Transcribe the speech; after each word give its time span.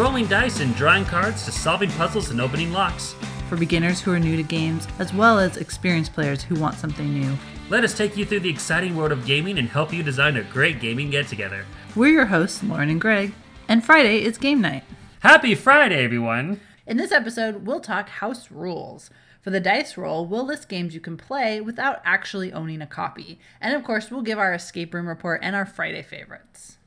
rolling 0.00 0.26
dice 0.28 0.60
and 0.60 0.74
drawing 0.76 1.04
cards 1.04 1.44
to 1.44 1.52
solving 1.52 1.90
puzzles 1.90 2.30
and 2.30 2.40
opening 2.40 2.72
locks. 2.72 3.14
For 3.50 3.56
beginners 3.58 4.00
who 4.00 4.10
are 4.12 4.18
new 4.18 4.34
to 4.34 4.42
games, 4.42 4.88
as 4.98 5.12
well 5.12 5.38
as 5.38 5.58
experienced 5.58 6.14
players 6.14 6.42
who 6.42 6.54
want 6.54 6.76
something 6.76 7.12
new. 7.12 7.36
Let 7.68 7.84
us 7.84 7.94
take 7.94 8.16
you 8.16 8.24
through 8.24 8.40
the 8.40 8.48
exciting 8.48 8.96
world 8.96 9.12
of 9.12 9.26
gaming 9.26 9.58
and 9.58 9.68
help 9.68 9.92
you 9.92 10.02
design 10.02 10.38
a 10.38 10.42
great 10.44 10.80
gaming 10.80 11.10
get 11.10 11.28
together. 11.28 11.66
We're 11.94 12.14
your 12.14 12.24
hosts, 12.24 12.62
Lauren 12.62 12.88
and 12.88 12.98
Greg, 12.98 13.34
and 13.68 13.84
Friday 13.84 14.24
is 14.24 14.38
game 14.38 14.62
night. 14.62 14.84
Happy 15.20 15.54
Friday, 15.54 16.02
everyone! 16.02 16.62
In 16.86 16.96
this 16.96 17.12
episode, 17.12 17.66
we'll 17.66 17.80
talk 17.80 18.08
house 18.08 18.50
rules. 18.50 19.10
For 19.42 19.50
the 19.50 19.60
dice 19.60 19.98
roll, 19.98 20.24
we'll 20.24 20.46
list 20.46 20.70
games 20.70 20.94
you 20.94 21.00
can 21.00 21.18
play 21.18 21.60
without 21.60 22.00
actually 22.06 22.54
owning 22.54 22.80
a 22.80 22.86
copy. 22.86 23.38
And 23.60 23.74
of 23.76 23.84
course, 23.84 24.10
we'll 24.10 24.22
give 24.22 24.38
our 24.38 24.54
escape 24.54 24.94
room 24.94 25.06
report 25.06 25.40
and 25.42 25.54
our 25.54 25.66
Friday 25.66 26.02
favorites. 26.02 26.78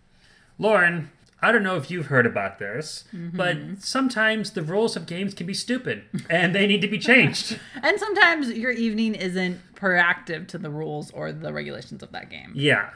Lauren, 0.57 1.11
I 1.43 1.51
don't 1.51 1.61
know 1.61 1.75
if 1.75 1.91
you've 1.91 2.05
heard 2.05 2.25
about 2.25 2.57
this, 2.57 3.03
but 3.11 3.57
mm-hmm. 3.57 3.73
sometimes 3.79 4.51
the 4.51 4.61
rules 4.61 4.95
of 4.95 5.05
games 5.05 5.33
can 5.33 5.45
be 5.45 5.53
stupid 5.53 6.03
and 6.29 6.55
they 6.55 6.65
need 6.65 6.79
to 6.81 6.87
be 6.87 6.97
changed. 6.97 7.59
And 7.83 7.99
sometimes 7.99 8.49
your 8.49 8.71
evening 8.71 9.13
isn't 9.13 9.59
proactive 9.75 10.47
to 10.47 10.57
the 10.57 10.69
rules 10.69 11.11
or 11.11 11.33
the 11.33 11.51
regulations 11.51 12.01
of 12.01 12.13
that 12.13 12.29
game. 12.29 12.53
yeah. 12.55 12.91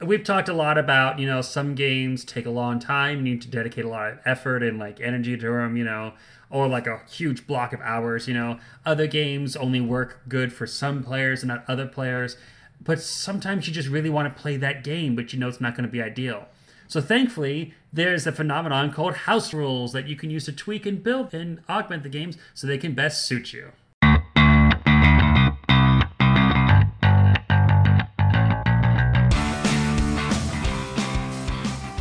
We've 0.00 0.24
talked 0.24 0.48
a 0.48 0.52
lot 0.52 0.78
about, 0.78 1.20
you 1.20 1.26
know, 1.26 1.42
some 1.42 1.76
games 1.76 2.24
take 2.24 2.44
a 2.44 2.50
long 2.50 2.80
time, 2.80 3.18
you 3.18 3.34
need 3.34 3.42
to 3.42 3.48
dedicate 3.48 3.84
a 3.84 3.88
lot 3.88 4.12
of 4.12 4.18
effort 4.24 4.62
and 4.62 4.78
like 4.78 5.00
energy 5.00 5.36
to 5.36 5.52
them, 5.52 5.76
you 5.76 5.84
know, 5.84 6.14
or 6.50 6.68
like 6.68 6.88
a 6.88 7.00
huge 7.08 7.46
block 7.46 7.72
of 7.72 7.80
hours, 7.80 8.26
you 8.26 8.34
know. 8.34 8.58
Other 8.84 9.06
games 9.06 9.56
only 9.56 9.80
work 9.80 10.22
good 10.28 10.52
for 10.52 10.66
some 10.66 11.04
players 11.04 11.42
and 11.42 11.48
not 11.48 11.64
other 11.68 11.86
players. 11.86 12.36
But 12.80 13.00
sometimes 13.00 13.68
you 13.68 13.74
just 13.74 13.88
really 13.88 14.10
want 14.10 14.34
to 14.34 14.40
play 14.40 14.56
that 14.56 14.82
game, 14.82 15.14
but 15.14 15.32
you 15.32 15.38
know 15.38 15.48
it's 15.48 15.60
not 15.60 15.76
going 15.76 15.86
to 15.86 15.92
be 15.92 16.02
ideal. 16.02 16.48
So 16.92 17.00
thankfully, 17.00 17.72
there's 17.90 18.26
a 18.26 18.32
phenomenon 18.32 18.92
called 18.92 19.14
house 19.14 19.54
rules 19.54 19.94
that 19.94 20.08
you 20.08 20.14
can 20.14 20.28
use 20.28 20.44
to 20.44 20.52
tweak 20.52 20.84
and 20.84 21.02
build 21.02 21.32
and 21.32 21.62
augment 21.66 22.02
the 22.02 22.10
games 22.10 22.36
so 22.52 22.66
they 22.66 22.76
can 22.76 22.92
best 22.92 23.24
suit 23.24 23.54
you. 23.54 23.72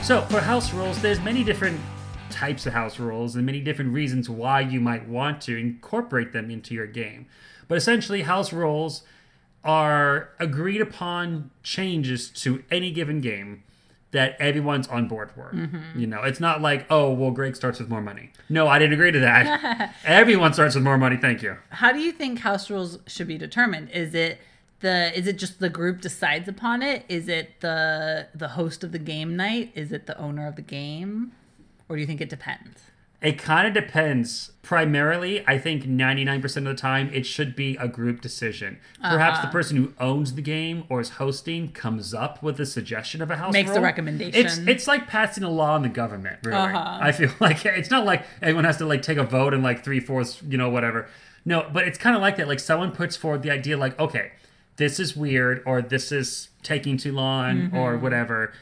So 0.03 0.23
for 0.29 0.41
house 0.41 0.73
rules, 0.73 1.01
there's 1.01 1.21
many 1.21 1.45
different 1.45 1.79
types 2.29 2.65
of 2.65 2.73
house 2.73 2.99
rules 2.99 3.37
and 3.37 3.45
many 3.45 3.61
different 3.61 3.93
reasons 3.93 4.29
why 4.29 4.59
you 4.59 4.81
might 4.81 5.07
want 5.07 5.39
to 5.43 5.55
incorporate 5.55 6.33
them 6.33 6.51
into 6.51 6.73
your 6.73 6.87
game. 6.87 7.27
But 7.69 7.77
essentially, 7.77 8.23
house 8.23 8.51
rules 8.51 9.03
are 9.63 10.31
agreed 10.37 10.81
upon 10.81 11.49
changes 11.63 12.29
to 12.31 12.65
any 12.69 12.91
given 12.91 13.21
game 13.21 13.63
that 14.11 14.35
everyone's 14.39 14.87
on 14.87 15.07
board 15.07 15.31
for. 15.31 15.51
Mm-hmm. 15.53 15.99
You 15.99 16.07
know, 16.07 16.23
it's 16.23 16.39
not 16.39 16.61
like, 16.61 16.85
oh, 16.89 17.11
well, 17.11 17.31
Greg 17.31 17.55
starts 17.55 17.79
with 17.79 17.89
more 17.89 18.01
money. 18.01 18.31
No, 18.49 18.67
I 18.67 18.77
didn't 18.77 18.93
agree 18.93 19.11
to 19.11 19.19
that. 19.19 19.95
Everyone 20.05 20.53
starts 20.53 20.75
with 20.75 20.83
more 20.83 20.97
money. 20.97 21.17
Thank 21.17 21.41
you. 21.41 21.57
How 21.69 21.91
do 21.91 21.99
you 21.99 22.11
think 22.11 22.39
house 22.39 22.69
rules 22.69 22.99
should 23.07 23.27
be 23.27 23.37
determined? 23.37 23.89
Is 23.91 24.13
it 24.13 24.39
the 24.81 25.17
is 25.17 25.27
it 25.27 25.37
just 25.37 25.59
the 25.59 25.69
group 25.69 26.01
decides 26.01 26.47
upon 26.49 26.81
it? 26.81 27.05
Is 27.07 27.29
it 27.29 27.61
the 27.61 28.27
the 28.35 28.49
host 28.49 28.83
of 28.83 28.91
the 28.91 28.99
game 28.99 29.35
night? 29.35 29.71
Is 29.75 29.91
it 29.91 30.07
the 30.07 30.17
owner 30.17 30.47
of 30.47 30.55
the 30.55 30.61
game? 30.61 31.31
Or 31.87 31.95
do 31.95 32.01
you 32.01 32.07
think 32.07 32.21
it 32.21 32.29
depends? 32.29 32.90
It 33.21 33.37
kind 33.37 33.67
of 33.67 33.73
depends. 33.73 34.51
Primarily, 34.63 35.43
I 35.47 35.57
think 35.57 35.83
99% 35.83 36.57
of 36.57 36.63
the 36.63 36.73
time, 36.75 37.09
it 37.13 37.25
should 37.25 37.55
be 37.55 37.75
a 37.77 37.87
group 37.87 38.21
decision. 38.21 38.79
Perhaps 39.01 39.39
Uh-huh. 39.39 39.47
the 39.47 39.51
person 39.51 39.77
who 39.77 39.93
owns 39.99 40.33
the 40.35 40.41
game 40.41 40.85
or 40.87 41.01
is 41.01 41.09
hosting 41.11 41.71
comes 41.71 42.13
up 42.13 42.41
with 42.41 42.59
a 42.59 42.65
suggestion 42.65 43.21
of 43.21 43.29
a 43.29 43.35
house 43.35 43.53
Makes 43.53 43.71
the 43.71 43.81
recommendation. 43.81 44.39
It's 44.45 44.57
it's 44.59 44.87
like 44.87 45.07
passing 45.07 45.43
a 45.43 45.49
law 45.49 45.75
in 45.75 45.81
the 45.81 45.89
government. 45.89 46.37
Really, 46.43 46.57
Uh-huh. 46.57 46.97
I 47.01 47.11
feel 47.11 47.31
like 47.39 47.65
it's 47.65 47.89
not 47.91 48.05
like 48.05 48.23
everyone 48.41 48.63
has 48.63 48.77
to 48.77 48.85
like 48.85 49.01
take 49.01 49.17
a 49.17 49.23
vote 49.23 49.53
and 49.53 49.61
like 49.61 49.83
three 49.83 49.99
fourths, 49.99 50.41
you 50.47 50.57
know, 50.57 50.69
whatever. 50.69 51.07
No, 51.43 51.67
but 51.73 51.87
it's 51.87 51.97
kind 51.97 52.15
of 52.15 52.21
like 52.21 52.37
that. 52.37 52.47
Like 52.47 52.59
someone 52.59 52.91
puts 52.91 53.15
forward 53.17 53.41
the 53.43 53.51
idea, 53.51 53.75
like, 53.77 53.99
okay, 53.99 54.31
this 54.77 54.99
is 54.99 55.17
weird, 55.17 55.61
or 55.65 55.81
this 55.81 56.11
is 56.11 56.49
taking 56.63 56.97
too 56.97 57.11
long, 57.11 57.71
or 57.75 57.93
Mm-hmm. 57.93 58.03
whatever. 58.03 58.53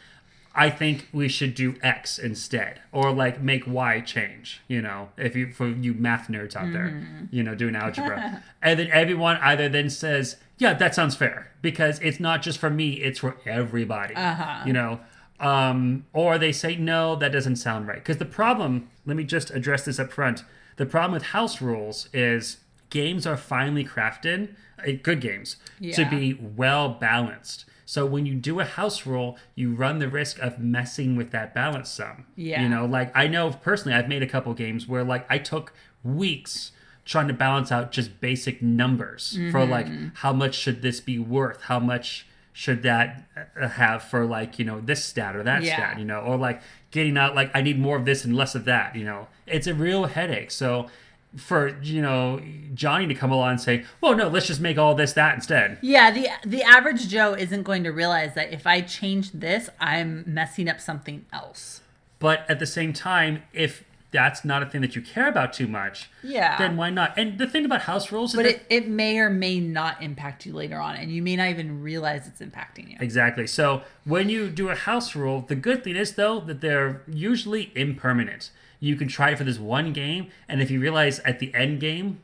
I 0.66 0.70
think 0.70 1.08
we 1.14 1.28
should 1.30 1.54
do 1.56 1.76
X 1.82 2.20
instead, 2.20 2.82
or 2.92 3.12
like 3.14 3.42
make 3.42 3.64
Y 3.66 4.02
change. 4.02 4.62
You 4.68 4.82
know, 4.82 5.10
if 5.18 5.36
you 5.36 5.54
for 5.54 5.68
you 5.70 5.94
math 5.94 6.28
nerds 6.28 6.56
out 6.56 6.74
there, 6.74 6.90
Mm-hmm. 6.90 7.26
you 7.32 7.44
know, 7.44 7.56
doing 7.56 7.76
algebra, 7.76 8.44
and 8.62 8.78
then 8.80 8.90
everyone 8.92 9.38
either 9.38 9.70
then 9.70 9.90
says, 9.90 10.36
"Yeah, 10.58 10.74
that 10.74 10.94
sounds 10.96 11.16
fair," 11.16 11.52
because 11.62 12.00
it's 12.00 12.20
not 12.20 12.42
just 12.42 12.58
for 12.60 12.70
me; 12.70 12.88
it's 13.08 13.20
for 13.20 13.38
everybody. 13.46 14.16
Uh-huh. 14.16 14.64
You 14.68 14.74
know, 14.74 15.00
um, 15.40 16.06
or 16.14 16.38
they 16.38 16.52
say, 16.52 16.76
"No, 16.76 17.16
that 17.16 17.32
doesn't 17.32 17.56
sound 17.58 17.88
right." 17.88 18.00
Because 18.04 18.18
the 18.18 18.26
problem, 18.42 18.90
let 19.06 19.16
me 19.18 19.24
just 19.24 19.52
address 19.52 19.86
this 19.86 20.00
up 20.00 20.12
front. 20.12 20.44
The 20.76 20.86
problem 20.86 21.14
with 21.14 21.24
house 21.38 21.62
rules 21.62 22.10
is 22.14 22.58
games 22.90 23.26
are 23.28 23.38
finely 23.38 23.86
crafted, 23.86 24.56
uh, 24.80 24.92
good 25.04 25.22
games, 25.22 25.56
to 25.94 26.06
be 26.10 26.34
well 26.34 26.90
balanced. 26.90 27.66
So 27.90 28.06
when 28.06 28.28
you 28.28 28.36
do 28.36 28.60
a 28.60 28.66
house 28.66 29.08
rule, 29.08 29.36
you 29.56 29.74
run 29.74 29.98
the 29.98 30.08
risk 30.08 30.38
of 30.38 30.60
messing 30.60 31.16
with 31.16 31.32
that 31.32 31.56
balance 31.56 31.90
some. 31.90 32.28
Yeah. 32.36 32.62
You 32.62 32.70
know, 32.70 32.86
like 32.86 33.12
I 33.18 33.26
know 33.26 33.50
personally, 33.50 33.98
I've 33.98 34.08
made 34.08 34.22
a 34.22 34.28
couple 34.28 34.54
games 34.54 34.88
where 34.88 35.04
like 35.04 35.26
I 35.28 35.40
took 35.40 35.74
weeks 36.04 36.72
trying 37.04 37.28
to 37.30 37.34
balance 37.34 37.72
out 37.72 37.92
just 37.92 38.22
basic 38.22 38.62
numbers 38.62 39.36
for 39.52 39.66
like 39.66 39.88
how 40.18 40.32
much 40.32 40.54
should 40.54 40.84
this 40.84 41.00
be 41.00 41.18
worth, 41.18 41.64
how 41.64 41.80
much 41.80 42.28
should 42.54 42.84
that 42.84 43.24
uh, 43.60 43.70
have 43.70 44.04
for 44.04 44.24
like 44.24 44.60
you 44.60 44.66
know 44.66 44.80
this 44.82 45.04
stat 45.04 45.36
or 45.36 45.42
that 45.42 45.64
Yeah. 45.64 45.74
stat, 45.76 45.98
you 45.98 46.06
know, 46.06 46.20
or 46.20 46.38
like 46.38 46.62
getting 46.92 47.18
out 47.18 47.34
like 47.34 47.50
I 47.56 47.64
need 47.64 47.80
more 47.80 47.98
of 47.98 48.06
this 48.06 48.24
and 48.24 48.36
less 48.36 48.54
of 48.54 48.66
that, 48.66 48.96
you 48.96 49.04
know. 49.04 49.30
It's 49.48 49.66
a 49.66 49.74
real 49.74 50.06
headache. 50.06 50.52
So 50.52 50.90
for 51.36 51.78
you 51.82 52.02
know 52.02 52.42
Johnny 52.74 53.08
to 53.08 53.14
come 53.14 53.32
along 53.32 53.52
and 53.52 53.62
say, 53.62 53.86
"Well, 54.02 54.16
no, 54.16 54.28
let's 54.28 54.48
just 54.48 54.62
make 54.62 54.78
all 54.78 54.96
this 54.96 55.14
that 55.14 55.36
instead." 55.36 55.78
Yeah, 55.82 56.12
the 56.12 56.30
the 56.46 56.64
average 56.64 57.08
Joe 57.08 57.34
isn't 57.34 57.64
going 57.64 57.84
to 57.84 57.92
realize 57.92 58.34
that 58.36 58.52
if 58.52 58.66
I 58.66 58.82
change 58.82 59.32
this, 59.32 59.70
I'm 59.80 60.24
messing 60.26 60.68
up 60.70 60.80
something 60.80 61.26
else. 61.32 61.82
But 62.20 62.50
at 62.50 62.60
the 62.60 62.66
same 62.66 62.92
time, 62.94 63.44
if 63.54 63.84
that's 64.12 64.44
not 64.44 64.64
a 64.64 64.66
thing 64.66 64.82
that 64.82 64.96
you 64.96 65.02
care 65.04 65.28
about 65.30 65.54
too 65.54 65.68
much, 65.68 66.10
Yeah. 66.24 66.58
then 66.58 66.76
why 66.78 66.90
not? 66.90 67.14
And 67.16 67.38
the 67.38 67.46
thing 67.46 67.64
about 67.64 67.82
house 67.82 68.12
rules 68.12 68.32
is 68.32 68.36
But 68.38 68.44
that 68.46 68.56
it, 68.56 68.66
it 68.70 68.88
may 68.88 69.20
or 69.20 69.30
may 69.30 69.60
not 69.60 70.02
impact 70.02 70.48
you 70.48 70.54
later 70.54 70.78
on, 70.80 70.96
and 70.96 71.12
you 71.12 71.22
may 71.22 71.36
not 71.36 71.50
even 71.50 71.84
realize 71.84 72.28
it's 72.28 72.42
impacting 72.42 72.90
you. 72.90 72.98
Exactly. 73.00 73.46
So 73.46 73.84
when 74.06 74.28
you 74.28 74.50
do 74.50 74.70
a 74.70 74.76
house 74.76 75.16
rule, 75.16 75.42
the 75.48 75.56
good 75.56 75.84
thing 75.84 75.96
is 75.96 76.16
though 76.16 76.40
that 76.40 76.60
they're 76.60 77.04
usually 77.08 77.72
impermanent. 77.76 78.50
You 78.80 78.96
can 78.96 79.08
try 79.08 79.32
it 79.32 79.38
for 79.38 79.44
this 79.44 79.60
one 79.60 79.94
game, 79.94 80.28
and 80.48 80.62
if 80.62 80.72
you 80.72 80.80
realize 80.80 81.20
at 81.20 81.40
the 81.40 81.54
end 81.54 81.80
game, 81.80 82.20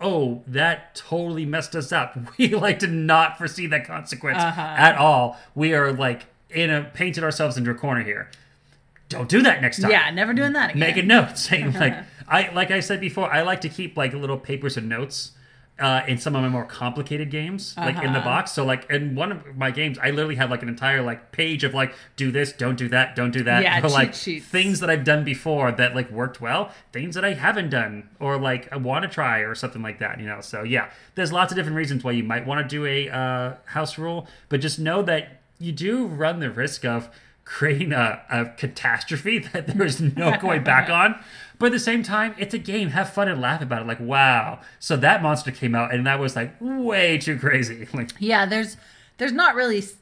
oh, 0.00 0.42
that 0.46 0.94
totally 0.94 1.44
messed 1.44 1.74
us 1.74 1.92
up. 1.92 2.16
We 2.38 2.54
like 2.54 2.78
to 2.80 2.86
not 2.86 3.38
foresee 3.38 3.66
that 3.68 3.86
consequence 3.86 4.38
uh-huh. 4.38 4.60
at 4.60 4.96
all. 4.96 5.38
We 5.54 5.74
are 5.74 5.92
like 5.92 6.26
in 6.50 6.70
a 6.70 6.84
painted 6.84 7.24
ourselves 7.24 7.56
into 7.56 7.70
a 7.70 7.74
corner 7.74 8.02
here. 8.02 8.30
Don't 9.08 9.28
do 9.28 9.42
that 9.42 9.62
next 9.62 9.80
time. 9.80 9.90
Yeah, 9.90 10.10
never 10.10 10.32
doing 10.32 10.52
that 10.52 10.70
again. 10.70 10.80
Make 10.80 10.96
a 10.96 11.02
note 11.02 11.38
saying 11.38 11.72
like 11.74 11.96
I 12.28 12.50
like 12.52 12.70
I 12.70 12.80
said 12.80 13.00
before, 13.00 13.32
I 13.32 13.42
like 13.42 13.60
to 13.62 13.68
keep 13.68 13.96
like 13.96 14.12
little 14.12 14.38
papers 14.38 14.76
and 14.76 14.88
notes 14.88 15.32
uh, 15.78 16.00
in 16.08 16.16
some 16.16 16.34
of 16.34 16.40
my 16.40 16.48
more 16.48 16.64
complicated 16.64 17.30
games, 17.30 17.74
like 17.76 17.96
in 18.02 18.12
the 18.14 18.18
Uh-huh. 18.18 18.24
box. 18.24 18.52
So 18.52 18.64
like 18.64 18.88
in 18.90 19.14
one 19.14 19.30
of 19.30 19.56
my 19.58 19.70
games, 19.70 19.98
I 19.98 20.08
literally 20.10 20.36
have 20.36 20.50
like 20.50 20.62
an 20.62 20.70
entire 20.70 21.02
like 21.02 21.32
page 21.32 21.64
of 21.64 21.74
like 21.74 21.94
do 22.16 22.30
this, 22.30 22.52
don't 22.52 22.76
do 22.76 22.88
that, 22.88 23.14
don't 23.14 23.30
do 23.30 23.42
that. 23.42 23.62
Yeah, 23.62 23.80
for, 23.82 23.90
like 23.90 24.14
sheets. 24.14 24.46
things 24.46 24.80
that 24.80 24.88
I've 24.88 25.04
done 25.04 25.22
before 25.22 25.70
that 25.72 25.94
like 25.94 26.10
worked 26.10 26.40
well, 26.40 26.70
things 26.92 27.14
that 27.14 27.26
I 27.26 27.34
haven't 27.34 27.68
done 27.68 28.08
or 28.20 28.38
like 28.38 28.72
I 28.72 28.76
want 28.76 29.02
to 29.02 29.08
try 29.10 29.40
or 29.40 29.54
something 29.54 29.82
like 29.82 29.98
that. 29.98 30.18
You 30.18 30.26
know. 30.26 30.40
So 30.40 30.62
yeah, 30.62 30.88
there's 31.14 31.30
lots 31.30 31.52
of 31.52 31.56
different 31.56 31.76
reasons 31.76 32.02
why 32.02 32.12
you 32.12 32.24
might 32.24 32.46
want 32.46 32.66
to 32.66 32.74
do 32.74 32.86
a 32.86 33.10
uh, 33.10 33.54
house 33.66 33.98
rule, 33.98 34.26
but 34.48 34.60
just 34.62 34.78
know 34.78 35.02
that 35.02 35.42
you 35.58 35.72
do 35.72 36.06
run 36.06 36.40
the 36.40 36.50
risk 36.50 36.84
of 36.86 37.10
creating 37.46 37.92
a, 37.94 38.20
a 38.28 38.44
catastrophe 38.58 39.38
that 39.52 39.66
there's 39.68 40.00
no 40.02 40.36
going 40.38 40.62
back 40.72 40.90
on. 40.90 41.18
But 41.58 41.66
at 41.66 41.72
the 41.72 41.78
same 41.80 42.02
time, 42.02 42.34
it's 42.36 42.52
a 42.52 42.58
game. 42.58 42.90
Have 42.90 43.08
fun 43.14 43.28
and 43.28 43.40
laugh 43.40 43.62
about 43.62 43.80
it. 43.80 43.86
Like, 43.88 44.00
wow. 44.00 44.60
So 44.78 44.94
that 44.98 45.22
monster 45.22 45.50
came 45.50 45.74
out 45.74 45.94
and 45.94 46.06
that 46.06 46.18
was 46.20 46.36
like 46.36 46.54
way 46.60 47.16
too 47.16 47.38
crazy. 47.38 47.88
Like, 47.94 48.10
Yeah, 48.18 48.44
there's 48.44 48.76
there's 49.16 49.32
not 49.32 49.54
really 49.54 49.78
s- 49.78 49.94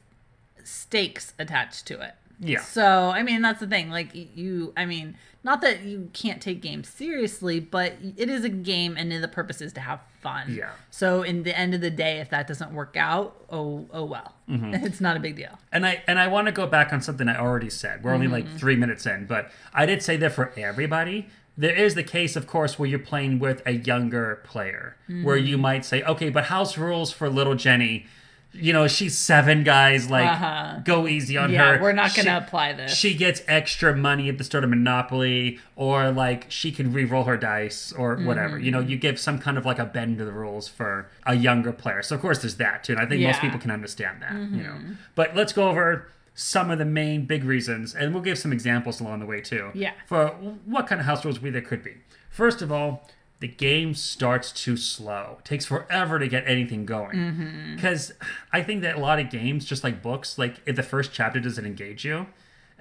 stakes 0.65 1.31
attached 1.39 1.85
to 1.87 2.01
it. 2.01 2.15
Yeah. 2.39 2.61
So 2.61 3.09
I 3.09 3.23
mean 3.23 3.41
that's 3.41 3.59
the 3.59 3.67
thing. 3.67 3.89
Like 3.89 4.09
you, 4.13 4.73
I 4.75 4.85
mean, 4.85 5.17
not 5.43 5.61
that 5.61 5.83
you 5.83 6.09
can't 6.13 6.41
take 6.41 6.61
games 6.61 6.89
seriously, 6.89 7.59
but 7.59 7.93
it 8.17 8.29
is 8.29 8.43
a 8.43 8.49
game, 8.49 8.97
and 8.97 9.11
the 9.11 9.27
purpose 9.27 9.61
is 9.61 9.73
to 9.73 9.81
have 9.81 9.99
fun. 10.21 10.53
Yeah. 10.55 10.71
So 10.89 11.21
in 11.21 11.43
the 11.43 11.57
end 11.57 11.73
of 11.73 11.81
the 11.81 11.91
day, 11.91 12.19
if 12.19 12.29
that 12.31 12.47
doesn't 12.47 12.73
work 12.73 12.95
out, 12.97 13.35
oh 13.49 13.85
oh 13.93 14.05
well, 14.05 14.33
Mm-hmm. 14.49 14.73
it's 14.85 15.01
not 15.01 15.17
a 15.17 15.19
big 15.19 15.35
deal. 15.35 15.57
And 15.71 15.85
I 15.85 16.03
and 16.07 16.19
I 16.19 16.27
want 16.27 16.47
to 16.47 16.51
go 16.51 16.67
back 16.67 16.91
on 16.93 17.01
something 17.01 17.27
I 17.27 17.37
already 17.39 17.69
said. 17.69 18.03
We're 18.03 18.13
only 18.13 18.27
like 18.27 18.47
three 18.57 18.75
minutes 18.75 19.05
in, 19.05 19.25
but 19.25 19.51
I 19.73 19.85
did 19.85 20.01
say 20.03 20.17
that 20.17 20.31
for 20.33 20.51
everybody. 20.57 21.27
There 21.57 21.73
is 21.73 21.95
the 21.95 22.03
case, 22.03 22.35
of 22.35 22.47
course, 22.47 22.77
where 22.77 22.89
you're 22.89 22.99
playing 22.99 23.39
with 23.39 23.61
a 23.65 23.71
younger 23.71 24.41
player, 24.43 24.97
where 25.23 25.37
you 25.37 25.57
might 25.57 25.85
say, 25.85 26.03
okay, 26.03 26.29
but 26.29 26.45
house 26.45 26.77
rules 26.77 27.13
for 27.13 27.29
little 27.29 27.55
Jenny. 27.55 28.07
You 28.55 28.71
know, 28.73 28.87
she's 28.87 29.17
seven 29.17 29.63
guys. 29.63 30.09
Like, 30.09 30.29
Uh-huh. 30.29 30.79
go 30.83 31.07
easy 31.07 31.37
on 31.37 31.51
Yeah, 31.51 31.75
her. 31.75 31.81
we're 31.81 31.91
not 31.91 32.15
gonna 32.15 32.37
apply 32.37 32.73
this. 32.73 32.95
She 32.95 33.13
gets 33.13 33.41
extra 33.47 33.95
money 33.95 34.29
at 34.29 34.37
the 34.37 34.43
start 34.43 34.63
of 34.63 34.69
Monopoly, 34.69 35.59
or 35.75 36.11
like 36.11 36.45
she 36.49 36.71
can 36.71 36.93
re-roll 36.93 37.25
her 37.25 37.37
dice, 37.37 37.91
or 37.91 38.15
whatever. 38.17 38.57
You 38.57 38.71
know, 38.71 38.79
Mm-hmm. 38.79 38.89
you 38.89 38.97
give 38.97 39.19
some 39.19 39.39
kind 39.39 39.57
of 39.57 39.65
like 39.65 39.79
a 39.79 39.85
bend 39.85 40.17
to 40.19 40.25
the 40.25 40.31
rules 40.31 40.67
for 40.67 41.09
a 41.25 41.35
younger 41.35 41.71
player. 41.71 42.01
So 42.01 42.15
of 42.15 42.21
course 42.21 42.39
there's 42.39 42.55
that 42.55 42.83
too, 42.83 42.93
and 42.93 43.01
I 43.01 43.05
think 43.05 43.21
most 43.21 43.27
Yeah. 43.27 43.33
Mm-hmm. 43.33 43.47
people 43.47 43.59
can 43.59 43.71
understand 43.71 44.21
that. 44.21 44.33
You 44.33 44.63
know, 44.63 44.77
but 45.15 45.35
let's 45.35 45.53
go 45.53 45.69
over 45.69 46.07
some 46.33 46.69
of 46.71 46.77
the 46.79 46.85
main 46.85 47.25
big 47.25 47.43
reasons, 47.43 47.95
and 47.95 48.13
we'll 48.13 48.23
give 48.23 48.37
some 48.37 48.51
examples 48.51 48.99
along 48.99 49.19
the 49.19 49.25
way 49.25 49.41
too. 49.41 49.71
Yeah. 49.73 49.91
For 50.05 50.27
what 50.65 50.87
kind 50.87 50.99
of 50.99 51.05
house 51.07 51.23
rules 51.23 51.39
we 51.41 51.49
there 51.49 51.61
could 51.61 51.83
be. 51.83 51.93
First 52.29 52.61
of 52.61 52.71
all. 52.71 53.09
The 53.39 53.47
game 53.47 53.93
starts 53.93 54.51
too 54.51 54.77
slow. 54.77 55.37
It 55.39 55.45
takes 55.45 55.65
forever 55.65 56.19
to 56.19 56.27
get 56.27 56.47
anything 56.47 56.85
going. 56.85 57.17
Mm-hmm. 57.17 57.75
Because 57.75 58.13
I 58.53 58.63
think 58.63 58.81
that 58.81 58.95
a 58.95 58.99
lot 58.99 59.19
of 59.19 59.29
games, 59.29 59.65
just 59.65 59.83
like 59.83 60.01
books, 60.01 60.37
like 60.37 60.61
if 60.65 60.75
the 60.75 60.83
first 60.83 61.11
chapter 61.11 61.39
doesn't 61.39 61.65
engage 61.65 62.05
you, 62.05 62.27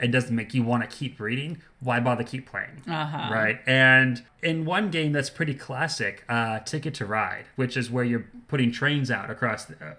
it 0.00 0.10
doesn't 0.10 0.34
make 0.34 0.54
you 0.54 0.62
want 0.62 0.88
to 0.88 0.96
keep 0.96 1.20
reading, 1.20 1.62
why 1.80 2.00
bother 2.00 2.24
keep 2.24 2.48
playing? 2.48 2.82
Uh-huh. 2.88 3.32
Right. 3.32 3.60
And 3.66 4.22
in 4.42 4.64
one 4.64 4.90
game 4.90 5.12
that's 5.12 5.30
pretty 5.30 5.54
classic, 5.54 6.24
uh, 6.28 6.60
Ticket 6.60 6.94
to 6.94 7.06
Ride, 7.06 7.44
which 7.56 7.76
is 7.76 7.90
where 7.90 8.04
you're 8.04 8.26
putting 8.48 8.72
trains 8.72 9.10
out 9.10 9.30
across 9.30 9.70
uh, 9.70 9.94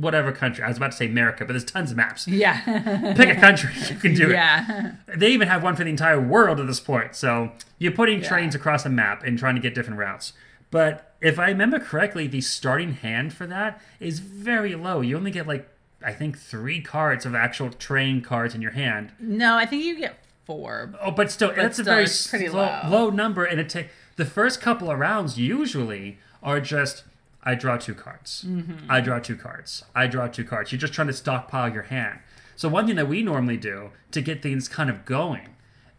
whatever 0.00 0.32
country. 0.32 0.62
I 0.64 0.68
was 0.68 0.76
about 0.76 0.92
to 0.92 0.96
say 0.96 1.06
America, 1.06 1.44
but 1.44 1.52
there's 1.54 1.64
tons 1.64 1.90
of 1.90 1.96
maps. 1.96 2.26
Yeah. 2.28 2.60
Pick 3.16 3.28
a 3.36 3.40
country, 3.40 3.72
you 3.88 3.96
can 3.96 4.14
do 4.14 4.28
it. 4.30 4.32
yeah. 4.32 4.92
They 5.14 5.30
even 5.30 5.48
have 5.48 5.62
one 5.62 5.74
for 5.76 5.84
the 5.84 5.90
entire 5.90 6.20
world 6.20 6.60
at 6.60 6.66
this 6.66 6.80
point. 6.80 7.14
So 7.16 7.52
you're 7.78 7.92
putting 7.92 8.20
Yeah. 8.22 8.28
trains 8.28 8.54
across 8.54 8.84
a 8.84 8.90
map 8.90 9.22
and 9.24 9.38
trying 9.38 9.54
to 9.54 9.60
get 9.60 9.74
different 9.74 9.98
routes. 9.98 10.32
But 10.70 11.14
if 11.20 11.38
I 11.38 11.48
remember 11.48 11.78
correctly, 11.78 12.26
the 12.26 12.40
starting 12.40 12.92
hand 12.94 13.32
for 13.32 13.46
that 13.46 13.80
is 14.00 14.18
very 14.18 14.74
low. 14.74 15.00
You 15.00 15.16
only 15.16 15.30
get 15.30 15.46
like 15.46 15.68
I 16.04 16.12
think 16.12 16.38
three 16.38 16.80
cards 16.82 17.24
of 17.24 17.34
actual 17.34 17.70
train 17.70 18.20
cards 18.20 18.54
in 18.54 18.60
your 18.62 18.72
hand. 18.72 19.12
No, 19.18 19.56
I 19.56 19.64
think 19.64 19.82
you 19.84 19.98
get 19.98 20.18
four. 20.44 20.92
Oh, 21.00 21.10
but 21.10 21.30
still, 21.30 21.52
that's 21.54 21.78
a 21.78 21.82
very 21.82 22.06
slow, 22.06 22.50
low. 22.52 22.80
low 22.88 23.10
number, 23.10 23.44
and 23.44 23.58
it 23.58 23.68
ta- 23.70 23.88
the 24.16 24.26
first 24.26 24.60
couple 24.60 24.90
of 24.90 24.98
rounds 24.98 25.38
usually 25.38 26.18
are 26.42 26.60
just 26.60 27.04
I 27.46 27.54
draw 27.54 27.76
two 27.78 27.94
cards, 27.94 28.44
Mm-hmm. 28.46 28.90
I 28.90 29.00
draw 29.00 29.18
two 29.20 29.36
cards, 29.36 29.84
I 29.94 30.06
draw 30.08 30.26
two 30.26 30.44
cards. 30.44 30.72
You're 30.72 30.78
just 30.80 30.92
trying 30.92 31.06
to 31.06 31.14
stockpile 31.14 31.72
your 31.72 31.84
hand. 31.84 32.18
So 32.56 32.68
one 32.68 32.86
thing 32.86 32.96
that 32.96 33.08
we 33.08 33.22
normally 33.22 33.56
do 33.56 33.90
to 34.10 34.20
get 34.20 34.42
things 34.42 34.66
kind 34.68 34.90
of 34.90 35.04
going 35.04 35.48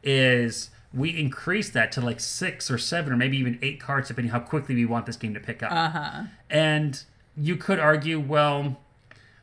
is 0.03 0.69
we 0.93 1.09
increase 1.17 1.69
that 1.71 1.91
to 1.93 2.01
like 2.01 2.19
six 2.19 2.69
or 2.71 2.77
seven 2.77 3.13
or 3.13 3.17
maybe 3.17 3.37
even 3.37 3.59
eight 3.61 3.79
cards 3.79 4.07
depending 4.07 4.31
how 4.31 4.39
quickly 4.39 4.75
we 4.75 4.85
want 4.85 5.05
this 5.05 5.15
game 5.17 5.33
to 5.33 5.39
pick 5.39 5.61
up. 5.63 5.71
Uh 5.71 5.89
huh. 5.89 6.21
And 6.49 7.01
you 7.35 7.55
could 7.55 7.79
argue, 7.79 8.19
well, 8.19 8.77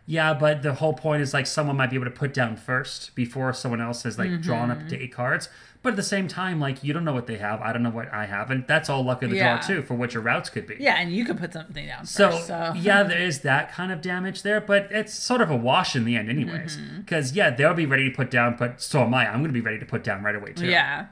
yeah, 0.06 0.34
but 0.34 0.62
the 0.62 0.74
whole 0.74 0.92
point 0.94 1.22
is 1.22 1.32
like 1.32 1.46
someone 1.46 1.76
might 1.76 1.90
be 1.90 1.96
able 1.96 2.06
to 2.06 2.10
put 2.10 2.34
down 2.34 2.56
first 2.56 3.14
before 3.14 3.52
someone 3.52 3.80
else 3.80 4.02
has 4.02 4.18
like 4.18 4.40
drawn 4.40 4.70
up 4.70 4.88
to 4.88 5.00
eight 5.00 5.12
cards. 5.12 5.48
But 5.84 5.90
at 5.90 5.96
the 5.96 6.02
same 6.02 6.26
time, 6.28 6.58
like 6.58 6.82
you 6.82 6.92
don't 6.94 7.04
know 7.04 7.12
what 7.12 7.26
they 7.28 7.36
have, 7.36 7.60
I 7.60 7.72
don't 7.72 7.82
know 7.82 7.90
what 7.90 8.12
I 8.12 8.24
have, 8.24 8.50
and 8.50 8.66
that's 8.66 8.88
all 8.88 9.04
luck 9.04 9.22
of 9.22 9.28
the 9.30 9.36
Yeah. 9.36 9.58
draw 9.58 9.66
too 9.66 9.82
for 9.82 9.92
what 9.94 10.14
your 10.14 10.22
routes 10.22 10.48
could 10.48 10.66
be. 10.66 10.76
Yeah, 10.80 10.94
and 10.96 11.14
you 11.14 11.24
could 11.26 11.36
put 11.38 11.52
something 11.52 11.86
down 11.86 12.06
So, 12.06 12.30
first. 12.30 12.46
So 12.46 12.72
yeah, 12.76 13.02
there 13.02 13.20
is 13.20 13.40
that 13.40 13.70
kind 13.70 13.92
of 13.92 14.00
damage 14.00 14.42
there, 14.42 14.60
but 14.62 14.88
it's 14.90 15.12
sort 15.12 15.42
of 15.42 15.50
a 15.50 15.56
wash 15.56 15.94
in 15.94 16.04
the 16.06 16.16
end, 16.16 16.30
anyways. 16.30 16.78
Because 16.98 17.34
yeah, 17.36 17.50
they'll 17.50 17.74
be 17.74 17.86
ready 17.86 18.08
to 18.10 18.16
put 18.16 18.30
down, 18.30 18.56
but 18.58 18.80
so 18.80 19.02
am 19.02 19.12
I. 19.14 19.26
I'm 19.28 19.40
going 19.40 19.48
to 19.50 19.52
be 19.52 19.60
ready 19.60 19.78
to 19.78 19.86
put 19.86 20.02
down 20.02 20.22
right 20.22 20.34
away 20.34 20.54
too. 20.54 20.66
yeah. 20.66 21.06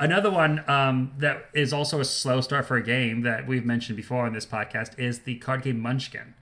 Another 0.00 0.30
one 0.30 0.62
um, 0.70 1.10
that 1.18 1.46
is 1.54 1.72
also 1.72 1.98
a 1.98 2.04
slow 2.04 2.40
start 2.40 2.66
for 2.66 2.76
a 2.76 2.82
game 2.82 3.22
that 3.22 3.48
we've 3.48 3.64
mentioned 3.64 3.96
before 3.96 4.26
on 4.26 4.32
this 4.32 4.46
podcast 4.46 4.96
is 4.96 5.20
the 5.20 5.36
card 5.38 5.62
game 5.62 5.80
Munchkin, 5.80 6.34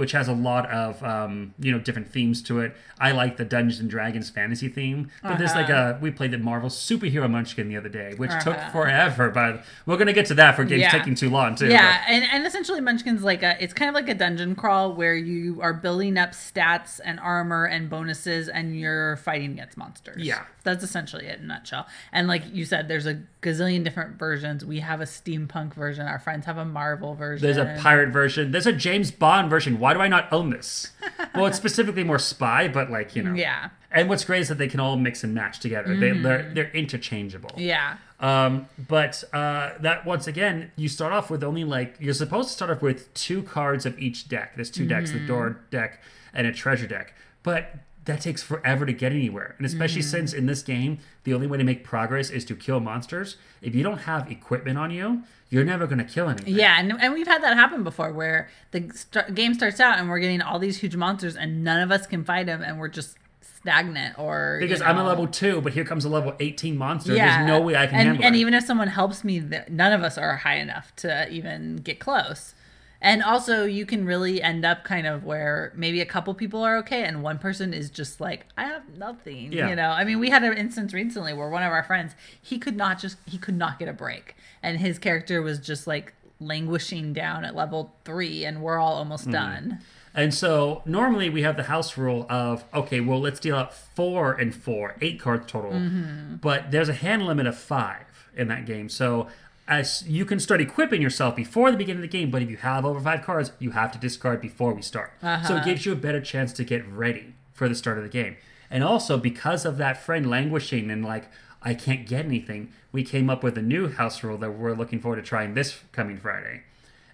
which 0.00 0.12
has 0.12 0.26
a 0.28 0.32
lot 0.32 0.68
of 0.70 1.02
um, 1.04 1.54
you 1.60 1.70
know 1.70 1.78
different 1.78 2.08
themes 2.10 2.42
to 2.44 2.58
it. 2.60 2.74
I 2.98 3.12
like 3.12 3.36
the 3.36 3.44
Dungeons 3.44 3.78
and 3.80 3.88
Dragons 3.88 4.30
fantasy 4.30 4.68
theme, 4.68 5.10
but 5.22 5.38
there's 5.38 5.54
like 5.54 5.68
a 5.68 5.98
we 6.02 6.10
played 6.10 6.30
the 6.32 6.38
Marvel 6.38 6.68
superhero 6.70 7.30
Munchkin 7.30 7.68
the 7.68 7.76
other 7.76 7.88
day, 7.88 8.14
which 8.16 8.30
took 8.42 8.56
Uh-huh. 8.56 8.70
forever. 8.70 9.30
But 9.30 9.64
we're 9.86 9.96
gonna 9.98 10.12
get 10.12 10.26
to 10.26 10.34
that 10.34 10.56
for 10.56 10.64
games 10.64 10.80
Yeah. 10.82 10.90
taking 10.90 11.14
too 11.14 11.30
long 11.30 11.54
too. 11.54 11.68
Yeah, 11.68 12.02
and, 12.08 12.24
and 12.32 12.46
essentially 12.46 12.80
Munchkin's 12.80 13.22
like 13.22 13.42
a 13.42 13.62
it's 13.62 13.74
kind 13.74 13.88
of 13.88 13.94
like 13.94 14.08
a 14.08 14.14
dungeon 14.14 14.54
crawl 14.54 14.94
where 14.94 15.14
you 15.14 15.60
are 15.62 15.72
building 15.74 16.16
up 16.18 16.32
stats 16.32 16.98
and 17.04 17.20
armor 17.20 17.66
and 17.66 17.88
bonuses 17.90 18.48
and 18.48 18.78
you're 18.80 19.16
fighting 19.18 19.52
against 19.52 19.76
monsters. 19.76 20.22
Yeah. 20.22 20.44
That's 20.64 20.82
essentially 20.84 21.26
it 21.26 21.38
in 21.38 21.44
a 21.44 21.48
nutshell. 21.48 21.86
And 22.12 22.26
like 22.28 22.42
you 22.52 22.64
said, 22.64 22.88
there's 22.88 23.06
a 23.06 23.20
gazillion 23.42 23.84
different 23.84 24.18
versions. 24.18 24.64
We 24.64 24.80
have 24.80 25.00
a 25.00 25.04
steampunk 25.04 25.74
version, 25.74 26.06
our 26.06 26.18
friends 26.18 26.46
have 26.46 26.58
a 26.58 26.64
Marvel 26.64 27.14
version. 27.14 27.44
There's 27.44 27.56
a 27.56 27.80
pirate 27.80 28.10
version. 28.10 28.50
There's 28.50 28.66
a 28.66 28.72
James 28.72 29.10
Bond 29.10 29.50
version. 29.50 29.78
Why 29.78 29.94
do 29.94 30.00
I 30.00 30.08
not 30.08 30.32
own 30.32 30.50
this? 30.50 30.92
well, 31.34 31.46
it's 31.46 31.56
specifically 31.56 32.04
more 32.04 32.18
spy, 32.18 32.68
but 32.68 32.90
like 32.90 33.16
you 33.16 33.22
know. 33.22 33.34
Yeah. 33.34 33.70
And 33.90 34.08
what's 34.08 34.24
great 34.24 34.42
is 34.42 34.48
that 34.48 34.58
they 34.58 34.68
can 34.68 34.78
all 34.78 34.96
mix 34.96 35.24
and 35.24 35.34
match 35.34 35.58
together. 35.58 35.96
They, 35.96 36.12
they're 36.12 36.50
they're 36.54 36.70
interchangeable. 36.70 37.50
Yeah. 37.56 37.96
Um, 38.20 38.68
but 38.88 39.24
uh, 39.32 39.70
that 39.80 40.04
once 40.04 40.26
again, 40.26 40.70
you 40.76 40.88
start 40.88 41.12
off 41.12 41.30
with 41.30 41.42
only 41.42 41.64
like 41.64 41.96
you're 41.98 42.14
supposed 42.14 42.50
to 42.50 42.54
start 42.54 42.70
off 42.70 42.82
with 42.82 43.12
two 43.14 43.42
cards 43.42 43.86
of 43.86 43.98
each 43.98 44.28
deck. 44.28 44.54
There's 44.54 44.70
2 44.70 44.86
decks: 44.86 45.10
the 45.10 45.26
door 45.26 45.60
deck 45.70 46.00
and 46.32 46.46
a 46.46 46.52
treasure 46.52 46.86
deck. 46.86 47.14
But 47.42 47.74
that 48.10 48.20
takes 48.20 48.42
forever 48.42 48.84
to 48.84 48.92
get 48.92 49.12
anywhere, 49.12 49.54
and 49.56 49.66
especially 49.66 50.02
mm-hmm. 50.02 50.10
since 50.10 50.32
in 50.32 50.46
this 50.46 50.62
game 50.62 50.98
the 51.24 51.34
only 51.34 51.46
way 51.46 51.58
to 51.58 51.64
make 51.64 51.84
progress 51.84 52.30
is 52.30 52.44
to 52.46 52.56
kill 52.56 52.80
monsters. 52.80 53.36
If 53.62 53.74
you 53.74 53.82
don't 53.82 53.98
have 53.98 54.30
equipment 54.30 54.78
on 54.78 54.90
you, 54.90 55.22
you're 55.48 55.64
never 55.64 55.86
going 55.86 55.98
to 55.98 56.04
kill 56.04 56.28
anything. 56.28 56.54
Yeah, 56.54 56.78
and, 56.78 56.92
and 57.00 57.12
we've 57.12 57.26
had 57.26 57.42
that 57.42 57.56
happen 57.56 57.84
before 57.84 58.12
where 58.12 58.48
the 58.70 58.90
st- 58.94 59.34
game 59.34 59.54
starts 59.54 59.80
out 59.80 59.98
and 59.98 60.08
we're 60.08 60.18
getting 60.18 60.42
all 60.42 60.58
these 60.58 60.78
huge 60.78 60.96
monsters 60.96 61.36
and 61.36 61.62
none 61.62 61.80
of 61.80 61.90
us 61.90 62.06
can 62.06 62.24
fight 62.24 62.46
them 62.46 62.62
and 62.62 62.78
we're 62.78 62.88
just 62.88 63.16
stagnant 63.42 64.18
or 64.18 64.58
you 64.60 64.66
Because 64.66 64.82
I'm 64.82 64.98
a 64.98 65.04
level 65.04 65.26
two, 65.26 65.60
but 65.60 65.72
here 65.72 65.84
comes 65.84 66.04
a 66.04 66.08
level 66.08 66.34
18 66.40 66.76
monster. 66.76 67.14
Yeah. 67.14 67.36
There's 67.36 67.48
no 67.48 67.60
way 67.60 67.76
I 67.76 67.86
can 67.86 67.96
and, 67.96 68.06
handle 68.06 68.14
and 68.14 68.22
it. 68.24 68.26
And 68.26 68.36
even 68.36 68.54
if 68.54 68.64
someone 68.64 68.88
helps 68.88 69.22
me, 69.24 69.40
none 69.68 69.92
of 69.92 70.02
us 70.02 70.16
are 70.16 70.36
high 70.36 70.56
enough 70.56 70.94
to 70.96 71.28
even 71.30 71.76
get 71.76 72.00
close. 72.00 72.54
And 73.02 73.22
also, 73.22 73.64
you 73.64 73.86
can 73.86 74.04
really 74.04 74.42
end 74.42 74.64
up 74.64 74.84
kind 74.84 75.06
of 75.06 75.24
where 75.24 75.72
maybe 75.74 76.00
a 76.02 76.06
couple 76.06 76.34
people 76.34 76.62
are 76.62 76.76
okay, 76.78 77.04
and 77.04 77.22
one 77.22 77.38
person 77.38 77.72
is 77.72 77.88
just 77.88 78.20
like, 78.20 78.46
I 78.58 78.64
have 78.64 78.82
nothing. 78.98 79.52
Yeah. 79.52 79.70
You 79.70 79.76
know, 79.76 79.88
I 79.90 80.04
mean, 80.04 80.20
we 80.20 80.28
had 80.28 80.42
an 80.44 80.52
instance 80.56 80.92
recently 80.92 81.32
where 81.32 81.48
one 81.48 81.62
of 81.62 81.72
our 81.72 81.82
friends, 81.82 82.14
he 82.42 82.58
could 82.58 82.76
not 82.76 82.98
just, 82.98 83.16
he 83.26 83.38
could 83.38 83.56
not 83.56 83.78
get 83.78 83.88
a 83.88 83.94
break, 83.94 84.36
and 84.62 84.78
his 84.78 84.98
character 84.98 85.40
was 85.40 85.58
just 85.58 85.86
like 85.86 86.12
languishing 86.40 87.12
down 87.12 87.44
at 87.44 87.54
level 87.54 87.94
three, 88.04 88.44
and 88.44 88.60
we're 88.62 88.78
all 88.78 88.94
almost 88.94 89.24
Hmm. 89.26 89.30
done. 89.32 89.78
And 90.12 90.34
so 90.34 90.82
normally 90.84 91.30
we 91.30 91.42
have 91.42 91.56
the 91.56 91.62
house 91.64 91.96
rule 91.96 92.26
of 92.28 92.64
okay, 92.74 93.00
well 93.00 93.20
let's 93.20 93.38
deal 93.38 93.54
out 93.56 93.72
four 93.72 94.32
and 94.32 94.52
four, 94.54 94.96
eight 95.00 95.20
cards 95.20 95.44
total. 95.46 95.70
Mm-hmm. 95.70 96.36
But 96.36 96.70
there's 96.72 96.88
a 96.88 96.94
hand 96.94 97.26
limit 97.26 97.46
of 97.46 97.56
five 97.56 98.26
in 98.36 98.48
that 98.48 98.66
game. 98.66 98.88
So 98.88 99.28
as 99.70 100.02
you 100.06 100.24
can 100.24 100.40
start 100.40 100.60
equipping 100.60 101.00
yourself 101.00 101.36
before 101.36 101.70
the 101.70 101.76
beginning 101.78 102.02
of 102.04 102.10
the 102.10 102.18
game, 102.18 102.30
but 102.30 102.42
if 102.42 102.50
you 102.50 102.56
have 102.58 102.84
over 102.84 103.00
five 103.00 103.22
cards, 103.22 103.52
you 103.60 103.70
have 103.70 103.92
to 103.92 103.98
discard 103.98 104.40
before 104.40 104.74
we 104.74 104.82
start. 104.82 105.12
So 105.22 105.26
Uh-huh. 105.28 105.54
it 105.56 105.64
gives 105.64 105.86
you 105.86 105.92
a 105.92 105.96
better 105.96 106.20
chance 106.20 106.52
to 106.54 106.64
get 106.64 106.86
ready 106.88 107.34
for 107.54 107.68
the 107.68 107.74
start 107.74 107.96
of 107.96 108.02
the 108.04 108.10
game. 108.10 108.36
And 108.70 108.82
also 108.84 109.16
because 109.16 109.64
of 109.64 109.76
that 109.78 110.02
friend 110.02 110.28
languishing 110.28 110.90
and 110.90 111.04
like 111.04 111.28
I 111.62 111.74
can't 111.74 112.06
get 112.06 112.24
anything, 112.24 112.72
we 112.90 113.04
came 113.04 113.30
up 113.30 113.42
with 113.44 113.56
a 113.56 113.62
new 113.62 113.88
house 113.88 114.22
rule 114.24 114.38
that 114.38 114.52
we're 114.52 114.74
looking 114.74 114.98
forward 115.00 115.16
to 115.16 115.22
trying 115.22 115.54
this 115.54 115.78
coming 115.92 116.16
Friday 116.16 116.62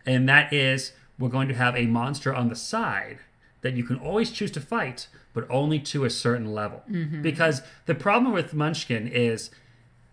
and 0.06 0.28
that 0.28 0.52
is 0.52 0.92
we're 1.18 1.28
going 1.28 1.48
to 1.48 1.54
have 1.54 1.74
a 1.76 1.86
monster 1.86 2.32
on 2.34 2.48
the 2.48 2.54
side 2.56 3.18
that 3.62 3.74
you 3.74 3.82
can 3.82 3.96
always 3.98 4.30
choose 4.30 4.52
to 4.52 4.60
fight, 4.60 5.08
but 5.34 5.44
only 5.50 5.80
to 5.80 6.04
a 6.04 6.10
certain 6.10 6.52
level. 6.54 6.82
Because 7.22 7.62
the 7.86 7.94
problem 7.94 8.32
with 8.32 8.54
Munchkin 8.54 9.08
is 9.08 9.50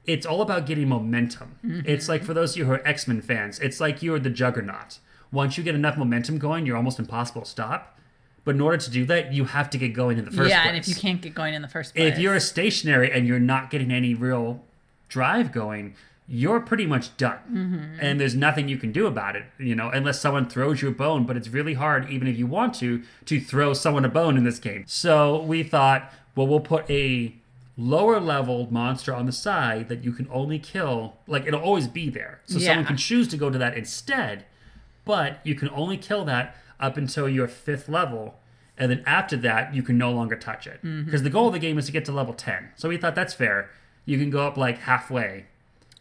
it's 0.05 0.25
all 0.25 0.41
about 0.41 0.65
getting 0.65 0.89
momentum. 0.89 1.83
It's 1.85 2.09
like 2.09 2.23
for 2.23 2.33
those 2.33 2.51
of 2.51 2.57
you 2.57 2.65
who 2.65 2.73
are 2.73 2.87
X 2.87 3.07
Men 3.07 3.21
fans, 3.21 3.59
it's 3.59 3.79
like 3.79 4.01
you're 4.01 4.19
the 4.19 4.29
juggernaut. 4.29 4.99
Once 5.31 5.57
you 5.57 5.63
get 5.63 5.75
enough 5.75 5.97
momentum 5.97 6.37
going, 6.37 6.65
you're 6.65 6.77
almost 6.77 6.99
impossible 6.99 7.41
to 7.41 7.49
stop. 7.49 7.97
But 8.45 8.55
in 8.55 8.61
order 8.61 8.77
to 8.77 8.91
do 8.91 9.05
that, 9.05 9.33
you 9.33 9.45
have 9.45 9.69
to 9.69 9.77
get 9.77 9.93
going 9.93 10.17
in 10.17 10.25
the 10.25 10.31
first 10.31 10.49
yeah, 10.49 10.63
place. 10.63 10.69
and 10.69 10.77
if 10.77 10.87
you 10.87 10.95
can't 10.95 11.21
get 11.21 11.33
going 11.33 11.53
in 11.53 11.61
the 11.61 11.69
first 11.69 11.95
place, 11.95 12.11
if 12.11 12.19
you're 12.19 12.35
a 12.35 12.41
stationary 12.41 13.09
and 13.09 13.25
you're 13.25 13.39
not 13.39 13.69
getting 13.69 13.91
any 13.91 14.13
real 14.13 14.61
drive 15.07 15.53
going, 15.53 15.95
you're 16.27 16.59
pretty 16.59 16.85
much 16.85 17.15
done. 17.15 17.37
Mm-hmm. 17.49 17.99
And 18.01 18.19
there's 18.19 18.35
nothing 18.35 18.67
you 18.67 18.77
can 18.77 18.91
do 18.91 19.07
about 19.07 19.35
it, 19.35 19.45
you 19.57 19.75
know, 19.75 19.89
unless 19.89 20.19
someone 20.19 20.49
throws 20.49 20.81
you 20.81 20.89
a 20.89 20.91
bone. 20.91 21.25
But 21.25 21.37
it's 21.37 21.47
really 21.47 21.75
hard, 21.75 22.09
even 22.09 22.27
if 22.27 22.37
you 22.37 22.47
want 22.47 22.73
to, 22.75 23.03
to 23.25 23.39
throw 23.39 23.73
someone 23.73 24.03
a 24.03 24.09
bone 24.09 24.37
in 24.37 24.43
this 24.43 24.59
game. 24.59 24.83
So 24.87 25.41
we 25.41 25.63
thought, 25.63 26.11
well, 26.35 26.47
we'll 26.47 26.59
put 26.59 26.89
a 26.89 27.33
lower 27.77 28.19
level 28.19 28.67
monster 28.71 29.13
on 29.13 29.25
the 29.25 29.31
side 29.31 29.89
that 29.89 30.03
you 30.03 30.11
can 30.11 30.27
only 30.31 30.59
kill. 30.59 31.17
Like 31.27 31.45
it'll 31.45 31.61
always 31.61 31.87
be 31.87 32.09
there. 32.09 32.41
So 32.45 32.59
someone 32.59 32.85
can 32.85 32.97
choose 32.97 33.27
to 33.29 33.37
go 33.37 33.49
to 33.49 33.57
that 33.57 33.75
instead. 33.75 34.45
But 35.05 35.39
you 35.43 35.55
can 35.55 35.69
only 35.69 35.97
kill 35.97 36.23
that 36.25 36.55
up 36.79 36.97
until 36.97 37.27
your 37.27 37.47
fifth 37.47 37.89
level. 37.89 38.35
And 38.77 38.89
then 38.89 39.03
after 39.05 39.37
that, 39.37 39.73
you 39.73 39.83
can 39.83 39.97
no 39.97 40.11
longer 40.11 40.35
touch 40.35 40.65
it. 40.65 40.77
Mm-hmm. 40.77 41.05
Because 41.05 41.23
the 41.23 41.29
goal 41.29 41.47
of 41.47 41.53
the 41.53 41.59
game 41.59 41.77
is 41.77 41.85
to 41.87 41.91
get 41.91 42.05
to 42.05 42.11
level 42.11 42.33
10. 42.33 42.69
So 42.75 42.89
we 42.89 42.97
thought 42.97 43.15
that's 43.15 43.33
fair. 43.33 43.69
You 44.05 44.17
can 44.17 44.29
go 44.29 44.47
up 44.47 44.57
like 44.57 44.79
halfway. 44.79 45.45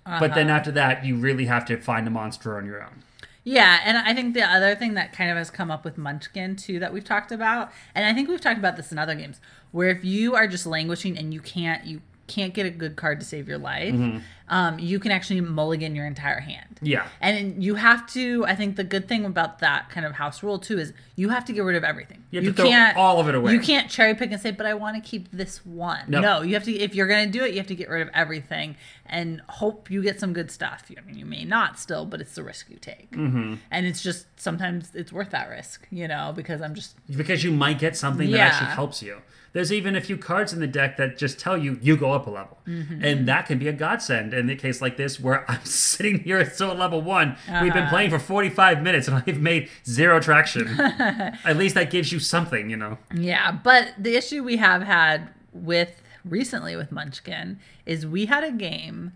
But 0.05 0.35
then 0.35 0.49
uh-huh. 0.49 0.59
after 0.59 0.73
that, 0.73 1.05
you 1.05 1.17
really 1.17 1.45
have 1.47 1.65
to 1.67 1.77
find 1.77 2.07
a 2.07 2.11
monster 2.11 2.57
on 2.57 2.67
your 2.67 2.83
own. 2.83 3.03
Yeah, 3.45 3.81
and 3.85 3.99
I 3.99 4.15
think 4.15 4.35
the 4.35 4.43
other 4.43 4.77
thing 4.77 4.95
that 4.95 5.13
kind 5.13 5.31
of 5.31 5.37
has 5.37 5.51
come 5.51 5.71
up 5.71 5.85
with 5.85 5.99
Munchkin 5.99 6.55
too 6.55 6.79
that 6.79 6.93
we've 6.93 7.05
talked 7.05 7.33
about, 7.33 7.73
and 7.95 8.07
I 8.07 8.13
think 8.15 8.29
we've 8.29 8.41
talked 8.41 8.59
about 8.59 8.77
this 8.77 8.93
in 8.93 8.99
other 8.99 9.17
games, 9.17 9.41
where 9.73 9.89
if 9.89 10.05
you 10.05 10.35
are 10.35 10.47
just 10.47 10.67
languishing 10.67 11.19
and 11.19 11.35
you 11.35 11.41
can't 11.41 11.85
you 11.85 12.01
can't 12.29 12.55
get 12.55 12.65
a 12.65 12.71
good 12.71 12.97
card 12.97 13.21
to 13.21 13.27
save 13.27 13.49
your 13.49 13.59
life, 13.59 13.93
Mm-hmm. 13.95 14.19
Um, 14.53 14.79
you 14.79 15.01
can 15.01 15.11
actually 15.13 15.41
mulligan 15.41 15.97
your 15.97 16.05
entire 16.07 16.39
hand. 16.41 16.79
Yeah. 16.83 17.09
And 17.23 17.65
you 17.65 17.77
have 17.77 18.07
to. 18.09 18.45
I 18.45 18.55
think 18.55 18.77
the 18.77 18.85
good 18.85 19.09
thing 19.09 19.25
about 19.25 19.61
that 19.61 19.89
kind 19.89 20.05
of 20.05 20.13
house 20.13 20.43
rule 20.43 20.59
too 20.59 20.79
is 20.79 20.93
you 21.17 21.31
have 21.31 21.47
to 21.47 21.55
get 21.55 21.63
rid 21.63 21.75
of 21.75 21.85
everything. 21.85 22.23
You 22.31 22.43
have 22.43 22.55
to 22.57 22.63
throw 22.63 22.71
all 22.97 23.19
of 23.19 23.29
it 23.31 23.35
away. 23.35 23.53
You 23.55 23.61
can't 23.61 23.89
cherry 23.91 24.15
pick 24.15 24.31
and 24.31 24.39
say, 24.41 24.51
"But 24.51 24.67
I 24.67 24.75
want 24.75 25.03
to 25.03 25.11
keep 25.11 25.31
this 25.31 25.65
one." 25.65 26.05
No. 26.09 26.21
No, 26.21 26.43
you 26.43 26.53
have 26.53 26.65
to. 26.65 26.73
If 26.73 26.95
you're 26.95 27.07
going 27.07 27.33
to 27.33 27.39
do 27.39 27.43
it, 27.45 27.53
you 27.53 27.57
have 27.59 27.67
to 27.69 27.75
get 27.75 27.89
rid 27.89 28.03
of 28.03 28.11
everything 28.13 28.77
and 29.07 29.41
hope 29.49 29.91
you 29.91 30.03
get 30.03 30.21
some 30.21 30.35
good 30.35 30.51
stuff. 30.51 30.91
I 30.97 31.01
mean, 31.07 31.17
you 31.17 31.25
may 31.25 31.45
not 31.45 31.79
still, 31.79 32.05
but 32.05 32.21
it's 32.21 32.35
the 32.35 32.45
risk 32.45 32.69
you 32.69 32.77
take. 32.77 33.13
Mm-hmm. 33.13 33.55
And 33.71 33.87
it's 33.87 34.03
just 34.03 34.27
sometimes 34.39 34.91
it's 34.95 35.13
worth 35.13 35.31
that 35.31 35.49
risk, 35.49 35.87
you 35.91 36.07
know, 36.09 36.33
because 36.37 36.61
I'm 36.61 36.75
just 36.75 36.95
because 37.17 37.43
you 37.43 37.53
might 37.53 37.79
get 37.79 37.97
something 37.97 38.31
that 38.33 38.41
actually 38.41 38.71
helps 38.73 39.03
you. 39.03 39.23
There's 39.55 39.71
even 39.71 39.95
a 39.97 40.01
few 40.01 40.17
cards 40.17 40.55
in 40.55 40.61
the 40.61 40.67
deck 40.67 40.97
that 40.97 41.19
just 41.19 41.39
tell 41.39 41.59
you 41.59 41.79
you 41.83 41.95
go 41.97 42.13
up 42.13 42.27
a 42.27 42.31
level, 42.31 42.59
Mm-hmm. 42.67 43.05
and 43.05 43.29
that 43.29 43.47
can 43.47 43.59
be 43.59 43.69
a 43.69 43.73
godsend 43.73 44.33
in 44.43 44.51
a 44.51 44.57
case 44.61 44.81
like 44.83 44.97
this 44.97 45.19
where 45.21 45.45
I'm 45.51 45.65
sitting 45.65 46.21
here 46.21 46.39
at 46.39 46.55
still 46.55 46.71
at 46.71 46.79
level 46.79 47.01
one. 47.03 47.37
We've 47.63 47.73
been 47.73 47.83
Uh-huh. 47.85 47.91
playing 47.91 48.11
for 48.11 48.19
45 48.19 48.83
minutes 48.83 49.09
and 49.09 49.17
I've 49.27 49.41
made 49.41 49.69
zero 49.87 50.21
traction. 50.21 50.69
at 50.81 51.57
least 51.57 51.75
that 51.75 51.91
gives 51.91 52.13
you 52.13 52.19
something, 52.19 52.71
you 52.71 52.77
know. 52.77 52.99
Yeah, 53.15 53.53
but 53.53 53.95
the 53.99 54.17
issue 54.17 54.43
we 54.43 54.57
have 54.59 54.83
had 54.83 55.29
with 55.53 56.03
recently 56.25 56.77
with 56.77 56.93
Munchkin 56.93 57.59
is 57.87 58.07
we 58.07 58.27
had 58.27 58.45
a 58.45 58.53
game 58.53 59.13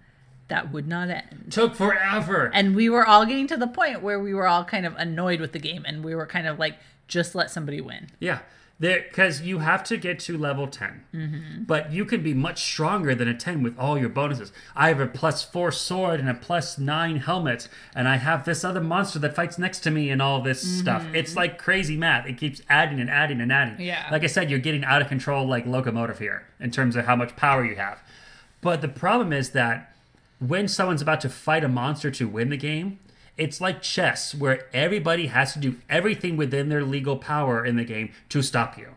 that 0.49 0.73
would 0.73 0.87
not 0.87 1.09
end. 1.11 1.47
Took 1.51 1.75
forever. 1.75 2.51
And 2.55 2.77
we 2.77 2.89
were 2.89 3.05
all 3.07 3.27
getting 3.27 3.47
to 3.49 3.57
the 3.57 3.67
point 3.67 4.03
where 4.03 4.21
we 4.21 4.33
were 4.33 4.47
all 4.47 4.65
kind 4.65 4.87
of 4.87 4.95
annoyed 4.97 5.41
with 5.41 5.53
the 5.53 5.59
game 5.59 5.85
and 5.87 6.05
we 6.05 6.15
were 6.15 6.27
kind 6.27 6.47
of 6.47 6.59
like, 6.59 6.75
just 7.09 7.35
let 7.35 7.51
somebody 7.51 7.81
win. 7.81 8.09
Yeah, 8.21 8.41
because 8.79 9.41
you 9.41 9.61
have 9.61 9.83
to 9.85 9.97
get 9.97 10.19
to 10.21 10.37
level 10.37 10.67
10. 10.67 11.05
Mm-hmm. 11.15 11.63
But 11.65 11.93
you 11.93 12.05
can 12.05 12.23
be 12.23 12.35
much 12.35 12.63
stronger 12.63 13.15
than 13.15 13.27
a 13.27 13.35
10 13.35 13.63
with 13.63 13.79
all 13.79 13.99
your 13.99 14.11
bonuses. 14.11 14.53
I 14.75 14.89
have 14.89 15.01
a 15.01 15.07
plus 15.07 15.43
4 15.43 15.73
sword 15.73 16.21
and 16.21 16.29
a 16.29 16.35
plus 16.35 16.77
9 16.77 17.17
helmet, 17.17 17.69
and 17.95 18.07
I 18.07 18.17
have 18.17 18.45
this 18.45 18.65
other 18.65 18.81
monster 18.81 19.19
that 19.21 19.35
fights 19.35 19.57
next 19.59 19.81
to 19.81 19.91
me 19.91 20.11
and 20.11 20.21
all 20.21 20.43
this 20.43 20.61
stuff. 20.79 21.07
It's 21.15 21.37
like 21.37 21.59
crazy 21.59 21.97
math. 21.97 22.27
It 22.27 22.37
keeps 22.37 22.61
adding 22.69 23.01
and 23.01 23.09
adding 23.09 23.41
and 23.41 23.51
adding. 23.51 23.75
Mm-hmm. 23.75 23.83
Yeah. 23.83 24.09
Like 24.13 24.25
I 24.25 24.29
said, 24.29 24.51
you're 24.51 24.59
getting 24.59 24.85
out 24.85 25.01
of 25.01 25.09
control 25.09 25.47
like 25.47 25.65
locomotive 25.67 26.19
here 26.19 26.47
in 26.61 26.71
terms 26.71 26.97
of 26.97 27.07
how 27.07 27.17
much 27.17 27.35
power 27.37 27.65
you 27.65 27.77
have. 27.77 27.99
But 28.61 28.83
the 28.83 28.89
problem 28.89 29.33
is 29.33 29.51
that 29.51 29.95
when 30.39 30.69
someone's 30.69 31.01
about 31.01 31.23
to 31.23 31.31
fight 31.31 31.65
a 31.65 31.69
monster 31.69 32.11
to 32.11 32.29
win 32.29 32.51
the 32.51 32.57
game, 32.59 32.99
it's 33.39 33.61
like 33.61 33.83
chess, 33.83 34.35
where 34.35 34.67
everybody 34.73 35.27
has 35.27 35.53
to 35.53 35.59
do 35.59 35.77
everything 35.89 36.37
within 36.37 36.69
their 36.69 36.85
legal 36.85 37.17
power 37.17 37.65
in 37.65 37.77
the 37.77 37.85
game 37.85 38.11
to 38.31 38.43
stop 38.43 38.79
you. 38.79 38.89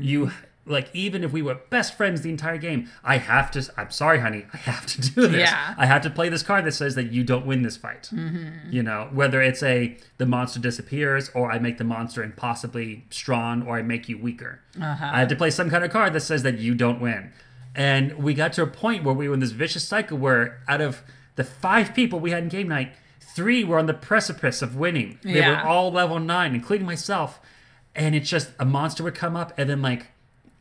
You 0.00 0.30
like 0.66 0.88
even 0.94 1.22
if 1.22 1.32
we 1.32 1.42
were 1.42 1.56
best 1.68 1.96
friends 1.96 2.22
the 2.22 2.30
entire 2.30 2.56
game, 2.56 2.88
I 3.02 3.18
have 3.18 3.50
to. 3.52 3.70
I'm 3.76 3.90
sorry, 3.90 4.20
honey, 4.20 4.46
I 4.52 4.56
have 4.58 4.86
to 4.86 5.00
do 5.00 5.26
this. 5.28 5.50
Yeah. 5.50 5.74
I 5.76 5.86
have 5.86 6.02
to 6.02 6.10
play 6.10 6.28
this 6.28 6.42
card 6.42 6.64
that 6.64 6.72
says 6.72 6.94
that 6.94 7.12
you 7.12 7.22
don't 7.22 7.44
win 7.44 7.62
this 7.62 7.76
fight. 7.76 8.10
You 8.70 8.82
know, 8.82 9.08
whether 9.12 9.42
it's 9.42 9.62
a 9.62 9.96
the 10.16 10.26
monster 10.26 10.60
disappears, 10.60 11.30
or 11.34 11.52
I 11.52 11.58
make 11.58 11.78
the 11.78 11.84
monster 11.84 12.22
impossibly 12.22 13.04
strong, 13.10 13.66
or 13.66 13.76
I 13.76 13.82
make 13.82 14.08
you 14.08 14.16
weaker. 14.18 14.60
Uh-huh. 14.80 15.10
I 15.12 15.20
have 15.20 15.28
to 15.28 15.36
play 15.36 15.50
some 15.50 15.68
kind 15.68 15.84
of 15.84 15.90
card 15.90 16.12
that 16.14 16.20
says 16.20 16.42
that 16.44 16.58
you 16.58 16.74
don't 16.74 17.00
win. 17.00 17.32
And 17.74 18.22
we 18.22 18.34
got 18.34 18.52
to 18.54 18.62
a 18.62 18.66
point 18.66 19.04
where 19.04 19.14
we 19.14 19.28
were 19.28 19.34
in 19.34 19.40
this 19.40 19.50
vicious 19.50 19.86
cycle 19.86 20.16
where 20.16 20.60
out 20.68 20.80
of 20.80 21.02
the 21.36 21.44
five 21.44 21.94
people 21.94 22.20
we 22.20 22.30
had 22.30 22.44
in 22.44 22.48
game 22.48 22.68
night, 22.68 22.92
three 23.34 23.64
were 23.64 23.78
on 23.78 23.86
the 23.86 23.94
precipice 23.94 24.62
of 24.62 24.76
winning. 24.76 25.18
They 25.22 25.40
were 25.40 25.60
all 25.60 25.90
level 25.92 26.18
nine, 26.18 26.54
including 26.54 26.86
myself. 26.86 27.40
And 27.94 28.14
it's 28.14 28.28
just 28.28 28.50
a 28.58 28.64
monster 28.64 29.02
would 29.04 29.14
come 29.14 29.36
up 29.36 29.52
and 29.56 29.70
then 29.70 29.82
like, 29.82 30.06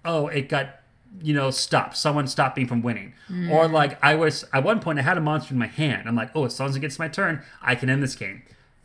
oh, 0.06 0.28
it 0.28 0.50
got 0.50 0.80
you 1.22 1.34
know, 1.34 1.52
stopped. 1.52 1.96
Someone 1.96 2.28
stopped 2.28 2.58
me 2.58 2.66
from 2.66 2.82
winning. 2.82 3.14
Or 3.52 3.68
like 3.68 4.04
I 4.04 4.16
was 4.16 4.46
at 4.54 4.64
one 4.64 4.80
point 4.80 5.00
I 5.00 5.04
had 5.04 5.18
a 5.18 5.22
monster 5.22 5.54
in 5.54 5.60
my 5.60 5.68
hand. 5.68 6.08
I'm 6.08 6.16
like, 6.16 6.32
oh, 6.36 6.46
as 6.46 6.60
long 6.60 6.70
as 6.70 6.76
it 6.76 6.80
gets 6.80 6.98
my 7.00 7.08
turn, 7.08 7.44
I 7.62 7.76
can 7.76 7.90
end 7.90 8.02
this 8.02 8.16
game. 8.16 8.44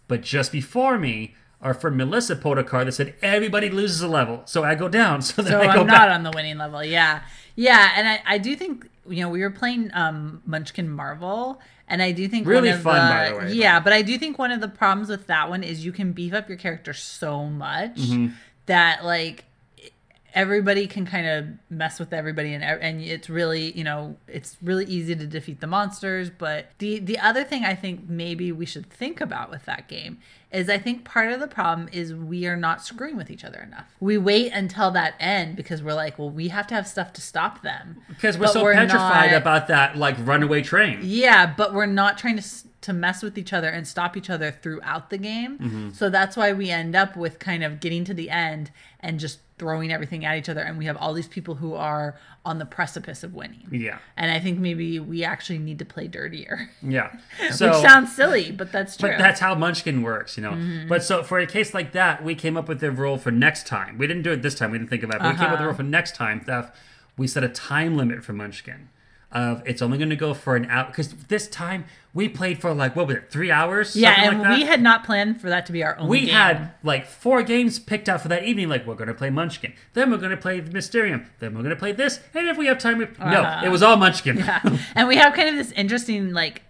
But 0.09 0.23
just 0.23 0.53
before 0.53 0.99
me, 0.99 1.35
our 1.61 1.75
friend 1.75 1.97
Melissa 1.97 2.37
pulled 2.37 2.59
a 2.59 2.65
card 2.65 2.87
that 2.87 2.93
said 2.93 3.15
everybody 3.23 3.71
loses 3.71 4.01
a 4.01 4.09
level. 4.09 4.43
So 4.45 4.63
I 4.65 4.75
go 4.75 4.89
down. 4.89 5.23
So 5.23 5.43
So 5.43 5.59
I'm 5.61 5.87
back. 5.87 5.87
not 5.87 6.09
on 6.11 6.23
the 6.23 6.31
winning 6.35 6.59
level. 6.59 6.85
Yeah. 6.85 7.23
Yeah. 7.57 7.93
And 7.97 8.09
I, 8.09 8.23
I 8.27 8.39
do 8.39 8.55
think, 8.57 8.89
you 9.09 9.23
know, 9.23 9.29
we 9.31 9.41
were 9.41 9.51
playing 9.51 9.91
um, 9.95 10.43
Munchkin 10.47 10.89
Marvel. 10.89 11.61
And 11.89 12.03
I 12.03 12.13
do 12.13 12.29
think 12.29 12.47
Really 12.47 12.69
one 12.69 12.77
of 12.77 12.83
fun, 12.83 13.09
the, 13.09 13.15
by 13.15 13.31
the 13.31 13.47
way, 13.47 13.53
Yeah, 13.55 13.81
but 13.81 13.93
I 13.93 14.03
do 14.03 14.19
think 14.19 14.39
one 14.39 14.51
of 14.53 14.61
the 14.61 14.69
problems 14.69 15.09
with 15.09 15.27
that 15.29 15.49
one 15.49 15.63
is 15.63 15.85
you 15.85 15.93
can 15.93 16.13
beef 16.13 16.33
up 16.35 16.49
your 16.49 16.59
character 16.59 16.93
so 16.93 17.47
much 17.47 17.97
Mm-hmm. 17.97 18.29
that 18.67 19.05
like 19.05 19.45
everybody 20.35 20.87
can 20.87 21.07
kind 21.07 21.27
of 21.27 21.47
mess 21.71 21.99
with 21.99 22.13
everybody 22.13 22.53
and 22.53 22.63
and 22.63 23.01
it's 23.01 23.31
really 23.31 23.73
you 23.73 23.83
know 23.83 24.17
it's 24.27 24.57
really 24.63 24.85
easy 24.85 25.17
to 25.17 25.27
defeat 25.27 25.61
the 25.61 25.67
monsters 25.67 26.29
but 26.29 26.67
the 26.79 26.99
the 26.99 27.19
other 27.19 27.43
thing 27.45 27.65
i 27.65 27.75
think 27.75 28.09
maybe 28.09 28.53
we 28.53 28.67
should 28.67 28.89
think 28.91 29.21
about 29.23 29.51
with 29.51 29.65
that 29.65 29.89
game 29.89 30.19
is 30.53 30.69
i 30.69 30.77
think 30.77 31.03
part 31.05 31.33
of 31.33 31.41
the 31.41 31.47
problem 31.47 31.89
is 31.93 32.15
we 32.15 32.47
are 32.47 32.57
not 32.57 32.85
screwing 32.85 33.17
with 33.17 33.31
each 33.31 33.43
other 33.45 33.59
enough 33.61 33.87
we 34.01 34.19
wait 34.19 34.53
until 34.53 34.91
that 34.91 35.15
end 35.19 35.57
because 35.57 35.83
we're 35.83 35.95
like 35.95 36.19
well 36.19 36.31
we 36.31 36.49
have 36.49 36.67
to 36.67 36.75
have 36.75 36.87
stuff 36.87 37.11
to 37.13 37.23
stop 37.23 37.63
them 37.63 37.97
Because 38.09 38.37
we're 38.37 38.49
so 38.49 38.63
we're 38.63 38.75
petrified 38.75 39.31
not- 39.33 39.41
about 39.41 39.69
that 39.69 39.97
like 39.97 40.17
runaway 40.21 40.61
train. 40.63 40.99
yeah, 41.03 41.53
but 41.57 41.73
we're 41.73 41.87
not 41.87 42.19
trying 42.19 42.37
to 42.37 42.45
to 42.81 42.93
mess 42.93 43.23
with 43.23 43.37
each 43.37 43.53
other 43.53 43.69
and 43.69 43.87
stop 43.89 44.17
each 44.17 44.31
other 44.31 44.53
throughout 44.53 45.11
the 45.11 45.19
game. 45.19 45.59
Mm-hmm. 45.59 45.91
So 45.91 46.09
that's 46.11 46.37
why 46.37 46.53
we 46.53 46.71
end 46.71 46.95
up 46.95 47.17
with 47.17 47.39
kind 47.41 47.65
of 47.65 47.81
getting 47.81 48.05
to 48.05 48.15
the 48.15 48.31
end 48.31 48.71
and 49.01 49.19
just 49.19 49.41
throwing 49.59 49.93
everything 49.93 50.25
at 50.25 50.39
each 50.39 50.49
other 50.49 50.61
and 50.61 50.79
we 50.79 50.85
have 50.85 50.97
all 50.97 51.13
these 51.13 51.27
people 51.27 51.57
who 51.57 51.75
are 51.75 52.17
on 52.45 52.61
the 52.61 52.65
precipice 52.65 53.25
of 53.25 53.35
winning. 53.35 53.67
Yeah. 53.73 53.99
And 54.17 54.31
I 54.31 54.39
think 54.39 54.61
maybe 54.61 55.01
we 55.01 55.25
actually 55.25 55.59
need 55.59 55.81
to 55.81 55.85
play 55.85 56.07
dirtier. 56.07 56.71
Yeah. 56.81 57.11
So 57.51 57.71
Which 57.73 57.81
sounds 57.81 58.15
silly, 58.15 58.53
but 58.53 58.71
that's 58.71 58.97
true. 58.97 59.11
But 59.11 59.19
that's 59.19 59.41
how 59.41 59.57
Munchkin 59.57 60.03
works, 60.03 60.37
you 60.37 60.45
know. 60.45 60.53
Mm-hmm. 60.53 60.89
But 60.89 61.03
so 61.03 61.25
for 61.25 61.41
a 61.41 61.47
case 61.49 61.75
like 61.75 61.91
that, 61.93 62.23
we 62.23 62.37
came 62.37 62.57
up 62.57 62.69
with 62.69 62.79
the 62.79 62.93
rule 62.93 63.19
for 63.19 63.33
next 63.33 63.67
time. 63.67 63.99
We 63.99 64.07
didn't 64.07 64.23
do 64.23 64.31
it 64.31 64.43
this 64.43 64.55
time. 64.55 64.71
We 64.71 64.79
didn't 64.79 64.91
think 64.91 65.03
about 65.03 65.17
it. 65.17 65.23
But 65.23 65.33
we 65.33 65.39
came 65.39 65.47
up 65.47 65.51
with 65.53 65.59
the 65.59 65.65
Uh-huh. 65.65 65.67
rule 65.71 65.77
for 65.77 65.83
next 65.83 66.15
time 66.15 66.43
that 66.47 66.75
we 67.17 67.27
set 67.27 67.43
a 67.43 67.49
time 67.49 67.97
limit 67.97 68.23
for 68.23 68.33
Munchkin. 68.33 68.89
Of 69.31 69.63
it's 69.67 69.83
only 69.83 69.99
going 69.99 70.09
to 70.09 70.17
go 70.17 70.33
for 70.33 70.57
an 70.57 70.65
hour 70.71 70.87
because 70.87 71.13
this 71.27 71.49
time 71.49 71.85
we 72.15 72.31
played 72.31 72.63
for 72.63 72.73
like 72.73 72.97
what 72.97 73.09
was 73.09 73.17
it 73.17 73.31
three 73.31 73.51
hours? 73.51 73.95
yeah, 73.95 74.15
and 74.25 74.39
like 74.39 74.49
that? 74.49 74.59
we 74.59 74.65
had 74.65 74.81
not 74.81 75.05
planned 75.05 75.39
for 75.39 75.51
that 75.51 75.67
to 75.67 75.73
be 75.73 75.85
our 75.85 75.99
only 75.99 76.09
we 76.11 76.21
game. 76.27 76.35
had 76.35 76.71
like 76.83 77.07
four 77.07 77.43
games 77.43 77.79
picked 77.79 78.09
out 78.09 78.23
for 78.23 78.29
that 78.29 78.45
evening. 78.45 78.71
Like 78.71 78.87
we're 78.87 78.95
going 78.95 79.09
to 79.09 79.15
play 79.15 79.29
Munchkin, 79.29 79.75
then 79.93 80.11
we're 80.11 80.17
going 80.17 80.31
to 80.31 80.37
play 80.39 80.63
Mysterium, 80.63 81.27
then 81.41 81.53
we're 81.55 81.61
going 81.63 81.75
to 81.75 81.79
play 81.79 81.93
this, 81.93 82.21
and 82.33 82.49
if 82.49 82.57
we 82.57 82.67
have 82.69 82.79
time, 82.79 82.97
we... 82.97 83.05
no, 83.19 83.43
Uh-huh. 83.43 83.67
it 83.67 83.69
was 83.69 83.83
all 83.83 83.97
Munchkin. 83.99 84.39
Yeah. 84.39 84.61
and 84.95 85.07
we 85.07 85.17
have 85.17 85.35
kind 85.35 85.51
of 85.51 85.57
this 85.57 85.73
interesting 85.73 86.33
like 86.33 86.63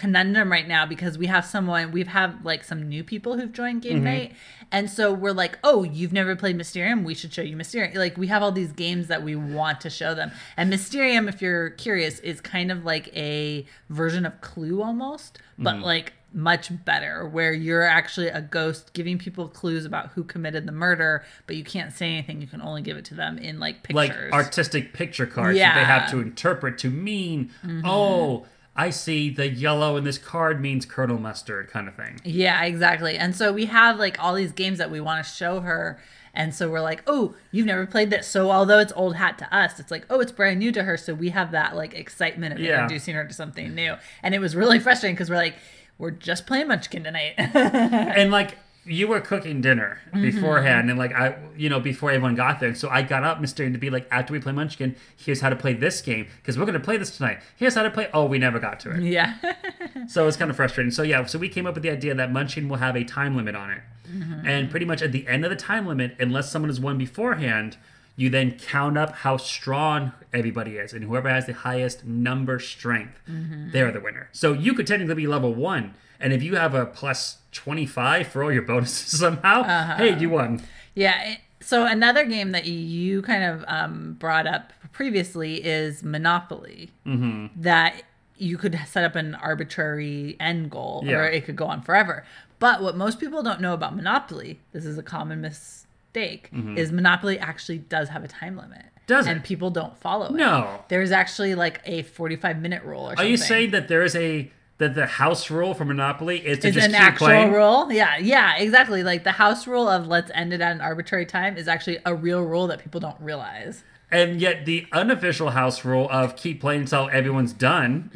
conundrum 0.00 0.50
right 0.50 0.66
now 0.66 0.86
because 0.86 1.18
we 1.18 1.26
have 1.26 1.44
someone 1.44 1.92
we've 1.92 2.08
have 2.08 2.44
like 2.44 2.64
some 2.64 2.88
new 2.88 3.02
people 3.04 3.36
who've 3.38 3.52
joined 3.52 3.82
Mm-hmm. 3.82 3.88
game 3.94 4.04
night. 4.04 4.32
And 4.72 4.88
so 4.90 5.12
we're 5.12 5.32
like 5.44 5.58
oh 5.62 5.82
you've 5.82 6.12
never 6.12 6.34
played 6.36 6.56
mysterium? 6.56 7.04
We 7.04 7.14
should 7.14 7.32
show 7.32 7.42
you 7.42 7.56
mysterium. 7.56 7.94
Like 7.94 8.16
we 8.16 8.26
have 8.28 8.42
all 8.42 8.52
these 8.52 8.72
games 8.72 9.06
that 9.08 9.22
we 9.22 9.34
want 9.36 9.80
to 9.82 9.90
show 9.90 10.14
them. 10.14 10.30
And 10.56 10.70
mysterium 10.70 11.28
if 11.28 11.40
you're 11.42 11.70
curious 11.70 12.18
is 12.20 12.40
kind 12.40 12.72
of 12.72 12.84
like 12.84 13.06
a 13.16 13.66
version 13.88 14.24
of 14.26 14.40
clue 14.40 14.82
almost 14.82 15.38
but 15.58 15.74
Mm-hmm. 15.74 15.84
like 15.84 16.12
much 16.32 16.70
better 16.84 17.28
where 17.28 17.52
you're 17.52 17.82
actually 17.82 18.28
a 18.28 18.40
ghost 18.40 18.92
giving 18.92 19.18
people 19.18 19.48
clues 19.48 19.84
about 19.84 20.10
who 20.12 20.22
committed 20.22 20.64
the 20.64 20.70
murder 20.72 21.24
but 21.46 21.56
you 21.56 21.64
can't 21.64 21.92
say 21.92 22.06
anything. 22.12 22.40
You 22.40 22.46
can 22.46 22.62
only 22.62 22.82
give 22.82 22.96
it 22.96 23.04
to 23.06 23.14
them 23.14 23.36
in 23.38 23.58
like 23.58 23.76
like 23.92 24.10
pictures. 24.12 24.32
artistic 24.32 24.92
picture 24.92 25.26
cards 25.26 25.58
that 25.58 25.74
they 25.74 25.84
have 25.84 26.02
Mm-hmm. 26.02 26.20
to 26.20 26.26
interpret 26.28 26.78
to 26.78 26.88
mean, 26.90 27.50
oh, 27.84 28.46
I 28.80 28.90
see 28.90 29.28
the 29.30 29.48
yellow 29.48 29.96
in 29.98 30.04
this 30.04 30.16
card 30.18 30.60
means 30.60 30.86
Colonel 30.86 31.18
Mustard 31.18 31.68
kind 31.68 31.86
of 31.86 31.94
thing. 31.94 32.20
Yeah, 32.24 32.62
exactly. 32.64 33.16
And 33.18 33.36
so 33.36 33.52
we 33.52 33.66
have 33.66 33.98
like 33.98 34.22
all 34.22 34.34
these 34.34 34.52
games 34.52 34.78
that 34.78 34.90
we 34.90 35.00
want 35.00 35.24
to 35.24 35.30
show 35.30 35.60
her. 35.60 36.00
And 36.32 36.54
so 36.54 36.70
we're 36.70 36.80
like, 36.80 37.02
oh, 37.06 37.34
you've 37.50 37.66
never 37.66 37.84
played 37.86 38.08
this. 38.08 38.26
So 38.26 38.50
although 38.50 38.78
it's 38.78 38.92
old 38.96 39.16
hat 39.16 39.36
to 39.38 39.54
us, 39.54 39.78
it's 39.80 39.90
like, 39.90 40.06
oh, 40.08 40.20
it's 40.20 40.32
brand 40.32 40.60
new 40.60 40.72
to 40.72 40.84
her. 40.84 40.96
So 40.96 41.12
we 41.12 41.28
have 41.30 41.50
that 41.52 41.76
like 41.76 41.92
excitement 41.92 42.54
of 42.54 42.60
Yeah. 42.60 42.74
introducing 42.82 43.14
her 43.16 43.24
to 43.26 43.34
something 43.34 43.74
new. 43.74 43.96
And 44.22 44.34
it 44.34 44.38
was 44.38 44.56
really 44.56 44.78
frustrating 44.78 45.14
because 45.14 45.28
we're 45.28 45.36
like, 45.36 45.56
we're 45.98 46.12
just 46.12 46.46
playing 46.46 46.68
Munchkin 46.68 47.04
tonight. 47.04 47.34
And 47.38 48.30
like 48.30 48.56
you 48.84 49.06
were 49.08 49.20
cooking 49.20 49.60
dinner 49.60 49.98
Mm-hmm. 50.10 50.22
beforehand, 50.22 50.90
and 50.90 50.98
like 50.98 51.12
I, 51.12 51.36
you 51.56 51.68
know, 51.68 51.78
before 51.80 52.10
everyone 52.10 52.34
got 52.34 52.58
there, 52.60 52.74
so 52.74 52.88
I 52.88 53.02
got 53.02 53.22
up, 53.22 53.40
Mysterium, 53.40 53.72
to 53.74 53.78
be 53.78 53.90
like, 53.90 54.08
after 54.10 54.32
we 54.32 54.40
play 54.40 54.52
Munchkin, 54.52 54.96
here's 55.16 55.40
how 55.40 55.48
to 55.50 55.54
play 55.56 55.72
this 55.72 56.00
game 56.02 56.26
because 56.38 56.58
we're 56.58 56.66
gonna 56.66 56.80
play 56.80 56.96
this 56.96 57.16
tonight. 57.16 57.38
Here's 57.56 57.74
how 57.74 57.82
to 57.84 57.90
play. 57.90 58.08
Oh, 58.12 58.24
we 58.26 58.38
never 58.38 58.58
got 58.58 58.80
to 58.80 58.90
it. 58.92 59.02
yeah. 59.02 59.36
So 60.08 60.26
it's 60.26 60.36
kind 60.36 60.50
of 60.50 60.56
frustrating. 60.56 60.90
So 60.90 61.02
yeah, 61.04 61.24
so 61.26 61.38
we 61.38 61.48
came 61.48 61.66
up 61.66 61.74
with 61.74 61.82
the 61.84 61.90
idea 61.90 62.14
that 62.14 62.32
Munchkin 62.32 62.68
will 62.68 62.78
have 62.78 62.96
a 62.96 63.04
time 63.04 63.36
limit 63.36 63.54
on 63.54 63.70
it, 63.70 63.82
Mm-hmm. 64.10 64.44
and 64.48 64.68
pretty 64.70 64.86
much 64.86 65.02
at 65.02 65.12
the 65.12 65.28
end 65.28 65.44
of 65.44 65.50
the 65.50 65.56
time 65.56 65.86
limit, 65.86 66.16
unless 66.18 66.50
someone 66.50 66.68
has 66.68 66.80
won 66.80 66.98
beforehand, 66.98 67.76
You 68.16 68.28
then 68.28 68.58
count 68.58 68.98
up 68.98 69.10
how 69.24 69.36
strong 69.36 70.12
everybody 70.32 70.78
is, 70.78 70.92
and 70.92 71.04
whoever 71.04 71.28
has 71.28 71.46
the 71.46 71.52
highest 71.54 72.04
number 72.04 72.58
strength, 72.58 73.20
they're 73.26 73.92
the 73.92 74.00
winner. 74.00 74.28
So 74.32 74.52
you 74.52 74.74
could 74.74 74.86
technically 74.88 75.14
be 75.14 75.26
level 75.28 75.54
one, 75.54 75.94
and 76.20 76.32
if 76.32 76.42
you 76.42 76.56
have 76.56 76.74
a 76.74 76.86
plus 76.86 77.38
25 77.52 78.28
for 78.28 78.44
all 78.44 78.52
your 78.52 78.62
bonuses 78.62 79.18
somehow, 79.20 79.96
hey, 79.96 80.18
you 80.18 80.30
won. 80.30 80.62
Yeah. 80.94 81.36
So 81.60 81.84
another 81.86 82.24
game 82.24 82.52
that 82.52 82.66
you 82.66 83.22
kind 83.22 83.44
of 83.44 83.64
um, 83.68 84.14
brought 84.18 84.46
up 84.46 84.72
previously 84.92 85.56
is 85.64 86.02
Monopoly. 86.02 86.90
Mm-hmm. 87.06 87.60
That 87.60 88.02
you 88.36 88.56
could 88.56 88.78
set 88.86 89.04
up 89.04 89.16
an 89.16 89.34
arbitrary 89.34 90.36
end 90.40 90.70
goal, 90.70 91.02
Yeah. 91.04 91.16
or 91.18 91.24
it 91.26 91.44
could 91.44 91.56
go 91.56 91.66
on 91.66 91.82
forever. 91.82 92.24
But 92.58 92.82
what 92.82 92.96
most 92.96 93.20
people 93.20 93.42
don't 93.42 93.60
know 93.60 93.74
about 93.74 93.94
Monopoly, 93.94 94.60
this 94.72 94.84
is 94.86 94.96
a 94.98 95.02
common 95.02 95.40
mistake, 95.42 96.50
is 96.76 96.90
Monopoly 96.92 97.38
actually 97.38 97.78
does 97.78 98.08
have 98.08 98.24
a 98.24 98.28
time 98.28 98.56
limit. 98.56 98.78
Mm-hmm. 98.78 98.86
Does 99.06 99.26
and 99.26 99.38
it? 99.38 99.44
people 99.44 99.70
don't 99.70 99.96
follow 99.98 100.26
it. 100.26 100.32
No. 100.32 100.82
There's 100.88 101.10
actually 101.10 101.54
like 101.54 101.80
a 101.84 102.02
45 102.02 102.60
minute 102.60 102.82
rule 102.84 103.02
or 103.02 103.12
Are 103.12 103.16
something. 103.16 103.30
you 103.30 103.36
saying 103.36 103.70
that 103.72 103.88
there 103.88 104.02
is 104.04 104.14
a 104.16 104.50
that 104.80 104.94
the 104.94 105.06
house 105.06 105.48
rule 105.50 105.72
for 105.74 105.84
Monopoly 105.84 106.38
is 106.38 106.58
to 106.58 106.68
It's 106.68 106.74
just 106.74 106.86
an 106.88 106.92
keep 106.94 107.00
actual 107.00 107.26
playing? 107.28 107.52
rule. 107.52 107.92
Yeah, 107.92 108.16
yeah, 108.18 108.56
exactly. 108.56 109.02
Like 109.04 109.22
the 109.24 109.32
house 109.32 109.66
rule 109.66 109.88
of 109.88 110.08
let's 110.08 110.30
end 110.34 110.52
it 110.52 110.60
at 110.60 110.72
an 110.72 110.80
arbitrary 110.80 111.24
time 111.26 111.56
is 111.56 111.68
actually 111.68 111.98
a 112.04 112.14
real 112.14 112.42
rule 112.42 112.66
that 112.66 112.80
people 112.80 113.00
don't 113.00 113.20
realize. 113.20 113.84
And 114.12 114.40
yet 114.40 114.66
the 114.66 114.86
unofficial 114.92 115.50
house 115.50 115.84
rule 115.84 116.08
of 116.10 116.34
keep 116.34 116.60
playing 116.60 116.80
until 116.80 117.08
everyone's 117.12 117.52
done 117.52 118.10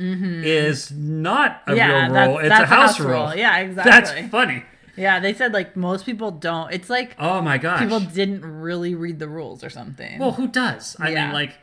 is 0.45 0.91
not 0.91 1.63
a 1.67 1.71
Mm-hmm. 1.71 1.77
Yeah, 1.77 1.87
real 2.05 2.13
that's- 2.13 2.29
rule. 2.29 2.39
It's 2.39 2.49
that's 2.49 2.63
a 2.63 2.67
house, 2.67 2.91
house 2.97 3.01
rule. 3.01 3.09
rule. 3.27 3.35
Yeah, 3.37 3.65
That's 3.73 3.89
exactly. 4.11 4.29
funny. 4.29 4.65
Yeah, 4.97 5.21
they 5.21 5.35
said 5.35 5.53
like 5.53 5.77
most 5.77 6.05
people 6.07 6.31
don't. 6.31 6.73
It's 6.73 6.89
like 6.91 7.15
Oh 7.19 7.41
my 7.43 7.59
gosh. 7.59 7.81
people 7.81 8.01
didn't 8.01 8.45
really 8.45 8.95
read 8.95 9.19
the 9.19 9.29
rules 9.29 9.63
or 9.63 9.71
something. 9.71 10.19
well, 10.19 10.33
who 10.33 10.49
does? 10.49 10.97
I 11.01 11.11
Yeah. 11.11 11.25
mean, 11.27 11.33
like, 11.35 11.59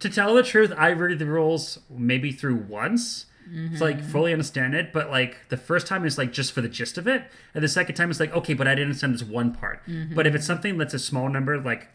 to 0.00 0.08
tell 0.08 0.34
the 0.34 0.42
truth, 0.42 0.72
I 0.76 0.88
read 0.92 1.18
the 1.18 1.26
rules 1.26 1.78
maybe 1.90 2.32
through 2.32 2.56
once. 2.68 3.26
To 3.76 3.84
like 3.84 3.98
Mm-hmm. 3.98 4.06
fully 4.08 4.32
understand 4.32 4.74
it, 4.74 4.92
but 4.92 5.10
like 5.10 5.36
the 5.50 5.56
first 5.56 5.86
time 5.86 6.04
is 6.06 6.16
like 6.16 6.32
just 6.32 6.52
for 6.52 6.60
the 6.62 6.68
gist 6.68 6.96
of 6.96 7.06
it, 7.06 7.24
and 7.54 7.62
the 7.62 7.68
second 7.68 7.94
time 7.96 8.10
is 8.10 8.18
like 8.20 8.34
okay, 8.34 8.54
but 8.54 8.66
I 8.66 8.70
didn't 8.74 8.88
understand 8.88 9.14
this 9.14 9.22
one 9.24 9.52
part. 9.54 9.80
Mm-hmm. 9.86 10.14
But 10.14 10.26
if 10.26 10.34
it's 10.34 10.46
something 10.46 10.78
that's 10.78 10.94
a 10.94 10.98
small 10.98 11.28
number, 11.28 11.58
like 11.60 11.88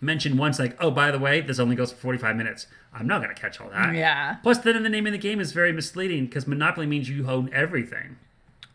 mentioned 0.00 0.38
once, 0.38 0.58
like 0.58 0.76
oh 0.82 0.90
by 0.90 1.10
the 1.10 1.18
way, 1.18 1.40
this 1.40 1.58
only 1.58 1.76
goes 1.76 1.92
for 1.92 1.98
forty 1.98 2.18
five 2.18 2.34
minutes, 2.36 2.66
I'm 2.92 3.06
not 3.06 3.20
gonna 3.22 3.34
catch 3.34 3.60
all 3.60 3.68
that. 3.70 3.94
yeah, 3.94 4.36
Plus, 4.42 4.58
then 4.58 4.82
the 4.82 4.88
name 4.88 5.06
of 5.06 5.12
the 5.12 5.18
game 5.18 5.38
is 5.40 5.52
very 5.52 5.72
misleading 5.72 6.26
because 6.26 6.46
Monopoly 6.46 6.86
means 6.86 7.08
you 7.08 7.28
own 7.28 7.50
everything. 7.52 8.16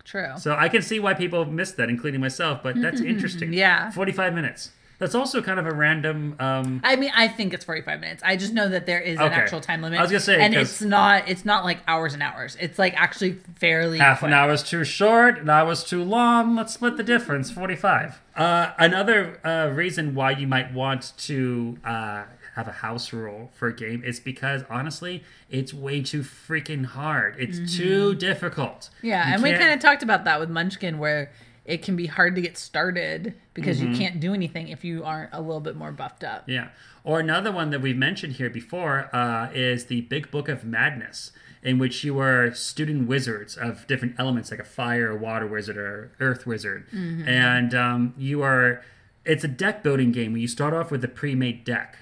true. 0.06 0.30
So 0.38 0.56
I 0.56 0.70
can 0.70 0.82
see 0.82 1.00
why 1.00 1.13
people 1.13 1.44
have 1.44 1.51
missed 1.51 1.75
that, 1.78 1.90
including 1.90 2.22
myself. 2.22 2.63
But 2.63 2.82
that's 2.82 3.01
interesting. 3.01 3.51
Yeah. 3.54 3.92
forty-five 3.92 4.34
minutes. 4.34 4.72
That's 5.01 5.15
also 5.15 5.41
kind 5.41 5.60
of 5.60 5.65
a 5.65 5.74
random. 5.74 6.36
Um, 6.39 6.79
I 6.84 6.96
mean, 6.96 7.12
I 7.15 7.27
think 7.27 7.55
it's 7.55 7.65
45 7.65 8.00
minutes. 8.00 8.22
I 8.24 8.38
just 8.38 8.53
know 8.53 8.70
that 8.70 8.86
there 8.86 9.00
is 9.01 9.17
an 9.17 9.25
Okay. 9.25 9.34
actual 9.36 9.60
time 9.60 9.81
limit. 9.81 9.98
I 9.98 10.03
was 10.03 10.12
gonna 10.12 10.20
say, 10.20 10.39
and 10.39 10.53
'cause- 10.53 10.70
it's 10.74 10.81
not 10.84 11.27
it's 11.27 11.43
not 11.43 11.65
like 11.65 11.79
hours 11.88 12.13
and 12.13 12.22
hours. 12.22 12.55
It's 12.60 12.77
like 12.77 12.93
actually 12.96 13.39
fairly 13.60 13.98
half 13.98 14.22
an 14.22 14.27
quick. 14.29 14.34
hour 14.36 14.51
is 14.51 14.62
too 14.62 14.84
short, 14.84 15.39
an 15.39 15.50
hour 15.50 15.72
is 15.72 15.84
too 15.84 16.03
long. 16.03 16.55
Let's 16.55 16.74
split 16.75 16.98
the 16.98 17.03
difference. 17.03 17.50
Forty-five. 17.50 18.22
Uh, 18.36 18.74
another 18.77 19.39
uh, 19.43 19.72
reason 19.74 20.13
why 20.13 20.31
you 20.31 20.46
might 20.46 20.72
want 20.72 21.13
to 21.17 21.79
uh, 21.84 22.24
have 22.55 22.67
a 22.67 22.72
house 22.72 23.12
rule 23.12 23.50
for 23.55 23.70
a 23.70 23.74
game 23.75 24.03
is 24.05 24.20
because 24.20 24.63
honestly, 24.70 25.24
it's 25.50 25.74
way 25.74 26.01
too 26.03 26.22
freaking 26.22 26.86
hard. 26.86 27.36
It's 27.39 27.75
too 27.75 28.13
difficult. 28.13 28.89
Mm-hmm. 28.98 29.08
Yeah, 29.08 29.27
You 29.29 29.34
and 29.34 29.41
we 29.43 29.50
can't- 29.50 29.62
kind 29.62 29.74
of 29.74 29.79
talked 29.79 30.03
about 30.03 30.25
that 30.25 30.39
with 30.39 30.50
Munchkin, 30.51 31.00
where 31.00 31.31
it 31.65 31.84
can 31.84 31.96
be 31.96 32.08
hard 32.08 32.36
to 32.36 32.41
get 32.41 32.58
started 32.58 33.36
because 33.53 33.80
Mm-hmm. 33.80 33.91
you 33.91 33.98
can't 33.98 34.20
do 34.20 34.34
anything 34.34 34.68
if 34.70 34.84
you 34.84 35.03
aren't 35.03 35.30
a 35.34 35.39
little 35.41 35.60
bit 35.60 35.75
more 35.75 35.91
buffed 35.91 36.24
up. 36.24 36.50
Yeah. 36.50 36.70
Or 37.03 37.20
another 37.20 37.51
one 37.51 37.70
that 37.72 37.82
we've 37.82 37.98
mentioned 37.98 38.34
here 38.34 38.50
before 38.50 39.10
uh, 39.15 39.50
is 39.53 39.86
the 39.86 40.01
Big 40.01 40.32
Book 40.32 40.50
of 40.50 40.63
Madness, 40.63 41.32
in 41.63 41.77
which 41.77 42.03
you 42.03 42.20
are 42.20 42.53
student 42.53 43.08
wizards 43.08 43.56
of 43.58 43.86
different 43.88 44.15
elements, 44.20 44.50
like 44.51 44.60
a 44.60 44.63
fire, 44.63 45.15
water 45.15 45.46
wizard, 45.48 45.77
or 45.77 46.12
earth 46.20 46.46
wizard. 46.48 46.86
And 46.91 47.75
um, 47.75 48.13
you 48.18 48.41
are, 48.41 48.84
it's 49.25 49.44
a 49.44 49.48
deck 49.48 49.84
building 49.84 50.12
game 50.12 50.32
where 50.34 50.41
you 50.41 50.48
start 50.48 50.74
off 50.74 50.89
with 50.91 51.03
a 51.03 51.08
pre 51.08 51.36
made 51.36 51.63
deck. 51.63 51.98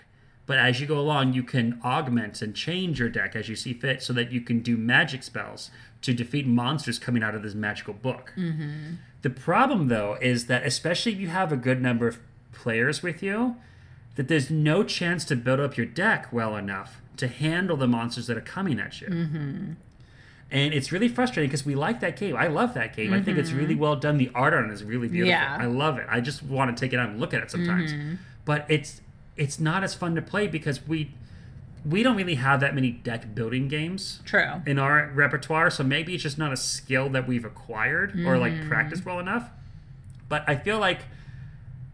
But 0.45 0.57
as 0.57 0.81
you 0.81 0.87
go 0.87 0.97
along, 0.97 1.33
you 1.33 1.43
can 1.43 1.79
augment 1.83 2.41
and 2.41 2.55
change 2.55 2.99
your 2.99 3.09
deck 3.09 3.35
as 3.35 3.47
you 3.49 3.55
see 3.55 3.73
fit 3.73 4.01
so 4.01 4.13
that 4.13 4.31
you 4.31 4.41
can 4.41 4.61
do 4.61 4.77
magic 4.77 5.21
spells 5.23 5.69
to 6.01 6.13
defeat 6.13 6.47
monsters 6.47 6.97
coming 6.97 7.21
out 7.21 7.35
of 7.35 7.43
this 7.43 7.53
magical 7.53 7.93
book. 7.93 8.33
The 9.21 9.29
problem, 9.29 9.87
though, 9.87 10.17
is 10.21 10.45
that 10.47 10.65
especially 10.65 11.13
if 11.13 11.19
you 11.19 11.27
have 11.27 11.51
a 11.51 11.57
good 11.57 11.81
number 11.81 12.07
of 12.07 12.19
players 12.51 13.03
with 13.03 13.21
you, 13.21 13.57
that 14.15 14.27
there's 14.27 14.49
no 14.49 14.83
chance 14.83 15.25
to 15.25 15.35
build 15.35 15.59
up 15.59 15.77
your 15.77 15.85
deck 15.85 16.31
well 16.31 16.55
enough 16.55 17.01
to 17.17 17.27
handle 17.27 17.77
the 17.77 17.87
monsters 17.87 18.27
that 18.27 18.37
are 18.37 18.41
coming 18.41 18.79
at 18.79 19.01
you. 19.01 19.07
Mm-hmm. 19.07 19.71
And 20.51 20.73
it's 20.73 20.91
really 20.91 21.09
frustrating 21.09 21.49
because 21.49 21.65
we 21.65 21.75
like 21.75 21.99
that 21.99 22.17
game. 22.17 22.35
I 22.35 22.47
love 22.47 22.73
that 22.73 22.95
game. 22.95 23.13
I 23.13 23.21
think 23.21 23.37
it's 23.37 23.51
really 23.51 23.75
well 23.75 23.95
done. 23.95 24.17
The 24.17 24.31
art 24.33 24.53
on 24.53 24.65
it 24.65 24.73
is 24.73 24.83
really 24.83 25.07
beautiful. 25.07 25.33
Mm-hmm. 25.33 25.43
Yeah. 25.43 25.53
Mm-hmm. 25.53 25.61
I 25.61 25.65
love 25.65 25.97
it. 25.99 26.07
I 26.09 26.21
just 26.21 26.41
want 26.41 26.75
to 26.75 26.79
take 26.79 26.91
it 26.91 26.99
out 26.99 27.09
and 27.09 27.19
look 27.19 27.33
at 27.33 27.43
it 27.43 27.51
sometimes. 27.51 27.93
But 28.45 28.65
it's 28.67 29.01
it's 29.37 29.59
not 29.59 29.83
as 29.83 29.93
fun 29.93 30.15
to 30.15 30.21
play 30.21 30.47
because 30.47 30.87
we 30.87 31.11
we 31.85 32.03
don't 32.03 32.15
really 32.17 32.35
have 32.35 32.59
that 32.61 32.75
many 32.75 32.91
deck 32.91 33.33
building 33.35 33.67
games 33.67 34.21
True. 34.25 34.61
in 34.65 34.77
our 34.79 35.11
repertoire. 35.13 35.69
So 35.69 35.83
maybe 35.83 36.13
it's 36.13 36.23
just 36.23 36.37
not 36.37 36.51
a 36.53 36.57
skill 36.57 37.09
that 37.09 37.27
we've 37.27 37.45
acquired 37.45 38.19
or 38.25 38.37
like 38.37 38.53
Mm-hmm. 38.53 38.69
practiced 38.69 39.05
well 39.05 39.19
enough. 39.19 39.49
But 40.27 40.43
I 40.47 40.55
feel 40.55 40.79
like 40.79 41.01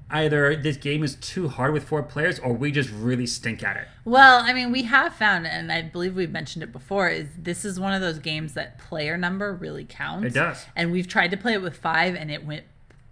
either 0.09 0.55
this 0.55 0.77
game 0.77 1.03
is 1.03 1.15
too 1.15 1.47
hard 1.47 1.73
with 1.73 1.83
four 1.83 2.03
players 2.03 2.37
or 2.39 2.53
we 2.53 2.71
just 2.71 2.89
really 2.91 3.25
stink 3.25 3.63
at 3.63 3.75
it. 3.75 3.87
Well, 4.05 4.41
I 4.43 4.53
mean, 4.53 4.71
we 4.71 4.83
have 4.83 5.15
found, 5.15 5.47
and 5.47 5.71
I 5.71 5.81
believe 5.81 6.15
we've 6.15 6.31
mentioned 6.31 6.61
it 6.63 6.71
before, 6.71 7.09
is 7.09 7.27
this 7.37 7.65
is 7.65 7.79
one 7.79 7.93
of 7.93 8.01
those 8.01 8.19
games 8.19 8.53
that 8.53 8.77
player 8.77 9.17
number 9.17 9.53
really 9.53 9.83
counts. 9.83 10.27
It 10.27 10.33
does. 10.33 10.65
And 10.75 10.91
we've 10.91 11.07
tried 11.07 11.31
to 11.31 11.37
play 11.37 11.53
it 11.53 11.61
with 11.61 11.75
five, 11.77 12.13
and 12.15 12.29
it 12.29 12.45
went 12.45 12.65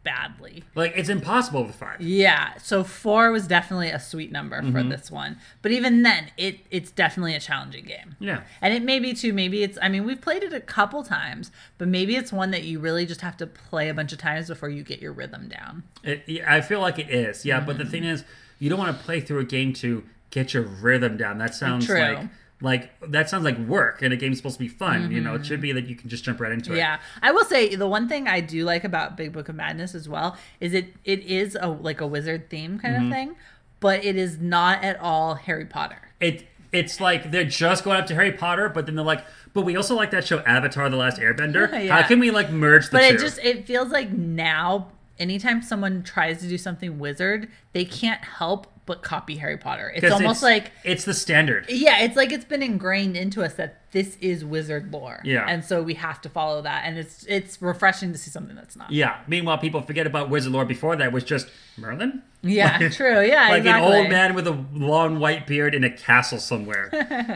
badly. 0.04 0.63
Like 0.76 0.94
it's 0.96 1.10
impossible 1.10 1.63
with 1.63 1.76
five. 1.76 2.02
Yeah, 2.02 2.58
so 2.58 2.84
four 2.84 3.32
was 3.32 3.48
definitely 3.48 3.89
a 3.89 4.00
sweet 4.00 4.32
number 4.32 4.62
Mm-hmm. 4.62 4.72
for 4.72 4.84
this 4.84 5.10
one, 5.10 5.38
but 5.62 5.72
even 5.72 6.04
then, 6.04 6.32
it 6.38 6.60
it's 6.70 6.92
definitely 6.92 7.36
a 7.36 7.39
challenging 7.39 7.86
game. 7.86 8.16
Yeah. 8.20 8.42
And 8.62 8.74
it 8.74 8.84
may 8.84 9.00
be 9.00 9.13
too. 9.13 9.34
Maybe 9.34 9.63
it's. 9.63 9.78
I 9.82 9.89
mean, 9.89 10.06
we've 10.06 10.22
played 10.22 10.44
it 10.44 10.54
a 10.54 10.60
couple 10.62 11.04
times, 11.04 11.52
but 11.78 11.88
maybe 11.88 12.16
it's 12.16 12.32
one 12.32 12.52
that 12.52 12.63
you 12.63 12.80
really 12.80 13.06
just 13.06 13.22
have 13.22 13.38
to 13.38 13.48
play 13.48 13.89
a 13.89 13.94
bunch 13.94 14.12
of 14.13 14.20
times 14.20 14.48
before 14.48 14.70
you 14.70 14.84
get 14.84 15.02
your 15.02 15.13
rhythm 15.13 15.48
down. 15.50 15.84
It, 16.04 16.42
I 16.48 16.62
feel 16.62 16.82
like 16.82 17.00
it 17.00 17.10
is. 17.10 17.46
Yeah, 17.46 17.60
but 17.62 17.78
the 17.78 17.86
thing 17.86 18.04
is, 18.04 18.24
you 18.60 18.70
don't 18.70 18.80
want 18.80 18.98
to 18.98 19.04
play 19.04 19.22
through 19.22 19.39
a 19.39 19.46
game 19.46 19.74
to 19.74 20.04
get 20.30 20.54
your 20.54 20.63
rhythm 20.63 21.18
down. 21.18 21.38
That 21.38 21.56
sounds 21.56 21.86
True. 21.86 22.00
like 22.00 22.28
like 22.63 22.89
that 23.12 23.30
sounds 23.30 23.43
like 23.43 23.58
work, 23.60 24.02
and 24.02 24.12
a 24.12 24.15
game's 24.17 24.38
supposed 24.38 24.56
to 24.56 24.60
be 24.63 24.67
fun. 24.67 25.12
You 25.12 25.21
know, 25.21 25.36
it 25.36 25.45
should 25.45 25.62
be 25.62 25.71
that 25.73 25.86
you 25.88 25.95
can 25.95 26.10
just 26.10 26.23
jump 26.23 26.39
right 26.39 26.52
into 26.52 26.73
it. 26.73 26.78
Yeah, 26.78 26.99
I 27.21 27.32
will 27.32 27.45
say 27.45 27.76
the 27.76 27.88
one 27.88 28.08
thing 28.10 28.28
I 28.28 28.39
do 28.39 28.63
like 28.63 28.84
about 28.84 29.15
Big 29.17 29.34
Book 29.34 29.49
of 29.49 29.56
Madness 29.56 29.93
as 29.93 30.10
well 30.10 30.38
is 30.60 30.73
it 30.73 30.95
it 31.06 31.19
is 31.21 31.56
a 31.62 31.67
like 31.67 32.02
a 32.02 32.08
wizard 32.08 32.49
theme 32.49 32.80
kind 32.80 32.95
Mm-hmm. 32.95 33.06
of 33.08 33.12
thing, 33.12 33.36
but 33.80 34.04
it 34.04 34.15
is 34.15 34.39
not 34.39 34.84
at 34.84 34.99
all 34.99 35.36
Harry 35.36 35.65
Potter. 35.65 35.97
It 36.19 36.47
it's 36.71 36.99
like 36.99 37.30
they're 37.30 37.43
just 37.43 37.84
going 37.84 37.99
up 37.99 38.08
to 38.08 38.15
Harry 38.15 38.32
Potter, 38.32 38.67
but 38.69 38.88
then 38.88 38.95
they're 38.95 39.06
like, 39.06 39.23
but 39.54 39.62
we 39.62 39.76
also 39.76 39.93
like 39.95 40.10
that 40.12 40.26
show 40.26 40.39
Avatar: 40.39 40.89
The 40.89 40.97
Last 40.97 41.19
Airbender. 41.19 41.69
Yeah. 41.86 42.02
How 42.02 42.08
can 42.08 42.17
we 42.19 42.32
like 42.32 42.49
merge 42.49 42.86
the 42.89 42.97
But 42.97 43.10
two? 43.10 43.15
it 43.15 43.19
just 43.19 43.39
it 43.43 43.67
feels 43.67 43.89
like 43.91 44.10
now 44.12 44.88
anytime 45.19 45.62
someone 45.62 46.02
tries 46.02 46.39
to 46.39 46.47
do 46.47 46.58
something 46.58 46.97
wizard, 46.97 47.47
they 47.73 47.86
can't 47.86 48.23
help 48.23 48.67
but 48.86 49.02
copy 49.02 49.38
Harry 49.38 49.58
Potter. 49.58 49.91
It's 49.96 50.12
almost 50.12 50.43
like 50.43 50.72
it's 50.84 51.06
the 51.06 51.13
standard. 51.13 51.65
yeah, 51.69 52.02
it's 52.02 52.15
like 52.17 52.32
it's 52.32 52.43
been 52.46 52.62
ingrained 52.62 53.15
into 53.15 53.41
us 53.43 53.54
that 53.54 53.80
this 53.91 54.17
is 54.19 54.43
wizard 54.43 54.91
lore. 54.91 55.22
Yeah. 55.24 55.46
And 55.48 55.63
so 55.63 55.82
we 55.82 55.93
have 55.93 56.19
to 56.22 56.30
follow 56.30 56.62
that 56.63 56.84
and 56.86 56.98
it's 56.98 57.26
it's 57.28 57.62
refreshing 57.62 58.12
to 58.12 58.17
see 58.17 58.30
something 58.32 58.56
that's 58.56 58.76
not. 58.76 58.91
Yeah. 58.91 59.19
Meanwhile, 59.28 59.60
people 59.60 59.82
forget 59.82 60.06
about 60.08 60.30
Wizard 60.30 60.52
Lore 60.52 60.65
before 60.65 60.96
that 60.98 61.12
was 61.13 61.24
just 61.24 61.48
Merlin. 61.78 62.24
Yeah, 62.41 62.78
Like- 62.78 62.91
true. 62.91 63.22
Yeah, 63.26 63.48
like 63.50 63.60
exactly. 63.60 63.91
an 63.91 63.98
old 64.02 64.10
man 64.10 64.34
with 64.36 64.48
a 64.48 64.65
long 64.74 65.19
white 65.19 65.48
beard 65.48 65.74
in 65.74 65.84
a 65.86 65.89
castle 65.89 66.39
somewhere. 66.39 66.89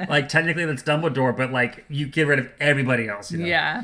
like 0.09 0.27
technically 0.27 0.65
that's 0.65 0.83
Dumbledore, 0.83 1.35
but 1.37 1.51
like 1.51 1.85
you 1.87 2.07
get 2.07 2.27
rid 2.27 2.39
of 2.39 2.49
everybody 2.59 3.07
else. 3.07 3.31
You 3.31 3.37
know? 3.39 3.45
Yeah. 3.45 3.83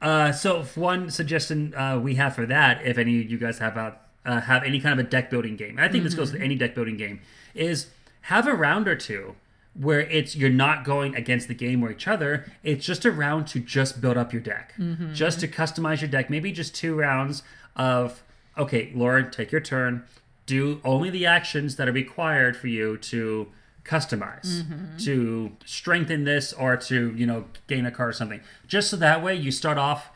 Uh, 0.00 0.32
so 0.32 0.60
if 0.60 0.76
one 0.76 1.10
suggestion 1.10 1.74
uh, 1.74 1.98
we 1.98 2.14
have 2.14 2.34
for 2.34 2.46
that, 2.46 2.84
if 2.86 2.96
any 2.98 3.20
of 3.20 3.30
you 3.30 3.38
guys 3.38 3.58
have 3.58 3.76
out 3.76 4.00
uh, 4.24 4.40
have 4.42 4.62
any 4.62 4.80
kind 4.80 4.98
of 4.98 5.06
a 5.06 5.08
deck 5.08 5.30
building 5.30 5.56
game, 5.56 5.76
and 5.78 5.80
I 5.80 5.88
think 5.88 6.04
this 6.04 6.14
goes 6.14 6.30
to 6.30 6.36
mm-hmm. 6.36 6.44
any 6.44 6.54
deck 6.56 6.74
building 6.74 6.96
game, 6.96 7.20
is 7.54 7.88
have 8.22 8.46
a 8.46 8.54
round 8.54 8.88
or 8.88 8.96
two 8.96 9.36
where 9.74 10.00
it's 10.00 10.36
you're 10.36 10.50
not 10.50 10.84
going 10.84 11.14
against 11.16 11.48
the 11.48 11.54
game 11.54 11.82
or 11.82 11.90
each 11.90 12.06
other. 12.06 12.50
It's 12.62 12.86
just 12.86 13.04
a 13.04 13.10
round 13.10 13.46
to 13.48 13.60
just 13.60 14.00
build 14.00 14.16
up 14.16 14.32
your 14.32 14.42
deck, 14.42 14.72
mm-hmm. 14.78 15.12
just 15.12 15.40
to 15.40 15.48
customize 15.48 16.00
your 16.00 16.08
deck. 16.08 16.30
Maybe 16.30 16.52
just 16.52 16.74
two 16.74 16.94
rounds 16.94 17.42
of 17.76 18.22
okay, 18.56 18.92
Lauren, 18.94 19.30
take 19.30 19.52
your 19.52 19.60
turn. 19.60 20.04
Do 20.46 20.80
only 20.84 21.10
the 21.10 21.26
actions 21.26 21.76
that 21.76 21.88
are 21.88 21.92
required 21.92 22.56
for 22.56 22.68
you 22.68 22.96
to 22.98 23.48
customize 23.84 24.62
mm-hmm. 24.62 24.96
to 24.96 25.52
strengthen 25.64 26.24
this 26.24 26.52
or 26.54 26.76
to 26.76 27.14
you 27.14 27.26
know 27.26 27.44
gain 27.66 27.84
a 27.84 27.90
card 27.90 28.08
or 28.08 28.12
something 28.12 28.40
just 28.66 28.88
so 28.88 28.96
that 28.96 29.22
way 29.22 29.34
you 29.34 29.52
start 29.52 29.76
off 29.76 30.08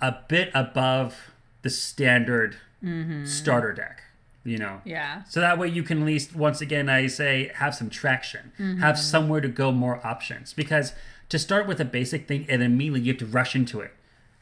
a 0.00 0.16
bit 0.26 0.50
above 0.52 1.30
the 1.62 1.70
standard 1.70 2.56
starter 3.26 3.72
deck 3.72 4.02
You 4.44 4.58
know. 4.58 4.82
Yeah. 4.84 5.22
So 5.24 5.40
that 5.40 5.58
way 5.58 5.68
you 5.68 5.82
can 5.82 6.00
at 6.02 6.06
least, 6.06 6.36
once 6.36 6.60
again, 6.60 6.88
I 6.90 7.06
say, 7.06 7.50
have 7.54 7.74
some 7.74 7.88
traction, 7.88 8.52
Mm-hmm. 8.58 8.80
have 8.80 8.98
somewhere 8.98 9.40
to 9.40 9.48
go, 9.48 9.72
more 9.72 10.04
options. 10.06 10.52
Because 10.52 10.92
to 11.30 11.38
start 11.38 11.66
with 11.66 11.80
a 11.80 11.84
basic 11.86 12.28
thing 12.28 12.44
and 12.50 12.62
immediately 12.62 13.00
you 13.00 13.12
have 13.12 13.18
to 13.20 13.26
rush 13.26 13.54
into 13.56 13.80
it. 13.80 13.92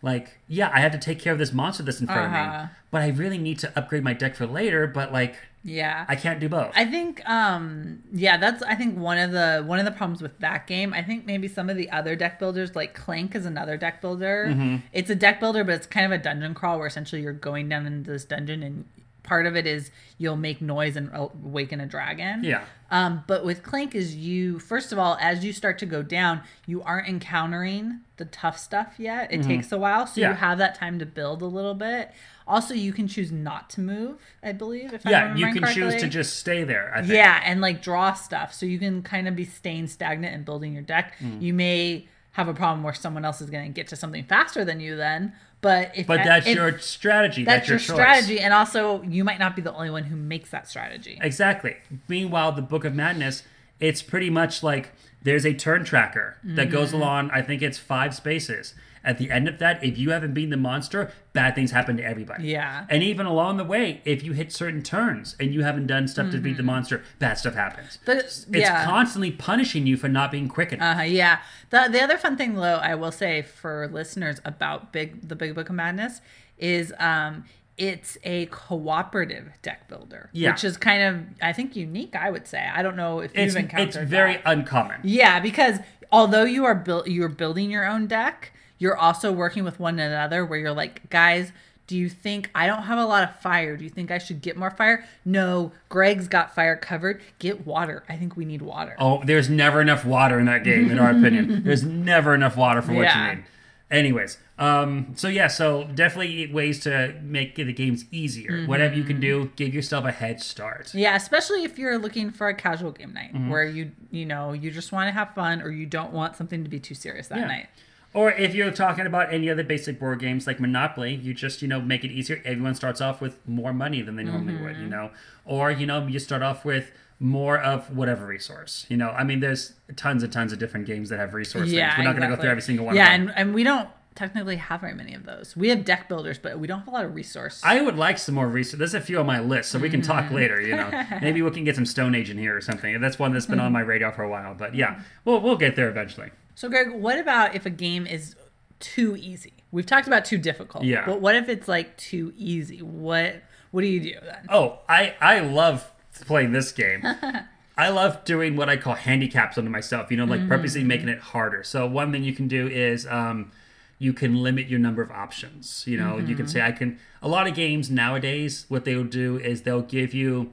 Like, 0.03 0.39
yeah, 0.49 0.71
I 0.75 0.81
have 0.81 0.91
to 0.93 0.99
take 0.99 1.21
care 1.21 1.33
of 1.33 1.39
this 1.39 1.53
monster 1.53 1.85
that's 1.85 2.01
in 2.01 2.09
front 2.09 2.27
of 2.27 2.33
Uh-huh. 2.33 2.63
me, 2.65 2.69
but 2.91 3.03
I 3.03 3.09
really 3.11 3.39
need 3.39 3.59
to 3.61 3.73
upgrade 3.79 4.03
my 4.03 4.13
deck 4.13 4.35
for 4.35 4.47
later. 4.47 4.89
But 4.89 5.13
like, 5.13 5.37
Yeah. 5.65 6.05
I 6.09 6.17
can't 6.17 6.41
do 6.41 6.49
both. 6.49 6.73
I 6.75 6.85
think 6.87 7.23
um 7.29 8.03
yeah, 8.13 8.37
that's 8.37 8.63
I 8.63 8.75
think 8.75 8.99
one 8.99 9.19
of 9.19 9.31
the 9.33 9.63
one 9.65 9.79
of 9.79 9.85
the 9.85 9.93
problems 9.93 10.21
with 10.23 10.39
that 10.41 10.67
game. 10.67 10.93
I 10.93 11.03
think 11.03 11.25
maybe 11.25 11.47
some 11.49 11.71
of 11.71 11.77
the 11.77 11.91
other 11.91 12.17
deck 12.17 12.39
builders 12.39 12.75
like 12.75 12.95
Clank 12.95 13.35
is 13.35 13.47
another 13.47 13.77
deck 13.77 14.01
builder. 14.01 14.47
Mm-hmm. 14.51 14.77
It's 14.93 15.11
a 15.11 15.15
deck 15.15 15.39
builder 15.41 15.63
but 15.65 15.75
it's 15.75 15.87
kind 15.87 16.05
of 16.07 16.13
a 16.13 16.23
dungeon 16.23 16.55
crawl 16.55 16.79
where 16.79 16.87
essentially 16.87 17.23
you're 17.23 17.33
going 17.33 17.69
down 17.69 17.87
into 17.87 18.11
this 18.11 18.25
dungeon 18.25 18.63
and 18.63 18.85
part 19.23 19.47
of 19.47 19.55
it 19.55 19.69
is 19.69 19.93
you'll 20.19 20.35
make 20.37 20.61
noise 20.61 20.97
and 20.97 21.09
awaken 21.15 21.81
a 21.81 21.87
dragon. 21.87 22.43
yeah, 22.43 22.65
Um, 22.91 23.23
but 23.29 23.45
with 23.45 23.63
Clank 23.63 23.95
is 23.95 24.17
you 24.17 24.59
first 24.59 24.91
of 24.91 24.99
all, 24.99 25.17
as 25.21 25.45
you 25.45 25.53
start 25.53 25.79
to 25.79 25.87
go 25.87 26.03
down, 26.03 26.41
you 26.67 26.83
aren't 26.83 27.09
encountering 27.09 28.01
the 28.17 28.25
tough 28.25 28.59
stuff 28.59 28.95
yet. 28.99 29.33
It 29.33 29.45
takes 29.45 29.71
a 29.71 29.79
while, 29.79 30.09
so 30.09 30.13
Mm-hmm. 30.13 30.21
Yeah. 30.23 30.29
you 30.31 30.35
have 30.39 30.59
that 30.59 30.75
time 30.75 30.99
to 30.99 31.07
build 31.07 31.41
a 31.41 31.47
little 31.47 31.75
bit. 31.75 32.11
Also, 32.47 32.75
you 32.75 32.93
can 32.93 33.07
choose 33.09 33.31
not 33.33 33.71
to 33.71 33.81
move. 33.81 34.19
I 34.43 34.53
believe 34.53 34.93
if 34.93 35.05
yeah, 35.05 35.29
you 35.35 35.45
remembering 35.47 35.65
can 35.65 35.75
choose 35.75 36.01
to 36.01 36.09
just 36.09 36.39
stay 36.39 36.65
there. 36.65 36.93
I 36.95 37.01
think. 37.03 37.13
Yeah, 37.15 37.41
and 37.45 37.61
like 37.61 37.83
draw 37.83 38.13
stuff. 38.15 38.53
So 38.53 38.67
you 38.67 38.79
can 38.79 39.03
kind 39.03 39.29
of 39.29 39.37
be 39.37 39.45
staying 39.45 39.87
stagnant 39.89 40.35
and 40.35 40.45
building 40.45 40.73
your 40.73 40.83
deck. 40.83 41.15
Mm. 41.21 41.41
You 41.43 41.55
may 41.55 42.09
have 42.33 42.49
a 42.49 42.55
problem 42.55 42.83
where 42.83 42.95
someone 42.95 43.25
else 43.25 43.41
is 43.41 43.51
going 43.51 43.67
to 43.67 43.73
get 43.73 43.89
to 43.89 43.97
something 43.97 44.25
faster 44.25 44.65
than 44.65 44.81
you 44.81 44.97
then. 44.97 45.33
But 45.61 45.93
if 45.95 46.07
But 46.09 46.25
that's 46.25 46.47
if 46.47 46.57
your 46.57 46.77
strategy. 46.81 47.45
that's, 47.45 47.69
That's, 47.69 47.69
your, 47.69 47.79
choice. 47.79 48.03
strategy, 48.03 48.41
and 48.41 48.53
also 48.53 49.03
you 49.03 49.23
might 49.23 49.39
not 49.39 49.55
be 49.55 49.63
the 49.63 49.73
only 49.73 49.91
one 49.91 50.03
who 50.05 50.17
makes 50.17 50.51
that 50.51 50.69
strategy. 50.69 51.19
Exactly. 51.23 51.77
Meanwhile, 52.09 52.53
the 52.53 52.63
Book 52.63 52.85
of 52.85 52.95
Madness, 52.95 53.45
it's 53.79 54.03
pretty 54.03 54.29
much 54.31 54.63
like 54.65 54.93
there's 55.23 55.47
a 55.47 55.55
turn 55.55 55.85
tracker 55.85 56.37
that 56.43 56.63
Mm-hmm. 56.69 56.73
goes 56.73 56.93
along, 56.93 57.31
I 57.31 57.43
think 57.43 57.63
it's 57.63 57.79
five 57.79 58.13
spaces. 58.15 58.75
At 59.05 59.19
the 59.19 59.31
end 59.31 59.49
of 59.49 59.59
that, 59.59 59.83
if 59.83 59.99
you 59.99 60.11
haven't 60.11 60.33
beaten 60.35 60.51
the 60.51 60.57
monster, 60.57 61.11
bad 61.33 61.55
things 61.55 61.73
happen 61.73 61.97
to 61.97 62.05
everybody. 62.05 62.45
Yeah. 62.49 62.87
And 62.89 63.03
even 63.03 63.27
along 63.27 63.57
the 63.57 63.65
way, 63.65 64.01
if 64.05 64.23
you 64.23 64.33
hit 64.33 64.53
certain 64.53 64.83
turns 64.83 65.35
and 65.41 65.53
you 65.53 65.63
haven't 65.65 65.89
done 65.89 66.07
stuff 66.07 66.31
to 66.31 66.39
beat 66.39 66.57
the 66.57 66.63
monster, 66.63 67.03
bad 67.19 67.35
stuff 67.39 67.55
happens. 67.55 67.99
The- 68.05 68.19
it's 68.19 68.45
Mm-hmm. 68.45 68.55
yeah. 68.57 68.85
constantly 68.85 69.31
punishing 69.33 69.87
you 69.87 69.97
for 69.97 70.09
not 70.09 70.31
being 70.31 70.49
quick 70.49 70.73
enough. 70.73 70.99
Uh, 70.99 71.03
yeah. 71.03 71.41
The 71.71 71.89
the 71.91 72.01
other 72.03 72.17
fun 72.19 72.37
thing 72.37 72.55
though, 72.55 72.77
I 72.77 72.95
will 72.95 73.13
say 73.13 73.43
for 73.43 73.89
listeners 73.89 74.41
about 74.45 74.93
big 74.93 75.29
the 75.29 75.35
Big 75.37 75.55
Book 75.55 75.69
of 75.69 75.75
Madness 75.75 76.21
is 76.59 76.93
um 77.01 77.45
it's 77.79 78.19
a 78.23 78.47
cooperative 78.47 79.49
deck 79.63 79.89
builder, 79.89 80.29
Yeah. 80.33 80.51
which 80.53 80.63
is 80.65 80.77
kind 80.77 81.03
of 81.03 81.25
I 81.41 81.53
think 81.53 81.75
unique. 81.75 82.15
I 82.15 82.31
would 82.31 82.47
say 82.47 82.69
I 82.73 82.83
don't 82.83 82.97
know 82.97 83.21
if 83.21 83.33
it's, 83.35 83.55
you've 83.55 83.65
encountered 83.65 83.89
it's 84.03 84.11
very 84.11 84.35
that. 84.35 84.43
uncommon. 84.47 85.01
yeah 85.03 85.41
because 85.41 85.79
although 86.11 86.45
you 86.45 86.65
are 86.65 86.75
built 86.75 87.07
you're 87.09 87.29
building 87.29 87.71
your 87.71 87.87
own 87.89 88.07
deck, 88.07 88.53
you're 88.83 88.97
also 88.97 89.31
working 89.33 89.65
with 89.65 89.79
one 89.79 89.99
another 89.99 90.45
where 90.45 90.59
you're 90.59 90.73
like 90.73 91.09
guys. 91.11 91.53
Do 91.89 91.97
you 91.99 92.09
think 92.09 92.49
I 92.55 92.67
don't 92.69 92.85
have 92.85 92.99
a 92.99 93.05
lot 93.05 93.23
of 93.29 93.41
fire? 93.41 93.77
Do 93.77 93.85
you 93.85 93.91
think 93.91 94.11
I 94.11 94.19
should 94.19 94.41
get 94.41 94.57
more 94.57 94.71
fire? 94.71 95.05
No, 95.25 95.73
Greg's 95.89 96.29
got 96.29 96.55
fire 96.55 96.77
covered. 96.77 97.21
Get 97.39 97.67
water. 97.67 98.05
I 98.09 98.17
think 98.17 98.37
we 98.37 98.45
need 98.45 98.63
water. 98.63 98.95
Oh, 98.99 99.21
there's 99.25 99.51
never 99.51 99.81
enough 99.81 100.05
water 100.05 100.39
in 100.39 100.47
that 100.47 100.65
game, 100.65 100.91
in 100.91 100.99
our 100.99 101.11
opinion. 101.19 101.65
There's 101.65 101.83
never 101.83 102.35
enough 102.35 102.57
water 102.57 102.81
for 102.83 102.93
what 102.95 103.03
Yeah. 103.03 103.31
you 103.31 103.37
need. 103.37 103.45
Anyways, 103.91 104.39
um, 104.59 105.09
so 105.17 105.29
yeah, 105.29 105.49
so 105.49 105.85
definitely 105.85 106.51
ways 106.51 106.81
to 106.85 107.15
make 107.23 107.57
the 107.57 107.71
games 107.75 108.07
easier. 108.11 108.53
Mm-hmm. 108.53 108.67
Whatever 108.69 108.95
you 108.95 109.05
can 109.05 109.21
do, 109.21 109.51
give 109.57 109.75
yourself 109.75 110.07
a 110.07 110.13
head 110.13 110.41
start. 110.41 110.95
Yeah, 110.95 111.15
especially 111.15 111.65
if 111.65 111.79
you're 111.79 111.99
looking 111.99 112.31
for 112.31 112.49
a 112.49 112.55
casual 112.55 112.93
game 112.93 113.13
night 113.13 113.35
Mm-hmm. 113.35 113.51
where 113.51 113.65
you 113.67 113.91
you 114.11 114.25
know 114.25 114.53
you 114.55 114.71
just 114.71 114.93
want 114.93 115.09
to 115.09 115.13
have 115.13 115.35
fun 115.35 115.61
or 115.61 115.69
you 115.71 115.85
don't 115.85 116.13
want 116.13 116.37
something 116.37 116.63
to 116.65 116.71
be 116.71 116.81
too 116.81 116.95
serious 116.95 117.29
that 117.29 117.39
Yeah. 117.41 117.47
night. 117.47 117.67
Or 118.15 118.31
if 118.31 118.55
you're 118.55 118.71
talking 118.71 119.07
about 119.07 119.33
any 119.33 119.49
other 119.49 119.65
basic 119.65 119.99
board 119.99 120.19
games 120.19 120.47
like 120.47 120.61
Monopoly, 120.61 121.15
you 121.15 121.33
just, 121.33 121.63
you 121.63 121.69
know, 121.69 121.81
make 121.81 122.05
it 122.05 122.11
easier. 122.11 122.43
Everyone 122.45 122.75
starts 122.75 123.01
off 123.01 123.21
with 123.23 123.39
more 123.49 123.73
money 123.73 124.03
than 124.03 124.17
they 124.17 124.25
normally 124.25 124.55
would, 124.57 124.73
Mm-hmm. 124.75 124.83
you 124.83 124.89
know. 124.89 125.11
Or, 125.47 125.71
you 125.71 125.87
know, 125.87 126.07
you 126.07 126.19
start 126.19 126.43
off 126.43 126.65
with 126.65 126.91
more 127.19 127.59
of 127.59 127.97
whatever 127.97 128.27
resource. 128.27 128.85
You 128.89 128.97
know, 128.99 129.11
I 129.11 129.25
mean 129.25 129.41
there's 129.41 129.75
tons 129.97 130.23
and 130.23 130.33
tons 130.33 130.53
of 130.53 130.59
different 130.59 130.87
games 130.87 131.09
that 131.09 131.19
have 131.19 131.33
resource 131.35 131.69
Yeah, 131.69 131.95
things. 131.95 131.99
We're 132.07 132.13
not 132.13 132.21
gonna 132.21 132.35
go 132.35 132.41
through 132.41 132.51
every 132.51 132.63
single 132.63 132.85
one 132.87 132.97
Yeah, 132.97 133.15
of 133.15 133.21
them. 133.21 133.29
and 133.29 133.39
and 133.39 133.55
we 133.55 133.63
don't 133.65 133.89
technically 134.15 134.57
have 134.57 134.81
very 134.83 134.93
many 134.93 135.15
of 135.15 135.25
those. 135.25 135.57
We 135.57 135.69
have 135.71 135.85
deck 135.87 136.07
builders, 136.09 136.37
but 136.37 136.59
we 136.59 136.67
don't 136.67 136.81
have 136.81 136.89
a 136.89 136.91
lot 136.91 137.05
of 137.07 137.15
resource. 137.15 137.63
I 137.65 137.81
would 137.81 137.97
like 137.97 138.19
some 138.19 138.35
more 138.35 138.47
research. 138.49 138.77
There's 138.79 138.93
a 138.93 139.01
few 139.01 139.19
on 139.21 139.25
my 139.27 139.39
list, 139.41 139.71
so 139.71 139.79
we 139.79 139.89
can 139.89 140.03
talk 140.03 140.25
Mm-hmm. 140.27 140.35
later. 140.35 140.61
You 140.61 140.77
know, 140.77 141.05
maybe 141.23 141.41
we 141.43 141.51
can 141.53 141.65
get 141.65 141.77
some 141.77 141.87
Stone 141.87 142.15
Age 142.15 142.29
in 142.29 142.37
here 142.39 142.55
or 142.57 142.61
something. 142.61 143.01
That's 143.01 143.19
one 143.19 143.33
that's 143.33 143.47
been 143.47 143.61
on 143.61 143.73
my 143.73 143.81
radar 143.81 144.13
for 144.13 144.23
a 144.25 144.29
while. 144.29 144.55
But 144.55 144.75
yeah, 144.75 145.01
we'll 145.25 145.41
we'll 145.41 145.57
get 145.57 145.77
there 145.77 145.89
eventually. 145.89 146.31
So, 146.55 146.69
Greg, 146.69 146.91
what 146.91 147.19
about 147.19 147.55
if 147.55 147.67
a 147.67 147.71
game 147.71 148.07
is 148.07 148.37
too 148.81 149.17
easy? 149.17 149.55
We've 149.71 149.87
talked 149.87 150.07
about 150.07 150.25
too 150.25 150.39
difficult. 150.39 150.85
Yeah. 150.85 151.07
But 151.07 151.21
what 151.21 151.35
if 151.35 151.49
it's 151.49 151.69
like 151.69 151.97
too 151.97 152.33
easy? 152.37 152.83
What 152.83 153.43
what 153.71 153.81
do 153.81 153.87
you 153.87 154.01
do 154.01 154.15
then? 154.23 154.47
Oh, 154.49 154.81
I 154.89 155.15
I 155.21 155.41
love 155.41 155.91
playing 156.27 156.53
this 156.53 156.73
game. 156.73 157.03
I 157.77 157.89
love 157.89 158.25
doing 158.25 158.55
what 158.55 158.69
I 158.69 158.77
call 158.77 158.95
handicaps 158.95 159.57
onto 159.57 159.71
myself. 159.71 160.11
You 160.11 160.19
know, 160.19 160.25
like 160.25 160.47
purposely 160.47 160.85
making 160.85 161.09
it 161.09 161.21
harder. 161.21 161.65
So 161.65 161.87
one 161.87 162.13
thing 162.13 162.23
you 162.23 162.35
can 162.35 162.49
do 162.49 162.69
is 162.69 163.07
um, 163.07 163.51
you 163.99 164.13
can 164.13 164.43
limit 164.43 164.69
your 164.69 164.79
number 164.79 165.01
of 165.01 165.11
options. 165.11 165.85
You 165.87 165.97
know, 165.97 166.19
you 166.19 166.37
can 166.37 166.47
say 166.47 166.61
I 166.61 166.73
can. 166.73 166.99
A 167.23 167.29
lot 167.29 167.47
of 167.47 167.55
games 167.55 167.91
nowadays, 167.91 168.67
what 168.69 168.85
they'll 168.85 169.05
do 169.05 169.39
is 169.39 169.63
they'll 169.63 169.81
give 169.81 170.13
you 170.13 170.53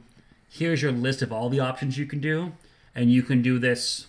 here's 0.50 0.82
your 0.82 0.92
list 0.92 1.22
of 1.22 1.32
all 1.32 1.50
the 1.50 1.60
options 1.60 1.98
you 1.98 2.06
can 2.06 2.20
do, 2.20 2.54
and 2.96 3.12
you 3.12 3.22
can 3.22 3.42
do 3.42 3.60
this 3.60 4.08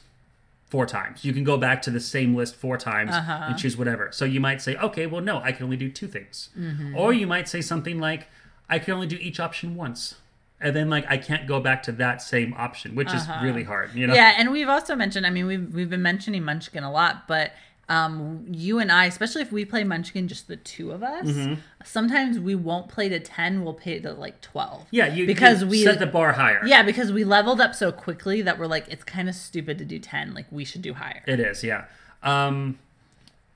four 0.70 0.86
times. 0.86 1.24
You 1.24 1.32
can 1.32 1.44
go 1.44 1.56
back 1.58 1.82
to 1.82 1.90
the 1.90 2.00
same 2.00 2.34
list 2.34 2.54
four 2.54 2.78
times 2.78 3.10
and 3.12 3.28
uh-huh. 3.28 3.56
choose 3.56 3.76
whatever. 3.76 4.10
So 4.12 4.24
you 4.24 4.40
might 4.40 4.62
say, 4.62 4.76
okay, 4.76 5.06
well, 5.06 5.20
no, 5.20 5.40
I 5.42 5.50
can 5.52 5.64
only 5.64 5.76
do 5.76 5.90
two 5.90 6.06
things. 6.06 6.50
Mm-hmm. 6.58 6.96
Or 6.96 7.12
you 7.12 7.26
might 7.26 7.48
say 7.48 7.60
something 7.60 7.98
like, 7.98 8.28
I 8.68 8.78
can 8.78 8.94
only 8.94 9.08
do 9.08 9.16
each 9.16 9.40
option 9.40 9.74
once. 9.74 10.14
And 10.60 10.76
then, 10.76 10.88
like, 10.88 11.06
I 11.08 11.16
can't 11.16 11.48
go 11.48 11.58
back 11.58 11.82
to 11.84 11.92
that 11.92 12.22
same 12.22 12.54
option, 12.56 12.94
which 12.94 13.08
is 13.08 13.22
uh-huh. 13.22 13.44
really 13.44 13.64
hard, 13.64 13.94
you 13.94 14.06
know? 14.06 14.14
Yeah, 14.14 14.34
and 14.36 14.52
we've 14.52 14.68
also 14.68 14.94
mentioned. 14.94 15.26
I 15.26 15.30
mean, 15.30 15.46
we've 15.46 15.74
we've 15.74 15.88
been 15.88 16.02
mentioning 16.02 16.44
Munchkin 16.44 16.84
a 16.84 16.92
lot, 16.92 17.26
but 17.26 17.52
um, 17.90 18.46
you 18.48 18.78
and 18.78 18.90
I, 18.90 19.06
especially 19.06 19.42
if 19.42 19.50
we 19.52 19.64
play 19.64 19.82
Munchkin, 19.84 20.28
just 20.28 20.46
the 20.48 20.56
two 20.56 20.92
of 20.92 21.02
us, 21.02 21.26
Mm-hmm. 21.26 21.54
sometimes 21.84 22.38
we 22.38 22.54
won't 22.54 22.88
play 22.88 23.08
to 23.08 23.18
ten. 23.20 23.64
We'll 23.64 23.74
play 23.74 23.98
to 23.98 24.12
like 24.12 24.40
twelve. 24.40 24.86
Yeah, 24.92 25.12
you 25.12 25.26
because 25.26 25.62
you 25.62 25.68
we 25.68 25.82
set 25.82 25.98
the 25.98 26.06
bar 26.06 26.32
higher. 26.32 26.62
yeah 26.64 26.82
because 26.82 27.10
we 27.12 27.24
leveled 27.24 27.60
up 27.60 27.74
so 27.74 27.90
quickly 27.92 28.42
that 28.42 28.58
we're 28.58 28.66
like 28.66 28.86
it's 28.88 29.04
kind 29.04 29.28
of 29.28 29.34
stupid 29.34 29.76
to 29.78 29.84
do 29.84 29.98
ten. 29.98 30.32
Like 30.34 30.46
we 30.50 30.64
should 30.64 30.82
do 30.82 30.94
higher. 30.94 31.22
It 31.26 31.40
is, 31.40 31.64
yeah. 31.64 31.84
Um, 32.22 32.78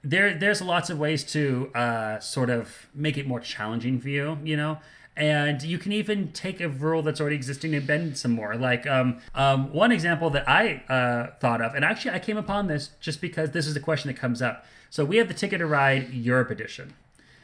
there, 0.03 0.35
there's 0.35 0.61
lots 0.61 0.91
of 0.91 0.99
ways 0.99 1.25
to 1.33 1.71
uh, 1.75 2.19
sort 2.19 2.51
of 2.51 2.89
make 2.95 3.17
it 3.17 3.27
more 3.27 3.41
challenging 3.41 4.01
for 4.01 4.09
you, 4.09 4.37
you 4.45 4.57
know. 4.57 4.79
And 5.17 5.63
you 5.63 5.79
can 5.79 5.93
even 5.93 6.33
take 6.33 6.61
a 6.61 6.69
rule 6.69 7.03
that's 7.03 7.21
already 7.21 7.37
existing 7.37 7.75
and 7.75 7.87
bend 7.87 8.19
some 8.19 8.33
more. 8.33 8.57
Like 8.57 8.87
um, 8.87 9.19
um, 9.35 9.73
one 9.73 9.93
example 9.93 10.29
that 10.31 10.49
I 10.49 10.83
uh, 10.89 11.39
thought 11.39 11.63
of, 11.63 11.75
and 11.75 11.85
actually 11.85 12.13
I 12.13 12.19
came 12.19 12.37
upon 12.37 12.67
this 12.67 12.91
just 13.01 13.21
because 13.21 13.51
this 13.51 13.67
is 13.67 13.77
a 13.77 13.81
question 13.81 14.09
that 14.09 14.19
comes 14.19 14.43
up. 14.43 14.67
So 14.91 15.05
we 15.05 15.19
have 15.19 15.29
the 15.29 15.35
Ticket 15.35 15.61
to 15.61 15.67
Ride 15.67 16.13
Europe 16.13 16.51
edition, 16.51 16.95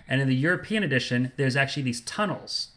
and 0.09 0.21
in 0.21 0.29
the 0.29 0.35
European 0.35 0.83
edition, 0.83 1.33
there's 1.37 1.57
actually 1.57 1.85
these 1.85 2.01
tunnels 2.01 2.71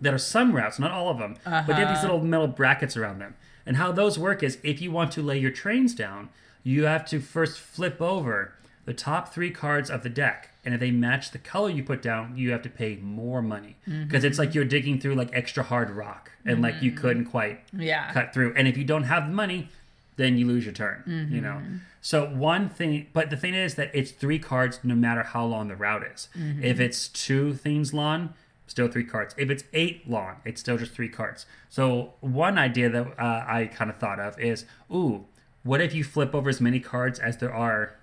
that 0.00 0.14
are 0.14 0.18
some 0.18 0.54
routes, 0.54 0.78
not 0.78 0.90
all 0.90 1.08
of 1.08 1.18
them, 1.18 1.36
but 1.66 1.74
they 1.74 1.74
have 1.74 1.94
these 1.94 2.02
little 2.02 2.22
metal 2.22 2.46
brackets 2.46 2.96
around 2.96 3.18
them. 3.18 3.34
And 3.64 3.76
how 3.76 3.90
those 3.92 4.18
work 4.18 4.42
is 4.42 4.58
if 4.62 4.80
you 4.80 4.90
want 4.92 5.10
to 5.12 5.22
lay 5.22 5.38
your 5.38 5.50
trains 5.50 5.94
down, 5.94 6.28
you 6.62 6.84
have 6.84 7.06
to 7.06 7.20
first 7.20 7.58
flip 7.58 8.00
over 8.00 8.54
the 8.86 8.94
top 8.94 9.34
three 9.34 9.50
cards 9.50 9.90
of 9.90 10.02
the 10.02 10.08
deck. 10.08 10.50
And 10.64 10.72
if 10.72 10.80
they 10.80 10.90
match 10.90 11.32
the 11.32 11.38
color 11.38 11.68
you 11.68 11.84
put 11.84 12.00
down, 12.02 12.36
you 12.36 12.50
have 12.52 12.62
to 12.62 12.70
pay 12.70 12.96
more 12.96 13.42
money. 13.42 13.76
Mm-hmm. 13.86 14.04
Because 14.04 14.24
it's 14.24 14.38
like 14.38 14.54
you're 14.54 14.64
digging 14.64 14.98
through 14.98 15.14
like 15.14 15.30
extra 15.32 15.62
hard 15.62 15.90
rock 15.90 16.30
and 16.44 16.62
like 16.62 16.80
you 16.80 16.90
mm-hmm. 16.90 17.00
couldn't 17.00 17.24
quite 17.26 17.60
Yeah. 17.72 18.12
cut 18.12 18.32
through. 18.32 18.54
And 18.56 18.66
if 18.66 18.76
you 18.76 18.84
don't 18.84 19.04
have 19.04 19.26
the 19.28 19.34
money, 19.34 19.68
then 20.16 20.38
you 20.38 20.46
lose 20.46 20.64
your 20.64 20.72
turn. 20.72 21.02
You 21.06 21.12
mm-hmm. 21.12 21.40
know. 21.42 21.62
So 22.00 22.24
one 22.24 22.68
thing, 22.68 23.08
but 23.12 23.30
the 23.30 23.36
thing 23.36 23.54
is 23.54 23.74
that 23.74 23.90
it's 23.92 24.12
three 24.12 24.38
cards 24.38 24.80
no 24.82 24.94
matter 24.94 25.24
how 25.24 25.44
long 25.44 25.68
the 25.68 25.76
route 25.76 26.04
is. 26.04 26.28
If 26.62 26.80
it's 26.80 27.08
two 27.08 27.52
things 27.54 27.92
long, 27.92 28.32
still 28.66 28.88
three 28.88 29.04
cards. 29.04 29.34
If 29.36 29.50
it's 29.50 29.64
eight 29.72 30.08
long, 30.08 30.36
it's 30.44 30.60
still 30.60 30.78
just 30.78 30.92
three 30.92 31.08
cards. 31.08 31.46
So 31.68 32.14
one 32.20 32.58
idea 32.58 32.88
that 32.88 33.06
uh, 33.18 33.44
I 33.46 33.70
kind 33.72 33.90
of 33.90 33.98
thought 33.98 34.20
of 34.20 34.38
is, 34.38 34.64
ooh, 34.92 35.26
what 35.62 35.80
if 35.80 35.94
you 35.94 36.04
flip 36.04 36.34
over 36.34 36.48
as 36.48 36.60
many 36.60 36.80
cards 36.80 37.18
as 37.18 37.38
there 37.38 37.52
are 37.52 37.96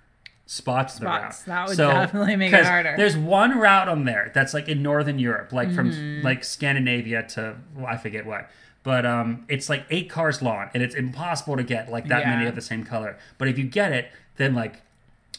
spots 0.46 0.98
the 0.98 1.06
route? 1.06 1.34
Spots. 1.34 1.44
That 1.44 1.68
would 1.68 1.76
so, 1.76 1.90
definitely 1.90 2.36
make 2.36 2.52
it 2.52 2.64
harder. 2.64 2.94
There's 2.96 3.16
one 3.16 3.58
route 3.58 3.88
on 3.88 4.04
there 4.04 4.30
that's 4.34 4.52
like 4.54 4.68
in 4.68 4.82
Northern 4.82 5.18
Europe, 5.18 5.52
like 5.52 5.68
Mm-hmm. 5.68 5.76
from 5.76 6.22
like 6.22 6.44
Scandinavia 6.44 7.22
to 7.28 7.56
well, 7.76 7.86
I 7.86 7.96
forget 7.96 8.26
what. 8.26 8.50
But 8.82 9.06
um, 9.06 9.46
it's 9.48 9.70
like 9.70 9.86
eight 9.88 10.10
cars 10.10 10.42
long, 10.42 10.68
and 10.74 10.82
it's 10.82 10.94
impossible 10.94 11.56
to 11.56 11.62
get 11.64 11.90
like 11.90 12.08
that 12.08 12.26
many 12.26 12.46
of 12.46 12.54
the 12.54 12.60
same 12.60 12.84
color. 12.84 13.16
But 13.38 13.48
if 13.48 13.56
you 13.56 13.64
get 13.64 13.92
it, 13.92 14.10
then 14.36 14.54
like 14.54 14.82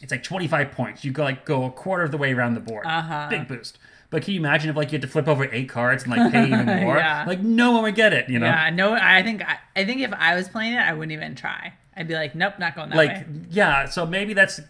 it's 0.02 0.10
like 0.10 0.24
25 0.24 0.72
points. 0.72 1.04
You 1.04 1.12
go 1.12 1.22
like 1.22 1.44
go 1.44 1.64
a 1.64 1.70
quarter 1.70 2.02
of 2.02 2.10
the 2.10 2.18
way 2.18 2.32
around 2.32 2.54
the 2.54 2.60
board. 2.60 2.84
Uh-huh. 2.86 3.28
Big 3.30 3.46
boost. 3.46 3.78
But 4.10 4.22
can 4.22 4.34
you 4.34 4.40
imagine 4.40 4.70
if 4.70 4.76
like 4.76 4.88
you 4.90 4.96
had 4.96 5.02
to 5.02 5.08
flip 5.08 5.28
over 5.28 5.48
eight 5.52 5.68
cards 5.68 6.04
and 6.04 6.12
like 6.16 6.32
pay 6.32 6.46
even 6.52 6.66
more? 6.66 6.96
Yeah. 6.96 7.24
Like 7.26 7.40
no 7.40 7.70
one 7.72 7.82
would 7.84 7.94
get 7.94 8.12
it, 8.12 8.28
you 8.28 8.38
know? 8.40 8.46
Yeah, 8.46 8.70
no, 8.70 8.92
I 8.94 9.22
think 9.22 9.42
I, 9.48 9.58
I 9.76 9.84
think 9.84 10.00
if 10.00 10.12
I 10.12 10.34
was 10.34 10.48
playing 10.48 10.74
it, 10.74 10.78
I 10.80 10.92
wouldn't 10.92 11.12
even 11.12 11.34
try. 11.36 11.72
I'd 11.96 12.08
be 12.08 12.14
like, 12.14 12.34
nope, 12.34 12.54
not 12.58 12.74
going 12.74 12.90
that 12.90 12.96
like 12.96 13.10
way. 13.10 13.24
yeah 13.50 13.86
so 13.86 14.04
maybe 14.04 14.34
that's 14.34 14.60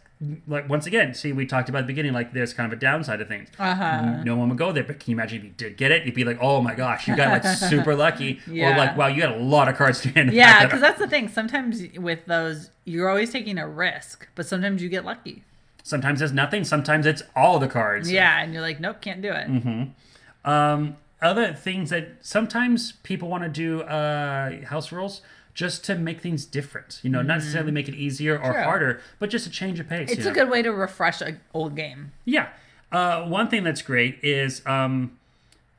like 0.49 0.67
once 0.69 0.87
again 0.87 1.13
see 1.13 1.31
we 1.33 1.45
talked 1.45 1.69
about 1.69 1.81
at 1.81 1.83
the 1.83 1.93
beginning 1.93 2.13
like 2.15 2.33
there's 2.33 2.55
kind 2.55 2.73
of 2.73 2.77
a 2.79 2.81
downside 2.81 3.21
of 3.21 3.29
things 3.29 3.49
Uh-huh. 3.59 4.23
no 4.25 4.35
one 4.35 4.49
would 4.49 4.57
go 4.57 4.73
there 4.73 4.83
but 4.83 4.99
can 4.99 5.11
you 5.11 5.17
imagine 5.17 5.39
if 5.39 5.45
you 5.45 5.51
did 5.51 5.77
get 5.77 5.91
it 5.91 6.07
you'd 6.07 6.15
be 6.15 6.25
like 6.25 6.39
oh 6.41 6.63
my 6.63 6.75
gosh 6.75 7.07
you 7.07 7.15
got 7.15 7.29
like 7.31 7.45
super 7.45 7.95
lucky 7.95 8.41
or 8.49 8.71
like 8.77 8.97
wow 8.97 9.09
you 9.09 9.21
had 9.21 9.31
a 9.31 9.37
lot 9.37 9.69
of 9.69 9.77
cards 9.77 10.01
to 10.01 10.09
hand 10.09 10.33
Yeah, 10.33 10.65
because 10.65 10.81
that's 10.81 10.99
the 10.99 11.07
thing. 11.07 11.29
Sometimes 11.29 11.83
with 11.99 12.25
those, 12.27 12.71
you're 12.87 13.09
always 13.11 13.31
taking 13.31 13.59
a 13.59 13.69
risk, 13.69 14.27
but 14.35 14.47
sometimes 14.47 14.83
you 14.83 14.89
get 14.89 15.05
lucky. 15.05 15.43
sometimes 15.83 16.23
it's 16.23 16.33
nothing 16.33 16.65
sometimes 16.65 17.05
it's 17.05 17.23
all 17.37 17.59
the 17.59 17.69
cards 17.69 18.11
Yeah, 18.11 18.41
and 18.43 18.53
you're 18.55 18.63
like, 18.63 18.81
nope, 18.81 19.03
can't 19.03 19.21
do 19.21 19.31
it. 19.33 19.49
Mm-hmm. 19.49 20.51
um 20.51 20.97
other 21.23 21.53
things 21.55 21.91
that 21.91 22.09
sometimes 22.21 22.93
people 23.03 23.29
want 23.29 23.43
to 23.43 23.49
do 23.49 23.83
uh 23.83 24.65
house 24.67 24.93
rules 24.93 25.21
just 25.57 25.85
to 25.87 25.95
make 25.97 26.21
things 26.21 26.45
different 26.45 27.01
you 27.03 27.09
know 27.11 27.23
not 27.23 27.39
necessarily 27.39 27.73
make 27.73 27.89
it 27.89 27.95
easier 27.95 28.35
or 28.35 28.39
Mm-hmm. 28.39 28.53
True. 28.53 28.63
harder 28.65 29.01
but 29.19 29.31
just 29.31 29.47
a 29.47 29.51
change 29.51 29.81
of 29.81 29.89
pace 29.89 30.11
It's 30.13 30.27
a 30.27 30.29
know? 30.29 30.35
good 30.35 30.51
way 30.51 30.61
to 30.63 30.71
refresh 30.71 31.21
an 31.23 31.41
old 31.55 31.75
game. 31.75 32.13
Yeah. 32.25 32.49
Uh, 32.93 33.25
one 33.25 33.49
thing 33.49 33.65
that's 33.65 33.83
great 33.83 34.19
is 34.23 34.63
um, 34.67 35.19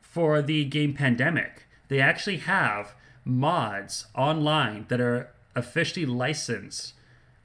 for 0.02 0.42
the 0.42 0.66
game 0.66 0.94
Pandemic, 0.94 1.66
they 1.90 2.02
actually 2.02 2.38
have 2.38 2.96
mods 3.24 4.08
online 4.16 4.86
that 4.90 5.00
are 5.00 5.30
officially 5.56 6.06
licensed 6.06 6.94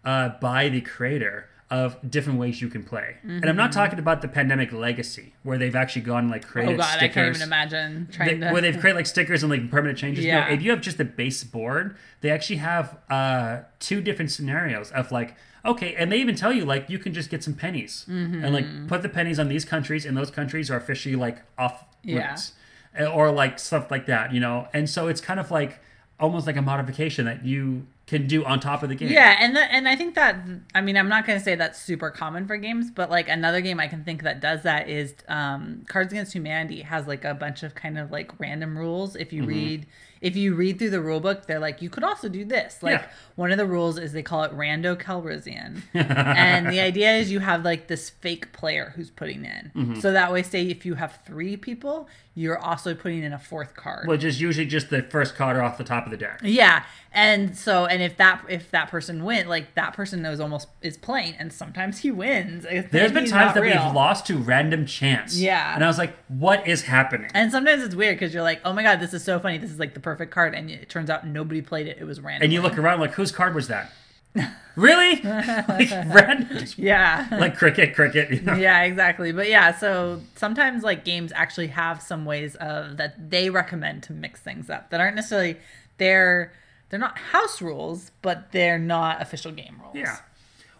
uh, 0.05 0.31
by 0.40 0.68
the 0.68 0.81
creator 0.81 1.49
of 1.80 1.96
different 2.08 2.38
ways 2.38 2.61
you 2.61 2.68
can 2.68 2.82
play. 2.85 3.16
And 3.24 3.46
I'm 3.46 3.56
not 3.56 3.72
talking 3.72 3.98
about 3.98 4.20
the 4.20 4.28
Pandemic 4.28 4.72
Legacy, 4.72 5.32
where 5.42 5.56
they've 5.56 5.74
actually 5.74 6.02
gone 6.02 6.28
like 6.28 6.46
created 6.46 6.74
Oh 6.74 6.76
god, 6.76 6.94
I 6.94 6.96
stickers. 6.98 7.14
can't 7.14 7.37
even 7.37 7.48
imagine 7.48 8.08
They, 8.18 8.38
to. 8.38 8.50
where 8.52 8.61
they've 8.61 8.78
created 8.78 8.96
like 8.96 9.06
stickers 9.06 9.42
and 9.42 9.50
like 9.50 9.70
permanent 9.70 9.98
changes. 9.98 10.22
Yeah. 10.24 10.46
No, 10.48 10.52
if 10.52 10.61
you 10.62 10.70
have 10.70 10.82
just 10.82 10.98
the 10.98 11.06
base 11.06 11.42
board, 11.44 11.96
they 12.20 12.30
actually 12.30 12.56
have 12.56 12.98
uh, 13.08 13.61
two 13.80 14.02
different 14.02 14.30
scenarios 14.30 14.90
of 14.90 15.11
like, 15.11 15.35
okay, 15.64 15.94
and 15.94 16.12
they 16.12 16.18
even 16.18 16.35
tell 16.35 16.52
you 16.52 16.66
like 16.66 16.90
you 16.90 16.98
can 16.98 17.14
just 17.14 17.30
get 17.30 17.42
some 17.42 17.54
pennies 17.54 18.04
and 18.06 18.42
Mm-hmm. 18.44 18.52
like 18.52 18.88
put 18.88 19.00
the 19.00 19.08
pennies 19.08 19.38
on 19.38 19.48
these 19.48 19.64
countries, 19.64 20.04
and 20.04 20.14
those 20.14 20.30
countries 20.30 20.70
are 20.70 20.76
officially 20.76 21.16
like 21.16 21.38
off 21.56 21.85
Yeah. 22.04 22.16
limits, 22.16 22.52
Uh, 23.00 23.04
or 23.06 23.32
like 23.32 23.58
stuff 23.58 23.90
like 23.90 24.04
that, 24.06 24.35
you 24.35 24.40
know. 24.40 24.68
And 24.74 24.90
so 24.90 25.08
it's 25.08 25.22
kind 25.22 25.40
of 25.40 25.50
like 25.50 25.80
almost 26.20 26.46
like 26.46 26.56
a 26.56 26.62
modification 26.62 27.24
that 27.24 27.46
you 27.46 27.87
can 28.12 28.29
do 28.29 28.44
on 28.44 28.61
top 28.61 28.83
of 28.85 28.88
the 28.88 28.94
game. 28.94 29.11
Yeah, 29.11 29.37
and 29.40 29.57
the, 29.57 29.61
and 29.72 29.88
I 29.88 29.96
think 29.96 30.14
that 30.14 30.37
I 30.75 30.81
mean 30.81 30.96
I'm 30.96 31.09
not 31.09 31.27
going 31.27 31.38
to 31.38 31.44
say 31.44 31.57
that's 31.57 31.81
super 31.81 32.11
common 32.11 32.46
for 32.46 32.57
games, 32.57 32.90
but 32.90 33.11
like 33.11 33.29
another 33.29 33.61
game 33.61 33.81
I 33.81 33.88
can 33.88 34.05
think 34.05 34.22
that 34.22 34.40
does 34.40 34.62
that 34.62 34.88
is 34.88 35.14
um, 35.29 35.85
Cards 35.88 36.12
Against 36.12 36.33
Humanity 36.33 36.83
has 36.83 37.07
like 37.09 37.25
a 37.25 37.35
bunch 37.35 37.62
of 37.64 37.75
kind 37.75 37.98
of 37.98 38.11
like 38.12 38.38
random 38.38 38.79
rules. 38.79 39.16
If 39.16 39.29
Mm-hmm. 39.29 39.37
you 39.37 39.44
read 39.44 39.87
if 40.22 40.35
you 40.37 40.54
read 40.54 40.78
through 40.78 40.88
the 40.90 41.02
rule 41.02 41.20
book, 41.20 41.44
they're 41.46 41.58
like 41.58 41.82
you 41.82 41.90
could 41.90 42.04
also 42.04 42.28
do 42.30 42.44
this. 42.44 42.82
Like 42.82 43.00
Yeah. 43.02 43.08
one 43.35 43.52
of 43.52 43.58
the 43.58 43.66
rules 43.66 43.98
is 43.98 44.12
they 44.14 44.22
call 44.22 44.44
it 44.44 44.52
Rando 44.56 44.96
Calrissian, 44.96 45.82
and 45.94 46.68
the 46.68 46.80
idea 46.80 47.12
is 47.16 47.30
you 47.30 47.40
have 47.40 47.64
like 47.64 47.88
this 47.88 48.08
fake 48.08 48.52
player 48.52 48.92
who's 48.96 49.11
putting 49.11 49.44
in. 49.44 49.72
Mm-hmm. 49.76 50.00
So 50.00 50.12
that 50.12 50.32
way, 50.32 50.42
say 50.42 50.62
if 50.68 50.87
you 50.87 50.94
have 50.94 51.18
three 51.26 51.56
people, 51.56 52.08
you're 52.35 52.58
also 52.58 52.94
putting 52.94 53.22
in 53.22 53.32
a 53.32 53.38
fourth 53.38 53.74
card. 53.74 54.08
Which 54.08 54.24
is 54.24 54.40
usually 54.40 54.66
just 54.66 54.88
the 54.88 55.02
first 55.02 55.35
card 55.35 55.56
off 55.58 55.76
the 55.76 55.85
top 55.85 56.04
of 56.06 56.11
the 56.12 56.16
deck. 56.16 56.40
Yeah, 56.42 56.85
and 57.12 57.56
so 57.56 57.87
and 57.87 58.00
if 58.00 58.16
that 58.18 58.42
if 58.48 58.70
that 58.70 58.90
person 58.90 59.24
win, 59.24 59.48
like 59.48 59.74
that 59.74 59.92
person 59.92 60.22
knows 60.22 60.38
almost 60.40 60.68
is 60.80 60.96
playing, 60.96 61.35
and 61.38 61.52
sometimes 61.52 61.98
he 61.98 62.11
wins. 62.12 62.62
There's 62.64 63.11
been 63.12 63.26
times 63.26 63.54
that 63.54 63.61
real. 63.61 63.85
we've 63.85 63.94
lost 63.94 64.26
to 64.28 64.37
random 64.38 64.87
chance. 64.87 65.37
Yeah. 65.38 65.74
And 65.74 65.82
I 65.85 65.88
was 65.88 65.98
like, 65.98 66.16
what 66.28 66.66
is 66.66 66.82
happening? 66.82 67.30
And 67.35 67.50
sometimes 67.50 67.82
it's 67.82 67.94
weird 67.96 68.16
because 68.18 68.32
you're 68.32 68.42
like, 68.44 68.61
oh 68.64 68.72
my 68.72 68.82
god, 68.85 69.00
this 69.00 69.12
is 69.12 69.24
so 69.24 69.40
funny. 69.40 69.58
This 69.58 69.70
is 69.72 69.78
like 69.80 69.94
the 69.94 70.00
perfect 70.00 70.12
card, 70.16 70.55
and 70.55 70.70
it 70.70 70.88
turns 70.88 71.11
out 71.11 71.27
nobody 71.27 71.62
played 71.62 71.87
it. 71.87 71.98
It 72.01 72.05
was 72.05 72.20
random. 72.20 72.44
and 72.44 72.53
you 72.53 72.61
look 72.61 72.79
around 72.79 73.01
like, 73.01 73.12
whose 73.12 73.33
card 73.33 73.55
was 73.55 73.68
that? 73.68 73.92
really? 74.77 75.20
like 75.22 75.90
random? 75.90 76.64
yeah. 76.77 77.29
Like 77.31 77.57
cricket, 77.57 77.94
cricket. 77.94 78.31
You 78.31 78.40
know? 78.42 78.55
yeah, 78.55 78.83
exactly. 78.83 79.33
But 79.33 79.48
yeah, 79.48 79.77
so 79.77 80.20
sometimes 80.37 80.83
like 80.83 81.05
games 81.05 81.33
actually 81.35 81.68
have 81.68 82.03
some 82.03 82.25
ways 82.25 82.55
of 82.57 82.96
that 82.96 83.31
they 83.31 83.51
recommend 83.51 84.03
to 84.05 84.12
mix 84.12 84.40
things 84.40 84.70
up 84.70 84.90
that 84.90 85.01
aren't 85.01 85.16
necessarily 85.16 85.57
they're 85.98 86.53
they're 86.88 86.98
not 86.98 87.16
house 87.18 87.62
rules, 87.62 88.11
but 88.20 88.53
they're 88.53 88.79
not 88.79 89.22
official 89.22 89.51
game 89.53 89.79
rules. 89.81 89.96
Yeah. 89.96 90.18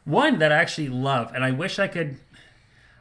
One 0.05 0.39
that 0.41 0.53
I 0.53 0.57
actually 0.57 0.89
love, 0.89 1.33
and 1.35 1.45
I 1.45 1.53
wish 1.53 1.79
I 1.79 1.89
could. 1.89 2.19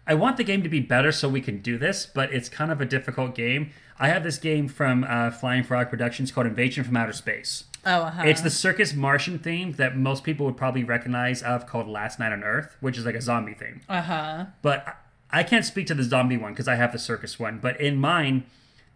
I 0.08 0.14
want 0.14 0.38
the 0.38 0.44
game 0.44 0.64
to 0.64 0.70
be 0.70 0.80
better 0.80 1.12
so 1.12 1.30
we 1.30 1.42
can 1.42 1.60
do 1.60 1.78
this, 1.78 2.06
but 2.06 2.34
it's 2.34 2.50
kind 2.50 2.72
of 2.72 2.82
a 2.82 2.86
difficult 2.86 3.36
game. 3.36 3.72
I 4.02 4.08
have 4.10 4.24
this 4.24 4.38
game 4.38 4.68
from 4.68 5.06
uh, 5.08 5.30
Flying 5.32 5.64
Frog 5.64 5.90
Productions 5.90 6.32
called 6.32 6.48
Invasion 6.48 6.84
from 6.84 6.98
Outer 6.98 7.14
Space. 7.14 7.66
Oh, 7.86 8.02
uh-huh. 8.04 8.24
It's 8.26 8.42
the 8.42 8.50
Circus 8.50 8.94
Martian 8.94 9.40
theme 9.40 9.74
that 9.74 9.96
most 9.96 10.24
people 10.24 10.46
would 10.48 10.58
probably 10.58 10.84
recognize 10.84 11.42
of 11.44 11.68
called 11.68 11.88
Last 11.88 12.20
Night 12.20 12.32
on 12.34 12.44
Earth, 12.44 12.76
which 12.80 12.98
is 12.98 13.06
like 13.06 13.16
a 13.16 13.22
zombie 13.22 13.54
theme. 13.54 13.82
uh 13.88 14.02
huh. 14.02 14.46
But 14.62 14.88
I- 14.88 14.94
I 15.34 15.44
can't 15.44 15.64
speak 15.64 15.88
to 15.88 15.94
the 15.94 16.04
zombie 16.04 16.36
one 16.36 16.52
because 16.52 16.68
I 16.68 16.76
have 16.76 16.92
the 16.92 17.00
circus 17.00 17.40
one. 17.40 17.60
But 17.60 17.80
in 17.80 17.96
mine, 17.96 18.44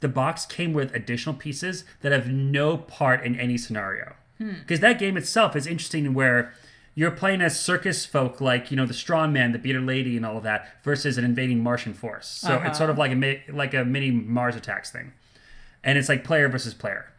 the 0.01 0.09
box 0.09 0.45
came 0.45 0.73
with 0.73 0.93
additional 0.93 1.33
pieces 1.33 1.85
that 2.01 2.11
have 2.11 2.27
no 2.27 2.75
part 2.77 3.23
in 3.23 3.39
any 3.39 3.57
scenario. 3.57 4.15
Because 4.37 4.81
that 4.81 4.99
game 4.99 5.15
itself 5.15 5.55
is 5.55 5.65
interesting 5.65 6.13
where 6.13 6.51
you're 6.95 7.11
playing 7.11 7.41
as 7.41 7.59
circus 7.59 8.05
folk 8.05 8.39
like, 8.39 8.71
you 8.71 8.77
know, 8.77 8.85
the 8.85 8.93
strong 8.93 9.33
man, 9.33 9.51
the 9.51 9.59
bearded 9.59 9.85
lady, 9.85 10.15
and 10.15 10.25
all 10.25 10.37
of 10.37 10.43
that, 10.43 10.81
versus 10.83 11.17
an 11.17 11.25
invading 11.25 11.61
Martian 11.61 11.93
force. 11.93 12.27
So 12.27 12.55
Uh-huh. 12.55 12.69
it's 12.69 12.77
sort 12.77 12.89
of 12.89 12.97
like 12.97 13.11
a 13.11 13.43
like 13.51 13.73
a 13.73 13.83
mini 13.85 14.11
Mars 14.11 14.55
attacks 14.55 14.91
thing. 14.91 15.11
And 15.83 15.97
it's 15.97 16.09
like 16.09 16.23
player 16.23 16.47
versus 16.49 16.73
player. 16.73 17.11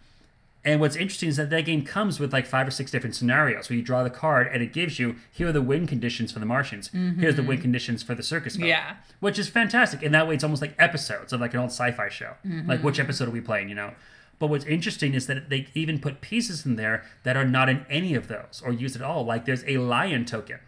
And 0.65 0.81
what's 0.81 0.97
interesting 0.97 1.29
is 1.29 1.37
that 1.37 1.49
that 1.51 1.65
game 1.65 1.85
comes 1.85 2.19
with 2.19 2.33
like 2.33 2.45
five 2.45 2.67
or 2.67 2.73
six 2.73 2.91
different 2.91 3.15
scenarios 3.15 3.71
where 3.71 3.77
you 3.77 3.83
draw 3.85 4.03
the 4.03 4.11
card 4.11 4.49
and 4.53 4.61
it 4.65 4.73
gives 4.73 4.99
you 4.99 5.15
here 5.31 5.47
are 5.49 5.53
the 5.53 5.63
win 5.63 5.87
conditions 5.87 6.33
for 6.33 6.41
the 6.41 6.47
Martians, 6.47 6.91
here's 7.21 7.37
the 7.37 7.45
win 7.45 7.61
conditions 7.61 8.03
for 8.03 8.17
the 8.17 8.23
circus 8.25 8.57
folk. 8.57 8.65
Yeah. 8.67 8.97
which 9.21 9.39
is 9.39 9.49
fantastic. 9.49 10.03
And 10.03 10.13
that 10.13 10.27
way, 10.27 10.35
it's 10.35 10.43
almost 10.43 10.61
like 10.63 10.75
episodes 10.77 11.33
of 11.33 11.41
like 11.41 11.55
an 11.55 11.61
old 11.61 11.71
sci-fi 11.71 12.09
show. 12.09 12.33
Like 12.67 12.81
which 12.83 12.99
episode 12.99 13.29
are 13.29 13.31
we 13.31 13.41
playing? 13.41 13.69
You 13.69 13.77
know. 13.77 13.93
But 14.39 14.49
what's 14.49 14.67
interesting 14.67 15.15
is 15.15 15.27
that 15.27 15.49
they 15.49 15.69
even 15.75 15.99
put 15.99 16.21
pieces 16.21 16.67
in 16.67 16.77
there 16.77 17.05
that 17.23 17.37
are 17.37 17.45
not 17.45 17.69
in 17.69 17.87
any 17.89 18.15
of 18.15 18.29
those 18.29 18.63
or 18.65 18.73
used 18.73 18.97
at 18.97 19.03
all. 19.03 19.25
Like 19.25 19.47
there's 19.47 19.65
a 19.67 19.79
lion 19.79 20.25
token, 20.25 20.61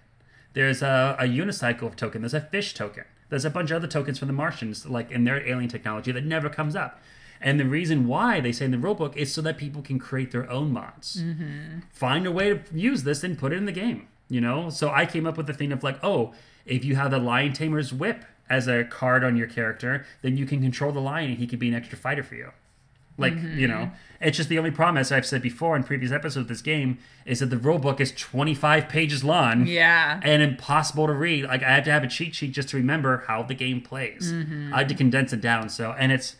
there's 0.54 0.82
a, 0.82 1.16
a 1.18 1.24
unicycle 1.24 1.94
token, 1.94 2.22
there's 2.22 2.34
a 2.34 2.40
fish 2.40 2.74
token, 2.74 3.04
there's 3.28 3.44
a 3.44 3.50
bunch 3.50 3.70
of 3.70 3.76
other 3.76 3.86
tokens 3.86 4.18
from 4.18 4.28
the 4.28 4.34
Martians, 4.34 4.86
like 4.86 5.10
in 5.10 5.24
their 5.24 5.46
alien 5.46 5.68
technology 5.68 6.12
that 6.12 6.24
never 6.24 6.48
comes 6.48 6.74
up. 6.74 7.00
And 7.40 7.60
the 7.60 7.66
reason 7.66 8.08
why 8.08 8.40
they 8.40 8.52
say 8.52 8.64
in 8.64 8.72
the 8.72 8.78
rulebook 8.78 9.16
is 9.16 9.32
so 9.32 9.40
that 9.42 9.58
people 9.58 9.82
can 9.82 9.98
create 9.98 10.32
their 10.32 10.50
own 10.50 10.72
mods. 10.72 11.22
Mm-hmm. 11.22 11.80
Find 11.92 12.26
a 12.26 12.32
way 12.32 12.54
to 12.54 12.62
use 12.72 13.04
this 13.04 13.22
and 13.22 13.38
put 13.38 13.52
it 13.52 13.56
in 13.56 13.66
the 13.66 13.72
game. 13.72 14.08
You 14.28 14.40
know, 14.42 14.68
so 14.68 14.90
I 14.90 15.06
came 15.06 15.26
up 15.26 15.38
with 15.38 15.46
the 15.46 15.54
thing 15.54 15.72
of 15.72 15.82
like, 15.82 15.98
oh, 16.02 16.34
if 16.66 16.84
you 16.84 16.96
have 16.96 17.10
the 17.10 17.18
Lion 17.18 17.54
Tamer's 17.54 17.94
whip 17.94 18.24
as 18.50 18.66
a 18.66 18.84
card 18.84 19.24
on 19.24 19.36
your 19.36 19.46
character, 19.46 20.04
then 20.20 20.36
you 20.36 20.44
can 20.46 20.60
control 20.60 20.92
the 20.92 21.00
lion 21.00 21.30
and 21.30 21.38
he 21.38 21.46
could 21.46 21.58
be 21.58 21.68
an 21.68 21.74
extra 21.74 21.96
fighter 21.96 22.22
for 22.22 22.34
you. 22.34 22.50
Like, 23.18 23.34
you 23.34 23.40
mm-hmm. 23.40 23.66
know, 23.66 23.90
it's 24.20 24.36
just 24.36 24.48
the 24.48 24.58
only 24.58 24.70
problem, 24.70 24.96
as 24.96 25.12
I've 25.12 25.26
said 25.26 25.42
before 25.42 25.76
in 25.76 25.84
previous 25.84 26.12
episodes 26.12 26.44
of 26.44 26.48
this 26.48 26.62
game, 26.62 26.98
is 27.26 27.40
that 27.40 27.46
the 27.46 27.56
rulebook 27.56 28.00
is 28.00 28.12
25 28.12 28.88
pages 28.88 29.22
long 29.22 29.66
Yeah. 29.66 30.20
and 30.22 30.42
impossible 30.42 31.06
to 31.06 31.12
read. 31.12 31.44
Like 31.44 31.62
I 31.62 31.70
had 31.70 31.84
to 31.84 31.90
have 31.90 32.04
a 32.04 32.08
cheat 32.08 32.34
sheet 32.34 32.52
just 32.52 32.70
to 32.70 32.76
remember 32.76 33.24
how 33.26 33.42
the 33.42 33.54
game 33.54 33.80
plays. 33.80 34.32
Mm-hmm. 34.32 34.72
I 34.72 34.78
had 34.78 34.88
to 34.88 34.94
condense 34.94 35.32
it 35.32 35.40
down. 35.40 35.68
So 35.68 35.94
and 35.98 36.10
it's 36.12 36.36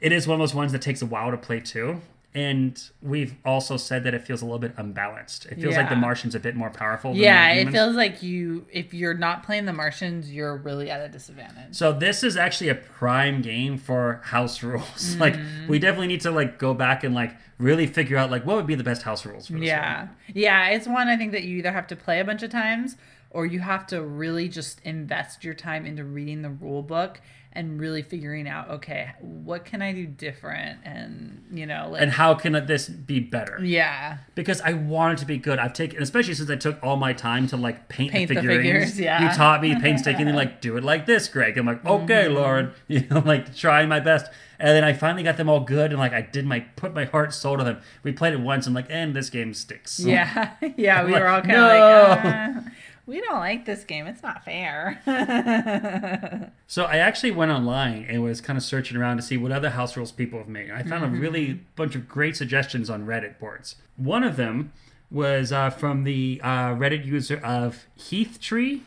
it 0.00 0.12
is 0.12 0.26
one 0.26 0.34
of 0.34 0.40
those 0.40 0.54
ones 0.54 0.72
that 0.72 0.82
takes 0.82 1.00
a 1.00 1.06
while 1.06 1.30
to 1.30 1.36
play 1.36 1.60
too. 1.60 2.00
And 2.34 2.82
we've 3.02 3.36
also 3.44 3.76
said 3.76 4.04
that 4.04 4.14
it 4.14 4.22
feels 4.22 4.40
a 4.40 4.46
little 4.46 4.58
bit 4.58 4.72
unbalanced. 4.78 5.44
It 5.46 5.60
feels 5.60 5.76
like 5.76 5.90
the 5.90 5.96
Martian's 5.96 6.34
a 6.34 6.40
bit 6.40 6.56
more 6.56 6.70
powerful. 6.70 7.12
Than 7.12 7.20
Yeah, 7.20 7.52
it 7.52 7.70
feels 7.70 7.94
like 7.94 8.22
you 8.22 8.64
if 8.72 8.94
you're 8.94 9.12
not 9.12 9.42
playing 9.42 9.66
the 9.66 9.74
Martians, 9.74 10.32
you're 10.32 10.56
really 10.56 10.88
at 10.88 11.02
a 11.02 11.10
disadvantage. 11.10 11.74
So 11.74 11.92
this 11.92 12.22
is 12.22 12.38
actually 12.38 12.70
a 12.70 12.74
prime 12.74 13.42
game 13.42 13.76
for 13.76 14.20
house 14.24 14.62
rules. 14.62 15.16
Like 15.22 15.34
mm-hmm. 15.34 15.68
we 15.68 15.78
definitely 15.78 16.08
need 16.08 16.22
to 16.22 16.30
like 16.30 16.58
go 16.58 16.74
back 16.74 17.04
and 17.04 17.14
like 17.14 17.36
really 17.58 17.86
figure 17.86 18.16
out 18.16 18.30
like 18.30 18.44
what 18.46 18.56
would 18.56 18.66
be 18.66 18.74
the 18.74 18.82
best 18.82 19.02
house 19.02 19.24
rules 19.26 19.46
for 19.46 19.52
this 19.52 19.62
Yeah. 19.64 20.08
Yeah, 20.32 20.70
it's 20.70 20.88
one 20.88 21.08
I 21.08 21.16
think 21.16 21.32
that 21.32 21.44
you 21.44 21.58
either 21.58 21.70
have 21.70 21.86
to 21.88 21.96
play 21.96 22.18
a 22.18 22.24
bunch 22.24 22.42
of 22.42 22.50
times 22.50 22.96
or 23.30 23.46
you 23.46 23.60
have 23.60 23.86
to 23.88 24.02
really 24.02 24.48
just 24.48 24.80
invest 24.84 25.44
your 25.44 25.54
time 25.54 25.86
into 25.86 26.04
reading 26.04 26.42
the 26.42 26.50
rule 26.50 26.82
book 26.82 27.20
and 27.54 27.80
really 27.80 28.02
figuring 28.02 28.48
out 28.48 28.70
okay, 28.70 29.10
what 29.20 29.64
can 29.64 29.82
I 29.82 29.92
do 29.92 30.06
different 30.06 30.78
and 30.84 31.44
you 31.52 31.66
know, 31.66 31.88
like 31.92 32.02
And 32.02 32.10
how 32.10 32.34
can 32.34 32.52
this 32.66 32.88
be 32.88 33.20
better? 33.20 33.58
yeah. 33.62 34.18
because 34.34 34.60
I 34.62 34.72
wanted 34.72 35.18
to 35.18 35.26
be 35.26 35.36
good. 35.38 35.58
I've 35.58 35.74
taken, 35.74 36.02
especially 36.02 36.34
since 36.34 36.48
I 36.50 36.56
took 36.56 36.82
all 36.82 36.96
my 36.96 37.12
time 37.12 37.46
to 37.48 37.56
like 37.56 37.88
paint, 37.88 38.12
Paint 38.12 38.28
the 38.28 38.34
the 38.36 38.42
figures, 38.42 38.98
yeah. 38.98 39.22
You 39.30 39.36
taught 39.36 39.60
me 39.60 39.78
painstakingly, 39.80 40.32
like 40.32 40.60
do 40.60 40.76
it 40.76 40.84
like 40.84 41.06
this, 41.06 41.28
Greg. 41.28 41.58
I'm 41.58 41.66
like, 41.66 41.84
okay, 41.84 42.24
Mm-hmm. 42.24 42.34
Lauren, 42.34 42.72
you 42.88 43.06
know, 43.10 43.18
like 43.20 43.54
trying 43.54 43.88
my 43.88 44.00
best. 44.00 44.30
And 44.58 44.68
then 44.70 44.84
I 44.84 44.92
finally 44.92 45.24
got 45.24 45.36
them 45.38 45.48
all 45.48 45.58
good, 45.58 45.90
and 45.90 45.98
like 45.98 46.12
I 46.12 46.22
did 46.22 46.46
my 46.46 46.60
put 46.60 46.94
my 46.94 47.04
heart 47.04 47.34
soul 47.34 47.58
to 47.58 47.64
them. 47.64 47.80
We 48.04 48.12
played 48.12 48.32
it 48.32 48.38
once, 48.38 48.64
and 48.66 48.74
like, 48.76 48.86
and 48.90 49.12
this 49.12 49.28
game 49.28 49.54
stinks. 49.54 49.98
Yeah. 49.98 50.52
yeah, 50.76 51.04
we 51.04 51.10
like, 51.12 51.20
were 51.22 51.26
all 51.28 51.40
kind 51.40 51.52
"No." 51.52 51.64
of 51.64 52.24
like 52.24 52.24
uh. 52.66 52.70
We 53.06 53.20
don't 53.20 53.38
like 53.40 53.64
this 53.64 53.84
game. 53.84 54.06
It's 54.06 54.22
not 54.22 54.44
fair. 54.44 55.00
So 56.66 56.84
I 56.84 56.96
actually 56.96 57.32
went 57.32 57.50
online 57.52 58.06
and 58.08 58.22
was 58.22 58.40
kind 58.40 58.56
of 58.56 58.62
searching 58.62 58.96
around 58.96 59.18
to 59.18 59.22
see 59.22 59.36
what 59.36 59.52
other 59.52 59.68
house 59.68 59.94
rules 59.94 60.10
people 60.10 60.38
have 60.38 60.48
made. 60.48 60.70
I 60.70 60.82
found 60.82 61.04
a 61.04 61.08
really 61.08 61.60
bunch 61.76 61.94
of 61.94 62.08
great 62.08 62.34
suggestions 62.34 62.88
on 62.88 63.04
Reddit 63.06 63.38
boards. 63.38 63.76
One 63.98 64.24
of 64.24 64.36
them 64.36 64.72
was 65.10 65.52
uh, 65.52 65.68
from 65.68 66.04
the 66.04 66.40
uh, 66.42 66.70
Reddit 66.70 67.04
user 67.04 67.36
of 67.44 67.84
Heath 67.94 68.38
Tree. 68.40 68.84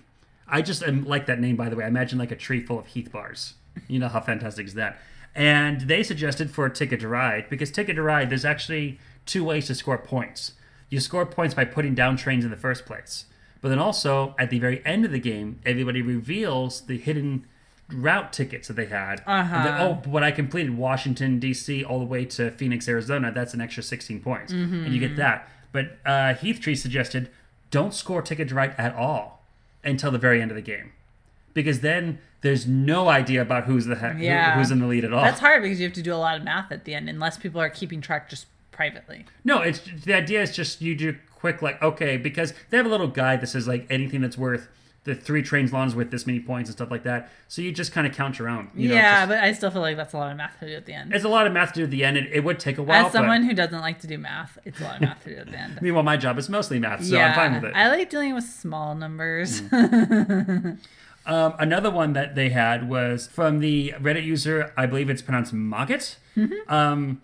I 0.48 0.64
just 0.64 0.82
um, 0.84 1.06
like 1.06 1.28
that 1.28 1.40
name, 1.40 1.56
by 1.56 1.70
the 1.70 1.76
way. 1.76 1.84
I 1.84 1.88
imagine 1.88 2.18
like 2.18 2.32
a 2.32 2.36
tree 2.36 2.60
full 2.60 2.80
of 2.80 2.88
Heath 2.88 3.12
bars. 3.12 3.54
You 3.88 4.00
know 4.00 4.08
how 4.08 4.22
fantastic 4.22 4.66
is 4.66 4.74
that? 4.74 5.00
And 5.36 5.82
they 5.82 6.02
suggested 6.02 6.50
for 6.50 6.68
Ticket 6.70 7.02
to 7.02 7.08
Ride 7.08 7.48
because 7.50 7.70
Ticket 7.70 7.98
to 7.98 8.02
Ride, 8.02 8.32
there's 8.32 8.46
actually 8.46 9.00
two 9.28 9.44
ways 9.44 9.68
to 9.68 9.76
score 9.76 10.00
points. 10.00 10.54
You 10.90 11.00
score 11.00 11.28
points 11.28 11.54
by 11.54 11.66
putting 11.66 11.94
down 11.94 12.18
trains 12.18 12.44
in 12.44 12.50
the 12.50 12.58
first 12.58 12.86
place. 12.88 13.26
But 13.66 13.70
then 13.70 13.80
also, 13.80 14.36
at 14.38 14.52
the 14.52 14.60
very 14.60 14.86
end 14.86 15.06
of 15.06 15.12
the 15.12 15.20
game, 15.20 15.60
everybody 15.66 16.00
reveals 16.04 16.82
the 16.82 17.00
hidden 17.00 17.48
route 17.92 18.32
tickets 18.32 18.68
that 18.68 18.76
they 18.76 18.86
had. 18.86 19.24
Uh-huh. 19.26 19.64
Then, 19.64 19.82
oh, 19.82 19.94
but 20.08 20.22
I 20.22 20.30
completed 20.30 20.78
Washington, 20.78 21.40
D.C., 21.40 21.84
all 21.84 21.98
the 21.98 22.06
way 22.06 22.26
to 22.26 22.52
Phoenix, 22.52 22.88
Arizona. 22.88 23.32
That's 23.32 23.56
an 23.56 23.62
extra 23.62 23.82
16 23.82 24.20
points. 24.20 24.52
And 24.54 24.94
you 24.94 25.00
get 25.00 25.16
that. 25.16 25.50
But 25.72 25.98
uh, 26.06 26.36
Heath 26.36 26.62
Tree 26.62 26.76
suggested 26.76 27.32
don't 27.72 27.92
score 27.92 28.22
tickets 28.22 28.52
right 28.54 28.76
at 28.78 28.94
all 28.94 29.44
until 29.84 30.12
the 30.12 30.20
very 30.20 30.44
end 30.44 30.52
of 30.52 30.56
the 30.56 30.62
game. 30.62 30.92
Because 31.56 31.80
then 31.80 32.20
there's 32.42 32.68
no 32.68 33.10
idea 33.10 33.42
about 33.42 33.64
who's 33.64 33.88
the 33.88 33.96
heck, 33.96 34.18
who- 34.18 34.26
Yeah. 34.26 34.60
who's 34.60 34.70
in 34.70 34.78
the 34.78 34.86
lead 34.86 35.04
at 35.06 35.12
all. 35.12 35.24
That's 35.24 35.40
hard 35.40 35.64
because 35.64 35.80
you 35.80 35.88
have 35.88 35.96
to 35.96 36.04
do 36.04 36.14
a 36.14 36.18
lot 36.22 36.38
of 36.38 36.44
math 36.44 36.72
at 36.72 36.86
the 36.86 36.94
end, 36.94 37.10
unless 37.10 37.40
people 37.40 37.60
are 37.60 37.70
keeping 37.72 38.00
track 38.00 38.30
just 38.30 38.46
privately. 38.76 39.26
No, 39.44 39.62
it's 39.62 39.80
the 40.04 40.14
idea 40.14 40.42
is 40.42 40.56
just 40.56 40.82
you 40.82 40.96
do 40.96 41.16
quick 41.36 41.62
like 41.62 41.82
okay 41.82 42.18
because 42.18 42.54
they 42.70 42.78
have 42.78 42.86
a 42.86 42.90
little 42.90 43.08
guide 43.08 43.42
that 43.42 43.48
says 43.48 43.68
like 43.68 43.86
anything 43.90 44.22
that's 44.22 44.38
worth 44.38 44.68
the 45.06 45.14
three 45.14 45.44
trains 45.44 45.72
lawns 45.72 45.94
with 45.94 46.10
this 46.10 46.26
many 46.26 46.40
points 46.40 46.68
and 46.68 46.76
stuff 46.76 46.90
like 46.90 47.04
that. 47.04 47.30
So 47.48 47.62
you 47.62 47.72
just 47.72 47.92
kind 47.92 48.08
of 48.08 48.14
count 48.16 48.40
your 48.40 48.50
own. 48.50 48.72
You 48.74 48.90
know, 48.90 48.96
yeah, 48.96 49.20
just- 49.20 49.30
but 49.30 49.38
I 49.38 49.54
still 49.54 49.70
feel 49.70 49.82
like 49.82 49.98
that's 49.98 50.14
a 50.14 50.18
lot 50.18 50.32
of 50.32 50.38
math 50.38 50.60
to 50.60 50.66
do 50.66 50.74
at 50.74 50.86
the 50.88 50.94
end. 50.94 51.14
it's 51.14 51.24
a 51.24 51.30
lot 51.30 51.46
of 51.46 51.54
math 51.54 51.74
to 51.74 51.82
do 51.82 51.84
at 51.84 51.92
the 51.92 52.04
end. 52.04 52.18
It, 52.18 52.30
it 52.34 52.44
would 52.44 52.60
take 52.60 52.80
a 52.80 52.84
while. 52.84 53.06
As 53.06 53.12
someone 53.12 53.44
but 53.44 53.48
who 53.48 53.54
doesn't 53.54 53.82
like 53.82 54.00
to 54.00 54.08
do 54.08 54.18
math, 54.18 54.58
it's 54.66 54.82
a 54.82 54.84
lot 54.84 54.96
of 54.96 55.02
math 55.02 55.24
to 55.24 55.30
do 55.30 55.36
at 55.38 55.48
the 55.52 55.58
end. 55.58 55.80
meanwhile, 55.82 56.04
my 56.04 56.18
job 56.18 56.40
is 56.40 56.50
mostly 56.50 56.80
math, 56.80 57.06
so 57.06 57.16
yeah, 57.16 57.30
I'm 57.30 57.36
fine 57.36 57.54
with 57.54 57.66
it. 57.66 57.76
Mm. 57.76 57.78
I 57.78 57.90
like 57.90 58.10
dealing 58.10 58.34
with 58.34 58.44
small 58.46 58.96
numbers. 58.96 59.62
Um, 61.28 61.56
another 61.58 61.90
one 61.90 62.14
that 62.14 62.36
they 62.36 62.50
had 62.50 62.88
was 62.88 63.28
from 63.28 63.60
the 63.60 63.94
Reddit 64.00 64.24
user, 64.24 64.72
I 64.78 64.86
believe 64.86 65.10
it's 65.10 65.24
pronounced 65.24 65.54
Mogget. 65.54 66.18
Mm-hmm. 66.38 66.72
Um, 66.72 67.22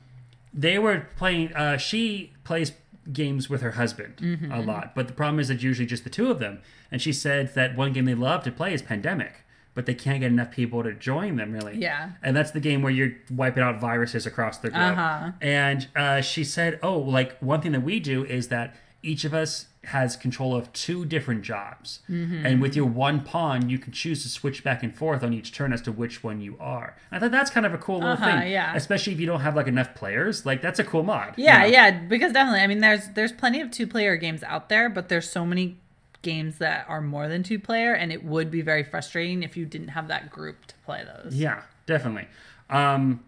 they 0.53 0.77
were 0.79 1.07
playing. 1.17 1.53
Uh, 1.53 1.77
she 1.77 2.33
plays 2.43 2.73
games 3.11 3.49
with 3.49 3.61
her 3.61 3.71
husband 3.71 4.17
Mm-hmm. 4.17 4.51
a 4.51 4.61
lot, 4.61 4.93
but 4.95 5.07
the 5.07 5.13
problem 5.13 5.39
is 5.39 5.49
it's 5.49 5.63
usually 5.63 5.87
just 5.87 6.03
the 6.03 6.09
two 6.09 6.29
of 6.29 6.39
them. 6.39 6.61
And 6.91 7.01
she 7.01 7.11
said 7.13 7.53
that 7.55 7.75
one 7.75 7.93
game 7.93 8.05
they 8.05 8.13
love 8.15 8.43
to 8.43 8.51
play 8.51 8.73
is 8.73 8.81
Pandemic, 8.81 9.43
but 9.73 9.85
they 9.85 9.95
can't 9.95 10.19
get 10.19 10.27
enough 10.31 10.51
people 10.51 10.83
to 10.83 10.93
join 10.93 11.37
them 11.37 11.51
really. 11.51 11.77
Yeah. 11.77 12.11
And 12.21 12.35
that's 12.35 12.51
the 12.51 12.59
game 12.59 12.81
where 12.83 12.91
you're 12.91 13.13
wiping 13.31 13.63
out 13.63 13.79
viruses 13.79 14.25
across 14.25 14.57
the 14.59 14.69
globe. 14.69 14.97
Uh-huh. 14.97 15.31
And 15.41 15.87
uh, 15.95 16.21
she 16.21 16.43
said, 16.43 16.79
"Oh, 16.83 16.97
like 16.99 17.37
one 17.39 17.61
thing 17.61 17.71
that 17.71 17.81
we 17.83 17.99
do 17.99 18.23
is 18.25 18.49
that 18.49 18.75
each 19.03 19.23
of 19.25 19.33
us 19.33 19.65
has 19.85 20.15
control 20.15 20.55
of 20.55 20.71
two 20.73 21.05
different 21.05 21.41
jobs, 21.41 22.01
Mm-hmm. 22.09 22.45
and 22.45 22.61
with 22.61 22.75
your 22.75 22.85
one 22.85 23.21
pawn, 23.21 23.67
you 23.67 23.79
can 23.79 23.91
choose 23.91 24.21
to 24.21 24.29
switch 24.29 24.63
back 24.63 24.83
and 24.83 24.95
forth 24.95 25.23
on 25.23 25.33
each 25.33 25.51
turn 25.51 25.73
as 25.73 25.81
to 25.83 25.91
which 25.91 26.23
one 26.23 26.39
you 26.39 26.55
are." 26.59 26.95
I 27.11 27.17
thought 27.19 27.31
that's 27.31 27.49
kind 27.49 27.65
of 27.65 27.73
a 27.73 27.79
cool 27.79 27.95
little 27.95 28.11
Uh-huh, 28.11 28.41
thing, 28.41 28.51
yeah. 28.51 28.75
Especially 28.75 29.11
if 29.13 29.19
you 29.19 29.25
don't 29.25 29.41
have 29.41 29.55
like 29.55 29.67
enough 29.67 29.95
players, 29.95 30.45
like 30.45 30.61
that's 30.61 30.77
a 30.79 30.83
cool 30.83 31.01
mod. 31.03 31.33
you 31.37 31.45
Yeah, 31.45 31.59
know? 31.61 31.65
yeah, 31.65 31.91
because 31.91 32.31
definitely. 32.31 32.61
I 32.61 32.67
mean, 32.67 32.79
there's 32.79 33.09
there's 33.15 33.31
plenty 33.31 33.59
of 33.61 33.71
two 33.71 33.87
player 33.87 34.15
games 34.17 34.43
out 34.43 34.69
there, 34.69 34.87
but 34.89 35.09
there's 35.09 35.27
so 35.29 35.45
many 35.45 35.77
games 36.21 36.59
that 36.59 36.85
are 36.87 37.01
more 37.01 37.27
than 37.27 37.41
two 37.41 37.57
player, 37.57 37.93
and 37.95 38.11
it 38.11 38.23
would 38.23 38.51
be 38.51 38.61
very 38.61 38.83
frustrating 38.83 39.41
if 39.41 39.57
you 39.57 39.65
didn't 39.65 39.87
have 39.89 40.07
that 40.09 40.29
group 40.29 40.67
to 40.67 40.75
play 40.85 41.03
those. 41.03 41.33
Yeah, 41.33 41.63
definitely. 41.87 42.27
Um, 42.69 43.23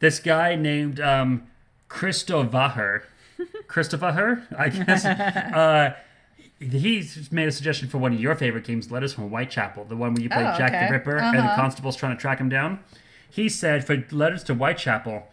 this 0.00 0.18
guy 0.18 0.54
named 0.56 1.00
um, 1.00 1.46
Christovaher, 3.68 4.46
Christovaher, 4.48 4.58
I 4.58 4.68
guess. 4.84 5.04
uh, 5.04 5.94
he's 6.58 7.30
made 7.32 7.48
a 7.48 7.52
suggestion 7.52 7.88
for 7.88 7.98
one 7.98 8.12
of 8.12 8.20
your 8.20 8.34
favorite 8.34 8.64
games, 8.64 8.90
Letters 8.90 9.12
from 9.14 9.28
Whitechapel, 9.30 9.84
the 9.86 9.96
one 9.96 10.14
where 10.14 10.22
you 10.22 10.28
play 10.28 10.38
Oh, 10.46 10.56
Jack 10.58 10.72
okay. 10.72 10.86
the 10.86 10.92
Ripper 10.92 11.16
and 11.18 11.38
the 11.38 11.42
Uh-huh. 11.42 11.56
constable's 11.56 11.96
trying 11.96 12.16
to 12.16 12.20
track 12.20 12.38
him 12.38 12.48
down. 12.48 12.80
He 13.30 13.48
said 13.48 13.86
for 13.86 14.04
Letters 14.10 14.42
to 14.44 14.54
Whitechapel, 14.54 15.28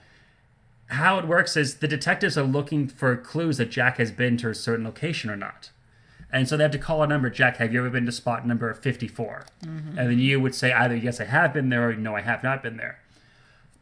how 0.91 1.20
it 1.20 1.28
works 1.28 1.58
is 1.58 1.76
the 1.76 1.88
detectives 1.88 2.38
are 2.38 2.43
looking 2.43 2.88
for 2.88 3.15
clues 3.17 3.58
that 3.58 3.70
Jack 3.72 3.98
has 3.98 4.12
been 4.12 4.38
to 4.38 4.50
a 4.50 4.56
certain 4.56 4.86
location 4.86 5.30
or 5.30 5.36
not. 5.36 5.72
And 6.32 6.48
so 6.48 6.56
they 6.58 6.63
have 6.63 6.72
to 6.74 6.78
call 6.78 7.04
a 7.04 7.08
number. 7.08 7.30
Jack, 7.30 7.58
have 7.58 7.74
you 7.74 7.80
ever 7.80 7.89
been 7.89 8.06
to 8.06 8.12
spot 8.12 8.46
number 8.48 8.74
54? 8.74 9.46
And 9.63 9.98
then 9.98 10.20
you 10.20 10.39
would 10.39 10.54
say 10.56 10.72
either, 10.72 10.96
yes, 10.96 11.20
I 11.22 11.26
have 11.26 11.54
been 11.54 11.70
there, 11.70 11.89
or 11.89 11.96
no, 11.96 12.15
I 12.15 12.22
have 12.22 12.43
not 12.43 12.62
been 12.63 12.78
there. 12.78 13.00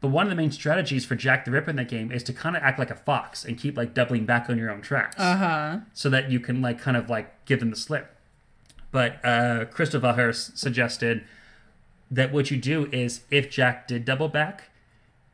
But 0.05 0.11
one 0.11 0.27
of 0.27 0.29
the 0.29 0.35
main 0.35 0.51
strategies 0.51 1.03
for 1.03 1.15
Jack 1.15 1.45
the 1.45 1.51
Ripper 1.51 1.71
in 1.71 1.77
that 1.77 1.87
game 1.87 2.11
is 2.11 2.21
to 2.25 2.31
kind 2.33 2.55
of 2.55 2.61
act 2.61 2.77
like 2.77 2.91
a 2.91 2.95
fox 2.95 3.43
and 3.43 3.57
keep 3.57 3.75
like 3.75 3.95
doubling 3.95 4.27
back 4.27 4.51
on 4.51 4.57
your 4.59 4.69
own 4.69 4.81
tracks. 4.83 5.15
Uh 5.17 5.35
huh. 5.35 5.77
So 5.95 6.11
that 6.11 6.29
you 6.29 6.39
can 6.39 6.61
like 6.61 6.79
kind 6.79 6.95
of 6.95 7.09
like 7.09 7.43
give 7.45 7.59
them 7.59 7.71
the 7.71 7.75
slip. 7.75 8.15
But 8.91 9.19
uh, 9.25 9.65
Christopher 9.65 10.13
Hurst 10.13 10.59
suggested 10.59 11.23
that 12.11 12.31
what 12.31 12.51
you 12.51 12.57
do 12.57 12.87
is 12.91 13.21
if 13.31 13.49
Jack 13.49 13.87
did 13.87 14.05
double 14.05 14.27
back, 14.27 14.69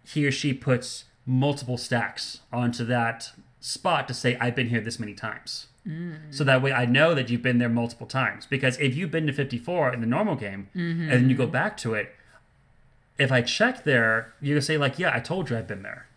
he 0.06 0.26
or 0.26 0.32
she 0.32 0.54
puts 0.54 1.04
multiple 1.26 1.78
stacks 1.78 2.40
onto 2.54 2.86
that 2.86 3.34
spot 3.60 4.08
to 4.08 4.14
say, 4.14 4.38
I've 4.40 4.56
been 4.56 4.70
here 4.70 4.80
this 4.80 5.00
many 5.02 5.14
times. 5.14 5.68
So 6.30 6.46
that 6.46 6.62
way 6.62 6.72
I 6.72 6.86
know 6.86 7.14
that 7.14 7.30
you've 7.30 7.42
been 7.42 7.58
there 7.58 7.68
multiple 7.68 8.08
times. 8.08 8.46
Because 8.46 8.78
if 8.80 8.96
you've 8.96 9.12
been 9.12 9.28
to 9.28 9.34
54 9.34 9.92
in 9.94 10.00
the 10.00 10.08
normal 10.08 10.36
game 10.38 10.70
and 11.10 11.12
then 11.12 11.30
you 11.30 11.36
go 11.36 11.46
back 11.48 11.76
to 11.78 11.94
it, 11.94 12.16
if 13.22 13.32
I 13.32 13.42
check 13.42 13.84
there, 13.84 14.34
you 14.42 14.56
can 14.56 14.62
say, 14.62 14.78
like, 14.78 14.98
yeah, 15.00 15.12
I 15.14 15.20
told 15.20 15.50
you 15.50 15.58
I've 15.58 15.68
been 15.68 15.84
there. 15.84 16.08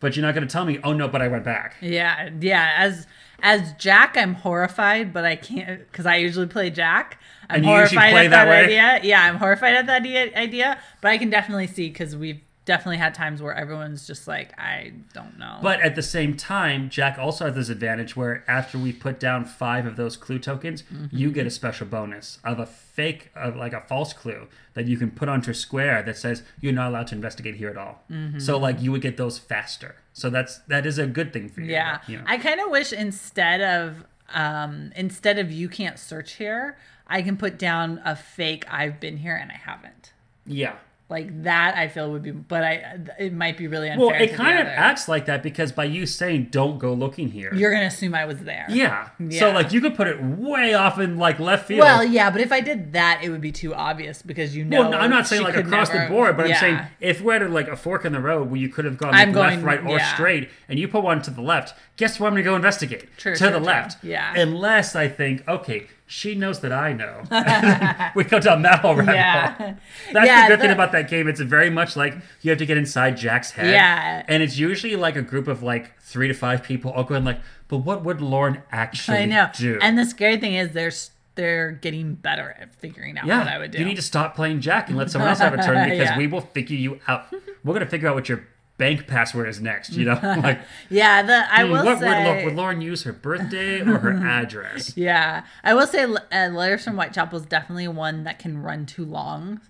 But 0.00 0.16
you're 0.16 0.26
not 0.26 0.34
going 0.34 0.46
to 0.46 0.52
tell 0.52 0.64
me, 0.64 0.78
oh 0.82 0.92
no, 0.92 1.06
but 1.08 1.22
I 1.22 1.28
went 1.28 1.44
back. 1.44 1.76
Yeah, 1.80 2.28
yeah. 2.40 2.74
As 2.76 3.06
as 3.40 3.72
Jack, 3.74 4.16
I'm 4.16 4.34
horrified, 4.34 5.12
but 5.12 5.24
I 5.24 5.36
can't 5.36 5.80
because 5.90 6.06
I 6.06 6.16
usually 6.16 6.46
play 6.46 6.70
Jack. 6.70 7.20
I'm 7.48 7.56
And 7.56 7.64
you 7.64 7.70
usually 7.70 7.96
horrified 7.98 8.12
play 8.12 8.24
at 8.26 8.30
that 8.30 8.44
that, 8.46 8.50
way? 8.50 8.64
idea. 8.64 9.00
Yeah, 9.08 9.22
I'm 9.24 9.36
horrified 9.36 9.74
at 9.74 9.86
that 9.86 10.02
idea, 10.02 10.36
idea. 10.36 10.78
But 11.00 11.12
I 11.12 11.18
can 11.18 11.30
definitely 11.30 11.68
see 11.68 11.88
because 11.88 12.16
we've 12.16 12.40
definitely 12.64 12.98
had 12.98 13.12
times 13.14 13.42
where 13.42 13.52
everyone's 13.54 14.06
just 14.06 14.28
like, 14.28 14.56
I 14.58 14.92
don't 15.12 15.38
know. 15.38 15.58
But 15.62 15.80
at 15.80 15.96
the 15.96 16.02
same 16.02 16.36
time, 16.36 16.90
Jack 16.90 17.18
also 17.18 17.46
has 17.46 17.54
this 17.54 17.68
advantage 17.68 18.16
where 18.16 18.44
after 18.46 18.78
we 18.78 18.92
put 18.92 19.18
down 19.18 19.44
five 19.44 19.84
of 19.86 19.96
those 19.96 20.16
clue 20.16 20.38
tokens, 20.38 20.84
you 21.10 21.32
get 21.32 21.46
a 21.46 21.50
special 21.50 21.86
bonus 21.86 22.38
of 22.44 22.58
a 22.60 22.66
fake, 22.66 23.30
of 23.34 23.56
like 23.56 23.72
a 23.72 23.80
false 23.80 24.12
clue 24.12 24.46
that 24.74 24.86
you 24.86 24.96
can 24.96 25.10
put 25.10 25.28
onto 25.28 25.50
a 25.50 25.54
square 25.54 26.02
that 26.04 26.16
says 26.16 26.42
you're 26.60 26.72
not 26.72 26.90
allowed 26.90 27.08
to 27.08 27.14
investigate 27.14 27.56
here 27.56 27.68
at 27.70 27.76
all. 27.76 28.04
So 28.38 28.58
like 28.58 28.80
you 28.80 28.92
would 28.92 29.02
get 29.02 29.16
those 29.16 29.38
faster. 29.38 29.96
So 30.12 30.30
that's 30.30 30.58
that 30.68 30.86
is 30.86 30.98
a 30.98 31.06
good 31.06 31.32
thing 31.32 31.48
for 31.48 31.62
you. 31.62 31.72
Yeah. 31.72 31.98
you 32.06 32.18
know. 32.18 32.24
I 32.26 32.36
kind 32.38 32.60
of 32.60 32.70
wish 32.70 32.92
instead 32.92 33.60
of 33.60 34.04
um 34.34 34.92
instead 34.94 35.38
of 35.38 35.50
you 35.50 35.68
can't 35.68 35.98
search 35.98 36.34
here, 36.34 36.76
I 37.08 37.22
can 37.22 37.36
put 37.36 37.58
down 37.58 38.00
a 38.04 38.14
fake 38.14 38.64
I've 38.70 39.00
been 39.00 39.16
here 39.18 39.34
and 39.36 39.50
I 39.50 39.56
haven't. 39.56 40.12
yeah. 40.46 40.74
Like 41.12 41.42
that 41.44 41.76
I 41.76 41.88
feel 41.88 42.10
would 42.10 42.22
be 42.22 42.30
but 42.30 42.64
I 42.64 42.98
it 43.18 43.34
might 43.34 43.58
be 43.58 43.68
really 43.68 43.90
unfair. 43.90 44.06
Well, 44.06 44.20
it 44.20 44.32
kind 44.32 44.58
of 44.58 44.66
acts 44.66 45.08
like 45.08 45.26
that 45.26 45.42
because 45.42 45.70
by 45.70 45.84
you 45.84 46.06
saying 46.06 46.48
"don't 46.50 46.78
go 46.78 46.94
looking 46.94 47.28
here," 47.30 47.54
You're 47.54 47.70
going 47.70 47.82
to 47.82 47.86
assume 47.86 48.14
I 48.14 48.24
was 48.24 48.38
there. 48.40 48.66
yeah. 48.70 49.10
So 49.30 49.50
like 49.52 49.72
you 49.72 49.80
could 49.82 49.94
put 49.94 50.06
it 50.08 50.22
way 50.22 50.72
off 50.72 50.98
in 50.98 51.18
like 51.18 51.38
left 51.38 51.66
field. 51.66 51.80
Well, 51.80 52.02
yeah, 52.02 52.30
but 52.30 52.40
if 52.40 52.50
I 52.50 52.60
did 52.62 52.94
that, 52.94 53.20
it 53.22 53.28
would 53.28 53.42
be 53.42 53.52
too 53.52 53.74
obvious 53.74 54.22
because 54.22 54.56
you 54.56 54.64
know. 54.64 54.80
Well, 54.80 54.90
no, 54.92 54.98
I'm 54.98 55.10
not 55.10 55.26
saying 55.26 55.42
like 55.42 55.56
across 55.56 55.92
never- 55.92 56.04
the 56.04 56.10
board, 56.10 56.36
but 56.36 56.48
Yeah. 56.48 56.54
I'm 56.54 56.60
saying 56.60 56.80
if 57.00 57.20
we're 57.20 57.34
at 57.44 57.50
like 57.50 57.68
a 57.68 57.76
fork 57.76 58.04
in 58.06 58.12
the 58.12 58.20
road 58.20 58.48
where 58.50 58.58
you 58.60 58.70
could 58.70 58.86
have 58.86 58.96
gone 58.96 59.12
like, 59.12 59.26
left, 59.34 59.34
going- 59.34 59.62
right, 59.62 59.84
or 59.84 59.98
yeah. 59.98 60.14
straight, 60.14 60.48
and 60.68 60.78
you 60.78 60.88
put 60.88 61.02
one 61.04 61.20
to 61.22 61.30
the 61.30 61.42
left, 61.42 61.74
guess 61.98 62.18
where 62.18 62.26
I'm 62.28 62.32
going 62.34 62.42
to 62.44 62.50
go 62.50 62.56
investigate? 62.56 63.08
True, 63.18 63.34
to 63.34 63.38
true, 63.38 63.50
the 63.50 63.58
true. 63.58 63.66
left. 63.66 64.02
Yeah. 64.02 64.32
Unless 64.34 64.96
I 64.96 65.08
think, 65.08 65.46
okay, 65.46 65.88
she 66.12 66.34
knows 66.34 66.60
that 66.60 66.72
I 66.72 66.92
know. 66.92 67.22
we 68.14 68.24
go 68.24 68.38
down 68.38 68.60
that 68.62 68.80
whole 68.80 68.94
rabbit 68.96 69.14
Yeah. 69.14 69.52
hole. 69.54 69.74
That's 70.12 70.26
Yeah, 70.26 70.42
the 70.48 70.56
good 70.56 70.60
thing 70.60 70.70
about 70.70 70.92
that 70.92 71.08
game. 71.08 71.26
It's 71.26 71.40
very 71.40 71.70
much 71.70 71.96
like 71.96 72.14
you 72.42 72.50
have 72.50 72.58
to 72.58 72.66
get 72.66 72.76
inside 72.76 73.16
Jack's 73.16 73.52
head. 73.52 73.70
Yeah. 73.70 74.22
And 74.28 74.42
it's 74.42 74.58
usually 74.58 74.94
like 74.96 75.16
a 75.16 75.22
group 75.22 75.48
of 75.48 75.62
like 75.62 75.98
three 76.00 76.28
to 76.28 76.34
five 76.34 76.62
people 76.62 76.90
all 76.92 77.04
going 77.04 77.24
like, 77.24 77.40
but 77.68 77.78
what 77.78 78.04
would 78.04 78.20
Lauren 78.20 78.62
actually 78.70 79.18
I 79.18 79.24
know. 79.24 79.48
do? 79.56 79.78
And 79.80 79.98
the 79.98 80.04
scary 80.04 80.36
thing 80.36 80.54
is, 80.54 80.72
they're 80.72 80.92
they're 81.34 81.72
getting 81.72 82.14
better 82.14 82.54
at 82.60 82.74
figuring 82.74 83.16
out 83.16 83.24
Yeah, 83.24 83.38
what 83.38 83.48
I 83.48 83.56
would 83.56 83.70
do. 83.70 83.78
you 83.78 83.86
need 83.86 83.96
to 83.96 84.02
stop 84.02 84.36
playing 84.36 84.60
Jack 84.60 84.88
and 84.90 84.98
let 84.98 85.10
someone 85.10 85.30
else 85.30 85.38
have 85.38 85.54
a 85.54 85.62
turn 85.62 85.82
because 85.90 86.10
Yeah. 86.10 86.18
we 86.18 86.26
will 86.26 86.42
figure 86.42 86.76
you 86.76 87.00
out. 87.08 87.24
We're 87.64 87.72
gonna 87.72 87.86
figure 87.86 88.06
out 88.08 88.14
what 88.16 88.28
your 88.28 88.46
bank 88.82 89.06
password 89.06 89.48
is 89.48 89.60
next. 89.60 89.92
You 89.92 90.06
know, 90.06 90.18
like 90.42 90.60
yeah, 90.90 91.22
the 91.22 91.54
I 91.54 91.64
hmm, 91.64 91.70
will 91.72 91.84
what 91.84 92.00
say. 92.00 92.36
would, 92.36 92.44
would 92.46 92.54
Lauren 92.56 92.80
use 92.80 93.04
her 93.04 93.12
birthday 93.12 93.80
or 93.80 93.98
her 93.98 94.12
address? 94.40 94.96
Yeah, 94.96 95.44
I 95.62 95.74
will 95.74 95.86
say 95.86 96.02
uh, 96.04 96.48
Letters 96.48 96.82
from 96.84 96.94
Whitechapel 96.96 97.38
is 97.38 97.46
definitely 97.46 97.86
one 97.88 98.24
that 98.24 98.38
can 98.40 98.60
run 98.62 98.86
too 98.86 99.04
long. 99.04 99.60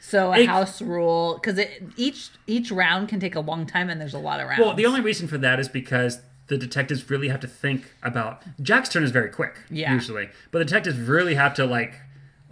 So 0.00 0.32
a 0.32 0.38
It- 0.40 0.48
house 0.48 0.80
rule 0.80 1.40
because 1.42 1.58
each 1.96 2.28
each 2.46 2.70
round 2.70 3.08
can 3.08 3.18
take 3.18 3.34
a 3.34 3.40
long 3.40 3.66
time 3.66 3.90
and 3.90 4.00
there's 4.00 4.14
a 4.14 4.18
lot 4.18 4.38
of 4.40 4.46
rounds. 4.48 4.60
Well, 4.62 4.74
the 4.74 4.86
only 4.86 5.00
reason 5.00 5.26
for 5.26 5.38
that 5.38 5.58
is 5.58 5.68
because 5.68 6.20
the 6.46 6.56
detectives 6.58 7.08
really 7.10 7.28
have 7.28 7.40
to 7.40 7.48
think 7.48 7.92
about 8.02 8.42
Jack's 8.62 8.88
turn 8.90 9.02
is 9.02 9.10
very 9.10 9.30
quick 9.30 9.54
Yeah. 9.70 9.92
usually, 9.94 10.28
but 10.52 10.58
the 10.60 10.64
detectives 10.66 10.98
really 10.98 11.34
have 11.34 11.54
to 11.54 11.64
like, 11.64 11.94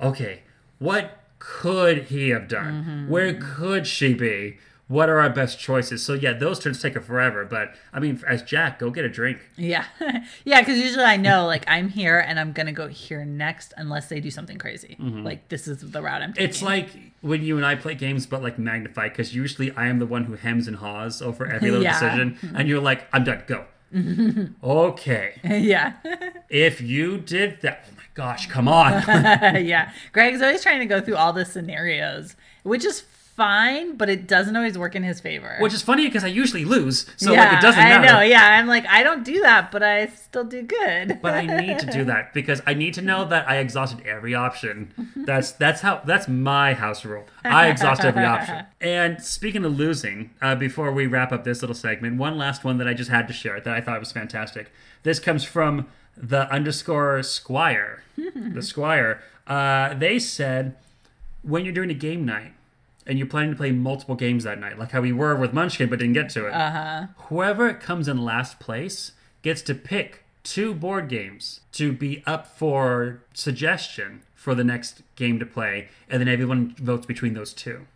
okay, 0.03 0.40
what 0.78 1.18
could 1.38 2.05
he 2.05 2.30
have 2.30 2.48
done? 2.48 2.72
Mm-hmm. 2.82 3.09
Where 3.11 3.34
could 3.34 3.86
she 3.86 4.14
be? 4.14 4.57
What 4.88 5.08
are 5.08 5.20
our 5.20 5.30
best 5.30 5.58
choices? 5.58 6.04
So 6.04 6.12
yeah, 6.12 6.32
those 6.34 6.58
turns 6.58 6.82
take 6.82 6.96
a 6.96 7.00
forever. 7.00 7.46
But 7.46 7.74
I 7.94 8.00
mean, 8.00 8.22
as 8.28 8.42
Jack, 8.42 8.78
go 8.78 8.90
get 8.90 9.04
a 9.06 9.08
drink. 9.08 9.38
Yeah. 9.56 9.84
yeah, 10.44 10.60
because 10.60 10.78
usually 10.78 11.04
I 11.04 11.16
know, 11.16 11.46
like, 11.46 11.64
I'm 11.66 11.88
here 11.88 12.18
and 12.18 12.38
I'm 12.38 12.52
going 12.52 12.66
to 12.66 12.72
go 12.72 12.88
here 12.88 13.24
next 13.24 13.72
unless 13.78 14.08
they 14.08 14.20
do 14.20 14.30
something 14.30 14.58
crazy. 14.58 14.96
Like, 14.98 15.48
this 15.48 15.66
is 15.66 15.78
the 15.92 16.02
route 16.02 16.20
I'm 16.20 16.32
taking. 16.34 16.44
Mm-hmm. 16.44 16.50
It's 16.50 16.62
like 16.62 16.88
when 17.22 17.42
you 17.42 17.56
and 17.56 17.64
I 17.64 17.74
play 17.76 17.94
games, 17.94 18.26
but 18.26 18.42
like 18.42 18.58
magnified, 18.58 19.12
because 19.12 19.34
usually 19.34 19.70
I 19.72 19.86
am 19.86 19.98
the 19.98 20.06
one 20.06 20.24
who 20.24 20.34
hems 20.34 20.68
and 20.68 20.76
haws 20.76 21.22
over 21.22 21.46
every 21.46 21.70
little 21.70 21.84
Yeah. 21.84 21.92
decision, 21.92 22.52
and 22.54 22.68
you're 22.68 22.80
like, 22.82 23.06
I'm 23.14 23.24
done, 23.24 23.44
go. 23.46 23.64
okay. 24.62 25.40
yeah. 25.44 25.94
If 26.50 26.82
you 26.82 27.16
did 27.16 27.62
that, 27.62 27.86
oh 27.88 27.94
my 27.96 28.02
gosh, 28.12 28.46
come 28.46 28.68
on. 28.68 28.92
yeah. 29.64 29.90
Greg's 30.12 30.42
always 30.42 30.62
trying 30.62 30.80
to 30.80 30.86
go 30.86 31.00
through 31.00 31.16
all 31.16 31.32
the 31.32 31.46
scenarios, 31.46 32.36
which 32.62 32.84
is 32.84 33.00
fine, 33.36 33.96
but 33.96 34.08
it 34.08 34.26
doesn't 34.26 34.54
always 34.54 34.76
work 34.76 34.94
in 34.94 35.02
his 35.02 35.20
favor. 35.20 35.56
Which 35.58 35.72
is 35.72 35.82
funny 35.82 36.06
because 36.06 36.24
I 36.24 36.28
usually 36.28 36.64
lose, 36.64 37.06
so 37.16 37.32
yeah, 37.32 37.44
like 37.44 37.58
it 37.58 37.62
doesn't 37.62 37.82
matter. 37.82 38.08
I 38.08 38.12
know. 38.12 38.20
Yeah. 38.20 38.58
I'm 38.58 38.66
like, 38.66 38.86
I 38.86 39.02
don't 39.02 39.24
do 39.24 39.40
that, 39.40 39.72
but 39.72 39.82
I 39.82 40.06
still 40.06 40.44
do 40.44 40.62
good. 40.62 41.20
But 41.22 41.34
I 41.34 41.46
need 41.46 41.78
to 41.80 41.86
do 41.86 42.04
that 42.12 42.34
because 42.34 42.60
I 42.66 42.74
need 42.74 42.94
to 42.94 43.02
know 43.02 43.24
that 43.26 43.48
I 43.48 43.56
exhausted 43.58 44.06
every 44.06 44.34
option. 44.34 44.92
That's 45.16 45.52
that's 45.52 45.80
how 45.80 46.02
that's 46.04 46.28
my 46.28 46.74
house 46.74 47.04
rule. 47.04 47.24
I 47.44 47.68
exhaust 47.68 48.04
every 48.04 48.24
option. 48.24 48.66
And 48.80 49.22
speaking 49.22 49.64
of 49.64 49.78
losing, 49.78 50.30
uh, 50.42 50.56
before 50.56 50.90
we 50.90 51.06
wrap 51.06 51.30
up 51.30 51.44
this 51.44 51.62
little 51.62 51.74
segment, 51.74 52.18
one 52.18 52.36
last 52.36 52.64
one 52.64 52.78
that 52.78 52.88
I 52.88 52.94
just 52.94 53.10
had 53.10 53.28
to 53.28 53.32
share 53.32 53.60
that 53.60 53.72
I 53.72 53.80
thought 53.80 54.00
was 54.00 54.10
fantastic. 54.10 54.72
This 55.04 55.20
comes 55.20 55.44
from 55.44 55.86
the 56.16 56.50
underscore 56.52 57.22
Squire. 57.22 58.02
the 58.16 58.62
Squire. 58.62 59.22
Uh, 59.46 59.94
they 59.94 60.18
said 60.18 60.76
when 61.42 61.64
you're 61.64 61.74
doing 61.74 61.90
a 61.90 61.94
game 61.94 62.24
night 62.24 62.52
and 63.07 63.18
you're 63.18 63.26
planning 63.26 63.50
to 63.50 63.57
play 63.57 63.72
multiple 63.72 64.14
games 64.14 64.44
that 64.44 64.59
night, 64.59 64.78
like 64.78 64.92
how 64.92 65.00
we 65.00 65.12
were 65.12 65.36
with 65.36 65.53
Munchkin 65.53 65.88
but 65.88 65.98
didn't 65.98 66.14
get 66.14 66.30
to 66.30 66.46
it. 66.46 66.53
Uh-huh. 66.53 67.07
Whoever 67.28 67.74
comes 67.74 68.09
in 68.09 68.24
last 68.24 68.61
place 68.61 69.12
gets 69.42 69.62
to 69.62 69.74
pick 69.74 70.24
two 70.44 70.74
board 70.74 71.09
games 71.09 71.61
to 71.72 71.92
be 71.92 72.22
up 72.26 72.46
for 72.46 73.22
suggestion 73.34 74.22
for 74.34 74.55
the 74.55 74.64
next 74.64 75.03
game 75.14 75.38
to 75.38 75.46
play, 75.46 75.88
and 76.09 76.20
then 76.20 76.28
everyone 76.28 76.74
votes 76.78 77.07
between 77.07 77.34
those 77.34 77.53
two. 77.53 77.86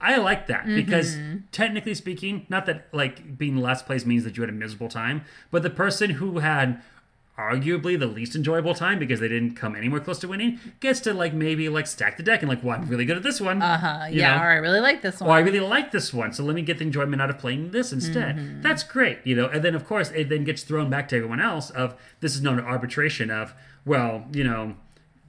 I 0.00 0.16
like 0.16 0.46
that 0.46 0.66
because 0.66 1.18
technically 1.52 1.94
speaking, 1.94 2.46
not 2.48 2.64
that 2.66 2.88
like 2.92 3.36
being 3.36 3.58
last 3.58 3.84
place 3.84 4.06
means 4.06 4.24
that 4.24 4.36
you 4.36 4.42
had 4.42 4.48
a 4.48 4.52
miserable 4.52 4.88
time, 4.88 5.22
but 5.50 5.62
the 5.62 5.70
person 5.70 6.10
who 6.10 6.38
had 6.38 6.80
arguably 7.40 7.98
the 7.98 8.06
least 8.06 8.36
enjoyable 8.36 8.74
time 8.74 8.98
because 8.98 9.20
they 9.20 9.28
didn't 9.28 9.54
come 9.56 9.74
anywhere 9.74 10.00
close 10.00 10.18
to 10.20 10.28
winning 10.28 10.60
gets 10.80 11.00
to 11.00 11.14
like 11.14 11.32
maybe 11.32 11.68
like 11.68 11.86
stack 11.86 12.16
the 12.16 12.22
deck 12.22 12.40
and 12.42 12.48
like, 12.48 12.62
well, 12.62 12.76
I'm 12.78 12.86
really 12.88 13.04
good 13.04 13.16
at 13.16 13.22
this 13.22 13.40
one. 13.40 13.62
Uh-huh. 13.62 14.06
you 14.10 14.20
Yeah. 14.20 14.36
know? 14.36 14.42
Or 14.44 14.48
I 14.50 14.56
really 14.56 14.80
like 14.80 15.02
this 15.02 15.20
one. 15.20 15.30
or 15.30 15.32
I 15.34 15.40
really 15.40 15.60
like 15.60 15.90
this 15.92 16.12
one, 16.12 16.32
so 16.32 16.44
let 16.44 16.54
me 16.54 16.62
get 16.62 16.78
the 16.78 16.84
enjoyment 16.84 17.20
out 17.22 17.30
of 17.30 17.38
playing 17.38 17.70
this 17.70 17.92
instead. 17.92 18.36
Mm-hmm. 18.36 18.62
That's 18.62 18.82
great, 18.82 19.18
you 19.24 19.34
know. 19.34 19.46
And 19.48 19.62
then 19.64 19.74
of 19.74 19.86
course 19.86 20.10
it 20.10 20.28
then 20.28 20.44
gets 20.44 20.62
thrown 20.62 20.90
back 20.90 21.08
to 21.08 21.16
everyone 21.16 21.40
else 21.40 21.70
of 21.70 21.94
this 22.20 22.34
is 22.34 22.42
known 22.42 22.58
as 22.58 22.64
arbitration 22.64 23.30
of 23.30 23.54
well, 23.84 24.26
you 24.32 24.44
know, 24.44 24.76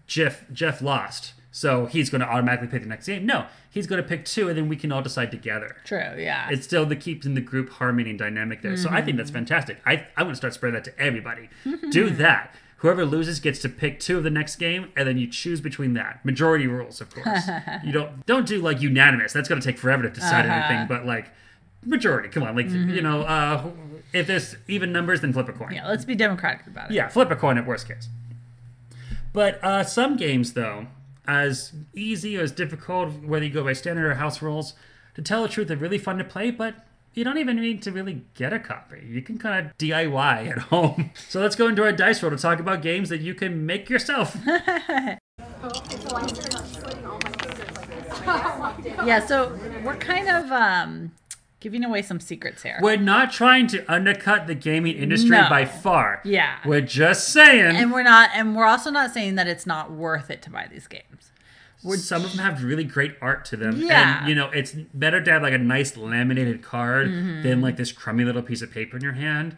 Jeff 0.08 0.44
Jeff 0.52 0.82
lost, 0.82 1.34
so 1.52 1.86
he's 1.86 2.10
going 2.10 2.22
to 2.22 2.28
automatically 2.28 2.68
pick 2.68 2.82
the 2.82 2.88
next 2.88 3.06
game. 3.08 3.26
No, 3.26 3.46
he's 3.70 3.86
going 3.88 4.02
to 4.02 4.08
pick 4.08 4.24
two, 4.26 4.48
and 4.48 4.58
then 4.58 4.70
we 4.70 4.76
can 4.78 4.92
all 4.92 5.02
decide 5.02 5.32
together. 5.32 5.76
True. 5.84 6.16
Yeah. 6.18 6.48
It's 6.50 6.66
still 6.66 6.86
the 6.86 6.96
keeping 6.96 7.34
the 7.34 7.42
group 7.42 7.70
harmony 7.72 8.10
and 8.12 8.18
dynamic 8.20 8.62
there. 8.62 8.78
So 8.78 8.90
I 8.90 9.02
think 9.02 9.18
that's 9.18 9.30
Mm-hmm. 9.32 9.40
fantastic. 9.40 9.78
I 9.86 10.08
I 10.16 10.24
want 10.24 10.34
to 10.34 10.38
start 10.38 10.54
spreading 10.54 10.76
that 10.76 10.86
to 10.86 11.00
everybody. 11.00 11.50
Do 11.90 12.10
that. 12.12 12.56
Whoever 12.78 13.06
loses 13.06 13.40
gets 13.40 13.60
to 13.60 13.70
pick 13.70 14.00
two 14.00 14.18
of 14.18 14.24
the 14.24 14.32
next 14.32 14.56
game, 14.56 14.92
and 14.96 15.08
then 15.08 15.18
you 15.18 15.28
choose 15.28 15.62
between 15.62 15.94
that. 15.94 16.26
Majority 16.26 16.66
rules, 16.66 17.00
of 17.00 17.14
course. 17.14 17.42
you 17.84 17.92
don't 17.92 18.26
don't 18.26 18.48
do 18.48 18.60
like 18.62 18.82
unanimous. 18.82 19.34
That's 19.34 19.48
going 19.50 19.62
to 19.62 19.68
take 19.68 19.78
forever 19.78 20.02
to 20.04 20.10
decide 20.10 20.46
Uh-huh. 20.46 20.54
anything. 20.68 20.88
But 20.88 21.06
like 21.06 21.32
majority, 21.86 22.30
come 22.30 22.44
on, 22.44 22.56
like 22.56 22.70
you 22.70 23.02
know, 23.02 23.22
uh, 23.22 23.70
if 24.14 24.26
there's 24.26 24.56
even 24.68 24.92
numbers, 24.92 25.22
then 25.22 25.32
flip 25.34 25.48
a 25.50 25.52
coin. 25.54 25.68
Mm-hmm. 25.68 25.76
yeah. 25.76 25.88
Let's 25.90 26.06
be 26.06 26.16
democratic 26.16 26.66
about 26.66 26.90
it. 26.92 26.94
Yeah, 26.96 27.08
flip 27.10 27.30
a 27.30 27.36
coin 27.36 27.58
at 27.60 27.68
worst 27.68 27.88
case. 27.88 28.08
But 29.34 29.64
uh, 29.64 29.84
some 29.84 30.18
games, 30.18 30.54
though, 30.54 30.88
as 31.32 31.74
easy 31.96 32.38
or 32.38 32.42
as 32.42 32.52
difficult, 32.52 33.24
whether 33.24 33.46
you 33.46 33.52
go 33.52 33.64
by 33.64 33.74
standard 33.74 34.06
or 34.06 34.16
house 34.16 34.42
rules, 34.42 34.74
to 35.16 35.22
tell 35.22 35.44
the 35.44 35.48
truth, 35.48 35.70
they're 35.70 35.78
really 35.78 35.98
fun 35.98 36.18
to 36.18 36.24
play, 36.24 36.52
but 36.52 36.76
you 37.14 37.24
don't 37.24 37.38
even 37.38 37.56
need 37.58 37.82
to 37.84 37.92
really 37.92 38.24
get 38.34 38.54
a 38.54 38.60
copy. 38.60 39.06
You 39.06 39.22
can 39.22 39.38
kind 39.38 39.66
of 39.66 39.78
DIY 39.78 40.50
at 40.50 40.58
home. 40.74 41.12
So 41.30 41.40
let's 41.40 41.56
go 41.56 41.68
into 41.68 41.84
our 41.84 41.92
dice 41.92 42.22
roll 42.22 42.32
to 42.32 42.38
talk 42.38 42.60
about 42.60 42.82
games 42.82 43.10
that 43.10 43.22
you 43.22 43.34
can 43.34 43.66
make 43.66 43.90
yourself. 43.90 44.38
Yeah. 49.04 49.26
So 49.26 49.58
we're 49.84 49.96
kind 49.96 50.30
of 50.30 50.52
um, 50.52 51.12
giving 51.62 51.86
away 51.86 52.02
some 52.02 52.20
secrets 52.20 52.64
here. 52.64 52.78
We're 52.82 52.98
not 52.98 53.32
trying 53.32 53.68
to 53.68 53.90
undercut 53.90 54.48
the 54.48 54.56
gaming 54.56 54.98
industry 54.98 55.30
No. 55.30 55.48
by 55.48 55.64
far. 55.64 56.20
Yeah. 56.26 56.58
We're 56.66 56.82
just 56.82 57.30
saying. 57.30 57.78
and 57.78 57.92
we're 57.94 58.04
not, 58.04 58.32
and 58.34 58.56
we're 58.56 58.66
also 58.66 58.92
not 58.92 59.12
saying 59.14 59.36
that 59.36 59.48
it's 59.48 59.66
not 59.66 59.92
worth 59.92 60.30
it 60.30 60.42
to 60.42 60.50
buy 60.50 60.68
these 60.70 60.88
games. 60.88 61.32
some 62.04 62.26
of 62.26 62.32
them 62.36 62.44
have 62.46 62.64
really 62.64 62.84
great 62.84 63.16
art 63.22 63.46
to 63.46 63.56
them. 63.58 63.78
Yeah. 63.78 64.20
And, 64.22 64.30
you 64.30 64.36
know, 64.36 64.50
it's 64.50 64.72
better 64.94 65.22
to 65.22 65.32
have 65.32 65.42
like 65.44 65.54
a 65.54 65.58
nice 65.60 65.96
laminated 65.96 66.62
card 66.62 67.08
Mm-hmm. 67.10 67.44
than 67.44 67.62
like 67.62 67.78
this 67.78 67.92
crummy 67.92 68.24
little 68.26 68.42
piece 68.44 68.62
of 68.62 68.72
paper 68.72 68.98
in 68.98 69.04
your 69.04 69.14
hand. 69.14 69.56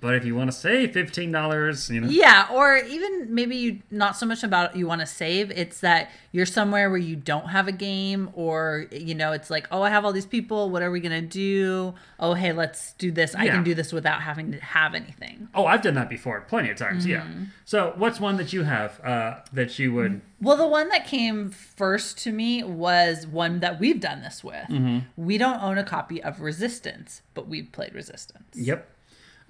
But 0.00 0.14
if 0.14 0.24
you 0.24 0.34
want 0.34 0.50
to 0.50 0.56
save 0.56 0.92
$15, 0.92 1.90
you 1.90 2.00
know. 2.00 2.08
Yeah, 2.08 2.48
or 2.50 2.78
even 2.78 3.34
maybe 3.34 3.56
you 3.56 3.80
not 3.90 4.16
so 4.16 4.24
much 4.26 4.42
about 4.42 4.76
you 4.76 4.86
want 4.86 5.00
to 5.02 5.06
save. 5.06 5.50
It's 5.50 5.80
that 5.80 6.10
you're 6.32 6.46
somewhere 6.46 6.88
where 6.88 6.98
you 6.98 7.16
don't 7.16 7.48
have 7.48 7.68
a 7.68 7.72
game, 7.72 8.30
or 8.32 8.86
you 8.90 9.14
know, 9.14 9.32
it's 9.32 9.50
like, 9.50 9.66
oh, 9.70 9.82
I 9.82 9.90
have 9.90 10.04
all 10.04 10.12
these 10.12 10.26
people. 10.26 10.70
What 10.70 10.82
are 10.82 10.90
we 10.90 11.00
gonna 11.00 11.20
do? 11.20 11.94
Oh, 12.18 12.34
hey, 12.34 12.52
let's 12.52 12.94
do 12.94 13.10
this. 13.10 13.34
I 13.34 13.46
can 13.46 13.62
do 13.62 13.74
this 13.74 13.92
without 13.92 14.22
having 14.22 14.52
to 14.52 14.58
have 14.58 14.94
anything. 14.94 15.48
Oh, 15.54 15.66
I've 15.66 15.82
done 15.82 15.94
that 15.94 16.08
before 16.08 16.40
plenty 16.42 16.70
of 16.70 16.76
times, 16.76 17.06
yeah. 17.06 17.22
Mm-hmm. 17.22 17.44
So, 17.64 17.92
what's 17.96 18.20
one 18.20 18.36
that 18.36 18.52
you 18.52 18.62
have 18.64 19.00
uh, 19.04 19.40
that 19.52 19.78
you 19.78 19.92
would. 19.94 20.20
Well, 20.40 20.56
the 20.56 20.66
one 20.66 20.88
that 20.88 21.06
came 21.06 21.50
first 21.50 22.18
to 22.18 22.32
me 22.32 22.62
was 22.62 23.26
one 23.26 23.60
that 23.60 23.78
we've 23.78 24.00
done 24.00 24.22
this 24.22 24.42
with. 24.42 24.68
Mm-hmm. 24.68 25.00
We 25.16 25.36
don't 25.38 25.62
own 25.62 25.78
a 25.78 25.84
copy 25.84 26.22
of 26.22 26.40
Resistance, 26.40 27.22
but 27.34 27.48
we've 27.48 27.70
played 27.72 27.94
Resistance. 27.94 28.54
Yep. 28.54 28.88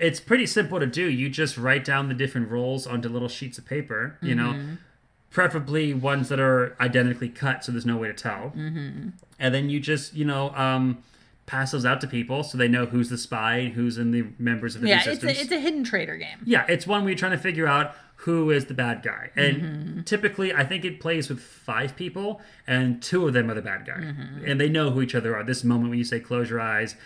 It's 0.00 0.18
pretty 0.20 0.46
simple 0.46 0.80
to 0.80 0.86
do. 0.86 1.04
You 1.04 1.28
just 1.28 1.56
write 1.58 1.84
down 1.84 2.08
the 2.08 2.14
different 2.14 2.50
roles 2.50 2.86
onto 2.86 3.08
little 3.08 3.28
sheets 3.28 3.58
of 3.58 3.66
paper, 3.66 4.16
you 4.22 4.34
know, 4.34 4.58
preferably 5.30 5.94
ones 5.94 6.28
that 6.28 6.40
are 6.40 6.76
identically 6.80 7.28
cut 7.28 7.64
so 7.64 7.70
there's 7.72 7.86
no 7.86 7.96
way 7.96 8.08
to 8.08 8.14
tell. 8.14 8.52
Mm-hmm. 8.56 9.10
And 9.38 9.54
then 9.54 9.70
you 9.70 9.78
just, 9.78 10.14
you 10.14 10.24
know, 10.24 10.50
um, 10.56 11.02
pass 11.46 11.70
those 11.72 11.84
out 11.84 12.00
to 12.00 12.06
people 12.06 12.42
so 12.42 12.58
they 12.58 12.68
know 12.68 12.86
who's 12.86 13.10
the 13.10 13.18
spy 13.18 13.56
and 13.58 13.74
who's 13.74 13.98
in 13.98 14.10
the 14.10 14.24
members 14.38 14.74
of 14.74 14.80
the 14.82 14.88
Yeah, 14.88 14.96
it's 14.98 15.06
resistance. 15.06 15.38
a, 15.38 15.40
it's 15.42 15.52
a 15.52 15.60
hidden 15.60 15.84
traitor 15.84 16.16
game. 16.16 16.38
yeah, 16.44 16.64
it's 16.68 16.86
one 16.86 17.02
where 17.02 17.10
you're 17.10 17.18
trying 17.18 17.32
to 17.32 17.38
figure 17.38 17.66
out 17.66 17.94
who 18.16 18.50
is 18.50 18.66
the 18.66 18.74
bad 18.74 19.02
guy. 19.02 19.30
And 19.36 19.56
Mm-hmm. 19.62 20.00
typically, 20.02 20.52
I 20.52 20.64
think 20.64 20.84
it 20.84 21.00
plays 21.00 21.28
with 21.30 21.40
five 21.40 21.96
people, 21.96 22.40
and 22.66 23.00
two 23.02 23.26
of 23.26 23.32
them 23.32 23.50
are 23.50 23.54
the 23.54 23.62
bad 23.62 23.86
guy. 23.86 23.94
Mm-hmm. 23.94 24.44
And 24.46 24.60
they 24.60 24.68
know 24.68 24.90
who 24.90 25.00
each 25.00 25.14
other 25.14 25.34
are. 25.36 25.42
This 25.42 25.64
moment 25.64 25.88
when 25.90 25.98
you 25.98 26.04
say 26.04 26.20
close 26.20 26.50
your 26.50 26.60
eyes, 26.60 26.96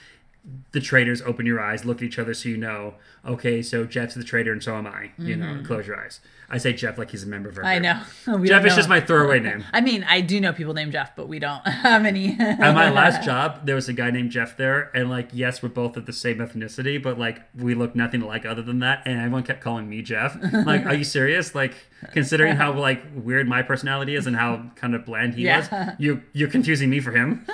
the 0.73 0.81
traitors 0.81 1.23
open 1.23 1.47
your 1.47 1.61
eyes, 1.61 1.85
look 1.85 1.99
at 1.99 2.03
each 2.03 2.19
other 2.19 2.35
so 2.35 2.49
you 2.51 2.57
know, 2.59 2.95
okay, 3.25 3.63
so 3.63 3.85
Jeff's 3.87 4.15
the 4.15 4.25
traitor 4.25 4.53
and 4.53 4.63
so 4.63 4.77
am 4.77 4.87
I. 4.87 5.11
You 5.17 5.37
know, 5.37 5.63
close 5.65 5.87
your 5.87 5.99
eyes. 5.99 6.21
I 6.51 6.59
say 6.59 6.75
Jeff 6.75 6.99
like 6.99 7.11
he's 7.11 7.23
a 7.23 7.27
member 7.27 7.49
of 7.49 7.57
our 7.57 7.65
Mm-hmm. 7.65 7.87
I 7.87 7.95
group. 7.95 8.27
know. 8.27 8.37
We 8.39 8.49
Jeff 8.49 8.59
don't 8.59 8.67
is 8.67 8.73
know. 8.73 8.77
just 8.77 8.89
my 8.91 9.01
throwaway 9.01 9.41
name. 9.41 9.65
I 9.73 9.81
mean, 9.81 10.05
I 10.05 10.21
do 10.21 10.39
know 10.43 10.53
people 10.53 10.75
named 10.75 10.93
Jeff, 10.93 11.17
but 11.17 11.27
we 11.29 11.39
don't 11.39 11.67
have 11.67 12.05
any. 12.05 12.37
At 12.39 12.75
my 12.75 12.91
last 13.01 13.23
job, 13.25 13.65
there 13.65 13.75
was 13.75 13.89
a 13.89 13.95
guy 13.95 14.11
named 14.11 14.31
Jeff 14.33 14.57
there, 14.59 14.91
and 14.95 15.09
like, 15.09 15.31
yes, 15.33 15.63
we're 15.63 15.71
both 15.71 15.97
of 15.97 16.05
the 16.05 16.13
same 16.13 16.39
ethnicity, 16.39 17.03
but 17.03 17.19
like, 17.19 17.41
we 17.57 17.75
look 17.75 17.97
nothing 17.97 18.21
alike 18.21 18.45
other 18.45 18.61
than 18.61 18.81
that. 18.81 19.03
And 19.07 19.19
everyone 19.19 19.45
kept 19.45 19.63
calling 19.63 19.89
me 19.89 20.03
Jeff. 20.03 20.37
I'm 20.43 20.65
like, 20.67 20.85
are 20.85 20.95
you 20.95 21.05
serious? 21.05 21.55
Like, 21.55 21.75
considering 22.13 22.57
how 22.57 22.75
like 22.75 23.03
weird 23.15 23.49
my 23.49 23.63
personality 23.63 24.15
is 24.15 24.27
and 24.27 24.37
how 24.37 24.71
kind 24.77 24.95
of 24.95 25.07
bland 25.07 25.35
he 25.37 25.45
Yeah. 25.45 25.61
was, 25.61 25.95
you 25.99 26.23
you're 26.35 26.51
confusing 26.51 26.91
me 26.91 27.01
for 27.01 27.13
him. 27.13 27.47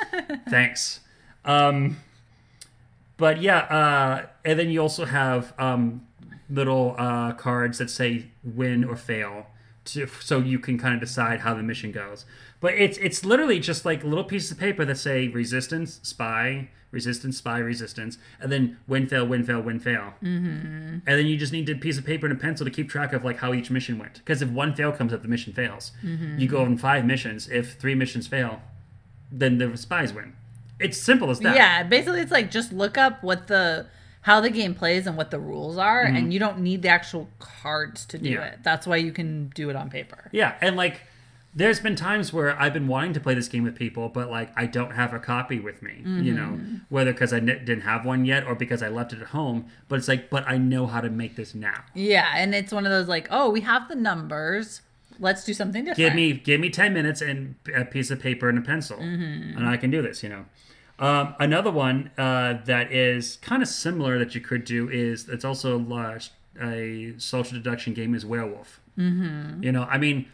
Thanks. 0.48 1.00
Um, 1.44 1.96
but 3.20 3.42
yeah, 3.42 3.58
uh, 3.58 4.26
and 4.44 4.58
then 4.58 4.70
you 4.70 4.80
also 4.80 5.04
have 5.04 5.52
um, 5.58 6.06
little 6.48 6.96
uh, 6.98 7.32
cards 7.34 7.76
that 7.78 7.90
say 7.90 8.28
win 8.42 8.82
or 8.82 8.96
fail, 8.96 9.46
to, 9.84 10.06
so 10.06 10.38
you 10.38 10.58
can 10.58 10.78
kind 10.78 10.94
of 10.94 11.00
decide 11.00 11.40
how 11.40 11.52
the 11.52 11.62
mission 11.62 11.92
goes. 11.92 12.24
But 12.60 12.74
it's 12.74 12.96
it's 12.96 13.22
literally 13.24 13.60
just 13.60 13.84
like 13.84 14.02
little 14.02 14.24
pieces 14.24 14.50
of 14.50 14.58
paper 14.58 14.86
that 14.86 14.96
say 14.96 15.28
resistance, 15.28 16.00
spy, 16.02 16.70
resistance, 16.90 17.36
spy, 17.36 17.58
resistance, 17.58 18.16
and 18.40 18.50
then 18.50 18.78
win, 18.86 19.06
fail, 19.06 19.26
win, 19.26 19.44
fail, 19.44 19.60
win, 19.60 19.78
fail. 19.78 20.14
Mm-hmm. 20.22 20.98
And 21.06 21.18
then 21.18 21.26
you 21.26 21.36
just 21.36 21.52
need 21.52 21.68
a 21.68 21.74
piece 21.74 21.98
of 21.98 22.06
paper 22.06 22.26
and 22.26 22.34
a 22.34 22.40
pencil 22.40 22.64
to 22.64 22.70
keep 22.70 22.88
track 22.88 23.12
of 23.12 23.22
like 23.22 23.38
how 23.38 23.52
each 23.52 23.70
mission 23.70 23.98
went. 23.98 24.14
Because 24.14 24.40
if 24.40 24.48
one 24.48 24.74
fail 24.74 24.92
comes 24.92 25.12
up, 25.12 25.20
the 25.20 25.28
mission 25.28 25.52
fails. 25.52 25.92
You 26.40 26.48
go 26.48 26.62
on 26.62 26.78
five 26.78 27.04
missions. 27.04 27.50
If 27.50 27.74
three 27.74 27.94
missions 27.94 28.26
fail, 28.26 28.62
then 29.30 29.58
the 29.58 29.76
spies 29.76 30.14
win. 30.14 30.34
It's 30.80 30.98
simple 30.98 31.30
as 31.30 31.38
that. 31.40 31.54
Yeah, 31.54 31.82
basically, 31.84 32.20
it's 32.20 32.32
like 32.32 32.50
just 32.50 32.72
look 32.72 32.96
up 32.98 33.22
what 33.22 33.46
the 33.48 33.86
how 34.22 34.40
the 34.40 34.50
game 34.50 34.74
plays 34.74 35.06
and 35.06 35.16
what 35.16 35.30
the 35.30 35.38
rules 35.38 35.78
are, 35.78 36.02
and 36.02 36.32
you 36.32 36.38
don't 36.38 36.58
need 36.60 36.82
the 36.82 36.88
actual 36.88 37.28
cards 37.38 38.04
to 38.06 38.18
do 38.18 38.30
Mm-hmm. 38.30 38.34
Yeah. 38.40 38.46
it. 38.48 38.58
That's 38.62 38.86
why 38.86 38.96
you 38.96 39.12
can 39.12 39.48
do 39.54 39.70
it 39.70 39.76
on 39.76 39.88
paper. 39.90 40.28
Yeah, 40.32 40.56
and 40.60 40.76
like 40.76 41.00
there's 41.54 41.80
been 41.80 41.96
times 41.96 42.32
where 42.32 42.56
I've 42.60 42.72
been 42.72 42.86
wanting 42.86 43.12
to 43.14 43.20
play 43.20 43.34
this 43.34 43.48
game 43.48 43.64
with 43.64 43.74
people, 43.74 44.08
but 44.08 44.30
like 44.30 44.52
I 44.56 44.66
don't 44.66 44.92
have 44.92 45.12
a 45.12 45.18
copy 45.18 45.58
with 45.58 45.82
me, 45.82 46.02
you 46.04 46.32
know, 46.32 46.50
Mm-hmm. 46.52 46.76
whether 46.90 47.12
because 47.12 47.32
I 47.32 47.38
n- 47.38 47.46
didn't 47.46 47.80
have 47.80 48.04
one 48.04 48.24
yet 48.24 48.44
or 48.46 48.54
because 48.54 48.82
I 48.82 48.88
left 48.88 49.12
it 49.12 49.20
at 49.20 49.28
home. 49.28 49.66
But 49.88 49.98
it's 49.98 50.06
like, 50.08 50.30
but 50.30 50.46
I 50.46 50.58
know 50.58 50.86
how 50.86 51.00
to 51.00 51.10
make 51.10 51.34
this 51.36 51.54
now. 51.54 51.84
Yeah, 51.94 52.30
and 52.36 52.54
it's 52.54 52.72
one 52.72 52.86
of 52.86 52.92
those 52.92 53.08
like, 53.08 53.26
oh, 53.30 53.50
we 53.50 53.62
have 53.62 53.88
the 53.88 53.96
numbers. 53.96 54.82
Let's 55.18 55.44
do 55.44 55.52
something 55.52 55.84
different. 55.84 55.96
Give 55.98 56.14
me 56.14 56.32
give 56.34 56.60
me 56.60 56.70
ten 56.70 56.92
minutes 56.94 57.20
and 57.20 57.56
a 57.74 57.84
piece 57.84 58.10
of 58.10 58.20
paper 58.20 58.48
and 58.48 58.56
a 58.58 58.62
pencil, 58.62 58.98
Mm-hmm. 58.98 59.56
and 59.58 59.66
I 59.68 59.76
can 59.76 59.90
do 59.90 60.02
this. 60.02 60.22
You 60.22 60.28
know. 60.28 60.44
Um, 61.00 61.34
another 61.38 61.70
one 61.70 62.10
uh, 62.18 62.58
that 62.66 62.92
is 62.92 63.36
kind 63.36 63.62
of 63.62 63.68
similar 63.68 64.18
that 64.18 64.34
you 64.34 64.40
could 64.42 64.64
do 64.64 64.88
is 64.90 65.28
it's 65.30 65.46
also 65.46 65.80
uh, 65.90 66.18
a 66.60 67.14
social 67.16 67.56
deduction 67.56 67.94
game 67.94 68.14
is 68.14 68.26
Werewolf. 68.26 68.80
Mm-hmm. 68.98 69.62
You 69.62 69.72
know, 69.72 69.84
I 69.84 69.96
mean, 69.96 70.26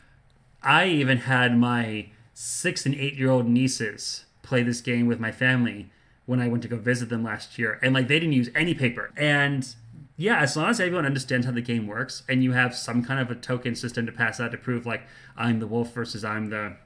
I 0.65 0.87
even 0.87 1.19
had 1.19 1.57
my 1.57 2.09
six 2.35 2.85
and 2.85 2.97
eight 2.97 3.15
year 3.15 3.31
old 3.31 3.47
nieces 3.49 4.25
play 4.43 4.65
this 4.65 4.81
game 4.81 5.07
with 5.07 5.21
my 5.21 5.31
family 5.31 5.91
when 6.27 6.41
I 6.41 6.49
went 6.49 6.63
to 6.65 6.69
go 6.69 6.77
visit 6.77 7.09
them 7.09 7.23
last 7.23 7.57
year, 7.59 7.79
and 7.81 7.95
like 7.95 8.09
they 8.09 8.19
didn't 8.19 8.33
use 8.33 8.51
any 8.53 8.75
paper. 8.75 9.13
And 9.17 9.73
yeah, 10.17 10.41
as 10.41 10.57
long 10.57 10.71
as 10.71 10.81
everyone 10.81 11.07
understands 11.07 11.47
how 11.47 11.53
the 11.53 11.61
game 11.61 11.87
works, 11.87 12.25
and 12.29 12.43
you 12.43 12.53
have 12.53 12.75
some 12.75 13.05
kind 13.05 13.21
of 13.21 13.31
a 13.31 13.37
token 13.37 13.77
system 13.77 14.05
to 14.07 14.13
pass 14.13 14.41
out 14.41 14.51
to 14.51 14.59
prove 14.59 14.85
like 14.85 15.03
I'm 15.37 15.61
the 15.61 15.69
wolf 15.69 15.95
versus 15.95 16.25
I'm 16.25 16.51
the 16.51 16.77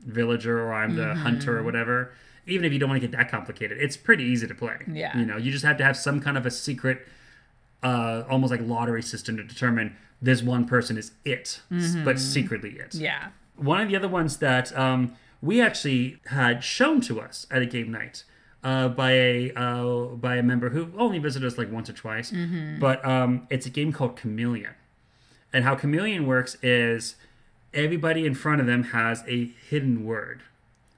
villager 0.00 0.60
or 0.60 0.74
I'm 0.74 0.96
the 0.96 1.14
hunter 1.14 1.58
or 1.58 1.62
whatever. 1.62 2.12
Even 2.46 2.64
if 2.64 2.72
you 2.72 2.78
don't 2.78 2.88
want 2.90 3.00
to 3.00 3.06
get 3.08 3.16
that 3.16 3.30
complicated, 3.30 3.78
it's 3.80 3.96
pretty 3.96 4.24
easy 4.24 4.46
to 4.46 4.54
play. 4.54 4.76
Yeah. 4.86 5.16
you 5.16 5.24
know, 5.24 5.36
you 5.36 5.50
just 5.50 5.64
have 5.64 5.76
to 5.78 5.84
have 5.84 5.96
some 5.96 6.20
kind 6.20 6.36
of 6.36 6.44
a 6.46 6.50
secret 6.50 7.06
uh, 7.82 8.24
almost 8.30 8.50
like 8.50 8.60
lottery 8.62 9.02
system 9.02 9.36
to 9.36 9.44
determine 9.44 9.96
this 10.22 10.42
one 10.42 10.64
person 10.66 10.96
is 10.96 11.12
it, 11.24 11.60
s- 11.72 11.94
but 12.04 12.18
secretly 12.18 12.70
it. 12.78 12.94
Yeah. 12.94 13.28
One 13.56 13.80
of 13.80 13.88
the 13.88 13.96
other 13.96 14.08
ones 14.08 14.38
that 14.38 14.76
um, 14.76 15.14
we 15.42 15.60
actually 15.60 16.18
had 16.26 16.64
shown 16.64 17.00
to 17.02 17.20
us 17.20 17.46
at 17.50 17.60
a 17.62 17.66
game 17.66 17.90
night 17.92 18.24
uh, 18.62 18.88
by 18.88 19.12
a 19.12 19.52
uh, 19.54 20.06
by 20.16 20.36
a 20.36 20.42
member 20.42 20.70
who 20.70 20.90
only 20.96 21.18
visited 21.18 21.46
us 21.46 21.58
like 21.58 21.70
once 21.70 21.90
or 21.90 21.92
twice, 21.92 22.32
but 22.80 23.04
um, 23.04 23.46
it's 23.50 23.66
a 23.66 23.70
game 23.70 23.92
called 23.92 24.16
Chameleon. 24.16 24.72
And 25.52 25.64
how 25.64 25.74
Chameleon 25.76 26.26
works 26.26 26.56
is 26.62 27.16
everybody 27.74 28.24
in 28.26 28.34
front 28.34 28.60
of 28.60 28.66
them 28.66 28.84
has 28.84 29.22
a 29.28 29.44
hidden 29.68 30.04
word, 30.06 30.40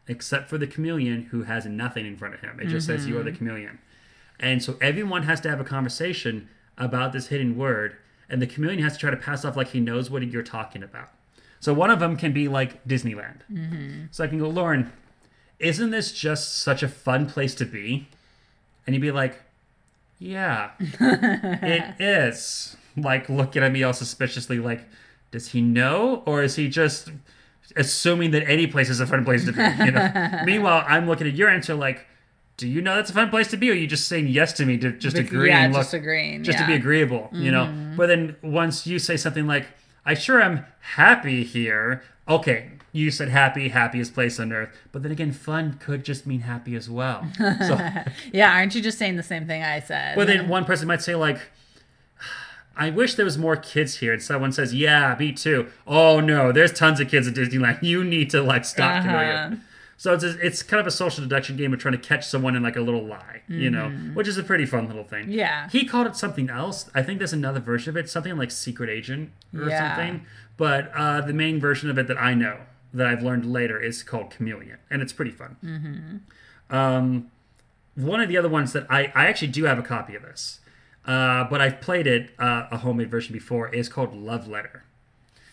except 0.09 0.49
for 0.49 0.59
the 0.59 0.67
chameleon 0.67 1.23
who 1.31 1.45
has 1.45 1.67
nothing 1.67 2.07
in 2.07 2.17
front 2.17 2.35
of 2.35 2.41
him. 2.41 2.61
It 2.61 2.69
just 2.69 2.87
says 2.87 3.07
you 3.07 3.19
are 3.19 3.23
the 3.23 3.31
mm-hmm. 3.31 3.39
chameleon. 3.39 3.79
And 4.39 4.63
so 4.63 4.77
everyone 4.81 5.25
has 5.25 5.41
to 5.43 5.51
have 5.51 5.61
a 5.61 5.65
conversation 5.65 6.49
about 6.79 7.13
this 7.13 7.29
hidden 7.29 7.57
word, 7.57 7.97
and 8.29 8.41
the 8.41 8.47
chameleon 8.47 8.83
has 8.83 8.95
to 8.95 8.99
try 8.99 9.11
to 9.11 9.17
pass 9.17 9.45
off 9.45 9.57
like 9.57 9.69
he 9.69 9.81
knows 9.81 10.11
what 10.11 10.23
you're 10.23 10.43
talking 10.43 10.83
about. 10.83 11.11
So 11.61 11.73
one 11.73 11.91
of 11.91 12.01
them 12.01 12.17
can 12.17 12.33
be 12.33 12.49
like 12.49 12.87
Disneyland. 12.87 13.41
Mm-hmm. 13.51 14.05
So 14.11 14.23
I 14.23 14.29
can 14.29 14.39
go, 14.39 14.49
Lauren, 14.49 14.93
isn't 15.59 15.91
this 15.91 16.13
just 16.13 16.59
such 16.59 16.83
a 16.83 16.89
fun 16.89 17.29
place 17.29 17.55
to 17.57 17.65
be? 17.65 18.09
And 18.87 18.95
you'd 18.95 19.01
be 19.03 19.11
like, 19.11 19.41
yeah, 20.19 20.71
it 20.79 22.01
is. 22.01 22.77
Like 22.97 23.29
looking 23.29 23.63
at 23.63 23.73
me 23.73 23.83
all 23.83 23.93
suspiciously, 23.93 24.59
like, 24.59 24.83
does 25.31 25.49
he 25.49 25.61
know, 25.61 26.23
or 26.27 26.43
is 26.43 26.57
he 26.57 26.69
just 26.69 27.11
assuming 27.77 28.31
that 28.33 28.49
any 28.49 28.67
place 28.67 28.91
is 28.91 29.01
a 29.01 29.07
fun 29.07 29.25
place 29.25 29.45
to 29.45 29.53
be? 29.53 29.63
You 29.85 29.93
know. 29.93 30.41
Meanwhile, 30.45 30.85
I'm 30.87 31.07
looking 31.07 31.27
at 31.27 31.35
your 31.35 31.49
answer 31.49 31.75
like, 31.75 32.07
do 32.57 32.67
you 32.67 32.81
know 32.81 32.97
that's 32.97 33.11
a 33.11 33.15
fun 33.15 33.29
place 33.29 33.49
to 33.49 33.57
be, 33.57 33.69
or 33.69 33.73
are 33.73 33.77
you 33.77 33.87
just 33.87 34.09
saying 34.09 34.29
yes 34.29 34.53
to 34.55 34.65
me 34.65 34.79
to 34.79 34.93
just 34.93 35.19
agree 35.19 35.51
yeah, 35.51 35.65
and 35.65 35.75
look 35.75 35.83
just 35.83 35.95
agreeing. 35.95 36.43
just 36.43 36.57
yeah. 36.57 36.63
Mm-hmm. 36.63 36.73
to 36.73 36.77
be 36.77 36.81
agreeable, 36.81 37.29
you 37.33 37.51
know. 37.51 37.95
But 37.97 38.07
then 38.07 38.37
once 38.43 38.87
you 38.87 38.99
say 38.99 39.17
something 39.17 39.47
like, 39.47 39.67
"I 40.07 40.15
sure 40.15 40.41
am 40.41 40.65
happy 40.81 41.45
here," 41.45 42.03
okay, 42.27 42.71
you 42.93 43.11
said 43.11 43.29
happy, 43.29 43.69
happiest 43.69 44.15
place 44.15 44.41
on 44.41 44.53
earth. 44.53 44.71
But 44.91 45.03
then 45.03 45.13
again, 45.13 45.33
fun 45.33 45.75
could 45.75 46.03
just 46.03 46.27
mean 46.27 46.41
happy 46.41 46.75
as 46.77 46.89
well. 46.89 47.27
So, 47.37 47.79
Yeah, 48.33 48.55
aren't 48.55 48.75
you 48.75 48.81
just 48.81 48.97
saying 48.97 49.17
the 49.17 49.23
same 49.23 49.47
thing 49.47 49.63
I 49.63 49.81
said? 49.81 50.17
but 50.17 50.27
then 50.27 50.49
one 50.49 50.65
person 50.65 50.89
might 50.89 51.03
say 51.03 51.15
like. 51.15 51.39
I 52.77 52.91
wish 52.91 53.15
there 53.15 53.25
was 53.25 53.39
more 53.39 53.57
kids 53.57 53.97
here. 53.97 54.13
And 54.13 54.23
someone 54.23 54.53
says, 54.53 54.75
"Yeah, 54.75 55.17
me 55.19 55.33
too." 55.33 55.69
Oh 55.87 56.21
no, 56.21 56.53
there's 56.53 56.73
tons 56.73 57.01
of 57.01 57.09
kids 57.09 57.27
at 57.27 57.35
Disneyland. 57.35 57.83
You 57.83 58.05
need 58.05 58.31
to 58.31 58.43
like 58.43 58.65
stop 58.65 58.97
Uh-huh. 59.05 59.09
Chameleon. 59.09 59.63
So 59.99 60.13
it's 60.13 60.25
a, 60.25 60.39
it's 60.47 60.63
kind 60.63 60.79
of 60.79 60.87
a 60.87 60.91
social 60.91 61.23
deduction 61.25 61.57
game 61.57 61.73
of 61.73 61.79
trying 61.81 61.93
to 61.93 61.99
catch 61.99 62.27
someone 62.27 62.55
in 62.55 62.63
like 62.63 62.77
a 62.77 62.83
little 62.83 63.03
lie, 63.07 63.41
you 63.49 63.71
know, 63.71 63.89
which 64.13 64.29
is 64.29 64.37
a 64.37 64.43
pretty 64.43 64.67
fun 64.67 64.89
little 64.89 65.05
thing. 65.05 65.23
Mm-hmm. 65.23 65.33
Yeah. 65.39 65.71
He 65.71 65.87
called 65.87 66.07
it 66.07 66.17
something 66.17 66.51
else. 66.51 66.91
I 66.95 67.03
think 67.03 67.17
there's 67.19 67.33
another 67.33 67.61
version 67.61 67.89
of 67.89 67.97
it, 67.97 68.11
something 68.11 68.37
like 68.37 68.51
Secret 68.51 68.91
Agent 68.91 69.31
or 69.55 69.71
Yeah. 69.71 69.97
something. 69.97 70.27
But 70.59 70.93
uh, 70.95 71.23
the 71.23 71.33
main 71.33 71.59
version 71.61 71.89
of 71.89 71.97
it 71.97 72.09
that 72.09 72.19
I 72.21 72.35
know 72.35 72.59
that 72.93 73.07
I've 73.07 73.23
learned 73.23 73.51
later 73.51 73.81
is 73.81 74.03
called 74.03 74.31
Chameleon, 74.31 74.77
and 74.91 75.01
it's 75.01 75.15
pretty 75.15 75.31
fun. 75.31 75.57
Mm-hmm. 75.65 76.75
Um, 76.77 77.31
one 77.95 78.21
of 78.21 78.29
the 78.29 78.37
other 78.37 78.49
ones 78.51 78.73
that 78.75 78.87
I, 78.91 79.11
I 79.15 79.27
actually 79.29 79.49
do 79.49 79.65
have 79.65 79.79
a 79.79 79.83
copy 79.83 80.15
of 80.15 80.23
this, 80.23 80.61
uh, 81.07 81.45
but 81.49 81.61
I've 81.61 81.81
played 81.81 82.07
it 82.07 82.31
uh, 82.39 82.67
a 82.71 82.79
homemade 82.79 83.11
version 83.11 83.33
before. 83.33 83.75
It's 83.75 83.89
called 83.89 84.15
Love 84.15 84.49
Letter, 84.49 84.85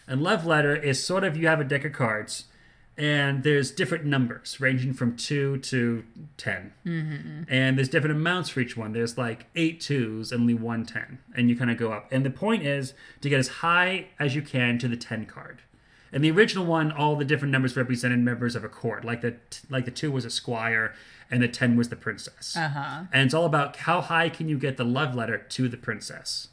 and 0.07 0.21
Love 0.21 0.45
Letter 0.45 0.75
is 0.75 1.03
sort 1.03 1.23
of 1.23 1.37
you 1.37 1.47
have 1.47 1.59
a 1.61 1.63
deck 1.63 1.85
of 1.85 1.93
cards, 1.93 2.45
and 2.97 3.43
there's 3.43 3.71
different 3.71 4.05
numbers 4.05 4.59
ranging 4.59 4.93
from 4.93 5.15
two 5.15 5.57
to 5.57 6.03
10 6.37 6.73
and 7.49 7.77
there's 7.77 7.89
different 7.89 8.15
amounts 8.15 8.49
for 8.49 8.59
each 8.59 8.77
one. 8.77 8.93
There's 8.93 9.17
like 9.17 9.47
eight 9.55 9.79
twos 9.81 10.31
and 10.31 10.41
only 10.41 10.53
one 10.53 10.85
ten, 10.85 11.19
and 11.35 11.49
you 11.49 11.55
kind 11.55 11.71
of 11.71 11.77
go 11.77 11.91
up. 11.91 12.07
And 12.11 12.23
the 12.25 12.29
point 12.29 12.63
is 12.63 12.93
to 13.21 13.29
get 13.29 13.39
as 13.39 13.47
high 13.47 14.07
as 14.19 14.35
you 14.35 14.41
can 14.41 14.77
to 14.79 14.87
the 14.87 14.97
ten 14.97 15.25
card. 15.25 15.59
And 16.11 16.23
the 16.23 16.29
original 16.29 16.65
one, 16.65 16.91
all 16.91 17.15
the 17.15 17.25
different 17.25 17.51
numbers 17.51 17.75
represented 17.75 18.19
members 18.19 18.55
of 18.55 18.63
a 18.63 18.69
court. 18.69 19.03
Like 19.03 19.21
the 19.21 19.37
like 19.71 19.85
the 19.85 19.91
two 19.91 20.11
was 20.11 20.25
a 20.25 20.29
squire, 20.29 20.93
and 21.33 21.41
the 21.41 21.47
ten 21.49 21.75
was 21.75 21.89
the 21.89 21.95
princess. 21.97 22.55
Uh-huh. 22.55 23.03
And 23.11 23.25
it's 23.25 23.33
all 23.33 23.45
about 23.45 23.75
how 23.77 23.99
high 24.01 24.29
can 24.29 24.47
you 24.47 24.57
get 24.57 24.77
the 24.77 24.85
love 24.85 25.15
letter 25.15 25.37
to 25.37 25.67
the 25.67 25.77
princess. 25.77 26.47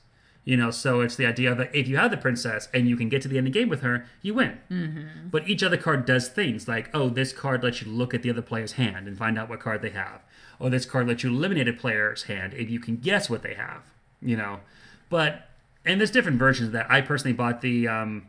You 0.45 0.57
know, 0.57 0.71
so 0.71 1.03
it's 1.03 1.17
the 1.17 1.27
idea 1.27 1.55
that 1.55 1.73
if 1.75 1.87
you 1.87 1.99
have 1.99 2.11
the 2.11 2.17
princess 2.17 2.69
and 2.73 2.89
you 2.89 2.97
can 2.97 3.09
get 3.11 3.21
to 3.23 3.29
the 3.29 3.37
end 3.37 3.47
of 3.47 3.53
the 3.53 3.61
game 3.61 3.69
with 3.69 3.83
her, 3.83 4.07
you 4.23 4.33
win. 4.35 4.59
Mm-hmm. 4.71 5.29
But 5.31 5.49
each 5.49 5.63
other 5.63 5.77
card 5.77 6.07
does 6.07 6.29
things 6.29 6.67
like, 6.67 6.89
oh, 6.95 7.11
this 7.11 7.33
card 7.33 7.63
lets 7.63 7.83
you 7.83 7.91
look 7.93 8.15
at 8.15 8.23
the 8.23 8.31
other 8.31 8.41
player's 8.43 8.73
hand 8.73 9.07
and 9.07 9.19
find 9.19 9.39
out 9.39 9.51
what 9.51 9.61
card 9.61 9.83
they 9.83 9.91
have. 9.91 10.23
Or 10.59 10.71
this 10.71 10.87
card 10.87 11.07
lets 11.09 11.23
you 11.23 11.31
eliminate 11.31 11.69
a 11.69 11.73
player's 11.75 12.23
hand 12.25 12.55
if 12.55 12.71
you 12.71 12.81
can 12.81 12.97
guess 12.97 13.29
what 13.29 13.43
they 13.43 13.55
have. 13.55 13.83
You 14.23 14.37
know, 14.37 14.61
but 15.11 15.47
and 15.85 16.01
there's 16.01 16.11
different 16.11 16.39
versions 16.39 16.69
of 16.69 16.73
that. 16.73 16.91
I 16.91 17.01
personally 17.03 17.35
bought 17.35 17.61
the 17.61 17.87
um, 17.87 18.27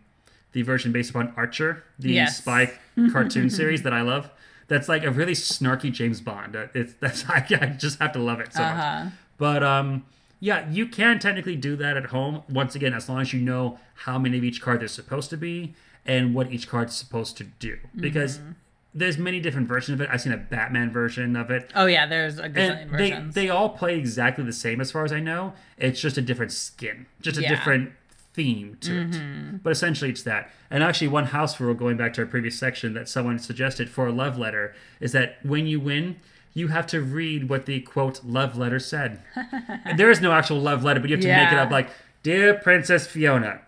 the 0.51 0.61
version 0.63 0.91
based 0.91 1.09
upon 1.11 1.33
Archer, 1.37 1.83
the 1.97 2.11
Yes. 2.11 2.37
spy 2.37 2.73
cartoon 3.11 3.49
series 3.61 3.83
that 3.83 3.93
I 3.93 4.01
love. 4.01 4.29
That's 4.71 4.87
like 4.89 5.03
a 5.03 5.11
really 5.11 5.33
snarky 5.33 5.91
James 5.91 6.21
Bond. 6.21 6.55
Uh, 6.55 6.67
It's 6.73 6.93
that's 6.99 7.29
I, 7.29 7.45
I 7.61 7.65
just 7.67 7.99
have 7.99 8.13
to 8.13 8.19
love 8.19 8.39
it 8.39 8.53
so 8.53 8.61
much. 8.61 8.71
Uh-huh. 8.77 9.09
But 9.37 9.63
um, 9.63 10.05
yeah, 10.39 10.67
you 10.69 10.87
can 10.87 11.19
technically 11.19 11.55
do 11.55 11.75
that 11.75 11.97
at 11.97 12.05
home. 12.07 12.43
Once 12.49 12.73
again, 12.75 12.93
as 12.93 13.09
long 13.09 13.21
as 13.21 13.33
you 13.33 13.41
know 13.41 13.79
how 14.05 14.17
many 14.17 14.37
of 14.37 14.43
each 14.43 14.61
card 14.61 14.79
there's 14.81 14.91
supposed 14.93 15.29
to 15.31 15.37
be 15.37 15.73
and 16.05 16.33
what 16.33 16.51
each 16.51 16.67
card's 16.67 16.95
supposed 16.95 17.37
to 17.37 17.43
do, 17.43 17.77
because 17.95 18.37
Mm-hmm. 18.39 18.51
there's 18.95 19.17
many 19.17 19.39
different 19.39 19.67
versions 19.67 19.93
of 19.95 20.01
it. 20.01 20.09
I've 20.11 20.21
seen 20.21 20.33
a 20.33 20.37
Batman 20.37 20.91
version 20.91 21.35
of 21.35 21.51
it. 21.51 21.71
Oh 21.75 21.85
yeah, 21.85 22.05
there's 22.07 22.39
a 22.39 22.49
gazillion 22.49 22.81
And 22.81 22.91
they, 22.99 23.09
versions. 23.11 23.35
they 23.35 23.49
all 23.49 23.69
play 23.69 23.97
exactly 23.99 24.43
the 24.43 24.53
same 24.53 24.81
as 24.81 24.91
far 24.91 25.03
as 25.05 25.11
I 25.11 25.19
know. 25.19 25.53
It's 25.77 25.99
just 26.01 26.17
a 26.17 26.21
different 26.21 26.51
skin, 26.53 27.05
just 27.21 27.37
a 27.37 27.41
Yeah. 27.43 27.49
Different 27.49 27.91
theme 28.33 28.77
to 28.81 29.01
it. 29.01 29.11
Mm-hmm. 29.11 29.57
But 29.57 29.71
essentially, 29.71 30.09
it's 30.09 30.23
that. 30.23 30.51
And 30.69 30.83
actually, 30.83 31.09
one 31.09 31.25
house 31.25 31.59
rule, 31.59 31.73
going 31.73 31.97
back 31.97 32.13
to 32.13 32.21
our 32.21 32.27
previous 32.27 32.57
section, 32.57 32.93
that 32.93 33.09
someone 33.09 33.39
suggested 33.39 33.89
for 33.89 34.07
a 34.07 34.11
love 34.11 34.37
letter 34.37 34.73
is 34.99 35.11
that 35.11 35.37
when 35.43 35.67
you 35.67 35.79
win, 35.79 36.17
you 36.53 36.67
have 36.69 36.87
to 36.87 37.01
read 37.01 37.49
what 37.49 37.65
the 37.65 37.81
quote 37.81 38.23
love 38.23 38.57
letter 38.57 38.79
said. 38.79 39.21
and 39.85 39.97
there 39.97 40.09
is 40.09 40.21
no 40.21 40.31
actual 40.31 40.59
love 40.59 40.83
letter, 40.83 40.99
but 40.99 41.09
you 41.09 41.15
have 41.15 41.23
to 41.23 41.31
make 41.31 41.51
it 41.51 41.57
up 41.57 41.71
like, 41.71 41.89
Dear 42.23 42.53
Princess 42.53 43.07
Fiona, 43.07 43.61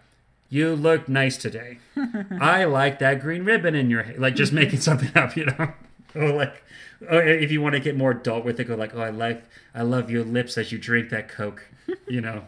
you 0.49 0.75
look 0.75 1.09
nice 1.09 1.37
today. 1.37 1.79
I 2.39 2.65
like 2.65 2.99
that 2.99 3.19
green 3.19 3.43
ribbon 3.43 3.73
in 3.75 3.89
your 3.89 4.03
hair. 4.03 4.19
Like 4.19 4.35
just 4.35 4.53
making 4.53 4.79
something 4.81 5.15
up, 5.15 5.35
you 5.35 5.45
know? 5.45 5.73
Or 6.15 6.31
like, 6.31 6.63
or 7.09 7.23
if 7.23 7.51
you 7.51 7.61
want 7.61 7.73
to 7.73 7.79
get 7.79 7.97
more 7.97 8.11
adult 8.11 8.45
with 8.45 8.59
it, 8.59 8.65
go 8.65 8.75
like, 8.75 8.95
oh, 8.95 9.01
I 9.01 9.09
like, 9.09 9.43
I 9.73 9.81
love 9.81 10.11
your 10.11 10.23
lips 10.23 10.57
as 10.57 10.71
you 10.71 10.77
drink 10.77 11.09
that 11.09 11.27
Coke, 11.27 11.67
you 12.07 12.21
know? 12.21 12.43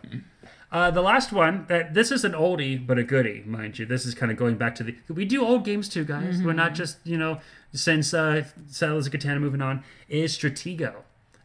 Uh, 0.72 0.92
the 0.92 1.02
last 1.02 1.32
one 1.32 1.66
that 1.68 1.94
this 1.94 2.12
is 2.12 2.26
an 2.26 2.34
oldie 2.34 2.86
but 2.86 2.98
a 2.98 3.04
goodie, 3.04 3.44
mind 3.46 3.80
you. 3.80 3.86
This 3.86 4.06
is 4.06 4.14
kind 4.16 4.32
of 4.32 4.38
going 4.38 4.56
back 4.56 4.76
to 4.76 4.84
the 4.84 4.96
we 5.10 5.24
do 5.26 5.46
old 5.46 5.64
games 5.64 5.88
too, 5.88 6.04
guys. 6.04 6.42
We're 6.42 6.54
not 6.54 6.74
just 6.74 6.98
you 7.06 7.18
know 7.18 7.40
since 7.74 8.14
uh, 8.14 8.44
Settlers 8.68 9.08
of 9.08 9.14
Catan 9.14 9.40
moving 9.40 9.62
on 9.62 9.84
is 10.10 10.38
Stratego. 10.38 10.94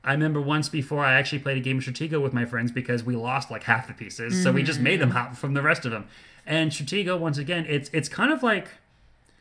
I 0.03 0.13
remember 0.13 0.41
once 0.41 0.69
before 0.71 1.05
I 1.05 1.13
actually 1.13 1.41
played 1.41 1.59
a 1.59 1.61
game 1.61 1.79
of 1.79 1.85
Stratego 1.85 2.23
with 2.23 2.33
my 2.33 2.47
friends 2.47 2.73
because 2.73 3.05
we 3.05 3.15
lost 3.15 3.51
like 3.51 3.65
half 3.65 3.87
the 3.87 3.93
pieces, 3.95 4.43
so 4.43 4.51
we 4.51 4.63
just 4.63 4.81
made 4.81 5.01
them 5.01 5.11
hop 5.11 5.37
from 5.37 5.53
the 5.55 5.63
rest 5.63 5.85
of 5.85 5.93
them. 5.93 6.07
And 6.47 6.71
Stratego, 6.71 7.19
once 7.19 7.37
again, 7.39 7.67
it's 7.69 7.91
it's 7.93 8.09
kind 8.09 8.33
of 8.33 8.43
like 8.43 8.69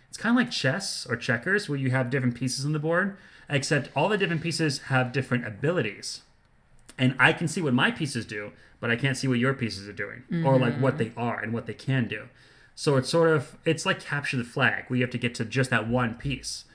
it's 0.10 0.18
kind 0.18 0.38
of 0.38 0.44
like 0.44 0.52
chess 0.52 1.08
or 1.10 1.16
checkers 1.16 1.70
where 1.70 1.80
you 1.80 1.92
have 1.92 2.10
different 2.10 2.36
pieces 2.36 2.66
on 2.66 2.74
the 2.74 2.80
board, 2.80 3.18
except 3.50 3.90
all 3.96 4.10
the 4.10 4.18
different 4.18 4.42
pieces 4.44 4.80
have 4.94 5.12
different 5.14 5.48
abilities. 5.48 6.22
and 6.98 7.16
I 7.18 7.32
can 7.32 7.48
see 7.48 7.62
what 7.62 7.74
my 7.74 7.92
pieces 7.92 8.26
do, 8.26 8.52
but 8.80 8.90
I 8.90 8.96
can't 8.96 9.18
see 9.18 9.28
what 9.28 9.40
your 9.40 9.54
pieces 9.54 9.88
are 9.88 9.94
doing, 9.94 10.24
or 10.46 10.58
like 10.58 10.76
what 10.76 10.98
they 10.98 11.12
are 11.18 11.40
and 11.40 11.54
what 11.54 11.66
they 11.66 11.74
can 11.74 12.08
do. 12.08 12.30
So 12.76 12.96
it's 12.96 13.10
sort 13.10 13.30
of 13.30 13.58
it's 13.66 13.86
like 13.86 14.00
capture 14.00 14.38
the 14.38 14.44
flag. 14.44 14.86
We 14.90 15.02
have 15.02 15.10
to 15.12 15.18
get 15.18 15.36
to 15.36 15.46
just 15.46 15.70
that 15.70 15.88
one 15.88 16.16
piece, 16.16 16.66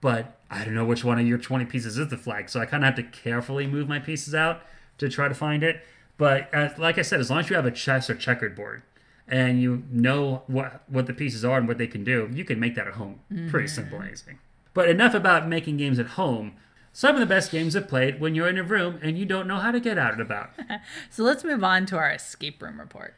but 0.00 0.38
I 0.50 0.64
don't 0.64 0.74
know 0.74 0.84
which 0.84 1.04
one 1.04 1.18
of 1.18 1.26
your 1.26 1.38
twenty 1.38 1.64
pieces 1.64 1.98
is 1.98 2.08
the 2.08 2.16
flag. 2.16 2.48
So 2.48 2.60
I 2.60 2.66
kind 2.66 2.84
of 2.84 2.94
have 2.94 3.04
to 3.04 3.10
carefully 3.18 3.66
move 3.66 3.88
my 3.88 3.98
pieces 4.00 4.34
out 4.34 4.62
to 4.98 5.08
try 5.08 5.28
to 5.28 5.34
find 5.34 5.62
it. 5.62 5.84
But 6.18 6.52
uh, 6.54 6.70
like 6.78 6.98
I 6.98 7.02
said, 7.02 7.20
as 7.20 7.30
long 7.30 7.40
as 7.40 7.50
you 7.50 7.56
have 7.56 7.66
a 7.66 7.70
chess 7.70 8.10
or 8.10 8.14
checkered 8.14 8.54
board 8.54 8.82
and 9.28 9.62
you 9.62 9.84
know 9.90 10.42
what 10.46 10.82
what 10.88 11.06
the 11.06 11.14
pieces 11.14 11.44
are 11.44 11.58
and 11.58 11.68
what 11.68 11.78
they 11.78 11.86
can 11.86 12.02
do, 12.04 12.28
you 12.32 12.44
can 12.44 12.58
make 12.58 12.74
that 12.74 12.86
at 12.88 12.94
home. 12.94 13.20
Pretty 13.48 13.68
simple 13.68 14.00
and 14.00 14.10
easy. 14.12 14.32
But 14.74 14.88
enough 14.88 15.14
about 15.14 15.48
making 15.48 15.76
games 15.76 15.98
at 15.98 16.06
home. 16.06 16.54
Some 16.94 17.14
of 17.14 17.20
the 17.20 17.26
best 17.26 17.50
games 17.50 17.74
are 17.74 17.80
played 17.80 18.20
when 18.20 18.34
you're 18.34 18.48
in 18.48 18.58
a 18.58 18.62
room 18.62 18.98
and 19.02 19.18
you 19.18 19.24
don't 19.24 19.48
know 19.48 19.56
how 19.56 19.70
to 19.70 19.80
get 19.80 19.96
out 19.96 20.12
and 20.12 20.20
about. 20.20 20.50
So 21.10 21.22
let's 21.22 21.42
move 21.42 21.64
on 21.64 21.86
to 21.86 21.96
our 21.96 22.10
escape 22.10 22.62
room 22.62 22.78
report. 22.78 23.14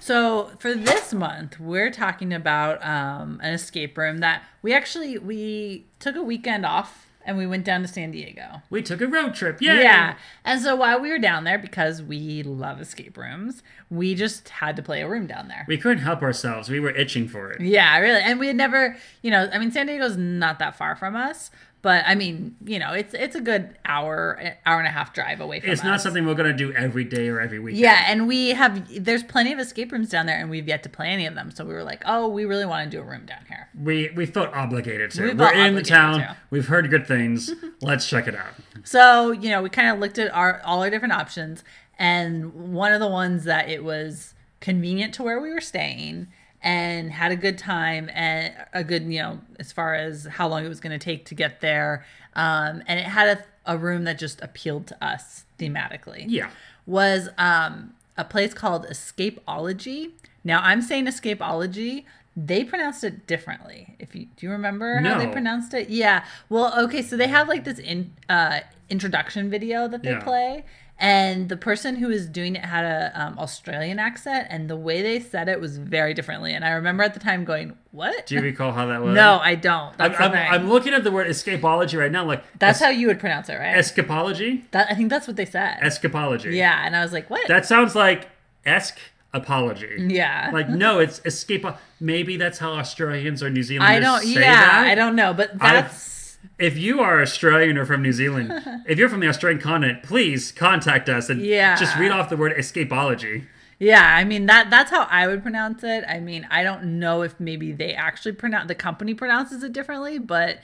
So 0.00 0.52
for 0.58 0.74
this 0.74 1.12
month, 1.12 1.58
we're 1.58 1.90
talking 1.90 2.32
about 2.32 2.84
um, 2.84 3.40
an 3.42 3.54
escape 3.54 3.98
room 3.98 4.18
that 4.18 4.42
we 4.62 4.72
actually 4.72 5.18
we 5.18 5.86
took 5.98 6.14
a 6.16 6.22
weekend 6.22 6.64
off 6.64 7.05
and 7.26 7.36
we 7.36 7.46
went 7.46 7.64
down 7.64 7.82
to 7.82 7.88
San 7.88 8.12
Diego. 8.12 8.62
We 8.70 8.80
took 8.80 9.00
a 9.02 9.06
road 9.06 9.34
trip. 9.34 9.60
Yay! 9.60 9.82
Yeah. 9.82 10.16
And 10.44 10.60
so 10.60 10.76
while 10.76 11.00
we 11.00 11.10
were 11.10 11.18
down 11.18 11.44
there, 11.44 11.58
because 11.58 12.00
we 12.00 12.42
love 12.42 12.80
escape 12.80 13.18
rooms, 13.18 13.62
we 13.90 14.14
just 14.14 14.48
had 14.48 14.76
to 14.76 14.82
play 14.82 15.02
a 15.02 15.08
room 15.08 15.26
down 15.26 15.48
there. 15.48 15.64
We 15.68 15.76
couldn't 15.76 16.04
help 16.04 16.22
ourselves. 16.22 16.70
We 16.70 16.80
were 16.80 16.90
itching 16.90 17.28
for 17.28 17.50
it. 17.50 17.60
Yeah, 17.60 17.98
really. 17.98 18.20
And 18.20 18.38
we 18.38 18.46
had 18.46 18.56
never, 18.56 18.96
you 19.22 19.30
know, 19.30 19.50
I 19.52 19.58
mean, 19.58 19.72
San 19.72 19.86
Diego's 19.86 20.16
not 20.16 20.58
that 20.60 20.76
far 20.76 20.96
from 20.96 21.16
us, 21.16 21.50
but 21.86 22.02
I 22.04 22.16
mean, 22.16 22.56
you 22.64 22.80
know, 22.80 22.94
it's 22.94 23.14
it's 23.14 23.36
a 23.36 23.40
good 23.40 23.76
hour, 23.84 24.40
hour 24.66 24.78
and 24.80 24.88
a 24.88 24.90
half 24.90 25.14
drive 25.14 25.40
away 25.40 25.60
from 25.60 25.70
It's 25.70 25.82
us. 25.82 25.84
not 25.84 26.00
something 26.00 26.26
we're 26.26 26.34
gonna 26.34 26.52
do 26.52 26.72
every 26.72 27.04
day 27.04 27.28
or 27.28 27.40
every 27.40 27.60
week. 27.60 27.76
Yeah, 27.76 28.06
and 28.08 28.26
we 28.26 28.48
have 28.50 29.04
there's 29.04 29.22
plenty 29.22 29.52
of 29.52 29.60
escape 29.60 29.92
rooms 29.92 30.08
down 30.08 30.26
there, 30.26 30.36
and 30.36 30.50
we've 30.50 30.66
yet 30.66 30.82
to 30.82 30.88
play 30.88 31.06
any 31.06 31.26
of 31.26 31.36
them. 31.36 31.52
So 31.52 31.64
we 31.64 31.72
were 31.74 31.84
like, 31.84 32.02
oh, 32.04 32.26
we 32.26 32.44
really 32.44 32.66
want 32.66 32.90
to 32.90 32.96
do 32.96 33.00
a 33.00 33.06
room 33.06 33.24
down 33.24 33.44
here. 33.48 33.68
We 33.80 34.10
we 34.16 34.26
felt 34.26 34.52
obligated 34.52 35.12
to. 35.12 35.22
We 35.22 35.30
We 35.30 35.36
felt 35.38 35.54
are 35.54 35.64
in 35.64 35.76
the 35.76 35.82
town. 35.82 36.18
to. 36.18 36.36
We've 36.50 36.66
heard 36.66 36.90
good 36.90 37.06
things. 37.06 37.52
Let's 37.80 38.08
check 38.08 38.26
it 38.26 38.34
out. 38.34 38.48
So 38.82 39.30
you 39.30 39.48
know, 39.50 39.62
we 39.62 39.68
kind 39.70 39.88
of 39.88 40.00
looked 40.00 40.18
at 40.18 40.34
our 40.34 40.60
all 40.64 40.82
our 40.82 40.90
different 40.90 41.14
options, 41.14 41.62
and 42.00 42.52
one 42.74 42.92
of 42.92 42.98
the 42.98 43.06
ones 43.08 43.44
that 43.44 43.68
it 43.68 43.84
was 43.84 44.34
convenient 44.58 45.14
to 45.14 45.22
where 45.22 45.38
we 45.40 45.52
were 45.52 45.60
staying 45.60 46.26
and 46.66 47.12
had 47.12 47.30
a 47.30 47.36
good 47.36 47.56
time 47.58 48.10
and 48.12 48.52
a 48.72 48.82
good 48.82 49.04
you 49.04 49.20
know 49.22 49.38
as 49.60 49.68
far 49.72 49.94
as 49.94 50.24
how 50.38 50.46
long 50.48 50.64
it 50.64 50.68
was 50.68 50.80
going 50.80 50.98
to 50.98 51.04
take 51.10 51.24
to 51.30 51.34
get 51.34 51.60
there 51.60 52.04
um, 52.34 52.82
and 52.88 52.98
it 52.98 53.06
had 53.18 53.28
a, 53.38 53.72
a 53.74 53.76
room 53.78 54.02
that 54.04 54.18
just 54.18 54.38
appealed 54.42 54.84
to 54.88 54.96
us 55.12 55.44
thematically 55.60 56.24
Yeah. 56.26 56.50
was 56.84 57.28
um, 57.38 57.94
a 58.18 58.24
place 58.24 58.52
called 58.54 58.82
Escapeology. 58.86 60.10
Now 60.44 60.60
I'm 60.62 60.82
saying 60.82 61.06
Escapeology. 61.06 62.04
They 62.36 62.64
pronounced 62.64 63.02
it 63.04 63.26
differently. 63.26 63.94
If 63.98 64.14
you 64.14 64.26
do 64.36 64.46
you 64.46 64.52
remember 64.52 64.98
how 65.00 65.18
they 65.18 65.26
pronounced 65.26 65.72
it? 65.72 65.88
Yeah. 65.88 66.24
Well, 66.50 66.68
okay, 66.84 67.00
so 67.02 67.16
they 67.16 67.28
have 67.28 67.48
like 67.48 67.64
this 67.64 67.78
in 67.78 68.12
uh, 68.28 68.60
introduction 68.90 69.48
video 69.50 69.88
that 69.88 70.02
they 70.02 70.10
Yeah. 70.10 70.22
play, 70.22 70.64
and 70.98 71.48
the 71.50 71.56
person 71.58 71.96
who 71.96 72.08
was 72.08 72.26
doing 72.26 72.56
it 72.56 72.64
had 72.64 72.84
a 72.84 73.12
um, 73.20 73.38
Australian 73.38 73.98
accent, 73.98 74.46
and 74.50 74.68
the 74.70 74.76
way 74.76 75.02
they 75.02 75.20
said 75.20 75.48
it 75.48 75.60
was 75.60 75.76
very 75.76 76.14
differently. 76.14 76.54
And 76.54 76.64
I 76.64 76.70
remember 76.70 77.02
at 77.02 77.12
the 77.14 77.20
time 77.20 77.44
going, 77.44 77.76
"What?" 77.90 78.26
Do 78.26 78.34
you 78.34 78.40
recall 78.40 78.72
how 78.72 78.86
that 78.86 79.02
was? 79.02 79.14
no, 79.14 79.38
I 79.38 79.56
don't. 79.56 79.94
I'm, 79.98 80.14
I'm. 80.14 80.32
I'm 80.34 80.68
looking 80.70 80.94
at 80.94 81.04
the 81.04 81.10
word 81.12 81.26
escapology 81.26 81.98
right 81.98 82.10
now. 82.10 82.24
Like 82.24 82.44
That's 82.58 82.80
es- 82.80 82.84
how 82.84 82.90
you 82.90 83.08
would 83.08 83.20
pronounce 83.20 83.48
it, 83.48 83.54
right? 83.56 83.76
escapology. 83.76 84.62
that 84.70 84.86
I 84.90 84.94
think 84.94 85.10
that's 85.10 85.26
what 85.26 85.36
they 85.36 85.44
said. 85.44 85.78
Escapology. 85.82 86.54
yeah, 86.54 86.86
and 86.86 86.96
I 86.96 87.02
was 87.02 87.12
like, 87.12 87.28
"What?" 87.28 87.46
That 87.48 87.66
sounds 87.66 87.94
like 87.94 88.28
esque 88.64 88.98
apology. 89.34 90.06
yeah. 90.08 90.50
Like 90.52 90.68
no, 90.70 90.98
it's 91.00 91.20
escape. 91.26 91.66
Maybe 92.00 92.36
that's 92.38 92.58
how 92.58 92.72
Australians 92.72 93.42
or 93.42 93.50
New 93.50 93.62
Zealanders 93.62 93.96
I 93.96 94.00
don't. 94.00 94.22
say 94.22 94.40
Yeah, 94.40 94.54
that. 94.54 94.86
I 94.86 94.94
don't 94.94 95.14
know, 95.16 95.34
but 95.34 95.50
I've- 95.60 95.60
that's 95.60 96.15
If 96.58 96.78
you 96.78 97.00
are 97.00 97.20
Australian 97.20 97.76
or 97.78 97.84
from 97.86 98.02
New 98.02 98.12
Zealand, 98.12 98.52
if 98.86 98.98
you're 98.98 99.08
from 99.08 99.20
the 99.20 99.28
Australian 99.28 99.60
continent, 99.60 100.02
please 100.02 100.52
contact 100.52 101.08
us 101.08 101.28
and 101.28 101.40
Yeah. 101.42 101.76
just 101.76 101.96
read 101.96 102.10
off 102.10 102.28
the 102.30 102.36
word 102.36 102.52
escapology. 102.56 103.46
yeah. 103.78 104.14
I 104.16 104.24
mean 104.24 104.46
that 104.46 104.70
that's 104.70 104.90
how 104.90 105.06
I 105.10 105.26
would 105.26 105.42
pronounce 105.42 105.82
it. 105.84 106.04
I 106.08 106.20
mean, 106.20 106.46
I 106.50 106.62
don't 106.62 106.98
know 106.98 107.22
if 107.22 107.38
maybe 107.40 107.72
they 107.72 107.92
actually 107.94 108.32
pronounce 108.32 108.68
the 108.68 108.74
company 108.74 109.12
pronounces 109.14 109.62
it 109.62 109.72
differently, 109.72 110.18
but 110.18 110.58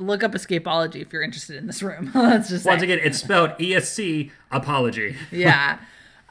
look 0.00 0.24
up 0.24 0.32
escapology 0.32 1.00
if 1.02 1.12
you're 1.12 1.22
interested 1.22 1.56
in 1.56 1.66
this 1.68 1.80
room. 1.82 2.10
Let's 2.14 2.48
just 2.48 2.66
Once 2.66 2.80
say. 2.80 2.86
again, 2.86 2.98
it's 3.04 3.18
spelled 3.18 3.50
ESC 3.58 4.30
apology. 4.50 5.16
yeah. 5.30 5.78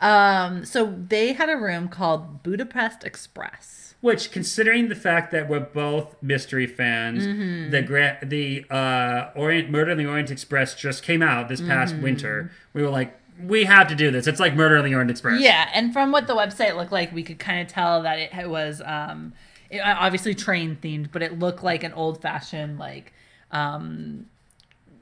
Um. 0.01 0.65
So 0.65 0.93
they 1.07 1.31
had 1.33 1.49
a 1.49 1.55
room 1.55 1.87
called 1.87 2.43
Budapest 2.43 3.05
Express. 3.05 3.82
Which, 4.03 4.31
considering 4.31 4.89
the 4.89 4.95
fact 4.95 5.31
that 5.31 5.47
we're 5.47 5.61
both 5.61 6.21
mystery 6.21 6.67
fans, 6.67 7.25
Mm-hmm. 7.25 7.71
the 7.71 7.81
gra- 7.81 8.17
the 8.21 8.65
uh, 8.69 9.29
Orient 9.33 9.69
Murder 9.69 9.91
in 9.91 9.97
the 9.97 10.05
Orient 10.05 10.29
Express 10.29 10.75
just 10.75 11.03
came 11.03 11.21
out 11.21 11.47
this 11.47 11.61
past 11.61 11.93
Mm-hmm. 11.93 12.03
winter. 12.03 12.51
We 12.73 12.81
were 12.81 12.89
like, 12.89 13.17
we 13.41 13.63
have 13.63 13.87
to 13.87 13.95
do 13.95 14.11
this. 14.11 14.27
It's 14.27 14.41
like 14.41 14.55
Murder 14.55 14.75
in 14.75 14.83
the 14.83 14.93
Orient 14.93 15.09
Express. 15.09 15.39
Yeah, 15.39 15.69
and 15.73 15.93
from 15.93 16.11
what 16.11 16.27
the 16.27 16.35
website 16.35 16.75
looked 16.75 16.91
like, 16.91 17.13
we 17.13 17.23
could 17.23 17.39
kind 17.39 17.61
of 17.61 17.69
tell 17.69 18.01
that 18.03 18.19
it 18.19 18.49
was 18.49 18.81
um, 18.85 19.31
it, 19.69 19.79
obviously 19.79 20.35
train 20.35 20.77
themed, 20.81 21.07
but 21.13 21.21
it 21.23 21.39
looked 21.39 21.63
like 21.63 21.85
an 21.85 21.93
old 21.93 22.21
fashioned 22.21 22.77
like 22.77 23.13
um, 23.51 24.25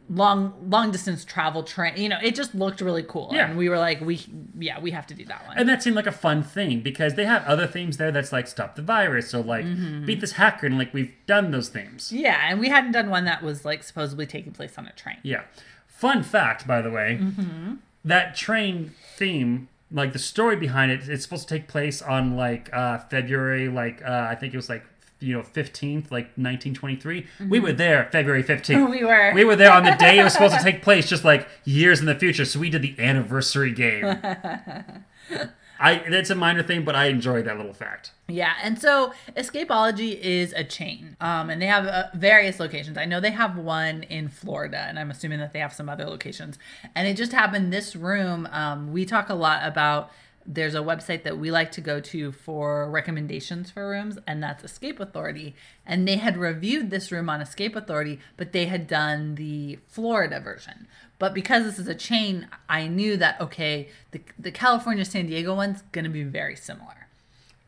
long 0.09 0.53
long 0.69 0.91
distance 0.91 1.23
travel 1.23 1.63
train. 1.63 1.95
You 1.97 2.09
know, 2.09 2.17
it 2.21 2.35
just 2.35 2.53
looked 2.53 2.81
really 2.81 3.03
cool. 3.03 3.29
Yeah. 3.31 3.47
and 3.49 3.57
we 3.57 3.69
were 3.69 3.77
like, 3.79 4.01
we 4.01 4.19
yeah, 4.59 4.79
we 4.79 4.91
have 4.91 5.07
to 5.07 5.13
do 5.13 5.23
that 5.25 5.47
one. 5.47 5.57
And 5.57 5.69
that 5.69 5.81
seemed 5.83 5.95
like 5.95 6.07
a 6.07 6.11
fun 6.11 6.43
thing 6.43 6.81
because 6.81 7.15
they 7.15 7.25
have 7.25 7.43
other 7.45 7.67
themes 7.67 7.97
there 7.97 8.11
that's 8.11 8.31
like 8.31 8.47
stop 8.47 8.75
the 8.75 8.81
virus 8.81 9.33
or 9.33 9.43
like 9.43 9.65
Mm-hmm. 9.65 10.05
beat 10.05 10.19
this 10.21 10.33
hacker 10.33 10.65
and 10.67 10.77
like 10.77 10.93
we've 10.93 11.13
done 11.27 11.51
those 11.51 11.69
themes. 11.69 12.11
yeah, 12.11 12.37
and 12.49 12.59
we 12.59 12.69
hadn't 12.69 12.91
done 12.91 13.09
one 13.09 13.25
that 13.25 13.41
was 13.43 13.63
like 13.65 13.83
supposedly 13.83 14.25
taking 14.25 14.51
place 14.51 14.77
on 14.77 14.85
a 14.87 14.91
train. 14.93 15.17
Yeah. 15.23 15.43
Fun 15.87 16.23
fact, 16.23 16.65
by 16.67 16.81
the 16.81 16.89
way, 16.91 17.19
Mm-hmm. 17.21 17.75
that 18.03 18.35
train 18.35 18.91
theme, 19.15 19.69
like 19.91 20.13
the 20.13 20.19
story 20.19 20.55
behind 20.55 20.91
it, 20.91 21.07
it's 21.07 21.23
supposed 21.23 21.47
to 21.47 21.57
take 21.57 21.67
place 21.67 22.01
on 22.01 22.35
like 22.35 22.69
uh, 22.73 22.97
February, 23.09 23.67
like 23.69 24.01
uh, 24.03 24.27
I 24.29 24.35
think 24.35 24.53
it 24.53 24.57
was 24.57 24.67
like 24.69 24.83
you 25.22 25.38
know 25.38 25.43
fifteenth, 25.43 26.11
like 26.11 26.38
nineteen 26.38 26.74
twenty 26.74 26.95
three. 26.95 27.28
We 27.47 27.59
were 27.59 27.74
there 27.74 28.09
February 28.11 28.43
fifteenth. 28.43 28.80
Mm-hmm. 28.80 28.91
We 29.01 29.05
were. 29.05 29.32
We 29.34 29.45
were 29.45 29.55
there 29.55 29.72
on 29.72 29.84
the 29.84 29.95
day 29.95 30.19
it 30.19 30.24
was 30.24 30.34
supposed 30.34 30.57
to 30.57 30.63
take 30.63 30.82
place, 30.82 31.07
just 31.07 31.24
like 31.24 31.47
years 31.63 31.99
in 31.99 32.05
the 32.05 32.15
future. 32.15 32.45
So 32.45 32.59
we 32.59 32.69
did 32.69 32.82
the 32.82 32.95
anniversary 32.99 33.72
game. 33.72 34.05
I 35.82 35.93
it's 35.93 36.30
a 36.30 36.36
minor 36.36 36.61
thing, 36.61 36.86
but 36.86 36.95
I 36.95 37.05
enjoy 37.05 37.41
that 37.41 37.57
little 37.57 37.74
fact. 37.74 38.11
Yeah, 38.28 38.53
and 38.61 38.80
so 38.80 39.13
Escapeology 39.36 40.19
is 40.19 40.53
a 40.53 40.63
chain, 40.63 41.17
um, 41.19 41.49
and 41.49 41.59
they 41.61 41.65
have 41.65 41.86
uh, 41.88 42.03
various 42.13 42.59
locations. 42.59 42.97
I 42.97 43.05
know 43.05 43.19
they 43.19 43.32
have 43.32 43.57
one 43.57 44.03
in 44.03 44.30
Florida, 44.30 44.86
and 44.88 44.99
I'm 44.99 45.09
assuming 45.09 45.39
that 45.39 45.53
they 45.53 45.59
have 45.59 45.74
some 45.74 45.89
other 45.89 46.05
locations. 46.05 46.59
And 46.93 47.07
it 47.07 47.17
just 47.17 47.32
happened 47.32 47.74
this 47.74 47.95
room. 47.95 48.47
Um, 48.51 48.93
we 48.93 49.05
talk 49.05 49.30
a 49.30 49.36
lot 49.36 49.61
about. 49.63 50.11
There's 50.53 50.75
a 50.75 50.79
website 50.79 51.23
that 51.23 51.37
we 51.37 51.49
like 51.49 51.71
to 51.73 51.81
go 51.81 52.01
to 52.01 52.31
for 52.33 52.89
recommendations 52.89 53.71
for 53.71 53.87
rooms, 53.89 54.17
and 54.27 54.43
that's 54.43 54.65
Escape 54.65 54.99
Authority. 54.99 55.55
And 55.85 56.05
they 56.05 56.17
had 56.17 56.35
reviewed 56.35 56.89
this 56.89 57.09
room 57.09 57.29
on 57.29 57.39
Escape 57.39 57.73
Authority, 57.75 58.19
but 58.35 58.51
they 58.51 58.65
had 58.65 58.85
done 58.85 59.35
the 59.35 59.79
Florida 59.87 60.41
version. 60.41 60.87
But 61.19 61.33
because 61.33 61.63
this 61.63 61.79
is 61.79 61.87
a 61.87 61.95
chain, 61.95 62.47
I 62.67 62.87
knew 62.87 63.15
that 63.15 63.39
okay, 63.39 63.87
the 64.11 64.19
the 64.37 64.51
California 64.51 65.05
San 65.05 65.27
Diego 65.27 65.55
one's 65.55 65.83
going 65.93 66.03
to 66.05 66.09
be 66.11 66.23
very 66.23 66.55
similar 66.57 67.07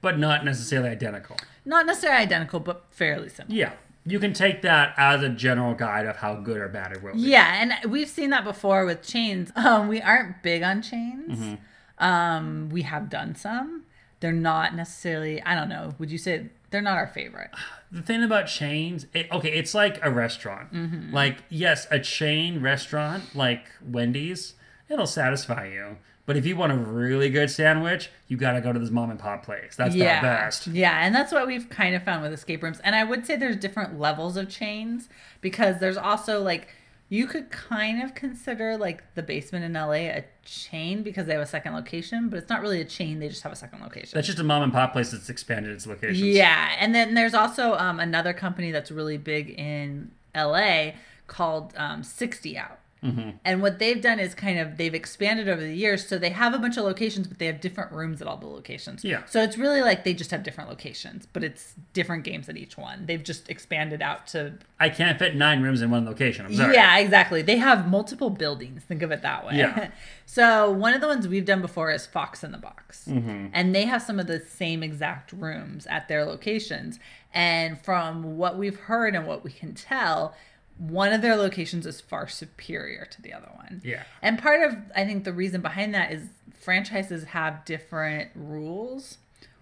But 0.01 0.19
not 0.19 0.43
necessarily 0.43 0.89
identical. 0.89 1.37
not 1.63 1.85
necessarily 1.85 2.21
identical, 2.21 2.59
but 2.59 2.85
fairly 2.91 3.29
similar. 3.29 3.55
Yeah. 3.55 3.73
You 4.05 4.19
can 4.19 4.33
take 4.33 4.63
that 4.63 4.93
as 4.97 5.23
a 5.23 5.29
general 5.29 5.75
guide 5.75 6.05
of 6.07 6.17
how 6.17 6.35
good 6.35 6.57
or 6.57 6.67
bad 6.67 6.91
it 6.91 7.01
will 7.01 7.13
be. 7.13 7.19
Yeah, 7.19 7.61
and 7.61 7.89
we've 7.89 8.09
seen 8.09 8.31
that 8.31 8.43
before 8.43 8.85
with 8.85 9.01
chains. 9.01 9.49
Um, 9.55 9.87
we 9.87 10.01
aren't 10.01 10.43
big 10.43 10.61
on 10.61 10.81
chains. 10.81 11.39
Mm-hmm. 11.39 11.55
Um, 11.99 12.69
we 12.71 12.83
have 12.83 13.09
done 13.09 13.35
some. 13.35 13.83
They're 14.19 14.31
not 14.31 14.75
necessarily. 14.75 15.41
I 15.43 15.55
don't 15.55 15.69
know. 15.69 15.95
Would 15.99 16.11
you 16.11 16.17
say 16.17 16.49
they're 16.69 16.81
not 16.81 16.97
our 16.97 17.07
favorite? 17.07 17.51
The 17.91 18.01
thing 18.01 18.23
about 18.23 18.47
chains, 18.47 19.05
it, 19.13 19.31
okay, 19.31 19.51
it's 19.51 19.75
like 19.75 20.03
a 20.03 20.09
restaurant. 20.09 20.73
Mm-hmm. 20.73 21.13
Like, 21.13 21.43
yes, 21.49 21.85
a 21.91 21.99
chain 21.99 22.61
restaurant 22.61 23.35
like 23.35 23.65
Wendy's, 23.85 24.53
it'll 24.89 25.05
satisfy 25.05 25.67
you. 25.67 25.97
But 26.25 26.37
if 26.37 26.45
you 26.45 26.55
want 26.55 26.71
a 26.71 26.77
really 26.77 27.29
good 27.29 27.51
sandwich, 27.51 28.09
you 28.27 28.37
gotta 28.37 28.61
go 28.61 28.71
to 28.71 28.79
this 28.79 28.89
mom 28.89 29.11
and 29.11 29.19
pop 29.19 29.43
place. 29.43 29.75
That's 29.75 29.93
yeah, 29.93 30.21
the 30.21 30.27
best. 30.27 30.67
yeah, 30.67 31.05
and 31.05 31.13
that's 31.13 31.33
what 31.33 31.45
we've 31.47 31.69
kind 31.69 31.95
of 31.95 32.03
found 32.03 32.23
with 32.23 32.31
escape 32.31 32.63
rooms. 32.63 32.79
And 32.83 32.95
I 32.95 33.03
would 33.03 33.25
say 33.27 33.35
there's 33.35 33.57
different 33.57 33.99
levels 33.99 34.37
of 34.37 34.49
chains 34.49 35.09
because 35.41 35.79
there's 35.79 35.97
also 35.97 36.41
like 36.41 36.69
you 37.13 37.27
could 37.27 37.51
kind 37.51 38.01
of 38.01 38.15
consider 38.15 38.75
like 38.75 39.03
the 39.13 39.21
basement 39.21 39.63
in 39.63 39.73
LA 39.73 40.09
a 40.17 40.23
chain 40.45 41.03
because 41.03 41.27
they 41.27 41.33
have 41.33 41.43
a 41.43 41.45
second 41.45 41.75
location, 41.75 42.27
but 42.27 42.39
it's 42.39 42.49
not 42.49 42.59
really 42.59 42.81
a 42.81 42.85
chain. 42.85 43.19
They 43.19 43.29
just 43.29 43.43
have 43.43 43.51
a 43.51 43.55
second 43.55 43.81
location. 43.81 44.09
That's 44.15 44.25
just 44.25 44.39
a 44.39 44.43
mom 44.43 44.63
and 44.63 44.73
pop 44.73 44.93
place 44.93 45.11
that's 45.11 45.29
expanded 45.29 45.73
its 45.73 45.85
locations. 45.85 46.21
Yeah, 46.21 46.71
and 46.79 46.95
then 46.95 47.13
there's 47.13 47.35
also 47.35 47.75
um, 47.75 47.99
another 47.99 48.33
company 48.33 48.71
that's 48.71 48.89
really 48.89 49.19
big 49.19 49.51
in 49.51 50.09
LA 50.35 50.93
called 51.27 51.75
um, 51.77 52.01
60 52.01 52.57
Out. 52.57 52.79
Mm-hmm. 53.03 53.29
And 53.43 53.61
what 53.61 53.79
they've 53.79 54.01
done 54.01 54.19
is 54.19 54.33
kind 54.33 54.57
of 54.57 54.77
they've 54.77 54.93
expanded 54.93 55.49
over 55.49 55.61
the 55.61 55.73
years. 55.73 56.07
So 56.07 56.17
they 56.17 56.29
have 56.29 56.53
a 56.53 56.57
bunch 56.57 56.77
of 56.77 56.85
locations, 56.85 57.27
but 57.27 57.39
they 57.39 57.47
have 57.47 57.59
different 57.59 57.91
rooms 57.91 58.21
at 58.21 58.27
all 58.27 58.37
the 58.37 58.47
locations. 58.47 59.03
Yeah. 59.03 59.25
So 59.25 59.41
it's 59.41 59.57
really 59.57 59.81
like 59.81 60.03
they 60.03 60.13
just 60.13 60.31
have 60.31 60.43
different 60.43 60.69
locations, 60.69 61.25
but 61.25 61.43
it's 61.43 61.73
different 61.91 62.23
games 62.23 62.47
at 62.47 62.57
each 62.57 62.77
one. 62.77 63.05
They've 63.05 63.23
just 63.23 63.49
expanded 63.49 64.01
out 64.01 64.27
to. 64.27 64.53
I 64.79 64.89
can't 64.89 65.19
fit 65.19 65.35
nine 65.35 65.61
rooms 65.61 65.81
in 65.81 65.91
one 65.91 66.05
location. 66.05 66.45
I'm 66.45 66.55
sorry. 66.55 66.73
Yeah, 66.73 66.97
exactly. 66.97 67.41
They 67.41 67.57
have 67.57 67.89
multiple 67.89 68.29
buildings. 68.29 68.83
Think 68.83 69.01
of 69.01 69.11
it 69.11 69.21
that 69.21 69.45
way. 69.45 69.57
Yeah. 69.57 69.91
so 70.25 70.71
one 70.71 70.93
of 70.93 71.01
the 71.01 71.07
ones 71.07 71.27
we've 71.27 71.45
done 71.45 71.61
before 71.61 71.91
is 71.91 72.05
Fox 72.05 72.43
in 72.43 72.51
the 72.51 72.57
Box. 72.57 73.05
Mm-hmm. 73.07 73.47
And 73.53 73.75
they 73.75 73.85
have 73.85 74.01
some 74.01 74.19
of 74.19 74.27
the 74.27 74.39
same 74.39 74.81
exact 74.81 75.33
rooms 75.33 75.85
at 75.87 76.07
their 76.07 76.23
locations. 76.25 76.99
And 77.33 77.81
from 77.81 78.37
what 78.37 78.57
we've 78.57 78.79
heard 78.79 79.15
and 79.15 79.25
what 79.25 79.43
we 79.43 79.51
can 79.51 79.73
tell, 79.73 80.35
one 80.77 81.13
of 81.13 81.21
their 81.21 81.35
locations 81.35 81.85
is 81.85 82.01
far 82.01 82.27
superior 82.27 83.05
to 83.11 83.21
the 83.21 83.33
other 83.33 83.49
one. 83.55 83.81
Yeah. 83.83 84.03
And 84.21 84.39
part 84.39 84.61
of 84.63 84.77
I 84.95 85.05
think 85.05 85.23
the 85.23 85.33
reason 85.33 85.61
behind 85.61 85.93
that 85.93 86.11
is 86.11 86.29
franchises 86.59 87.25
have 87.25 87.63
different 87.65 88.31
rules. 88.35 89.17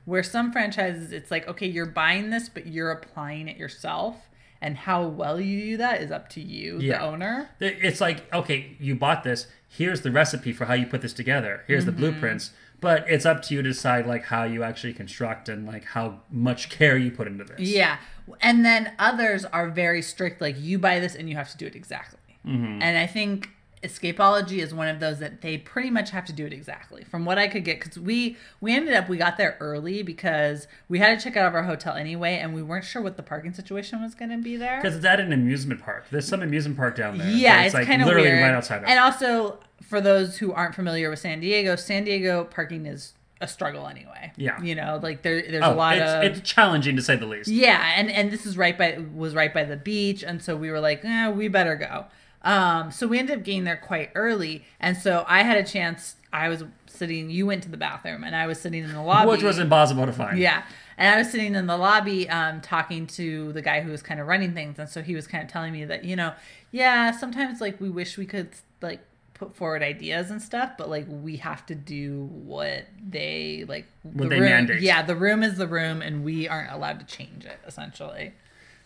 Where 0.05 0.23
some 0.23 0.51
franchises 0.51 1.11
it's 1.11 1.29
like, 1.29 1.47
okay, 1.47 1.67
you're 1.67 1.85
buying 1.85 2.29
this, 2.31 2.49
but 2.49 2.65
you're 2.67 2.91
applying 2.91 3.47
it 3.47 3.57
yourself. 3.57 4.15
And 4.63 4.77
how 4.77 5.05
well 5.07 5.39
you 5.41 5.59
do 5.71 5.77
that 5.77 6.01
is 6.01 6.11
up 6.11 6.29
to 6.29 6.41
you, 6.41 6.77
Yeah. 6.79 6.99
the 6.99 7.03
owner. 7.03 7.49
It's 7.59 7.99
like, 8.01 8.31
okay, 8.33 8.75
you 8.79 8.95
bought 8.95 9.23
this. 9.23 9.47
Here's 9.67 10.01
the 10.01 10.11
recipe 10.11 10.53
for 10.53 10.65
how 10.65 10.73
you 10.75 10.85
put 10.85 11.01
this 11.01 11.13
together. 11.13 11.63
Here's 11.67 11.85
Mm-hmm. 11.85 11.91
the 11.91 11.97
blueprints. 12.11 12.51
But 12.81 13.05
it's 13.07 13.25
up 13.25 13.43
to 13.43 13.53
you 13.53 13.61
to 13.61 13.69
decide 13.69 14.07
like 14.07 14.25
how 14.25 14.43
you 14.43 14.63
actually 14.63 14.93
construct 14.93 15.47
and 15.47 15.65
like 15.65 15.85
how 15.85 16.21
much 16.31 16.69
care 16.69 16.97
you 16.97 17.11
put 17.11 17.27
into 17.27 17.43
this. 17.43 17.59
Yeah. 17.59 17.97
And 18.41 18.65
then 18.65 18.93
others 18.97 19.45
are 19.45 19.69
very 19.69 20.01
strict, 20.01 20.41
like 20.41 20.55
you 20.59 20.79
buy 20.79 20.99
this 20.99 21.15
and 21.15 21.29
you 21.29 21.35
have 21.35 21.51
to 21.51 21.57
do 21.57 21.67
it 21.67 21.75
exactly. 21.75 22.19
Mm-hmm. 22.45 22.81
And 22.81 22.97
I 22.97 23.05
think 23.05 23.49
Escapology 23.83 24.59
is 24.59 24.73
one 24.73 24.87
of 24.87 24.99
those 24.99 25.19
that 25.19 25.41
they 25.41 25.57
pretty 25.57 25.89
much 25.89 26.11
have 26.11 26.23
to 26.25 26.33
do 26.33 26.45
it 26.45 26.53
exactly. 26.53 27.03
From 27.03 27.25
what 27.25 27.39
I 27.39 27.47
could 27.47 27.63
get, 27.63 27.79
because 27.79 27.97
we 27.97 28.37
we 28.59 28.75
ended 28.75 28.93
up 28.93 29.09
we 29.09 29.17
got 29.17 29.37
there 29.37 29.57
early 29.59 30.03
because 30.03 30.67
we 30.87 30.99
had 30.99 31.17
to 31.17 31.23
check 31.23 31.35
out 31.35 31.47
of 31.47 31.55
our 31.55 31.63
hotel 31.63 31.95
anyway, 31.95 32.35
and 32.35 32.53
we 32.53 32.61
weren't 32.61 32.85
sure 32.85 33.01
what 33.01 33.17
the 33.17 33.23
parking 33.23 33.53
situation 33.53 34.01
was 34.01 34.13
going 34.13 34.29
to 34.29 34.37
be 34.37 34.55
there. 34.55 34.79
Because 34.81 34.95
it's 34.95 35.05
at 35.05 35.19
an 35.19 35.33
amusement 35.33 35.81
park. 35.81 36.05
There's 36.11 36.27
some 36.27 36.43
amusement 36.43 36.77
park 36.77 36.95
down 36.95 37.17
there. 37.17 37.29
Yeah, 37.29 37.57
but 37.57 37.65
it's, 37.65 37.73
like 37.73 37.87
kind 37.87 38.01
of 38.01 38.07
literally 38.07 38.29
weird. 38.29 38.43
right 38.43 38.53
outside 38.53 38.77
of 38.77 38.83
it. 38.83 38.89
And 38.89 38.99
also, 38.99 39.59
for 39.81 39.99
those 39.99 40.37
who 40.37 40.53
aren't 40.53 40.75
familiar 40.75 41.09
with 41.09 41.19
San 41.19 41.39
Diego, 41.39 41.75
San 41.75 42.03
Diego 42.03 42.43
parking 42.43 42.85
is 42.85 43.13
a 43.41 43.47
struggle 43.47 43.87
anyway. 43.87 44.31
Yeah. 44.37 44.61
you 44.61 44.75
know, 44.75 44.99
like 45.01 45.23
there 45.23 45.41
there's 45.41 45.63
oh, 45.63 45.73
a 45.73 45.75
lot 45.75 45.97
it's, 45.97 46.11
of 46.11 46.23
it's 46.23 46.49
challenging 46.49 46.95
to 46.95 47.01
say 47.01 47.15
the 47.15 47.25
least. 47.25 47.49
yeah, 47.49 47.93
and 47.97 48.11
and 48.11 48.31
this 48.31 48.45
is 48.45 48.57
right 48.57 48.77
by 48.77 49.03
was 49.13 49.33
right 49.33 49.53
by 49.53 49.63
the 49.63 49.75
beach, 49.75 50.23
and 50.23 50.41
so 50.41 50.55
we 50.55 50.69
were 50.69 50.79
like, 50.79 51.03
eh, 51.03 51.29
we 51.29 51.47
better 51.47 51.75
go. 51.75 52.05
Um, 52.43 52.91
so 52.91 53.07
we 53.07 53.19
ended 53.19 53.37
up 53.39 53.43
getting 53.45 53.63
there 53.65 53.77
quite 53.77 54.11
early, 54.15 54.63
and 54.79 54.97
so 54.97 55.23
I 55.27 55.43
had 55.43 55.57
a 55.57 55.63
chance. 55.63 56.15
I 56.33 56.49
was 56.49 56.63
sitting. 56.87 57.29
You 57.29 57.45
went 57.45 57.63
to 57.63 57.69
the 57.69 57.77
bathroom, 57.77 58.23
and 58.23 58.35
I 58.35 58.47
was 58.47 58.59
sitting 58.59 58.83
in 58.83 58.93
the 58.93 59.01
lobby, 59.01 59.29
Which 59.29 59.43
was 59.43 59.59
impossible 59.59 60.05
to 60.05 60.13
find. 60.13 60.37
yeah. 60.39 60.63
And 60.97 61.15
I 61.15 61.17
was 61.17 61.31
sitting 61.31 61.55
in 61.55 61.65
the 61.67 61.77
lobby 61.77 62.29
um, 62.29 62.61
talking 62.61 63.07
to 63.07 63.51
the 63.53 63.61
guy 63.61 63.81
who 63.81 63.89
was 63.91 64.03
kind 64.03 64.19
of 64.19 64.27
running 64.27 64.53
things. 64.53 64.77
And 64.77 64.87
so 64.87 65.01
he 65.01 65.15
was 65.15 65.25
kind 65.25 65.43
of 65.43 65.49
telling 65.49 65.73
me 65.73 65.83
that, 65.85 66.03
you 66.05 66.15
know, 66.15 66.33
yeah, 66.71 67.09
sometimes 67.11 67.59
like 67.59 67.81
we 67.81 67.89
wish 67.89 68.17
we 68.19 68.25
could 68.27 68.49
like 68.81 68.99
put 69.33 69.55
forward 69.55 69.81
ideas 69.81 70.29
and 70.29 70.39
stuff, 70.39 70.73
but 70.77 70.89
like 70.91 71.05
we 71.09 71.37
have 71.37 71.65
to 71.67 71.75
do 71.75 72.29
what 72.43 72.85
they 73.09 73.65
like. 73.67 73.87
What 74.03 74.23
the 74.23 74.27
they 74.29 74.39
room, 74.41 74.49
mandate. 74.51 74.81
Yeah, 74.81 75.01
the 75.01 75.15
room 75.15 75.41
is 75.41 75.57
the 75.57 75.65
room 75.67 76.03
and 76.03 76.23
we 76.23 76.47
aren't 76.47 76.71
allowed 76.71 76.99
to 76.99 77.05
change 77.07 77.45
it 77.45 77.59
essentially. 77.65 78.33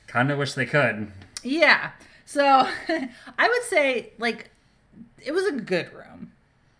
Kind 0.07 0.31
of 0.31 0.37
wish 0.37 0.53
they 0.53 0.65
could. 0.67 1.11
Yeah. 1.43 1.91
So 2.25 2.43
I 3.37 3.47
would 3.47 3.63
say 3.63 4.11
like 4.17 4.49
it 5.23 5.31
was 5.31 5.45
a 5.45 5.51
good 5.53 5.91
room. 5.93 6.31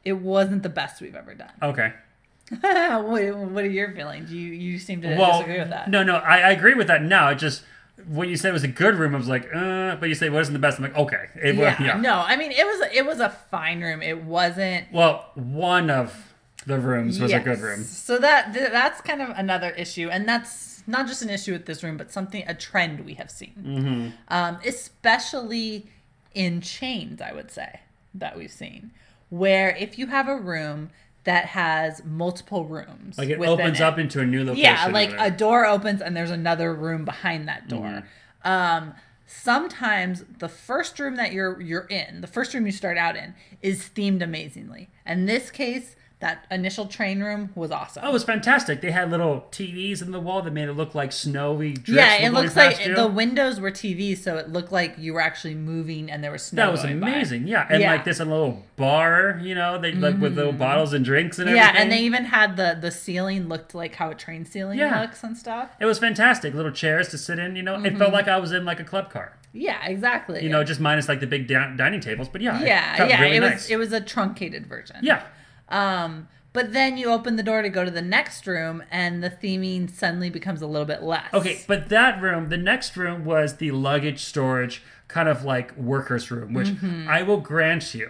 It 0.04 0.14
wasn't 0.14 0.64
the 0.64 0.70
best 0.70 1.02
we've 1.02 1.16
ever 1.16 1.34
done. 1.34 1.52
Okay. 1.62 1.94
what, 2.60 3.36
what 3.38 3.64
are 3.64 3.68
your 3.70 3.92
feelings? 3.92 4.32
You 4.32 4.42
you 4.52 4.78
seem 4.80 5.02
to 5.02 5.16
Well, 5.16 5.40
disagree 5.40 5.60
with 5.60 5.70
that. 5.70 5.90
no, 5.90 6.04
no, 6.04 6.16
I, 6.18 6.40
I 6.42 6.52
agree 6.52 6.76
with 6.76 6.88
that 6.88 7.02
now. 7.02 7.30
It 7.30 7.36
just 7.36 7.64
when 8.08 8.30
you 8.30 8.38
said 8.38 8.50
it 8.50 8.54
was 8.54 8.64
a 8.64 8.68
good 8.68 8.96
room, 8.96 9.16
I 9.16 9.18
was 9.18 9.28
like, 9.28 9.48
uh, 9.56 9.96
but 9.96 10.10
you 10.10 10.16
say 10.16 10.28
it 10.28 10.32
wasn't 10.34 10.54
the 10.54 10.60
best. 10.60 10.78
I'm 10.78 10.84
like, 10.84 10.96
okay, 10.96 11.26
it 11.42 11.56
was. 11.56 11.60
yeah, 11.80 11.82
Yeah. 11.82 11.98
no 11.98 12.14
i 12.28 12.36
mean 12.36 12.52
it 12.52 12.66
was 12.66 12.88
it 12.94 13.06
was 13.06 13.20
a 13.20 13.30
fine 13.30 13.82
room 13.82 14.02
it 14.02 14.24
wasn't 14.24 14.92
Well, 14.92 15.26
one 15.34 15.90
of 15.90 16.34
the 16.68 16.78
rooms 16.80 17.20
was 17.20 17.32
a 17.32 17.40
good 17.40 17.60
room. 17.60 17.84
so 17.84 18.18
that 18.20 18.54
that's 18.54 19.02
kind 19.02 19.22
of 19.22 19.30
another 19.30 19.70
issue 19.72 20.10
and 20.10 20.28
that's 20.28 20.75
not 20.88 21.08
just 21.08 21.22
an 21.22 21.30
issue 21.30 21.52
with 21.54 21.66
this 21.66 21.84
room 21.84 21.98
but 21.98 22.12
something 22.12 22.44
a 22.48 22.54
trend 22.54 23.06
we 23.06 23.14
have 23.16 23.32
seen 23.32 23.54
Mm-hmm. 23.58 24.10
um, 24.30 24.58
especially 24.66 25.88
in 26.34 26.62
chains 26.62 27.22
i 27.22 27.32
would 27.32 27.52
say 27.52 27.80
that 28.14 28.38
we've 28.38 28.52
seen 28.52 28.92
where 29.30 29.76
if 29.78 29.98
you 29.98 30.08
have 30.08 30.28
a 30.28 30.36
room 30.38 30.90
that 31.24 31.46
has 31.48 32.04
multiple 32.06 32.66
rooms 32.66 33.18
Like 33.18 33.30
it 33.30 33.40
opens 33.40 33.80
it- 33.80 33.84
up 33.84 33.98
into 33.98 34.20
a 34.20 34.26
new 34.26 34.44
location. 34.44 34.64
yeah 34.64 34.88
like 34.88 35.14
a 35.18 35.32
door 35.32 35.66
opens 35.66 36.02
and 36.02 36.16
there's 36.16 36.30
another 36.32 36.74
room 36.74 37.06
behind 37.06 37.48
that 37.48 37.68
door 37.68 38.04
Mm-hmm. 38.46 38.52
um 38.52 38.94
sometimes 39.28 40.24
the 40.40 40.48
first 40.50 41.00
room 41.00 41.16
that 41.16 41.34
you're 41.34 41.60
you're 41.60 41.88
in 41.88 42.22
the 42.22 42.28
first 42.28 42.54
room 42.54 42.66
you 42.66 42.72
start 42.72 42.98
out 42.98 43.16
in 43.16 43.34
is 43.62 43.90
themed 43.96 44.22
amazingly 44.22 44.88
in 45.06 45.26
this 45.26 45.50
case 45.50 45.96
that 46.22 46.46
initial 46.50 46.86
train 46.86 47.22
room 47.22 47.50
was 47.56 47.72
awesome 47.72 48.02
Oh, 48.06 48.10
it 48.10 48.14
was 48.14 48.24
fantastic. 48.24 48.80
They 48.82 48.92
had 48.92 49.12
little 49.12 49.48
TVs 49.52 50.02
in 50.02 50.12
the 50.12 50.20
wall 50.20 50.42
that 50.42 50.52
made 50.54 50.70
it 50.70 50.74
look 50.74 50.96
like 50.96 51.12
snowy 51.12 51.76
yeah, 51.88 52.16
it 52.26 52.32
looks 52.32 52.56
like 52.56 52.86
you. 52.86 52.96
the 52.96 53.08
windows 53.08 53.60
were 53.60 53.70
TVs, 53.70 54.20
so 54.20 54.38
it 54.38 54.50
looked 54.50 54.72
like 54.72 54.96
you 54.98 55.14
were 55.14 55.20
actually 55.22 55.56
moving 55.56 56.10
and 56.10 56.24
there 56.24 56.32
was 56.32 56.42
snow. 56.44 56.64
That 56.68 56.72
was 56.72 56.84
going 56.84 57.00
by. 57.02 57.10
amazing. 57.10 57.48
Yeah, 57.48 57.68
and 57.70 57.82
Yeah. 57.82 57.92
like 57.92 58.06
this 58.06 58.20
a 58.22 58.26
little 58.26 58.64
bar, 58.78 59.40
you 59.44 59.56
know, 59.56 59.78
they 59.80 59.92
like 59.92 60.18
with 60.20 60.36
little 60.38 60.54
bottles 60.54 60.94
and 60.94 61.04
drinks 61.04 61.38
and 61.38 61.48
Mm-hmm. 61.48 61.58
Yeah, 61.58 61.74
and 61.76 61.92
they 61.92 62.00
even 62.00 62.26
had 62.26 62.56
the 62.56 62.78
the 62.80 62.92
ceiling 62.92 63.48
looked 63.50 63.76
like 63.76 63.96
how 63.96 64.10
a 64.12 64.16
train 64.16 64.46
ceiling 64.46 64.80
Yeah. 64.80 65.02
looks 65.02 65.22
and 65.24 65.38
stuff. 65.38 65.70
It 65.82 65.86
was 65.86 66.00
fantastic. 66.00 66.54
Little 66.54 66.72
chairs 66.72 67.10
to 67.10 67.18
sit 67.18 67.40
in. 67.40 67.56
You 67.58 67.64
know, 67.64 67.76
it 67.76 67.80
Mm-hmm. 67.84 67.98
felt 67.98 68.14
like 68.14 68.28
I 68.30 68.38
was 68.40 68.52
in 68.54 68.64
like 68.66 68.80
a 68.80 68.84
club 68.86 69.10
car. 69.12 69.34
Yeah, 69.54 69.86
exactly. 69.86 70.44
You 70.44 70.50
know, 70.50 70.64
just 70.64 70.80
minus 70.80 71.08
like 71.08 71.20
the 71.20 71.28
big 71.28 71.48
din- 71.48 71.76
dining 71.78 72.00
tables. 72.02 72.28
But 72.30 72.42
yeah, 72.42 72.60
it 72.62 72.68
yeah, 72.68 72.96
felt 72.98 73.10
yeah, 73.10 73.22
really 73.22 73.36
it 73.38 73.42
was 73.42 73.50
nice. 73.52 73.70
it 73.70 73.78
was 73.78 73.92
a 73.94 74.02
truncated 74.02 74.66
version. 74.68 74.98
yeah, 75.02 75.24
Um, 75.70 76.28
but 76.54 76.72
then 76.72 76.98
you 76.98 77.12
open 77.12 77.36
the 77.36 77.44
door 77.44 77.62
to 77.62 77.70
go 77.70 77.84
to 77.84 77.92
the 77.92 78.02
next 78.02 78.48
room, 78.48 78.82
and 78.90 79.22
the 79.24 79.30
theming 79.30 79.90
suddenly 79.90 80.30
becomes 80.30 80.62
a 80.62 80.68
little 80.68 80.86
bit 80.86 81.04
less. 81.04 81.34
Okay, 81.34 81.62
but 81.68 81.90
that 81.90 82.22
room, 82.22 82.48
the 82.50 82.58
next 82.58 82.96
room 82.96 83.26
was 83.26 83.58
the 83.58 83.72
luggage 83.72 84.24
storage, 84.24 84.82
kind 85.10 85.28
of 85.28 85.44
like 85.44 85.76
workers' 85.76 86.32
room, 86.32 86.54
which 86.54 86.68
Mm-hmm. 86.70 87.10
I 87.10 87.24
will 87.24 87.42
grant 87.42 87.94
you, 87.94 88.10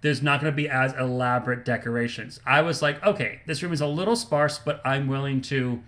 there's 0.00 0.22
not 0.22 0.40
going 0.40 0.52
to 0.52 0.56
be 0.56 0.68
as 0.68 0.92
elaborate 0.94 1.64
decorations. 1.64 2.40
I 2.46 2.62
was 2.62 2.80
like, 2.82 3.02
okay, 3.04 3.40
this 3.46 3.62
room 3.62 3.72
is 3.72 3.80
a 3.80 3.86
little 3.86 4.16
sparse, 4.16 4.58
but 4.58 4.80
I'm 4.84 5.06
willing 5.06 5.40
to 5.42 5.82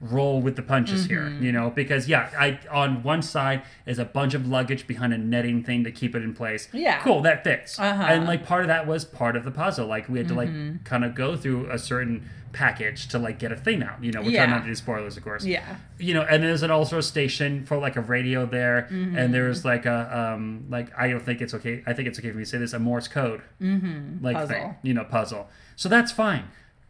roll 0.00 0.40
with 0.40 0.54
the 0.54 0.62
punches 0.62 1.06
here, 1.06 1.22
Mm-hmm. 1.22 1.42
you 1.44 1.50
know, 1.52 1.70
because 1.70 2.08
yeah, 2.08 2.30
I 2.38 2.60
on 2.70 3.02
one 3.02 3.20
side 3.20 3.62
is 3.84 3.98
a 3.98 4.04
bunch 4.04 4.32
of 4.34 4.46
luggage 4.46 4.86
behind 4.86 5.12
a 5.12 5.18
netting 5.18 5.64
thing 5.64 5.82
to 5.84 5.90
keep 5.90 6.14
it 6.14 6.22
in 6.22 6.34
place. 6.34 6.68
Yeah. 6.72 7.00
cool, 7.02 7.20
that 7.22 7.42
fits. 7.42 7.78
Uh-huh. 7.80 8.02
And 8.04 8.24
like 8.26 8.46
part 8.46 8.60
of 8.62 8.68
that 8.68 8.86
was 8.86 9.04
part 9.04 9.34
of 9.34 9.44
the 9.44 9.50
puzzle. 9.50 9.86
Like 9.88 10.08
we 10.08 10.18
had 10.18 10.28
to 10.28 10.34
Mm-hmm. 10.34 10.70
like 10.72 10.84
kind 10.84 11.04
of 11.04 11.14
go 11.16 11.36
through 11.36 11.68
a 11.70 11.78
certain 11.78 12.28
package 12.52 13.08
to 13.08 13.18
like 13.18 13.38
get 13.40 13.50
a 13.52 13.56
thing 13.56 13.82
out. 13.82 14.02
You 14.02 14.12
know, 14.12 14.22
we're 14.22 14.30
Yeah. 14.30 14.44
trying 14.46 14.50
not 14.56 14.60
to 14.62 14.68
do 14.68 14.74
spoilers, 14.76 15.16
of 15.16 15.24
course 15.24 15.44
Yeah. 15.44 15.76
you 15.98 16.14
know, 16.14 16.22
and 16.22 16.42
there's 16.44 16.62
an 16.62 16.70
also 16.70 16.98
a 16.98 17.02
station 17.02 17.64
for 17.66 17.76
like 17.76 17.96
a 17.96 18.00
radio 18.00 18.46
there, 18.46 18.88
Mm-hmm. 18.92 19.18
and 19.18 19.34
there's 19.34 19.64
like 19.64 19.84
a 19.84 20.16
um 20.36 20.64
like 20.70 20.96
I 20.96 21.08
don't 21.08 21.24
think 21.24 21.40
it's 21.40 21.54
okay. 21.54 21.82
I 21.88 21.92
think 21.92 22.06
it's 22.08 22.18
okay 22.20 22.30
for 22.30 22.36
me 22.38 22.44
to 22.44 22.48
say 22.50 22.58
this 22.58 22.72
a 22.72 22.78
Morse 22.78 23.08
code 23.08 23.42
mm-hmm. 23.60 24.24
like 24.24 24.36
Puzzle. 24.36 24.54
thing, 24.56 24.76
you 24.82 24.94
know, 24.94 25.04
puzzle. 25.04 25.48
So 25.74 25.88
that's 25.88 26.12
fine. 26.12 26.44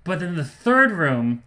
But 0.05 0.21
then 0.21 0.37
the 0.37 0.45
third 0.45 0.93
room, 0.93 1.43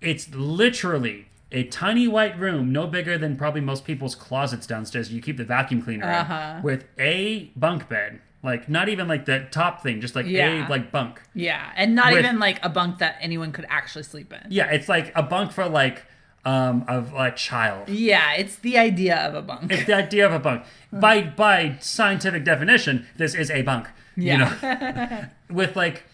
it's 0.00 0.28
literally 0.34 1.26
a 1.50 1.64
tiny 1.64 2.06
white 2.06 2.38
room, 2.38 2.72
no 2.72 2.86
bigger 2.86 3.16
than 3.16 3.36
probably 3.36 3.60
most 3.62 3.84
people's 3.84 4.14
closets 4.14 4.66
downstairs. 4.66 5.12
You 5.12 5.22
keep 5.22 5.36
the 5.38 5.44
vacuum 5.44 5.80
cleaner 5.82 6.04
Uh-huh. 6.10 6.60
with 6.62 6.84
a 6.98 7.50
bunk 7.56 7.88
bed, 7.88 8.20
like 8.42 8.68
not 8.68 8.88
even 8.90 9.08
like 9.08 9.24
the 9.24 9.46
top 9.50 9.82
thing, 9.82 10.00
just 10.00 10.14
like 10.14 10.26
Yeah. 10.26 10.66
a 10.66 10.68
like 10.68 10.92
bunk. 10.92 11.22
Yeah, 11.34 11.70
and 11.76 11.94
not 11.94 12.12
With- 12.12 12.24
even 12.24 12.38
like 12.38 12.62
a 12.62 12.68
bunk 12.68 12.98
that 12.98 13.16
anyone 13.20 13.52
could 13.52 13.66
actually 13.70 14.04
sleep 14.04 14.32
in. 14.32 14.40
Yeah, 14.50 14.66
it's 14.70 14.88
like 14.88 15.10
a 15.16 15.22
bunk 15.22 15.52
for 15.52 15.66
like 15.68 16.04
um 16.44 16.84
of 16.86 17.12
a 17.14 17.30
child. 17.32 17.88
Yeah, 17.88 18.32
it's 18.34 18.56
the 18.56 18.78
idea 18.78 19.16
of 19.16 19.34
a 19.34 19.42
bunk. 19.42 19.72
It's 19.72 19.84
the 19.86 19.94
idea 19.94 20.24
of 20.26 20.32
a 20.32 20.38
bunk. 20.38 20.64
By 20.92 21.22
by 21.22 21.76
scientific 21.80 22.44
definition, 22.44 23.06
this 23.16 23.34
is 23.34 23.50
a 23.50 23.62
bunk. 23.62 23.88
You 24.16 24.36
know, 24.38 24.52
with 25.50 25.76
like 25.76 26.04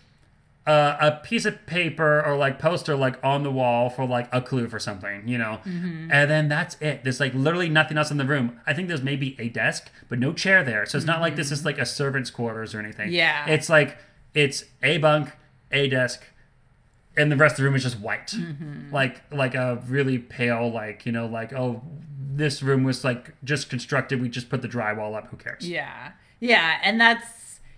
uh, 0.67 0.97
a 1.01 1.11
piece 1.23 1.45
of 1.45 1.67
paper 1.67 2.25
or 2.25 2.37
like 2.37 2.59
poster 2.59 2.97
like 2.97 3.23
on 3.23 3.43
the 3.43 3.51
wall 3.51 3.91
for 3.91 4.07
like 4.07 4.29
a 4.33 4.41
clue 4.41 4.67
for 4.69 4.79
something, 4.79 5.29
you 5.29 5.37
know, 5.37 5.61
Mm-hmm. 5.67 6.11
and 6.11 6.31
then 6.31 6.49
that's 6.49 6.77
it. 6.81 7.05
There's 7.05 7.21
like 7.21 7.35
literally 7.35 7.69
nothing 7.69 7.99
else 7.99 8.11
in 8.11 8.17
the 8.17 8.25
room. 8.25 8.59
I 8.67 8.73
think 8.73 8.89
there's 8.89 9.03
maybe 9.03 9.37
a 9.39 9.49
desk, 9.51 9.91
but 10.09 10.19
no 10.19 10.33
chair 10.33 10.65
there. 10.65 10.87
So 10.87 10.97
it's 10.97 11.07
not 11.07 11.21
like 11.21 11.37
this 11.37 11.53
is 11.53 11.65
like 11.67 11.77
a 11.79 11.85
servant's 11.87 12.31
quarters 12.31 12.75
or 12.75 12.79
anything. 12.81 13.09
Mm-hmm. 13.09 13.15
Yeah. 13.17 13.47
it's 13.49 13.69
like 13.69 13.99
it's 14.35 14.65
a 14.83 14.97
bunk, 14.99 15.33
a 15.71 15.89
desk, 15.89 16.23
and 17.17 17.31
the 17.31 17.37
rest 17.37 17.53
of 17.55 17.57
the 17.59 17.65
room 17.65 17.75
is 17.77 17.83
just 17.83 18.01
white, 18.01 18.29
Mm-hmm. 18.29 18.93
like 18.93 19.21
like 19.33 19.55
a 19.55 19.83
really 19.87 20.19
pale, 20.19 20.71
like 20.73 21.05
you 21.07 21.13
know, 21.13 21.27
like 21.27 21.53
oh, 21.53 21.83
this 22.37 22.63
room 22.63 22.85
was 22.85 23.05
like 23.05 23.35
just 23.45 23.69
constructed. 23.69 24.21
We 24.21 24.29
just 24.31 24.49
put 24.49 24.63
the 24.63 24.69
drywall 24.69 25.15
up. 25.15 25.29
Who 25.29 25.37
cares? 25.37 25.69
Yeah. 25.69 26.13
Yeah. 26.41 26.79
And 26.83 27.01
that's, 27.01 27.25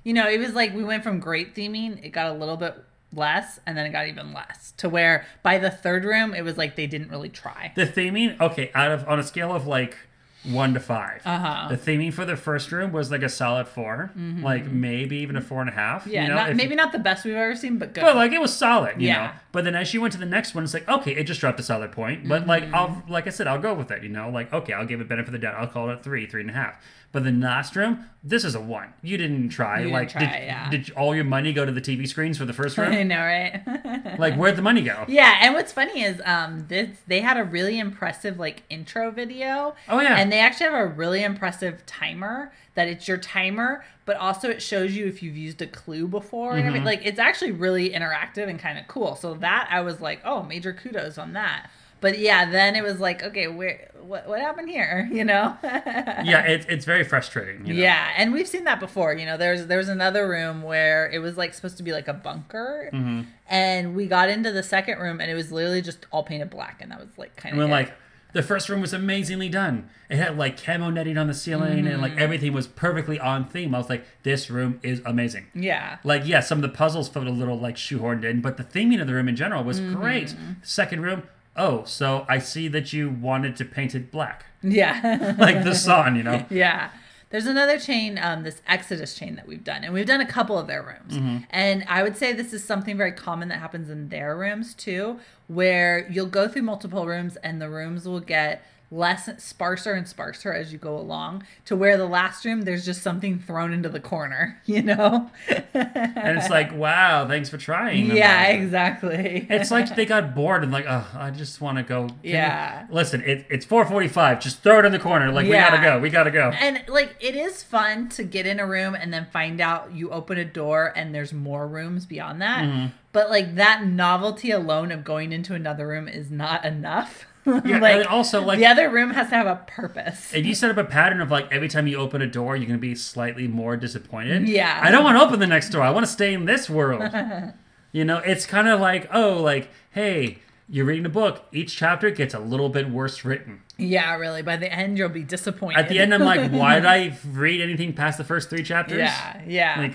you 0.07 0.12
know, 0.14 0.28
it 0.28 0.38
was 0.38 0.54
like 0.54 0.72
we 0.74 0.84
went 0.84 1.02
from 1.02 1.18
great 1.18 1.54
theming, 1.57 2.04
it 2.04 2.11
got 2.11 2.26
a 2.30 2.38
little 2.38 2.57
bit 2.57 2.74
less, 3.12 3.59
and 3.66 3.76
then 3.76 3.86
it 3.86 3.90
got 3.90 4.07
even 4.07 4.32
less 4.32 4.72
to 4.78 4.88
where 4.88 5.26
by 5.42 5.59
the 5.59 5.70
third 5.70 6.04
room, 6.04 6.32
it 6.34 6.42
was 6.42 6.57
like 6.57 6.76
they 6.76 6.86
didn't 6.86 7.11
really 7.11 7.28
try. 7.28 7.72
The 7.74 7.86
theming, 7.86 8.40
okay, 8.40 8.70
out 8.74 8.92
of 8.92 9.09
on 9.09 9.18
a 9.18 9.22
scale 9.24 9.52
of 9.54 9.66
like 9.66 9.96
one 10.44 10.74
to 10.74 10.78
5 10.78 11.22
Uh-huh. 11.26 11.66
the 11.68 11.76
theming 11.76 12.12
for 12.14 12.24
the 12.24 12.36
first 12.36 12.70
room 12.70 12.92
was 12.92 13.11
like 13.11 13.22
a 13.24 13.28
solid 13.28 13.66
4 13.66 14.12
like 14.42 14.64
maybe 14.70 15.16
even 15.16 15.34
a 15.34 15.40
four 15.40 15.61
and 15.61 15.68
a 15.68 15.72
half. 15.72 16.02
Mm-hmm. 16.02 16.11
Yeah. 16.12 16.22
you 16.22 16.28
know, 16.28 16.34
not, 16.36 16.50
if- 16.50 16.57
maybe 16.57 16.74
not 16.76 16.92
the 16.92 17.00
best 17.00 17.24
we've 17.24 17.34
ever 17.34 17.57
seen, 17.57 17.78
but 17.78 17.92
good. 17.94 18.02
But 18.02 18.14
like 18.14 18.30
it 18.30 18.40
was 18.40 18.54
solid, 18.54 19.00
you 19.02 19.09
Yeah. 19.09 19.26
know. 19.26 19.32
But 19.50 19.64
then 19.64 19.74
as 19.74 19.92
you 19.92 20.00
went 20.00 20.12
to 20.12 20.20
the 20.20 20.26
next 20.26 20.54
one, 20.54 20.62
it's 20.62 20.72
like 20.74 20.88
okay, 20.88 21.16
it 21.16 21.24
just 21.24 21.40
dropped 21.40 21.59
a 21.59 21.64
solid 21.64 21.90
point. 21.90 22.28
But 22.28 22.46
like 22.46 22.62
Mm-hmm. 22.62 22.74
I'll 22.76 23.02
like 23.09 23.26
I 23.26 23.30
said, 23.30 23.48
I'll 23.48 23.59
go 23.61 23.74
with 23.74 23.90
it, 23.90 24.04
you 24.04 24.09
know. 24.09 24.30
Like 24.30 24.52
okay, 24.52 24.72
I'll 24.72 24.86
give 24.86 25.00
it 25.00 25.09
benefit 25.09 25.28
of 25.28 25.32
the 25.32 25.38
doubt. 25.40 25.57
I'll 25.57 25.66
call 25.66 25.90
it 25.90 26.04
three, 26.04 26.26
three 26.26 26.42
and 26.42 26.50
a 26.50 26.54
half. 26.54 26.80
But 27.16 27.24
the 27.24 27.32
last 27.32 27.74
room, 27.76 28.04
this 28.22 28.44
is 28.44 28.54
a 28.54 28.60
one. 28.60 28.92
You 29.02 29.16
didn't 29.16 29.48
try. 29.48 29.78
You 29.78 29.84
didn't 29.84 29.92
like 29.94 30.08
try, 30.10 30.20
did, 30.20 30.28
yeah. 30.44 30.68
did 30.70 30.90
all 30.90 31.14
your 31.14 31.24
money 31.24 31.54
go 31.54 31.64
to 31.64 31.72
the 31.72 31.80
TV 31.80 32.06
screens 32.06 32.36
for 32.36 32.44
the 32.44 32.52
first 32.52 32.76
room? 32.76 32.92
I 32.92 33.02
know, 33.04 33.16
right? 33.16 34.18
like 34.18 34.34
where'd 34.36 34.56
the 34.56 34.60
money 34.60 34.82
go? 34.82 35.06
Yeah, 35.08 35.38
and 35.40 35.54
what's 35.54 35.72
funny 35.72 36.02
is 36.02 36.20
um 36.26 36.66
this 36.68 36.90
they 37.06 37.20
had 37.22 37.38
a 37.38 37.44
really 37.44 37.78
impressive 37.78 38.38
like 38.38 38.64
intro 38.68 39.10
video. 39.10 39.74
Oh, 39.88 39.98
yeah. 40.00 40.18
And 40.18 40.30
they 40.30 40.40
actually 40.40 40.66
have 40.70 40.78
a 40.78 40.86
really 40.92 41.24
impressive 41.24 41.86
timer 41.86 42.52
that 42.74 42.86
it's 42.86 43.08
your 43.08 43.16
timer, 43.16 43.82
but 44.04 44.18
also 44.18 44.50
it 44.50 44.60
shows 44.60 44.94
you 44.94 45.06
if 45.06 45.22
you've 45.22 45.38
used 45.38 45.62
a 45.62 45.66
clue 45.66 46.06
before 46.06 46.50
and 46.50 46.58
Mm-hmm. 46.58 46.68
everything. 46.68 46.84
Like 46.84 47.00
it's 47.06 47.18
actually 47.18 47.52
really 47.52 47.88
interactive 47.88 48.46
and 48.50 48.58
kind 48.58 48.78
of 48.78 48.86
cool. 48.88 49.16
So 49.16 49.32
that 49.36 49.68
I 49.70 49.80
was 49.80 50.02
like, 50.02 50.20
"Oh, 50.22 50.42
major 50.42 50.74
kudos 50.74 51.16
on 51.16 51.32
that." 51.32 51.70
But 52.01 52.18
yeah, 52.18 52.51
then 52.51 52.76
it 52.76 52.82
was 52.82 53.01
like, 53.01 53.22
"Okay, 53.22 53.49
where 53.49 53.90
what 54.01 54.28
what 54.28 54.40
happened 54.40 54.68
here?" 54.68 55.09
You 55.12 55.24
know? 55.24 55.57
Yeah, 55.62 56.42
it's 56.47 56.66
it's 56.66 56.84
very 56.84 57.05
frustrating. 57.05 57.66
You 57.66 57.74
know? 57.74 57.80
Yeah, 57.82 58.12
and 58.16 58.32
we've 58.32 58.47
seen 58.49 58.64
that 58.64 58.80
before. 58.80 59.14
You 59.14 59.26
know, 59.26 59.36
there's 59.36 59.66
there's 59.66 59.88
another 59.88 60.28
room 60.28 60.62
where 60.62 61.09
it 61.11 61.20
was 61.20 61.36
like 61.36 61.55
supposed 61.55 61.76
to 61.78 61.82
be 61.82 61.92
like 61.92 62.09
a 62.09 62.14
bunker, 62.14 62.90
Mm-hmm. 62.92 63.22
and 63.49 63.97
we 63.97 64.07
got 64.07 64.28
into 64.28 64.53
the 64.53 64.62
second 64.62 64.99
room, 64.99 65.20
and 65.20 65.30
it 65.30 65.34
was 65.34 65.51
literally 65.53 65.82
just 65.82 66.07
all 66.11 66.22
painted 66.22 66.51
black, 66.51 66.80
and 66.82 66.90
that 66.92 67.01
was 67.01 67.09
like 67.16 67.34
kind 67.36 67.55
And 67.55 67.62
of 67.62 67.68
we're 67.68 67.74
like, 67.74 67.92
the 68.32 68.42
first 68.42 68.68
room 68.68 68.82
was 68.82 68.92
amazingly 68.92 69.49
done. 69.49 69.88
It 70.11 70.18
had 70.18 70.36
like 70.36 70.62
camo 70.62 70.90
netting 70.90 71.16
on 71.16 71.26
the 71.28 71.34
ceiling, 71.34 71.78
and 71.78 71.88
Mm-hmm. 71.88 72.03
like 72.03 72.16
everything 72.18 72.53
was 72.53 72.66
perfectly 72.66 73.18
on 73.18 73.49
theme. 73.49 73.74
I 73.74 73.78
was 73.78 73.88
like, 73.88 74.05
this 74.22 74.51
room 74.51 74.78
is 74.82 75.01
amazing. 75.07 75.47
yeah, 75.55 75.97
Like, 76.05 76.26
yeah, 76.26 76.40
some 76.40 76.59
of 76.59 76.62
the 76.62 76.68
puzzles 76.76 77.09
felt 77.09 77.26
a 77.26 77.30
little 77.30 77.59
like 77.59 77.76
shoehorned 77.76 78.22
in, 78.24 78.42
but 78.42 78.59
the 78.59 78.64
theming 78.64 79.01
of 79.01 79.07
the 79.07 79.14
room 79.14 79.28
in 79.28 79.36
general 79.36 79.64
was 79.64 79.80
Mm-hmm. 79.80 79.94
great. 79.94 80.34
Second 80.62 81.03
room, 81.03 81.22
oh, 81.57 81.84
so 81.84 82.26
I 82.28 82.38
see 82.38 82.68
that 82.68 82.92
you 82.92 83.11
wanted 83.11 83.57
to 83.57 83.64
paint 83.64 83.94
it 83.94 84.11
black, 84.11 84.46
yeah, 84.62 85.34
like 85.38 85.64
the 85.64 85.74
sun, 85.74 86.16
you 86.16 86.22
know. 86.22 86.44
yeah. 86.50 86.90
There's 87.30 87.46
another 87.46 87.78
chain, 87.78 88.18
um, 88.22 88.44
this 88.44 88.62
Exodus 88.68 89.16
chain 89.16 89.34
that 89.34 89.48
we've 89.48 89.64
done, 89.64 89.82
and 89.82 89.92
we've 89.92 90.07
done 90.07 90.20
a 90.20 90.26
couple 90.26 90.57
of 90.57 90.68
their 90.68 90.80
rooms. 90.80 91.18
Mm-hmm. 91.18 91.38
And 91.50 91.84
I 91.88 92.04
would 92.04 92.16
say 92.16 92.32
this 92.32 92.52
is 92.52 92.62
something 92.62 92.96
very 92.96 93.11
common 93.11 93.48
that 93.48 93.59
happens 93.59 93.90
in 93.90 94.11
their 94.11 94.36
rooms 94.36 94.74
too, 94.74 95.18
where 95.48 96.09
you'll 96.09 96.26
go 96.26 96.46
through 96.46 96.62
multiple 96.62 97.04
rooms, 97.04 97.36
and 97.38 97.61
the 97.61 97.68
rooms 97.68 98.07
will 98.07 98.20
get 98.20 98.64
less 98.91 99.28
sparser 99.43 99.93
and 99.95 100.07
sparser 100.07 100.53
as 100.53 100.72
you 100.72 100.78
go 100.78 100.97
along 100.97 101.43
to 101.64 101.74
where 101.74 101.97
the 101.97 102.07
last 102.07 102.45
room 102.45 102.62
there's 102.62 102.84
just 102.84 103.03
something 103.03 103.39
thrown 103.39 103.72
into 103.72 103.89
the 103.89 103.99
corner 103.99 104.61
you 104.66 104.80
know 104.82 105.28
And 105.49 106.39
it's 106.39 106.49
like, 106.49 106.72
wow, 106.72 107.26
thanks 107.26 107.49
for 107.51 107.59
trying. 107.59 108.07
Yeah 108.07 108.47
exactly 108.49 109.47
It's 109.51 109.70
like 109.70 109.95
they 109.97 110.07
got 110.07 110.34
bored 110.34 110.62
and 110.62 110.72
like, 110.72 110.87
oh, 110.89 111.07
I 111.14 111.30
just 111.30 111.61
want 111.61 111.78
to 111.78 111.82
go. 111.82 112.07
can 112.07 112.16
we-" 112.22 112.30
Yeah. 112.30 112.87
Listen, 112.91 113.22
it, 113.22 113.47
it's 113.51 113.66
4:45. 113.66 114.41
Just 114.41 114.62
throw 114.62 114.78
it 114.78 114.84
in 114.84 114.93
the 114.93 114.99
corner. 114.99 115.30
Like 115.32 115.45
we 115.47 115.53
gotta 115.53 115.82
go. 115.82 115.99
We 115.99 116.11
gotta 116.11 116.30
go. 116.30 116.51
and 116.51 116.82
like 116.89 117.16
it 117.20 117.34
is 117.34 117.62
fun 117.62 118.09
to 118.11 118.22
get 118.24 118.47
in 118.47 118.61
a 118.61 118.66
room 118.66 118.95
and 118.95 119.12
then 119.12 119.26
find 119.32 119.61
out 119.61 119.93
you 119.93 120.11
open 120.11 120.39
a 120.39 120.45
door 120.45 120.93
and 120.97 121.14
there's 121.14 121.32
more 121.32 121.66
rooms 121.66 122.07
beyond 122.07 122.41
that 122.43 122.64
Mm-hmm. 122.64 122.87
but 123.12 123.30
like 123.30 123.57
that 123.57 123.84
novelty 123.84 124.51
alone 124.51 124.91
of 124.93 125.05
going 125.05 125.32
into 125.32 125.55
another 125.55 125.87
room 125.89 126.09
is 126.09 126.30
not 126.30 126.64
enough 126.72 127.26
Yeah, 127.47 127.78
like 127.80 127.97
and 127.97 128.07
also 128.07 128.42
like 128.42 128.59
the 128.59 128.66
other 128.66 128.90
room 128.90 129.11
has 129.11 129.28
to 129.30 129.34
have 129.36 129.47
a 129.47 129.62
purpose 129.66 130.34
if 130.34 130.44
you 130.44 130.55
set 130.55 130.70
up 130.70 130.76
a 130.76 130.84
pattern 130.84 131.20
of 131.20 131.30
like 131.30 131.51
every 131.53 131.68
time 131.68 131.86
you 131.86 131.97
open 131.99 132.20
a 132.22 132.26
door, 132.26 132.57
you're 132.57 132.66
gonna 132.66 132.78
be 132.78 132.94
slightly 132.94 133.47
more 133.49 133.76
disappointed. 133.76 134.49
Yeah. 134.49 134.80
I 134.82 134.90
don't 134.90 135.05
want 135.05 135.16
to 135.18 135.24
open 135.24 135.38
the 135.40 135.47
next 135.47 135.70
door. 135.70 135.82
I 135.82 135.90
want 135.90 136.05
to 136.05 136.12
stay 136.12 136.34
in 136.34 136.44
this 136.44 136.68
world. 136.68 137.03
you 137.92 138.05
know, 138.05 138.18
it's 138.18 138.47
kind 138.47 138.68
of 138.68 138.80
like, 138.80 139.09
oh, 139.12 139.40
like, 139.42 139.70
hey, 139.92 140.38
you're 140.68 140.84
reading 140.84 141.07
a 141.07 141.11
book. 141.11 141.44
Each 141.53 141.74
chapter 141.76 142.11
gets 142.11 142.34
a 142.34 142.40
little 142.40 142.68
bit 142.68 142.90
worse 142.90 143.24
written. 143.24 143.62
yeah 143.78 144.16
really 144.16 144.42
by 144.42 144.57
the 144.57 144.72
end 144.72 144.99
you'll 144.99 145.09
be 145.09 145.22
disappointed 145.22 145.78
At 145.78 145.88
the 145.88 145.99
end, 146.01 146.12
I'm 146.12 146.22
like, 146.22 146.51
why 146.61 146.74
did 146.76 146.86
I 146.86 147.16
read 147.30 147.61
anything 147.61 147.92
past 147.92 148.18
the 148.18 148.24
first 148.24 148.51
three 148.51 148.62
chapters? 148.62 148.99
yeah 148.99 149.42
yeah 149.47 149.74
Like, 149.80 149.94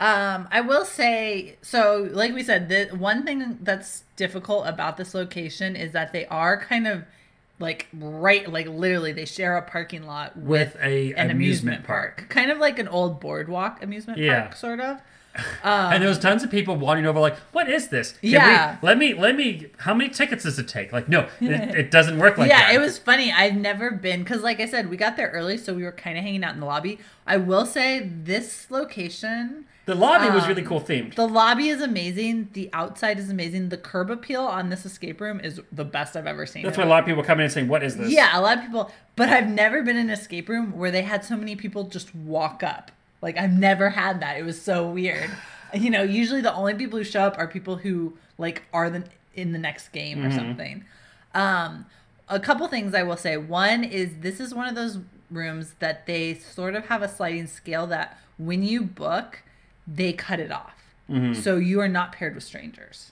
Um, 0.00 0.48
I 0.50 0.60
will 0.60 0.84
say 0.84 1.56
so. 1.62 2.08
Like 2.12 2.34
we 2.34 2.42
said, 2.42 2.68
the 2.68 2.86
one 2.96 3.24
thing 3.24 3.58
that's 3.62 4.02
difficult 4.16 4.66
about 4.66 4.96
this 4.96 5.14
location 5.14 5.76
is 5.76 5.92
that 5.92 6.12
they 6.12 6.26
are 6.26 6.60
kind 6.60 6.86
of 6.86 7.04
like 7.60 7.86
right, 7.94 8.50
like 8.50 8.66
literally, 8.66 9.12
they 9.12 9.24
share 9.24 9.56
a 9.56 9.62
parking 9.62 10.04
lot 10.04 10.36
with, 10.36 10.74
with 10.74 10.82
a 10.82 11.14
an 11.14 11.30
amusement, 11.30 11.84
park. 11.84 12.26
kind 12.28 12.50
of 12.50 12.58
like 12.58 12.78
an 12.80 12.88
old 12.88 13.20
boardwalk 13.20 13.82
amusement 13.82 14.18
Yeah. 14.18 14.40
park, 14.42 14.56
sort 14.56 14.80
of. 14.80 15.00
and 15.64 16.00
there 16.02 16.08
was 16.08 16.18
tons 16.18 16.44
of 16.44 16.50
people 16.50 16.76
wandering 16.76 17.06
over, 17.06 17.18
like, 17.18 17.36
"What 17.52 17.68
is 17.68 17.88
this? 17.88 18.12
Can 18.12 18.18
we- 18.22 18.28
Yeah. 18.30 18.76
let 18.82 18.98
me, 18.98 19.14
let 19.14 19.34
me. 19.36 19.66
How 19.78 19.92
many 19.94 20.10
tickets 20.10 20.44
does 20.44 20.58
it 20.60 20.68
take? 20.68 20.92
Like, 20.92 21.08
no, 21.08 21.28
it, 21.40 21.50
it 21.76 21.90
doesn't 21.90 22.18
work 22.18 22.36
like 22.38 22.48
yeah, 22.48 22.58
that. 22.60 22.72
Yeah, 22.72 22.78
it 22.78 22.80
was 22.80 22.98
funny. 22.98 23.32
I've 23.32 23.54
never 23.56 23.90
been 23.92 24.22
because, 24.24 24.42
like 24.42 24.60
I 24.60 24.66
said, 24.66 24.90
we 24.90 24.96
got 24.96 25.16
there 25.16 25.30
early, 25.30 25.56
so 25.56 25.74
we 25.74 25.82
were 25.84 25.92
kind 25.92 26.16
of 26.18 26.22
hanging 26.24 26.44
out 26.44 26.54
in 26.54 26.60
the 26.60 26.66
lobby. 26.66 26.98
I 27.26 27.36
will 27.36 27.66
say 27.66 28.00
this 28.00 28.70
location. 28.70 29.66
The 29.86 29.94
lobby 29.94 30.30
was 30.30 30.44
Um, 30.44 30.48
really 30.48 30.62
cool 30.62 30.80
themed. 30.80 31.14
The 31.14 31.28
lobby 31.28 31.68
is 31.68 31.82
amazing. 31.82 32.48
The 32.54 32.70
outside 32.72 33.18
is 33.18 33.28
amazing. 33.28 33.68
The 33.68 33.76
curb 33.76 34.10
appeal 34.10 34.42
on 34.42 34.70
this 34.70 34.86
escape 34.86 35.20
room 35.20 35.40
is 35.40 35.60
the 35.70 35.84
best 35.84 36.16
I've 36.16 36.26
ever 36.26 36.46
seen. 36.46 36.62
That's 36.62 36.78
why 36.78 36.84
a 36.84 36.88
lot 36.88 37.00
of 37.00 37.06
people 37.06 37.22
come 37.22 37.38
in 37.40 37.44
and 37.44 37.52
saying, 37.52 37.68
"What 37.68 37.82
is 37.82 37.96
this?" 37.96 38.10
Yeah, 38.10 38.38
a 38.38 38.40
lot 38.40 38.56
of 38.58 38.64
people, 38.64 38.90
but 39.14 39.28
I've 39.28 39.48
never 39.48 39.82
been 39.82 39.96
in 39.96 40.08
an 40.08 40.10
escape 40.10 40.48
room 40.48 40.72
where 40.76 40.90
they 40.90 41.02
had 41.02 41.22
so 41.24 41.36
many 41.36 41.54
people 41.54 41.84
just 41.84 42.14
walk 42.14 42.62
up. 42.62 42.90
Like 43.20 43.36
I've 43.36 43.52
never 43.52 43.90
had 43.90 44.20
that. 44.20 44.38
It 44.38 44.44
was 44.44 44.60
so 44.60 44.86
weird. 44.88 45.30
You 45.74 45.90
know, 45.90 46.04
usually 46.04 46.40
the 46.40 46.54
only 46.54 46.74
people 46.74 47.00
who 47.00 47.04
show 47.04 47.22
up 47.24 47.36
are 47.36 47.48
people 47.48 47.74
who 47.74 48.16
like 48.38 48.62
are 48.72 48.88
the 48.88 49.02
in 49.34 49.50
the 49.50 49.58
next 49.58 49.88
game 49.88 50.24
or 50.24 50.30
something. 50.30 50.84
Um 51.34 51.86
a 52.28 52.38
couple 52.38 52.66
things 52.68 52.94
I 52.94 53.02
will 53.02 53.16
say. 53.16 53.36
One 53.36 53.82
is 53.82 54.18
this 54.20 54.38
is 54.38 54.54
one 54.54 54.68
of 54.68 54.76
those 54.76 54.98
rooms 55.32 55.74
that 55.80 56.06
they 56.06 56.34
sort 56.34 56.76
of 56.76 56.86
have 56.86 57.02
a 57.02 57.08
sliding 57.08 57.48
scale 57.48 57.88
that 57.88 58.16
when 58.38 58.62
you 58.62 58.82
book, 58.82 59.42
they 59.86 60.12
cut 60.12 60.40
it 60.40 60.50
off. 60.52 60.72
So 61.34 61.56
you 61.56 61.80
are 61.80 61.88
not 61.88 62.12
paired 62.12 62.34
with 62.34 62.44
strangers. 62.44 63.10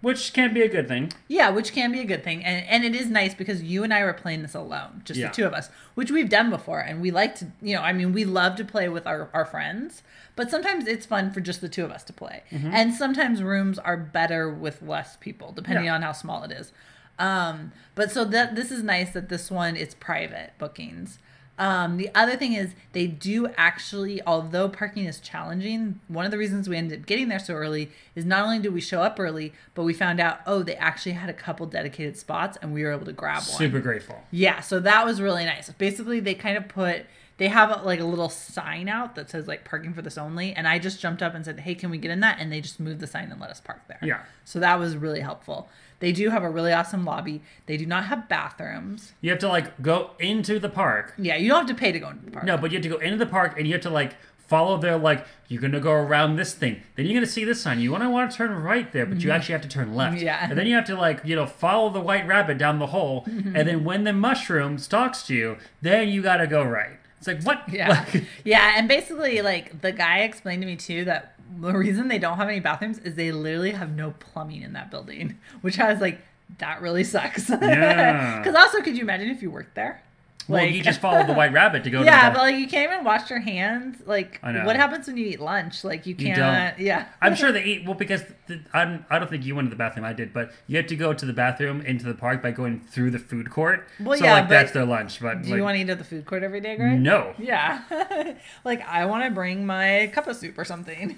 which 0.00 0.32
can 0.32 0.52
be 0.52 0.62
a 0.62 0.68
good 0.68 0.88
thing. 0.88 1.12
Yeah, 1.28 1.50
which 1.50 1.72
can 1.72 1.92
be 1.92 2.00
a 2.00 2.04
good 2.04 2.24
thing. 2.24 2.44
And 2.44 2.66
and 2.68 2.84
it 2.84 2.94
is 3.00 3.06
nice 3.08 3.34
because 3.34 3.62
you 3.62 3.84
and 3.84 3.92
I 3.94 4.02
were 4.04 4.12
playing 4.12 4.42
this 4.42 4.54
alone, 4.54 5.02
just 5.04 5.18
Yeah. 5.20 5.28
the 5.28 5.34
two 5.34 5.44
of 5.46 5.52
us, 5.54 5.68
which 5.94 6.10
we've 6.10 6.28
done 6.28 6.50
before. 6.50 6.80
And 6.80 7.00
we 7.00 7.10
like 7.12 7.34
to, 7.36 7.46
you 7.60 7.76
know, 7.76 7.82
I 7.82 7.92
mean, 7.92 8.12
we 8.12 8.24
love 8.24 8.56
to 8.56 8.64
play 8.64 8.88
with 8.88 9.06
our, 9.06 9.28
our 9.32 9.44
friends, 9.44 10.02
but 10.34 10.50
sometimes 10.50 10.88
it's 10.88 11.06
fun 11.06 11.30
for 11.32 11.40
just 11.40 11.60
the 11.60 11.68
two 11.68 11.84
of 11.84 11.92
us 11.92 12.02
to 12.04 12.12
play. 12.12 12.42
Mm-hmm. 12.50 12.70
And 12.72 12.94
sometimes 12.94 13.42
rooms 13.44 13.78
are 13.78 13.96
better 13.96 14.50
with 14.50 14.82
less 14.82 15.16
people, 15.16 15.52
depending 15.52 15.84
Yeah. 15.84 15.94
on 15.94 16.02
how 16.02 16.12
small 16.12 16.42
it 16.42 16.50
is. 16.50 16.72
Um, 17.18 17.70
but 17.94 18.10
so 18.10 18.24
that 18.24 18.56
this 18.56 18.70
is 18.72 18.82
nice 18.82 19.10
that 19.10 19.28
this 19.28 19.50
one 19.52 19.76
is 19.76 19.94
private 19.94 20.52
bookings. 20.58 21.18
Um, 21.58 21.96
the 21.96 22.10
other 22.14 22.36
thing 22.36 22.54
is 22.54 22.74
they 22.92 23.06
do 23.06 23.48
actually, 23.56 24.20
although 24.26 24.68
parking 24.68 25.04
is 25.04 25.20
challenging, 25.20 26.00
one 26.08 26.24
of 26.24 26.30
the 26.30 26.38
reasons 26.38 26.68
we 26.68 26.76
ended 26.76 27.00
up 27.00 27.06
getting 27.06 27.28
there 27.28 27.38
so 27.38 27.54
early 27.54 27.90
is 28.14 28.24
not 28.24 28.44
only 28.44 28.58
did 28.58 28.72
we 28.72 28.80
show 28.80 29.02
up 29.02 29.20
early, 29.20 29.52
but 29.74 29.82
we 29.84 29.92
found 29.92 30.18
out, 30.18 30.40
oh, 30.46 30.62
they 30.62 30.76
actually 30.76 31.12
had 31.12 31.28
a 31.28 31.34
couple 31.34 31.66
dedicated 31.66 32.16
spots 32.16 32.58
and 32.62 32.72
we 32.72 32.82
were 32.82 32.92
able 32.92 33.04
to 33.04 33.12
grab 33.12 33.42
one. 33.42 33.58
Super 33.58 33.80
grateful. 33.80 34.22
Yeah, 34.30 34.60
so 34.60 34.80
that 34.80 35.04
was 35.04 35.20
really 35.20 35.44
nice. 35.44 35.70
Basically, 35.70 36.20
they 36.20 36.34
kind 36.34 36.56
of 36.56 36.68
put 36.68 37.06
they 37.38 37.48
have 37.48 37.70
a, 37.70 37.82
like 37.82 37.98
a 37.98 38.04
little 38.04 38.28
sign 38.28 38.88
out 38.88 39.14
that 39.16 39.30
says 39.30 39.48
like 39.48 39.64
parking 39.64 39.94
for 39.94 40.02
this 40.02 40.18
only, 40.18 40.52
and 40.52 40.68
I 40.68 40.78
just 40.78 41.00
jumped 41.00 41.22
up 41.22 41.34
and 41.34 41.44
said, 41.44 41.58
"Hey, 41.60 41.74
can 41.74 41.90
we 41.90 41.98
get 41.98 42.10
in 42.10 42.20
that?" 42.20 42.36
And 42.38 42.52
they 42.52 42.60
just 42.60 42.78
moved 42.78 43.00
the 43.00 43.06
sign 43.06 43.30
and 43.32 43.40
let 43.40 43.50
us 43.50 43.60
park 43.60 43.80
there. 43.88 43.98
Yeah. 44.02 44.20
So 44.44 44.60
that 44.60 44.78
was 44.78 44.96
really 44.96 45.20
helpful. 45.20 45.68
They 46.02 46.10
do 46.10 46.30
have 46.30 46.42
a 46.42 46.50
really 46.50 46.72
awesome 46.72 47.04
lobby. 47.04 47.42
They 47.66 47.76
do 47.76 47.86
not 47.86 48.06
have 48.06 48.28
bathrooms. 48.28 49.12
You 49.20 49.30
have 49.30 49.38
to 49.38 49.48
like 49.48 49.80
go 49.80 50.10
into 50.18 50.58
the 50.58 50.68
park. 50.68 51.14
Yeah, 51.16 51.36
you 51.36 51.48
don't 51.48 51.58
have 51.58 51.76
to 51.76 51.80
pay 51.80 51.92
to 51.92 52.00
go 52.00 52.08
into 52.08 52.24
the 52.24 52.32
park. 52.32 52.44
No, 52.44 52.56
but 52.58 52.72
you 52.72 52.78
have 52.78 52.82
to 52.82 52.88
go 52.88 52.96
into 52.96 53.18
the 53.18 53.26
park 53.26 53.56
and 53.56 53.68
you 53.68 53.72
have 53.74 53.82
to 53.82 53.90
like 53.90 54.16
follow 54.48 54.76
their 54.78 54.98
like 54.98 55.24
you're 55.46 55.62
gonna 55.62 55.78
go 55.78 55.92
around 55.92 56.34
this 56.34 56.54
thing. 56.54 56.82
Then 56.96 57.06
you're 57.06 57.14
gonna 57.14 57.26
see 57.26 57.44
this 57.44 57.62
sign. 57.62 57.78
You 57.78 57.92
wanna 57.92 58.10
want 58.10 58.32
to 58.32 58.36
turn 58.36 58.50
right 58.50 58.90
there, 58.90 59.06
but 59.06 59.22
you 59.22 59.30
actually 59.30 59.52
have 59.52 59.62
to 59.62 59.68
turn 59.68 59.94
left. 59.94 60.16
Mm-hmm. 60.16 60.24
Yeah. 60.24 60.48
And 60.50 60.58
then 60.58 60.66
you 60.66 60.74
have 60.74 60.86
to 60.86 60.96
like, 60.96 61.20
you 61.24 61.36
know, 61.36 61.46
follow 61.46 61.88
the 61.88 62.00
white 62.00 62.26
rabbit 62.26 62.58
down 62.58 62.80
the 62.80 62.88
hole. 62.88 63.22
Mm-hmm. 63.22 63.54
And 63.54 63.68
then 63.68 63.84
when 63.84 64.02
the 64.02 64.12
mushroom 64.12 64.78
stalks 64.78 65.30
you, 65.30 65.56
then 65.82 66.08
you 66.08 66.20
gotta 66.20 66.48
go 66.48 66.64
right. 66.64 66.98
It's 67.22 67.28
like 67.28 67.42
what? 67.44 67.72
Yeah. 67.72 67.88
Like, 68.12 68.24
yeah, 68.44 68.74
and 68.76 68.88
basically 68.88 69.42
like 69.42 69.80
the 69.80 69.92
guy 69.92 70.20
explained 70.20 70.62
to 70.62 70.66
me 70.66 70.74
too 70.74 71.04
that 71.04 71.34
the 71.60 71.72
reason 71.72 72.08
they 72.08 72.18
don't 72.18 72.36
have 72.36 72.48
any 72.48 72.58
bathrooms 72.58 72.98
is 72.98 73.14
they 73.14 73.30
literally 73.30 73.70
have 73.70 73.94
no 73.94 74.12
plumbing 74.18 74.62
in 74.62 74.72
that 74.72 74.90
building, 74.90 75.38
which 75.60 75.78
I 75.78 75.92
was 75.92 76.00
like 76.00 76.20
that 76.58 76.82
really 76.82 77.04
sucks. 77.04 77.48
Yeah. 77.62 78.42
Cuz 78.42 78.54
also 78.56 78.80
could 78.80 78.96
you 78.96 79.02
imagine 79.02 79.30
if 79.30 79.40
you 79.40 79.50
worked 79.52 79.76
there? 79.76 80.02
Well, 80.48 80.64
you 80.64 80.82
just 80.90 81.00
followed 81.00 81.26
the 81.26 81.32
white 81.32 81.52
rabbit 81.52 81.84
to 81.84 81.90
go. 81.90 82.02
Yeah, 82.02 82.28
to 82.28 82.34
but 82.34 82.42
like 82.42 82.56
you 82.56 82.66
can't 82.66 82.92
even 82.92 83.04
wash 83.04 83.30
your 83.30 83.40
hands. 83.40 84.02
Like 84.06 84.40
I 84.42 84.52
know. 84.52 84.64
what 84.64 84.76
happens 84.76 85.06
when 85.06 85.16
you 85.16 85.26
eat 85.26 85.40
lunch? 85.40 85.84
Like 85.84 86.06
you 86.06 86.14
You 86.18 86.34
can't 86.34 86.78
yeah. 86.78 87.08
I'm 87.20 87.34
sure 87.34 87.52
they 87.52 87.64
eat 87.64 87.84
well 87.84 87.94
because 87.94 88.22
the, 88.46 88.60
I'm, 88.72 89.04
I 89.10 89.18
don't 89.18 89.28
think 89.28 89.44
you 89.44 89.54
went 89.54 89.66
to 89.66 89.70
the 89.70 89.76
bathroom. 89.76 90.04
I 90.04 90.12
did, 90.12 90.32
but 90.32 90.52
you 90.66 90.76
had 90.76 90.88
to 90.88 90.96
go 90.96 91.12
to 91.12 91.26
the 91.26 91.32
bathroom 91.32 91.80
into 91.82 92.04
the 92.04 92.14
park 92.14 92.42
by 92.42 92.50
going 92.50 92.80
through 92.80 93.10
the 93.10 93.18
food 93.18 93.50
court. 93.50 93.86
Well, 94.00 94.18
so 94.18 94.24
yeah, 94.24 94.34
like 94.34 94.48
that's 94.48 94.72
their 94.72 94.84
lunch. 94.84 95.20
But 95.20 95.42
Do 95.42 95.50
like, 95.50 95.56
you 95.56 95.62
want 95.62 95.76
to 95.76 95.80
eat 95.80 95.90
at 95.90 95.98
the 95.98 96.04
food 96.04 96.26
court 96.26 96.42
every 96.42 96.60
day, 96.60 96.76
Greg? 96.76 97.00
no, 97.00 97.34
Yeah. 97.38 98.34
like 98.64 98.86
I 98.86 99.06
want 99.06 99.24
to 99.24 99.30
bring 99.30 99.66
my 99.66 100.10
cup 100.12 100.26
of 100.26 100.36
soup 100.36 100.58
or 100.58 100.64
something. 100.64 101.14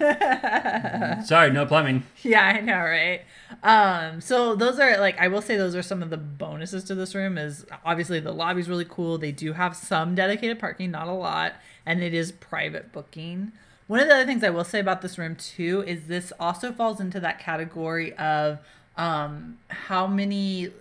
sorry, 1.25 1.51
no 1.51 1.65
plumbing. 1.65 2.03
Yeah, 2.23 2.43
I 2.43 2.61
know, 2.61 2.77
right? 2.77 3.21
Um, 3.63 4.21
so 4.21 4.55
those 4.55 4.79
are 4.79 4.97
like 4.99 5.19
I 5.19 5.27
will 5.27 5.41
say 5.41 5.55
those 5.55 5.75
are 5.75 5.81
some 5.81 6.01
of 6.01 6.09
the 6.09 6.17
bonuses 6.17 6.83
to 6.85 6.95
this 6.95 7.15
room 7.15 7.37
is 7.37 7.65
obviously 7.83 8.19
the 8.19 8.31
lobby's 8.31 8.69
really 8.69 8.85
cool. 8.85 9.17
They 9.17 9.31
do 9.31 9.53
have 9.53 9.75
some 9.75 10.15
dedicated 10.15 10.59
parking, 10.59 10.91
not 10.91 11.07
a 11.07 11.13
lot, 11.13 11.53
and 11.85 12.01
it 12.03 12.13
is 12.13 12.31
private 12.31 12.91
booking. 12.91 13.51
One 13.87 13.99
of 13.99 14.07
the 14.07 14.15
other 14.15 14.25
things 14.25 14.43
I 14.43 14.49
will 14.49 14.63
say 14.63 14.79
about 14.79 15.01
this 15.01 15.17
room 15.17 15.35
too 15.35 15.83
is 15.85 16.07
this 16.07 16.33
also 16.39 16.71
falls 16.71 16.99
into 16.99 17.19
that 17.19 17.39
category 17.39 18.13
of 18.13 18.59
um 18.97 19.57
how 19.67 20.07
many 20.07 20.71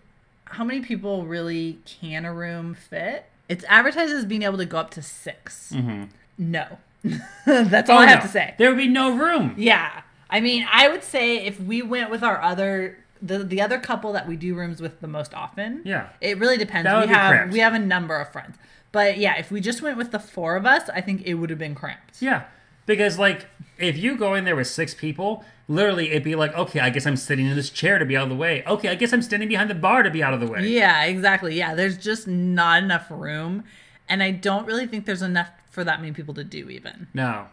how 0.44 0.64
many 0.64 0.80
people 0.80 1.26
really 1.26 1.78
can 1.84 2.24
a 2.24 2.32
room 2.32 2.74
fit? 2.74 3.26
It's 3.48 3.64
advertised 3.68 4.12
as 4.12 4.24
being 4.24 4.42
able 4.42 4.58
to 4.58 4.64
go 4.64 4.78
up 4.78 4.90
to 4.92 5.02
6 5.02 5.72
mm-hmm. 5.74 6.04
No. 6.38 6.78
That's 7.46 7.90
all 7.90 7.98
I 7.98 8.06
have. 8.06 8.18
Oh, 8.18 8.20
no. 8.20 8.26
to 8.26 8.28
say. 8.28 8.54
There 8.58 8.68
would 8.70 8.78
be 8.78 8.88
no 8.88 9.16
room. 9.16 9.54
Yeah. 9.56 10.02
I 10.34 10.40
mean, 10.40 10.66
I 10.68 10.88
would 10.88 11.04
say 11.04 11.46
if 11.46 11.60
we 11.60 11.80
went 11.80 12.10
with 12.10 12.24
our 12.24 12.42
other 12.42 12.98
the 13.22 13.38
the 13.44 13.60
other 13.60 13.78
couple 13.78 14.12
that 14.14 14.26
we 14.26 14.34
do 14.34 14.56
rooms 14.56 14.82
with 14.82 15.00
the 15.00 15.06
most 15.06 15.32
often. 15.32 15.80
Yeah. 15.84 16.08
It 16.20 16.38
really 16.38 16.58
depends. 16.58 16.86
That 16.86 16.94
would 16.96 17.02
we 17.02 17.06
be 17.06 17.14
have 17.14 17.30
cramped. 17.30 17.52
we 17.52 17.60
have 17.60 17.72
a 17.72 17.78
number 17.78 18.16
of 18.16 18.32
friends. 18.32 18.56
But 18.90 19.16
yeah, 19.18 19.38
if 19.38 19.52
we 19.52 19.60
just 19.60 19.80
went 19.80 19.96
with 19.96 20.10
the 20.10 20.18
four 20.18 20.56
of 20.56 20.66
us, 20.66 20.88
I 20.88 21.00
think 21.00 21.22
it 21.22 21.34
would 21.34 21.50
have 21.50 21.58
been 21.60 21.76
cramped. 21.76 22.20
Yeah, 22.20 22.46
because 22.84 23.16
like 23.16 23.46
if 23.78 23.96
you 23.96 24.16
go 24.16 24.34
in 24.34 24.44
there 24.44 24.56
with 24.56 24.66
six 24.66 24.92
people, 24.92 25.44
literally 25.68 26.10
it'd 26.10 26.24
be 26.24 26.34
like, 26.34 26.52
okay, 26.54 26.80
I 26.80 26.90
guess 26.90 27.06
I'm 27.06 27.16
sitting 27.16 27.46
in 27.46 27.54
this 27.54 27.70
chair 27.70 28.00
to 28.00 28.04
be 28.04 28.16
out 28.16 28.24
of 28.24 28.30
the 28.30 28.34
way. 28.34 28.64
Okay, 28.66 28.88
I 28.88 28.96
guess 28.96 29.12
I'm 29.12 29.22
standing 29.22 29.48
behind 29.48 29.70
the 29.70 29.76
bar 29.76 30.02
to 30.02 30.10
be 30.10 30.20
out 30.20 30.34
of 30.34 30.40
the 30.40 30.48
way. 30.48 30.66
Yeah, 30.66 31.04
exactly. 31.04 31.56
Yeah, 31.56 31.76
there's 31.76 31.96
just 31.96 32.26
not 32.26 32.82
enough 32.82 33.06
room, 33.08 33.62
and 34.08 34.20
I 34.20 34.32
don't 34.32 34.66
really 34.66 34.88
think 34.88 35.06
there's 35.06 35.22
enough 35.22 35.50
for 35.70 35.84
that 35.84 36.00
many 36.00 36.12
people 36.12 36.34
to 36.34 36.42
do 36.42 36.70
even. 36.70 37.06
No. 37.14 37.46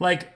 Like 0.00 0.35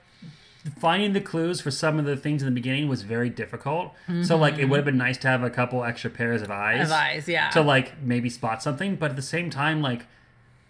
finding 0.79 1.13
the 1.13 1.21
clues 1.21 1.61
for 1.61 1.71
some 1.71 1.97
of 1.97 2.05
the 2.05 2.15
things 2.15 2.41
in 2.41 2.45
the 2.45 2.53
beginning 2.53 2.87
was 2.87 3.01
very 3.01 3.29
difficult. 3.29 3.93
So 4.23 4.37
like 4.37 4.57
it 4.57 4.65
would 4.65 4.77
have 4.77 4.85
been 4.85 4.97
nice 4.97 5.17
to 5.19 5.27
have 5.27 5.43
a 5.43 5.49
couple 5.49 5.83
extra 5.83 6.09
pairs 6.09 6.41
of 6.41 6.51
eyes. 6.51 6.87
Of 6.87 6.93
eyes, 6.93 7.27
yeah. 7.27 7.49
To 7.51 7.61
like 7.61 8.01
maybe 8.01 8.29
spot 8.29 8.61
something, 8.61 8.95
but 8.95 9.11
at 9.11 9.15
the 9.15 9.21
same 9.21 9.49
time 9.49 9.81
like 9.81 10.05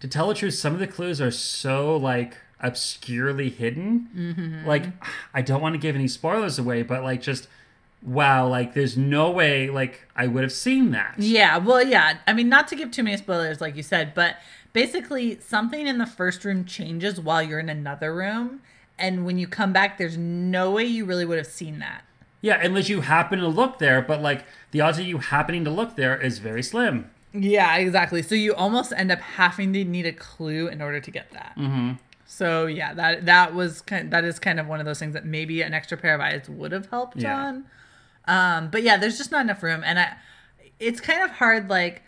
to 0.00 0.08
tell 0.08 0.28
the 0.28 0.34
truth 0.34 0.54
some 0.54 0.72
of 0.72 0.80
the 0.80 0.86
clues 0.86 1.20
are 1.20 1.30
so 1.30 1.96
like 1.96 2.38
obscurely 2.60 3.50
hidden. 3.50 4.08
Mm-hmm. 4.16 4.66
Like 4.66 4.84
I 5.34 5.42
don't 5.42 5.60
want 5.60 5.74
to 5.74 5.78
give 5.78 5.94
any 5.94 6.08
spoilers 6.08 6.58
away, 6.58 6.82
but 6.82 7.02
like 7.02 7.20
just 7.20 7.48
wow, 8.02 8.48
like 8.48 8.74
there's 8.74 8.96
no 8.96 9.30
way 9.30 9.68
like 9.68 10.08
I 10.16 10.26
would 10.26 10.42
have 10.42 10.52
seen 10.52 10.90
that. 10.92 11.14
Yeah, 11.18 11.58
well, 11.58 11.82
yeah. 11.82 12.18
I 12.26 12.32
mean, 12.32 12.48
not 12.48 12.68
to 12.68 12.76
give 12.76 12.90
too 12.90 13.02
many 13.02 13.16
spoilers, 13.16 13.60
like 13.60 13.76
you 13.76 13.82
said, 13.82 14.14
but 14.14 14.36
basically, 14.72 15.38
something 15.40 15.86
in 15.86 15.98
the 15.98 16.06
first 16.06 16.44
room 16.44 16.64
changes 16.64 17.20
while 17.20 17.42
you're 17.42 17.60
in 17.60 17.68
another 17.68 18.14
room. 18.14 18.62
And 19.02 19.26
when 19.26 19.36
you 19.36 19.46
come 19.46 19.72
back, 19.72 19.98
there's 19.98 20.16
no 20.16 20.70
way 20.70 20.84
you 20.84 21.04
really 21.04 21.26
would 21.26 21.36
have 21.36 21.46
seen 21.46 21.78
that. 21.80 22.04
Yeah, 22.40 22.58
unless 22.64 22.88
you 22.88 23.02
happen 23.02 23.38
to 23.40 23.48
look 23.48 23.78
there, 23.78 24.00
but 24.00 24.22
like 24.22 24.44
the 24.70 24.80
odds 24.80 24.98
of 24.98 25.04
you 25.06 25.18
happening 25.18 25.64
to 25.64 25.70
look 25.70 25.96
there 25.96 26.18
is 26.18 26.38
very 26.38 26.62
slim. 26.62 27.10
Yeah, 27.34 27.76
exactly. 27.76 28.22
So 28.22 28.34
you 28.34 28.54
almost 28.54 28.92
end 28.96 29.12
up 29.12 29.20
having 29.20 29.72
to 29.74 29.84
need 29.84 30.06
a 30.06 30.12
clue 30.12 30.68
in 30.68 30.80
order 30.82 31.00
to 31.00 31.10
get 31.10 31.30
that. 31.32 31.52
Mm-hmm. 31.58 31.92
So 32.26 32.66
yeah, 32.66 32.94
that 32.94 33.26
that 33.26 33.54
was 33.54 33.80
kind. 33.82 34.10
that 34.12 34.24
is 34.24 34.38
kind 34.38 34.58
of 34.58 34.66
one 34.66 34.80
of 34.80 34.86
those 34.86 34.98
things 34.98 35.12
that 35.14 35.24
maybe 35.26 35.62
an 35.62 35.74
extra 35.74 35.96
pair 35.98 36.14
of 36.14 36.20
eyes 36.20 36.48
would 36.48 36.72
have 36.72 36.86
helped 36.90 37.18
Yeah. 37.18 37.36
on. 37.36 37.64
Um, 38.26 38.70
but 38.70 38.82
yeah, 38.82 38.96
there's 38.96 39.18
just 39.18 39.30
not 39.32 39.42
enough 39.42 39.62
room, 39.62 39.82
and 39.84 39.98
I, 39.98 40.12
it's 40.80 41.00
kind 41.00 41.22
of 41.22 41.30
hard. 41.32 41.68
Like, 41.68 42.02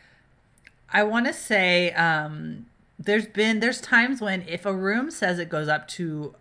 I 0.93 1.03
want 1.03 1.27
to 1.27 1.33
say, 1.33 1.91
um, 1.93 2.67
there's 2.99 3.27
been 3.27 3.61
there's 3.61 3.81
times 3.81 4.21
when 4.21 4.43
if 4.49 4.65
a 4.65 4.73
room 4.73 5.11
says 5.11 5.39
it 5.39 5.49
goes 5.49 5.69
up 5.69 5.89
to 5.89 6.35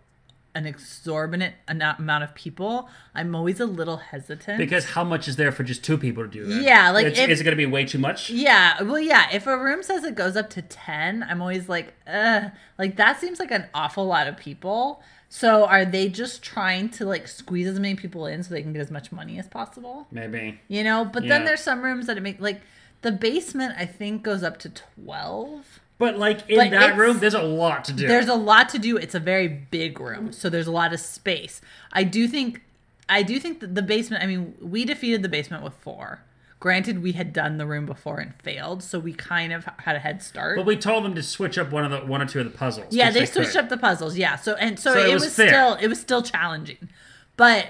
an 0.54 0.66
exorbitant 0.66 1.54
amount 1.68 2.24
of 2.24 2.34
people, 2.34 2.88
I'm 3.14 3.34
always 3.34 3.58
a 3.60 3.66
little 3.66 3.96
hesitant. 3.96 4.58
Because 4.58 4.84
how 4.90 5.02
much 5.04 5.26
is 5.26 5.36
there 5.36 5.50
for 5.50 5.64
just 5.64 5.82
two 5.82 5.98
people 5.98 6.22
to 6.22 6.28
do 6.30 6.44
that? 6.44 6.62
Yeah, 6.62 6.90
like, 6.90 7.06
if- 7.06 7.28
is 7.28 7.40
it 7.40 7.44
going 7.44 7.52
to 7.52 7.56
be 7.56 7.66
way 7.66 7.84
too 7.84 7.98
much? 7.98 8.30
Yeah, 8.30 8.82
well, 8.82 8.98
yeah. 9.00 9.26
If 9.32 9.46
a 9.46 9.58
room 9.58 9.82
says 9.82 10.04
it 10.04 10.14
goes 10.14 10.36
up 10.36 10.50
to 10.50 10.62
ten, 10.62 11.24
I'm 11.28 11.40
always 11.42 11.68
like, 11.68 11.94
ugh, 12.06 12.52
like 12.78 12.96
that 12.96 13.20
seems 13.20 13.38
like 13.40 13.50
an 13.50 13.66
awful 13.74 14.06
lot 14.06 14.26
of 14.28 14.36
people. 14.36 15.02
So 15.28 15.64
are 15.64 15.84
they 15.84 16.08
just 16.08 16.44
trying 16.44 16.90
to 16.90 17.04
like 17.04 17.26
squeeze 17.26 17.66
as 17.66 17.80
many 17.80 17.96
people 17.96 18.24
in 18.26 18.44
so 18.44 18.54
they 18.54 18.62
can 18.62 18.72
get 18.72 18.80
as 18.82 18.90
much 18.92 19.10
money 19.10 19.38
as 19.40 19.48
possible? 19.48 20.06
Maybe. 20.12 20.60
You 20.68 20.84
know, 20.84 21.04
but 21.04 21.26
then 21.26 21.44
there's 21.44 21.60
some 21.62 21.82
rooms 21.82 22.06
that 22.06 22.16
it 22.16 22.20
make 22.20 22.40
like 22.40 22.60
the 23.02 23.10
basement. 23.10 23.74
I 23.76 23.84
think 23.86 24.22
goes 24.22 24.44
up 24.44 24.58
to 24.60 24.70
twelve. 24.70 25.80
But 25.98 26.18
like 26.18 26.48
in 26.48 26.56
But 26.56 26.70
that 26.70 26.96
room, 26.96 27.20
there's 27.20 27.34
a 27.34 27.42
lot 27.42 27.84
to 27.86 27.92
do. 27.92 28.06
There's 28.08 28.28
a 28.28 28.34
lot 28.34 28.68
to 28.70 28.78
do. 28.78 28.96
It's 28.96 29.14
a 29.14 29.20
very 29.20 29.46
big 29.48 30.00
room, 30.00 30.32
so 30.32 30.50
there's 30.50 30.66
a 30.66 30.72
lot 30.72 30.92
of 30.92 31.00
space. 31.00 31.60
I 31.92 32.02
do 32.04 32.26
think, 32.26 32.62
I 33.08 33.22
do 33.22 33.38
think 33.38 33.60
that 33.60 33.74
the 33.74 33.82
basement. 33.82 34.22
I 34.22 34.26
mean, 34.26 34.54
we 34.60 34.84
defeated 34.84 35.22
the 35.22 35.28
basement 35.28 35.62
with 35.62 35.74
four. 35.74 36.22
Granted, 36.58 37.02
we 37.02 37.12
had 37.12 37.32
done 37.34 37.58
the 37.58 37.66
room 37.66 37.84
before 37.84 38.18
and 38.20 38.34
failed, 38.42 38.82
so 38.82 38.98
we 38.98 39.12
kind 39.12 39.52
of 39.52 39.66
had 39.78 39.96
a 39.96 39.98
head 39.98 40.22
start. 40.22 40.56
but 40.56 40.64
we 40.64 40.76
told 40.76 41.04
them 41.04 41.14
to 41.14 41.22
switch 41.22 41.58
up 41.58 41.70
one 41.70 41.84
of 41.84 41.90
the 41.90 41.98
one 42.10 42.22
or 42.22 42.26
two 42.26 42.40
of 42.40 42.50
the 42.50 42.56
puzzles. 42.56 42.86
yeah, 42.92 43.06
which 43.06 43.14
they 43.14 43.26
switched 43.26 43.52
could. 43.52 43.60
up 43.64 43.68
the 43.68 43.76
puzzles. 43.76 44.16
Yeah, 44.16 44.36
so 44.36 44.54
and 44.54 44.78
so, 44.78 44.94
So 44.94 45.00
it 45.00 45.10
it, 45.10 45.14
was 45.14 45.24
was, 45.24 45.32
still 45.34 45.74
it 45.74 45.86
was 45.88 46.00
still 46.00 46.22
challenging, 46.22 46.88
but 47.36 47.66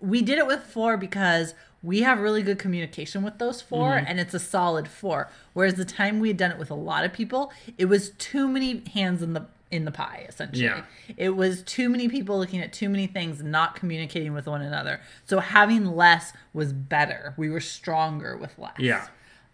we 0.00 0.22
did 0.22 0.38
it 0.38 0.46
with 0.46 0.62
four 0.62 0.96
because 0.96 1.54
we 1.82 2.02
have 2.02 2.20
really 2.20 2.42
good 2.42 2.58
communication 2.58 3.22
with 3.22 3.38
those 3.38 3.60
4 3.60 3.90
Mm-hmm. 3.92 4.06
and 4.06 4.20
it's 4.20 4.34
a 4.34 4.38
solid 4.38 4.86
four. 4.88 5.28
Whereas 5.52 5.74
the 5.74 5.84
time 5.84 6.20
we 6.20 6.28
had 6.28 6.36
done 6.36 6.50
it 6.52 6.58
with 6.58 6.70
a 6.70 6.74
lot 6.74 7.04
of 7.04 7.12
people, 7.12 7.52
it 7.76 7.86
was 7.86 8.10
too 8.10 8.46
many 8.48 8.82
hands 8.94 9.22
in 9.22 9.32
the 9.32 9.46
in 9.70 9.84
the 9.86 9.90
pie 9.90 10.26
essentially. 10.28 10.64
Yeah. 10.66 10.84
It 11.16 11.30
was 11.30 11.62
too 11.62 11.88
many 11.88 12.06
people 12.08 12.38
looking 12.38 12.60
at 12.60 12.72
too 12.74 12.88
many 12.90 13.06
things, 13.06 13.40
and 13.40 13.50
not 13.50 13.74
communicating 13.74 14.34
with 14.34 14.46
one 14.46 14.60
another. 14.62 15.00
So 15.24 15.38
having 15.40 15.86
less 15.86 16.32
was 16.52 16.72
better. 16.74 17.32
We 17.38 17.48
were 17.48 17.60
stronger 17.60 18.36
with 18.36 18.58
less. 18.58 18.78
Yeah. 18.78 19.06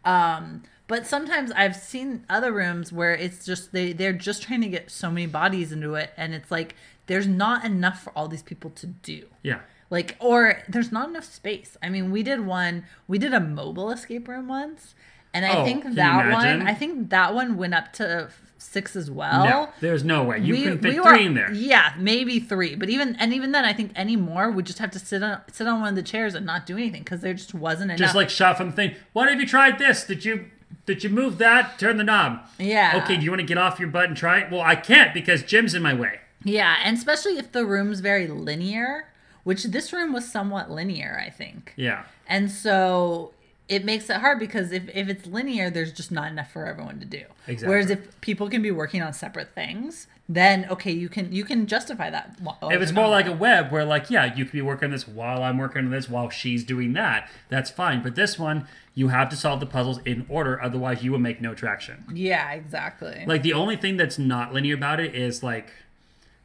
Um, 0.05 0.65
but 0.87 1.07
sometimes 1.07 1.53
I've 1.53 1.77
seen 1.77 2.25
other 2.29 2.51
rooms 2.53 2.93
where 2.93 3.15
it's 3.15 3.45
just 3.45 3.73
they 3.73 3.93
they're 3.93 4.13
just 4.13 4.43
trying 4.43 4.63
to 4.63 4.69
get 4.69 4.91
so 4.91 5.11
many 5.11 5.27
bodies 5.27 5.71
into 5.73 5.95
it, 5.95 6.11
and 6.17 6.35
it's 6.35 6.51
like 6.51 6.75
there's 7.07 7.27
not 7.29 7.65
enough 7.65 8.03
for 8.03 8.11
all 8.17 8.29
these 8.29 8.43
people 8.43 8.71
to 8.71 8.87
do. 8.87 9.27
Yeah. 9.43 9.61
Like, 9.91 10.17
or 10.21 10.63
there's 10.69 10.93
not 10.93 11.09
enough 11.09 11.25
space. 11.25 11.77
I 11.83 11.89
mean, 11.89 12.11
we 12.11 12.23
did 12.23 12.45
one, 12.45 12.85
we 13.07 13.19
did 13.19 13.33
a 13.33 13.41
mobile 13.41 13.91
escape 13.91 14.29
room 14.29 14.47
once, 14.49 14.95
and 15.33 15.47
I 15.47 15.61
Oh, 15.61 15.65
think 15.65 15.95
that 15.95 16.31
one, 16.33 16.63
I 16.67 16.75
think 16.75 17.11
that 17.11 17.35
one 17.35 17.57
went 17.57 17.75
up 17.75 17.93
to 17.95 18.29
six 18.59 18.97
as 18.97 19.11
well. 19.11 19.45
no, 19.45 19.69
there's 19.81 20.05
no 20.05 20.25
way 20.25 20.41
you 20.41 20.55
can 20.63 20.79
fit 20.79 20.97
were- 21.03 21.03
three 21.15 21.25
in 21.27 21.35
there. 21.35 21.51
Yeah, 21.53 21.95
maybe 21.97 22.39
three. 22.41 22.75
But 22.75 22.91
even 22.91 23.17
and 23.17 23.33
even 23.33 23.53
then, 23.53 23.65
I 23.65 23.73
think 23.73 23.93
any 23.95 24.17
more 24.17 24.51
would 24.51 24.67
just 24.67 24.79
have 24.79 24.91
to 24.91 24.99
sit 24.99 25.23
on 25.23 25.41
sit 25.51 25.67
on 25.67 25.81
one 25.81 25.89
of 25.91 25.95
the 25.97 26.03
chairs 26.03 26.35
and 26.35 26.45
not 26.45 26.67
do 26.67 26.77
anything 26.77 27.03
because 27.03 27.21
there 27.23 27.33
just 27.35 27.55
wasn't 27.55 27.91
enough. 27.93 27.99
Just 27.99 28.15
like 28.15 28.29
shot 28.31 28.57
from 28.59 28.71
the 28.71 28.77
thing. 28.77 28.95
What 29.15 29.29
have 29.31 29.41
you 29.41 29.47
tried 29.47 29.79
this? 29.79 30.05
Did 30.05 30.25
you 30.25 30.47
did 30.85 31.03
you 31.05 31.09
move 31.11 31.39
that? 31.39 31.79
Turn 31.79 31.97
the 31.99 32.05
knob. 32.05 32.41
yeah. 32.59 33.01
Okay, 33.05 33.17
do 33.17 33.23
you 33.25 33.31
want 33.31 33.41
to 33.41 33.47
get 33.47 33.59
off 33.59 33.79
your 33.79 33.89
butt 33.89 34.07
and 34.07 34.17
try 34.17 34.41
it? 34.41 34.51
Well, 34.51 34.61
I 34.63 34.75
can't 34.75 35.15
because 35.15 35.43
Jim's 35.43 35.75
in 35.75 35.83
my 35.83 35.95
way. 35.95 36.21
Yeah, 36.45 36.77
and 36.85 36.97
especially 36.97 37.39
if 37.39 37.53
the 37.53 37.65
room's 37.67 38.01
very 38.01 38.27
linear, 38.27 39.09
which 39.49 39.65
this 39.65 39.95
room 39.95 40.13
was 40.13 40.31
somewhat 40.31 40.71
linear, 40.71 41.19
I 41.27 41.31
think. 41.31 41.73
Yeah. 41.75 42.05
And 42.27 42.51
so 42.51 43.33
it 43.67 43.83
makes 43.83 44.11
it 44.11 44.17
hard 44.17 44.39
because 44.39 44.73
if, 44.73 44.91
if 44.95 45.09
it's 45.09 45.25
linear, 45.25 45.71
there's 45.71 45.91
just 45.91 46.13
not 46.13 46.31
enough 46.31 46.53
for 46.53 46.67
everyone 46.67 47.01
to 47.01 47.07
do. 47.07 47.23
Exactly. 47.47 47.67
Whereas 47.67 47.89
if 47.89 48.21
people 48.21 48.51
can 48.51 48.61
be 48.61 48.71
working 48.71 49.01
on 49.01 49.15
separate 49.15 49.55
things, 49.55 50.07
then 50.29 50.67
okay, 50.69 50.93
you 50.93 51.09
can 51.09 51.33
you 51.33 51.45
can 51.45 51.67
justify 51.67 52.11
that. 52.11 52.37
If 52.65 52.83
it's 52.83 52.93
more 52.93 53.09
like 53.09 53.25
a 53.25 53.33
web 53.33 53.73
where 53.73 53.87
like, 53.87 54.11
yeah, 54.11 54.35
you 54.35 54.45
could 54.45 54.53
be 54.53 54.61
working 54.61 54.89
on 54.89 54.91
this 54.91 55.09
while 55.09 55.43
I'm 55.43 55.57
working 55.57 55.87
on 55.87 55.91
this 55.93 56.11
while 56.11 56.29
she's 56.29 56.63
doing 56.63 56.93
that. 56.93 57.31
That's 57.49 57.71
fine. 57.71 58.03
But 58.03 58.17
this 58.17 58.39
one, 58.39 58.69
you 58.95 59.09
have 59.09 59.31
to 59.31 59.37
solve 59.37 59.61
the 59.61 59.67
puzzles 59.67 60.01
in 60.05 60.27
order, 60.29 60.63
otherwise 60.63 61.03
you 61.03 61.11
will 61.11 61.21
make 61.21 61.41
no 61.41 61.55
traction. 61.55 62.05
yeah, 62.13 62.53
exactly. 62.53 63.25
Like 63.27 63.43
the 63.43 63.55
only 63.55 63.77
thing 63.77 63.97
that's 63.97 64.19
not 64.19 64.53
linear 64.53 64.75
about 64.75 65.01
it 65.01 65.15
is 65.15 65.43
like 65.43 65.71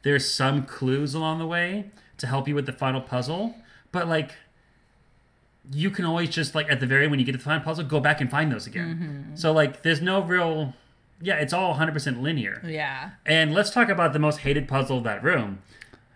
there's 0.00 0.26
some 0.26 0.64
clues 0.64 1.12
along 1.12 1.38
the 1.38 1.46
way 1.46 1.90
to 2.18 2.26
help 2.26 2.48
you 2.48 2.54
with 2.54 2.66
the 2.66 2.72
final 2.72 3.00
puzzle, 3.00 3.54
but 3.92 4.08
like 4.08 4.32
you 5.72 5.90
can 5.90 6.04
always 6.04 6.28
just 6.28 6.54
like 6.54 6.70
at 6.70 6.80
the 6.80 6.86
very 6.86 7.08
when 7.08 7.18
you 7.18 7.24
get 7.24 7.32
to 7.32 7.38
the 7.38 7.44
final 7.44 7.62
puzzle, 7.64 7.84
go 7.84 8.00
back 8.00 8.20
and 8.20 8.30
find 8.30 8.52
those 8.52 8.66
again. 8.66 9.32
So 9.34 9.52
like 9.52 9.82
there's 9.82 10.00
no 10.02 10.22
real 10.22 10.74
yeah, 11.20 11.36
it's 11.36 11.52
all 11.52 11.76
100% 11.76 12.20
linear. 12.20 12.60
Yeah. 12.66 13.10
And 13.24 13.54
let's 13.54 13.70
talk 13.70 13.88
about 13.88 14.12
the 14.12 14.18
most 14.18 14.40
hated 14.40 14.68
puzzle 14.68 14.98
of 14.98 15.04
that 15.04 15.22
room 15.22 15.60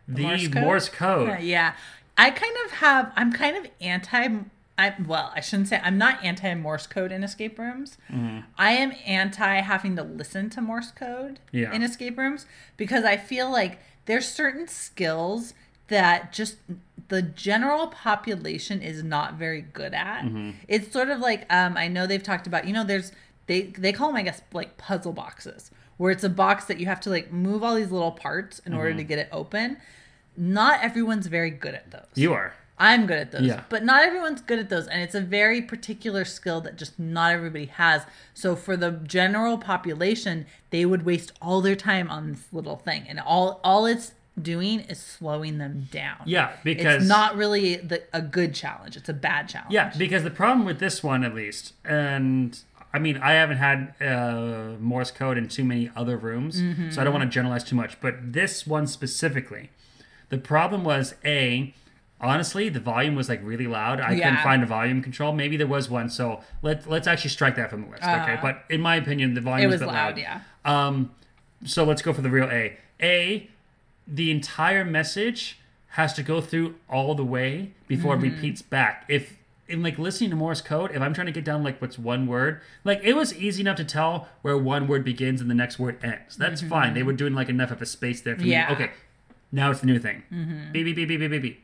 the 0.06 0.48
Morse 0.54 0.88
code. 0.88 1.40
Yeah. 1.40 1.74
I 2.16 2.30
kind 2.30 2.56
of 2.64 2.72
have, 2.72 3.12
I'm 3.14 3.32
kind 3.32 3.56
of 3.56 3.70
anti, 3.80 4.28
I, 4.76 4.94
well, 5.06 5.32
I 5.34 5.40
shouldn't 5.40 5.68
say, 5.68 5.80
I'm 5.82 5.98
not 5.98 6.22
anti 6.24 6.52
Morse 6.54 6.86
code 6.86 7.12
in 7.12 7.22
escape 7.22 7.58
rooms. 7.58 7.96
Mm-hmm. 8.10 8.40
I 8.58 8.72
am 8.72 8.92
anti 9.06 9.60
having 9.60 9.96
to 9.96 10.02
listen 10.02 10.50
to 10.50 10.60
Morse 10.60 10.90
code 10.90 11.38
Yeah. 11.52 11.72
in 11.72 11.82
escape 11.82 12.18
rooms 12.18 12.46
because 12.76 13.04
I 13.04 13.16
feel 13.16 13.50
like 13.50 13.78
there's 14.06 14.26
certain 14.28 14.66
skills 14.66 15.54
that 15.88 16.32
just 16.32 16.56
the 17.08 17.22
general 17.22 17.86
population 17.88 18.82
is 18.82 19.02
not 19.02 19.34
very 19.34 19.62
good 19.62 19.94
at. 19.94 20.22
Mm-hmm. 20.24 20.50
It's 20.68 20.92
sort 20.92 21.08
of 21.08 21.20
like 21.20 21.46
um, 21.52 21.76
I 21.76 21.88
know 21.88 22.06
they've 22.06 22.22
talked 22.22 22.46
about. 22.46 22.66
You 22.66 22.72
know, 22.72 22.84
there's 22.84 23.12
they 23.46 23.62
they 23.62 23.92
call 23.92 24.08
them 24.08 24.16
I 24.16 24.22
guess 24.22 24.42
like 24.52 24.76
puzzle 24.78 25.12
boxes, 25.12 25.70
where 25.96 26.10
it's 26.12 26.24
a 26.24 26.28
box 26.28 26.66
that 26.66 26.78
you 26.78 26.86
have 26.86 27.00
to 27.00 27.10
like 27.10 27.32
move 27.32 27.62
all 27.64 27.74
these 27.74 27.90
little 27.90 28.12
parts 28.12 28.58
in 28.60 28.72
Mm-hmm. 28.72 28.78
order 28.80 28.94
to 28.94 29.04
get 29.04 29.18
it 29.18 29.28
open. 29.32 29.78
Not 30.36 30.80
everyone's 30.82 31.26
very 31.26 31.50
good 31.50 31.74
at 31.74 31.90
those. 31.90 32.06
You 32.14 32.32
are. 32.32 32.54
I'm 32.80 33.06
good 33.08 33.18
at 33.18 33.32
those, 33.32 33.42
Yeah. 33.42 33.64
but 33.68 33.82
not 33.84 34.04
everyone's 34.04 34.40
good 34.40 34.60
at 34.60 34.68
those, 34.68 34.86
and 34.86 35.02
it's 35.02 35.16
a 35.16 35.20
very 35.20 35.60
particular 35.60 36.24
skill 36.24 36.60
that 36.60 36.76
just 36.76 36.96
not 36.96 37.32
everybody 37.32 37.64
has. 37.66 38.02
So 38.34 38.54
for 38.54 38.76
the 38.76 38.92
general 38.92 39.58
population, 39.58 40.46
they 40.70 40.86
would 40.86 41.04
waste 41.04 41.32
all 41.42 41.60
their 41.60 41.74
time 41.74 42.08
on 42.08 42.30
this 42.30 42.44
little 42.52 42.76
thing, 42.76 43.04
and 43.08 43.18
all 43.18 43.58
all 43.64 43.84
it's 43.84 44.12
doing 44.42 44.80
is 44.80 44.98
slowing 44.98 45.58
them 45.58 45.88
down. 45.90 46.18
Yeah, 46.26 46.52
because 46.64 47.02
it's 47.02 47.08
not 47.08 47.36
really 47.36 47.76
the, 47.76 48.02
a 48.12 48.22
good 48.22 48.54
challenge; 48.54 48.96
it's 48.96 49.08
a 49.08 49.14
bad 49.14 49.48
challenge. 49.48 49.72
Yeah, 49.72 49.92
because 49.96 50.22
the 50.24 50.30
problem 50.30 50.64
with 50.66 50.78
this 50.78 51.02
one, 51.02 51.24
at 51.24 51.34
least, 51.34 51.74
and 51.84 52.58
I 52.92 52.98
mean, 52.98 53.18
I 53.18 53.32
haven't 53.32 53.58
had 53.58 53.94
uh, 54.00 54.76
Morse 54.80 55.10
code 55.10 55.36
in 55.38 55.48
too 55.48 55.64
many 55.64 55.90
other 55.94 56.16
rooms, 56.16 56.60
Mm-hmm. 56.60 56.90
so 56.90 57.00
I 57.00 57.04
don't 57.04 57.12
want 57.12 57.24
to 57.24 57.30
generalize 57.30 57.64
too 57.64 57.76
much. 57.76 58.00
But 58.00 58.32
this 58.32 58.66
one 58.66 58.86
specifically, 58.86 59.70
the 60.28 60.38
problem 60.38 60.84
was 60.84 61.14
a. 61.24 61.74
Honestly, 62.20 62.68
the 62.68 62.80
volume 62.80 63.14
was 63.14 63.28
like 63.28 63.40
really 63.44 63.68
loud. 63.68 64.00
I 64.00 64.16
couldn't 64.16 64.38
find 64.38 64.60
a 64.64 64.66
volume 64.66 65.02
control. 65.04 65.32
Maybe 65.32 65.56
there 65.56 65.68
was 65.68 65.88
one, 65.88 66.08
so 66.10 66.40
let's 66.62 66.84
let's 66.88 67.06
actually 67.06 67.30
strike 67.30 67.54
that 67.54 67.70
from 67.70 67.82
the 67.84 67.90
list. 67.90 68.02
okay, 68.02 68.32
Uh-huh. 68.32 68.38
but 68.42 68.64
in 68.74 68.80
my 68.80 68.96
opinion, 68.96 69.34
the 69.34 69.40
volume 69.40 69.70
was, 69.70 69.74
was 69.80 69.82
a 69.82 69.84
bit 69.86 69.92
loud. 69.94 70.18
Yeah, 70.18 70.40
um, 70.64 71.12
so 71.64 71.84
let's 71.84 72.02
go 72.02 72.12
for 72.12 72.20
the 72.22 72.28
real 72.30 72.48
A. 72.50 72.76
A, 73.00 73.48
the 74.10 74.30
entire 74.30 74.84
message 74.84 75.58
has 75.92 76.12
to 76.14 76.22
go 76.22 76.40
through 76.40 76.74
all 76.88 77.14
the 77.14 77.24
way 77.24 77.72
before 77.86 78.16
Mm-hmm. 78.16 78.24
it 78.24 78.30
repeats 78.34 78.62
back. 78.62 79.04
If 79.08 79.36
in 79.68 79.82
like 79.82 79.98
listening 79.98 80.30
to 80.30 80.36
Morse 80.36 80.62
code, 80.62 80.92
if 80.94 81.02
I'm 81.02 81.12
trying 81.12 81.26
to 81.26 81.32
get 81.32 81.44
down 81.44 81.62
like 81.62 81.78
what's 81.80 81.98
one 81.98 82.26
word, 82.26 82.60
like 82.84 83.00
it 83.04 83.12
was 83.14 83.34
easy 83.34 83.60
enough 83.60 83.76
to 83.76 83.84
tell 83.84 84.26
where 84.40 84.56
one 84.56 84.86
word 84.86 85.04
begins 85.04 85.42
and 85.42 85.50
the 85.50 85.54
next 85.54 85.78
word 85.78 86.02
ends. 86.02 86.36
That's 86.36 86.62
fine. 86.62 86.94
They 86.94 87.02
were 87.02 87.12
doing 87.12 87.34
like 87.34 87.48
enough 87.50 87.70
of 87.70 87.82
a 87.82 87.86
space 87.86 88.22
there 88.22 88.34
for 88.34 88.40
Mm-hmm. 88.42 88.50
Yeah. 88.50 88.66
Mm-hmm. 88.68 88.80
me. 88.80 88.84
Okay, 88.86 88.94
now 89.52 89.70
it's 89.70 89.80
the 89.80 89.86
new 89.86 89.98
thing. 89.98 90.22
Beep 90.72 90.84
beep 90.86 90.96
beep 90.96 91.08
beep 91.08 91.20
beep 91.20 91.30
beep 91.30 91.42
beep. 91.42 91.62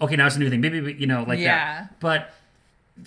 Okay, 0.00 0.16
now 0.16 0.26
it's 0.26 0.36
a 0.36 0.38
new 0.40 0.50
thing. 0.50 0.60
Beep 0.60 0.72
beep 0.72 0.84
beep. 0.84 1.00
You 1.00 1.06
know, 1.06 1.22
like 1.26 1.38
Yeah. 1.38 1.82
that. 1.82 2.00
But 2.00 2.34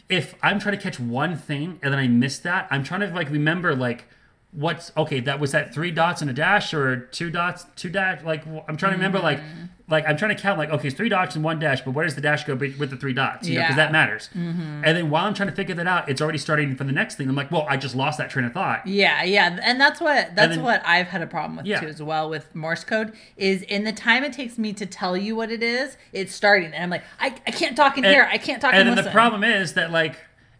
if 0.09 0.35
I'm 0.41 0.59
trying 0.59 0.75
to 0.77 0.81
catch 0.81 0.99
one 0.99 1.35
thing 1.35 1.79
and 1.83 1.91
then 1.93 1.99
I 1.99 2.07
miss 2.07 2.39
that, 2.39 2.67
I'm 2.71 2.83
trying 2.83 3.01
to 3.01 3.07
like 3.07 3.29
remember 3.29 3.75
like 3.75 4.05
what's 4.53 4.91
okay. 4.95 5.19
That 5.19 5.39
was 5.39 5.51
that 5.51 5.73
three 5.73 5.91
dots 5.91 6.21
and 6.21 6.29
a 6.29 6.33
dash 6.33 6.73
or 6.73 6.97
two 7.11 7.29
dots, 7.29 7.65
two 7.75 7.89
dash. 7.89 8.23
Like 8.23 8.45
i'm 8.67 8.77
trying 8.77 8.91
to 8.93 8.97
remember 8.97 9.19
like 9.19 9.39
Mm-hmm. 9.39 9.65
like 9.91 10.07
I'm 10.07 10.15
trying 10.15 10.35
to 10.35 10.41
count 10.41 10.57
like 10.59 10.69
okay, 10.69 10.87
it's 10.87 10.95
three 10.97 11.09
dots 11.09 11.35
and 11.35 11.43
one 11.43 11.59
dash, 11.59 11.81
but 11.81 11.91
where 11.91 12.05
does 12.05 12.15
the 12.15 12.21
dash 12.21 12.43
go 12.45 12.55
with 12.55 12.89
the 12.89 12.95
three 12.95 13.13
dots? 13.13 13.47
You 13.47 13.55
know, 13.55 13.61
because 13.63 13.75
that 13.77 13.91
matters. 13.91 14.29
Mm-hmm. 14.35 14.83
And 14.85 14.95
then 14.97 15.09
while 15.09 15.25
I'm 15.25 15.33
trying 15.33 15.49
to 15.49 15.55
figure 15.55 15.75
that 15.75 15.87
out, 15.87 16.07
it's 16.07 16.21
already 16.21 16.37
starting 16.37 16.75
for 16.75 16.83
the 16.85 16.91
next 16.91 17.15
thing. 17.15 17.27
I'm 17.27 17.35
like, 17.35 17.51
well, 17.51 17.65
I 17.69 17.75
just 17.77 17.95
lost 17.95 18.17
that 18.19 18.29
train 18.29 18.45
of 18.45 18.53
thought. 18.53 18.87
yeah, 18.87 19.23
yeah, 19.23 19.59
and 19.61 19.81
that's 19.81 19.99
what 19.99 20.35
that's 20.35 20.55
then- 20.55 20.63
what 20.63 20.81
I've 20.85 21.07
had 21.07 21.21
a 21.21 21.27
problem 21.27 21.57
with 21.57 21.65
Yeah. 21.65 21.79
too 21.81 21.87
as 21.87 22.01
well 22.01 22.29
with 22.29 22.53
Morse 22.55 22.83
code. 22.83 23.13
Is 23.37 23.63
in 23.63 23.83
the 23.83 23.91
time 23.93 24.23
it 24.23 24.33
takes 24.33 24.57
me 24.57 24.71
to 24.73 24.85
tell 24.85 25.17
you 25.17 25.35
what 25.35 25.51
it 25.51 25.63
is, 25.63 25.97
it's 26.13 26.33
starting, 26.33 26.73
and 26.73 26.83
I'm 26.83 26.89
like, 26.89 27.03
I, 27.19 27.27
I 27.47 27.51
can't 27.51 27.75
talk 27.75 27.97
in 27.97 28.05
And- 28.05 28.13
here. 28.13 28.29
I 28.31 28.37
can't 28.37 28.61
talk 28.61 28.71
And 28.73 28.81
and 28.81 28.89
then 28.89 28.95
listen. 28.97 29.09
the 29.11 29.13
problem 29.13 29.43
is 29.43 29.73
that 29.73 29.91
like 29.91 30.15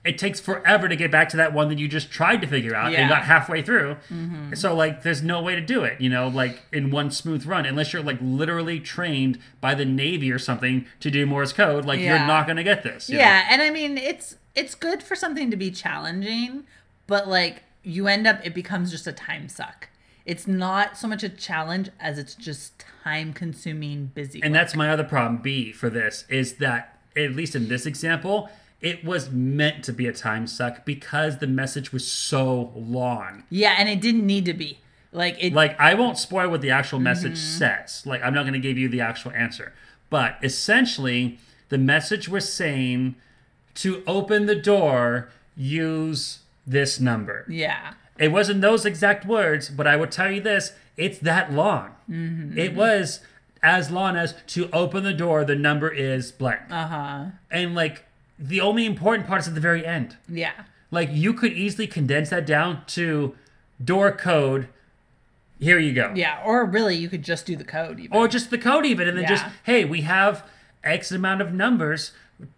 it 0.06 0.18
takes 0.18 0.40
forever 0.40 0.90
to 0.90 0.96
get 0.98 1.10
back 1.12 1.30
to 1.30 1.38
that 1.38 1.54
one 1.54 1.70
that 1.70 1.80
you 1.80 1.88
just 1.88 2.12
tried 2.12 2.42
to 2.42 2.48
figure 2.48 2.76
out 2.76 2.88
and 2.88 2.94
Yeah. 2.94 3.00
Mm-hmm. 3.02 3.10
got 3.10 3.24
halfway 3.24 3.62
through. 3.62 3.96
So 4.54 4.76
like 4.76 5.04
there's 5.04 5.24
no 5.24 5.42
way 5.42 5.56
to 5.56 5.62
do 5.62 5.84
it, 5.84 6.02
you 6.02 6.10
know, 6.10 6.28
like 6.28 6.62
in 6.74 6.92
one 6.92 7.10
smooth 7.10 7.46
run 7.46 7.66
unless 7.66 7.94
you're 7.94 8.04
like 8.04 8.18
literally 8.22 8.80
trained 8.80 9.40
by 9.62 9.74
the 9.76 9.86
Navy 9.86 10.32
or 10.32 10.40
something 10.40 10.86
to 11.00 11.10
do 11.10 11.26
Morse 11.26 11.54
code, 11.54 11.86
like 11.86 12.00
you're 12.00 12.20
not 12.20 12.46
going 12.46 12.58
to 12.58 12.64
get 12.64 12.84
this. 12.84 13.10
you 13.10 13.16
know? 13.16 13.22
Yeah, 13.22 13.48
and 13.50 13.62
I 13.62 13.70
mean 13.70 13.98
it's 13.98 14.36
it's 14.56 14.76
good 14.76 15.02
for 15.02 15.16
something 15.16 15.50
to 15.52 15.58
be 15.58 15.72
challenging, 15.72 16.66
but 17.08 17.28
like 17.28 17.64
you 17.84 18.08
end 18.08 18.28
up 18.28 18.40
it 18.46 18.54
becomes 18.54 18.92
just 18.92 19.08
a 19.08 19.14
time 19.14 19.48
suck. 19.48 19.88
It's 20.26 20.48
not 20.48 20.98
so 20.98 21.08
much 21.08 21.24
a 21.24 21.30
challenge 21.30 21.90
as 22.00 22.18
it's 22.18 22.36
just 22.36 22.86
time 23.04 23.34
consuming 23.34 24.08
busy. 24.14 24.42
And 24.42 24.54
work. 24.54 24.62
that's 24.62 24.76
my 24.76 24.90
other 24.90 25.04
problem 25.04 25.42
B 25.42 25.72
for 25.72 25.90
this 25.90 26.26
is 26.30 26.56
that 26.56 26.98
at 27.16 27.32
least 27.36 27.56
in 27.56 27.68
this 27.68 27.86
example, 27.86 28.50
it 28.84 29.04
was 29.04 29.32
meant 29.32 29.84
to 29.86 29.92
be 29.94 30.06
a 30.08 30.14
time 30.14 30.46
suck 30.46 30.86
because 30.86 31.40
the 31.40 31.48
message 31.48 31.92
was 31.92 32.06
so 32.06 32.72
long. 32.76 33.44
yeah, 33.50 33.74
and 33.80 33.90
it 33.90 34.00
didn't 34.02 34.26
need 34.28 34.46
to 34.46 34.54
be. 34.54 34.78
Like 35.12 35.38
it 35.40 35.54
like 35.54 35.80
I 35.80 35.94
won't 35.96 36.18
spoil 36.18 36.50
what 36.50 36.62
the 36.62 36.72
actual 36.72 37.00
message 37.00 37.34
Mm-hmm. 37.40 37.58
says. 37.60 38.04
Like 38.06 38.22
I'm 38.24 38.34
not 38.34 38.44
going 38.44 38.54
to 38.54 38.60
give 38.60 38.78
you 38.78 38.90
the 38.90 39.02
actual 39.02 39.32
answer. 39.32 39.72
But 40.10 40.38
essentially, 40.44 41.40
the 41.70 41.78
message 41.78 42.28
was 42.30 42.52
saying 42.52 43.16
to 43.76 44.04
open 44.06 44.46
the 44.48 44.56
door, 44.56 45.30
use 45.56 46.40
this 46.68 47.00
number. 47.00 47.46
yeah. 47.50 47.94
It 48.20 48.32
wasn't 48.32 48.62
those 48.62 48.86
exact 48.86 49.26
words, 49.26 49.70
but 49.70 49.88
I 49.88 49.96
will 49.96 50.08
tell 50.08 50.32
you 50.32 50.40
this: 50.40 50.74
it's 50.98 51.18
that 51.20 51.52
long. 51.52 51.96
Mm-hmm. 52.10 52.58
It 52.60 52.76
was 52.76 53.22
as 53.64 53.90
long 53.90 54.16
as 54.16 54.36
to 54.48 54.70
open 54.72 55.04
the 55.04 55.14
door. 55.16 55.44
The 55.44 55.56
number 55.56 55.90
is 55.90 56.32
blank, 56.32 56.62
Uh-huh. 56.70 57.26
and 57.50 57.74
like 57.74 58.06
the 58.44 58.60
only 58.60 58.86
important 58.86 59.26
part 59.26 59.42
is 59.42 59.48
at 59.48 59.56
the 59.56 59.62
very 59.62 59.86
end. 59.86 60.18
Yeah. 60.28 60.52
Like 60.92 61.10
you 61.12 61.34
could 61.34 61.54
easily 61.54 61.88
condense 61.88 62.30
that 62.30 62.46
down 62.46 62.84
to 62.88 63.36
door 63.84 64.12
code. 64.12 64.68
Here 65.60 65.80
you 65.80 65.94
go. 65.94 66.12
Yeah, 66.14 66.42
or 66.46 66.66
really 66.66 66.96
you 66.96 67.08
could 67.08 67.24
just 67.24 67.46
do 67.46 67.56
the 67.56 67.64
code 67.64 68.00
even. 68.00 68.16
or 68.16 68.28
just 68.28 68.50
the 68.50 68.58
code 68.58 68.86
even 68.86 69.08
and 69.08 69.18
then 69.18 69.26
just 69.28 69.46
hey 69.64 69.86
we 69.86 70.02
have 70.02 70.46
x 70.84 71.10
amount 71.12 71.42
of 71.42 71.54
numbers 71.54 72.12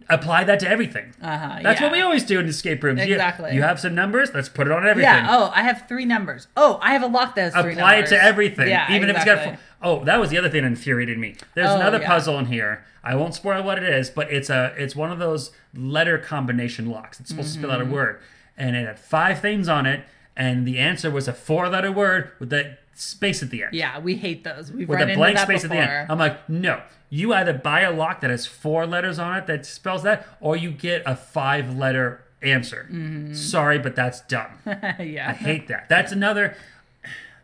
apply 0.09 0.43
that 0.43 0.59
to 0.59 0.69
everything 0.69 1.13
uh-huh. 1.21 1.59
that's 1.63 1.79
yeah. 1.79 1.85
what 1.87 1.91
we 1.91 2.01
always 2.01 2.23
do 2.23 2.39
in 2.39 2.45
escape 2.47 2.83
rooms 2.83 2.99
You- 3.05 3.13
Exactly. 3.13 3.53
you, 3.55 3.61
have 3.61 3.79
some 3.79 3.95
numbers 3.95 4.31
let's 4.33 4.49
put 4.49 4.67
it 4.67 4.71
on 4.73 4.85
everything 4.85 5.03
Yeah, 5.11 5.27
oh, 5.29 5.51
I 5.55 5.61
have 5.63 5.85
three 5.87 6.05
numbers. 6.05 6.47
Oh, 6.57 6.79
I 6.81 6.93
have 6.93 7.03
a 7.03 7.07
lock 7.07 7.35
that 7.35 7.53
has 7.53 7.63
three 7.63 7.73
apply 7.73 7.95
it 7.97 8.07
to 8.07 8.23
everything 8.23 8.67
Yeah, 8.69 8.91
even 8.93 9.09
if 9.09 9.15
it's 9.15 9.25
got 9.25 9.57
oh 9.81 10.03
that 10.05 10.19
was 10.19 10.29
the 10.29 10.37
other 10.37 10.49
thing 10.49 10.61
that 10.63 10.67
infuriated 10.67 11.17
me 11.17 11.35
there's 11.53 11.69
Oh, 11.69 11.75
another 11.75 11.99
yeah. 11.99 12.07
puzzle 12.07 12.37
in 12.39 12.45
here 12.47 12.83
i 13.03 13.15
won't 13.15 13.33
spoil 13.35 13.61
what 13.63 13.77
it 13.77 13.83
is 13.83 14.09
but 14.09 14.31
it's 14.31 14.49
a 14.49 14.73
it's 14.77 14.95
one 14.95 15.11
of 15.11 15.19
those 15.19 15.51
letter 15.75 16.17
combination 16.17 16.89
locks 16.89 17.19
it's 17.19 17.29
supposed 17.29 17.53
to 17.53 17.59
spell 17.59 17.71
out 17.71 17.79
Mm-hmm. 17.81 17.91
a 17.91 17.95
word 17.95 18.19
and 18.57 18.75
it 18.75 18.85
had 18.87 18.97
five 18.99 19.39
things 19.41 19.67
on 19.67 19.85
it 19.85 20.05
and 20.37 20.65
the 20.67 20.79
answer 20.79 21.09
was 21.11 21.27
a 21.27 21.33
four 21.33 21.67
letter 21.69 21.91
word 21.91 22.31
with 22.39 22.49
that 22.49 22.79
space 22.95 23.43
at 23.43 23.49
the 23.49 23.63
end 23.63 23.73
Yeah, 23.73 23.99
we 23.99 24.15
hate 24.15 24.43
those. 24.43 24.71
We've 24.71 24.87
with 24.89 24.99
run 24.99 25.09
a 25.09 25.11
into 25.11 25.19
blank 25.19 25.35
that 25.37 25.47
space 25.47 25.63
before. 25.63 25.77
at 25.77 25.87
the 25.87 25.91
end. 25.93 26.11
I'm 26.11 26.17
like, 26.17 26.49
no. 26.49 26.81
You 27.09 27.33
either 27.33 27.53
buy 27.53 27.81
a 27.81 27.91
lock 27.91 28.21
that 28.21 28.29
has 28.31 28.45
four 28.45 28.85
letters 28.87 29.19
on 29.19 29.37
it 29.37 29.47
that 29.47 29.65
spells 29.65 30.03
that, 30.03 30.27
or 30.41 30.55
you 30.57 30.71
get 30.71 31.03
a 31.05 31.15
five 31.15 31.75
letter 31.77 32.23
answer. 32.41 32.87
Mm-hmm. 32.91 33.33
Sorry, 33.33 33.77
but 33.79 33.95
that's 33.95 34.21
dumb. 34.21 34.47
Yeah. 34.99 35.29
I 35.29 35.33
hate 35.33 35.67
that. 35.67 35.87
That's 35.89 36.11
another. 36.11 36.55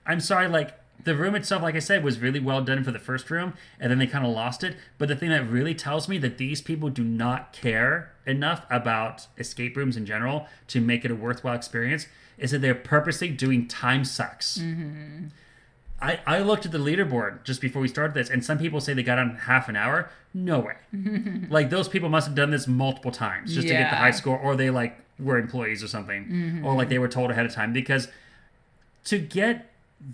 I'm 0.05 0.19
sorry, 0.19 0.47
like. 0.47 0.77
The 1.03 1.15
room 1.15 1.33
itself, 1.33 1.63
like 1.63 1.73
I 1.73 1.79
said, 1.79 2.03
was 2.03 2.19
really 2.19 2.39
well 2.39 2.61
done 2.63 2.83
for 2.83 2.91
the 2.91 2.99
first 2.99 3.31
room, 3.31 3.55
and 3.79 3.89
then 3.89 3.97
they 3.97 4.05
kind 4.05 4.23
of 4.23 4.33
lost 4.33 4.63
it. 4.63 4.75
But 4.99 5.07
the 5.07 5.15
thing 5.15 5.31
that 5.31 5.49
really 5.49 5.73
tells 5.73 6.07
me 6.07 6.19
that 6.19 6.37
these 6.37 6.61
people 6.61 6.89
do 6.91 7.03
not 7.03 7.53
care 7.53 8.11
enough 8.27 8.67
about 8.69 9.25
escape 9.39 9.75
rooms 9.75 9.97
in 9.97 10.05
general 10.05 10.45
to 10.67 10.79
make 10.79 11.03
it 11.03 11.09
a 11.09 11.15
worthwhile 11.15 11.55
experience 11.55 12.05
is 12.37 12.51
that 12.51 12.59
they're 12.59 12.75
purposely 12.75 13.29
doing 13.29 13.67
time 13.67 14.05
sucks. 14.05 14.57
Mm-hmm. 14.57 15.27
I, 16.01 16.19
I 16.25 16.39
looked 16.39 16.65
at 16.65 16.71
the 16.71 16.79
leaderboard 16.79 17.43
just 17.43 17.61
before 17.61 17.81
we 17.81 17.87
started 17.87 18.15
this, 18.15 18.29
and 18.29 18.43
some 18.43 18.57
people 18.57 18.81
say 18.81 18.93
they 18.93 19.03
got 19.03 19.19
on 19.19 19.35
half 19.35 19.69
an 19.69 19.75
hour. 19.75 20.09
No 20.33 20.59
way. 20.59 20.75
like 21.49 21.69
those 21.69 21.87
people 21.87 22.09
must 22.09 22.27
have 22.27 22.35
done 22.35 22.49
this 22.49 22.67
multiple 22.67 23.11
times 23.11 23.53
just 23.53 23.67
to 23.67 23.73
get 23.73 23.89
the 23.89 23.95
high 23.97 24.11
score, 24.11 24.37
or 24.39 24.55
they 24.55 24.69
like 24.69 24.97
were 25.19 25.37
employees 25.37 25.83
or 25.83 25.87
something, 25.87 26.25
mm-hmm. 26.25 26.65
or 26.65 26.75
like 26.75 26.89
they 26.89 26.99
were 26.99 27.07
told 27.07 27.29
ahead 27.29 27.45
of 27.45 27.53
time. 27.53 27.71
Because 27.71 28.07
to 29.05 29.19
get 29.19 29.69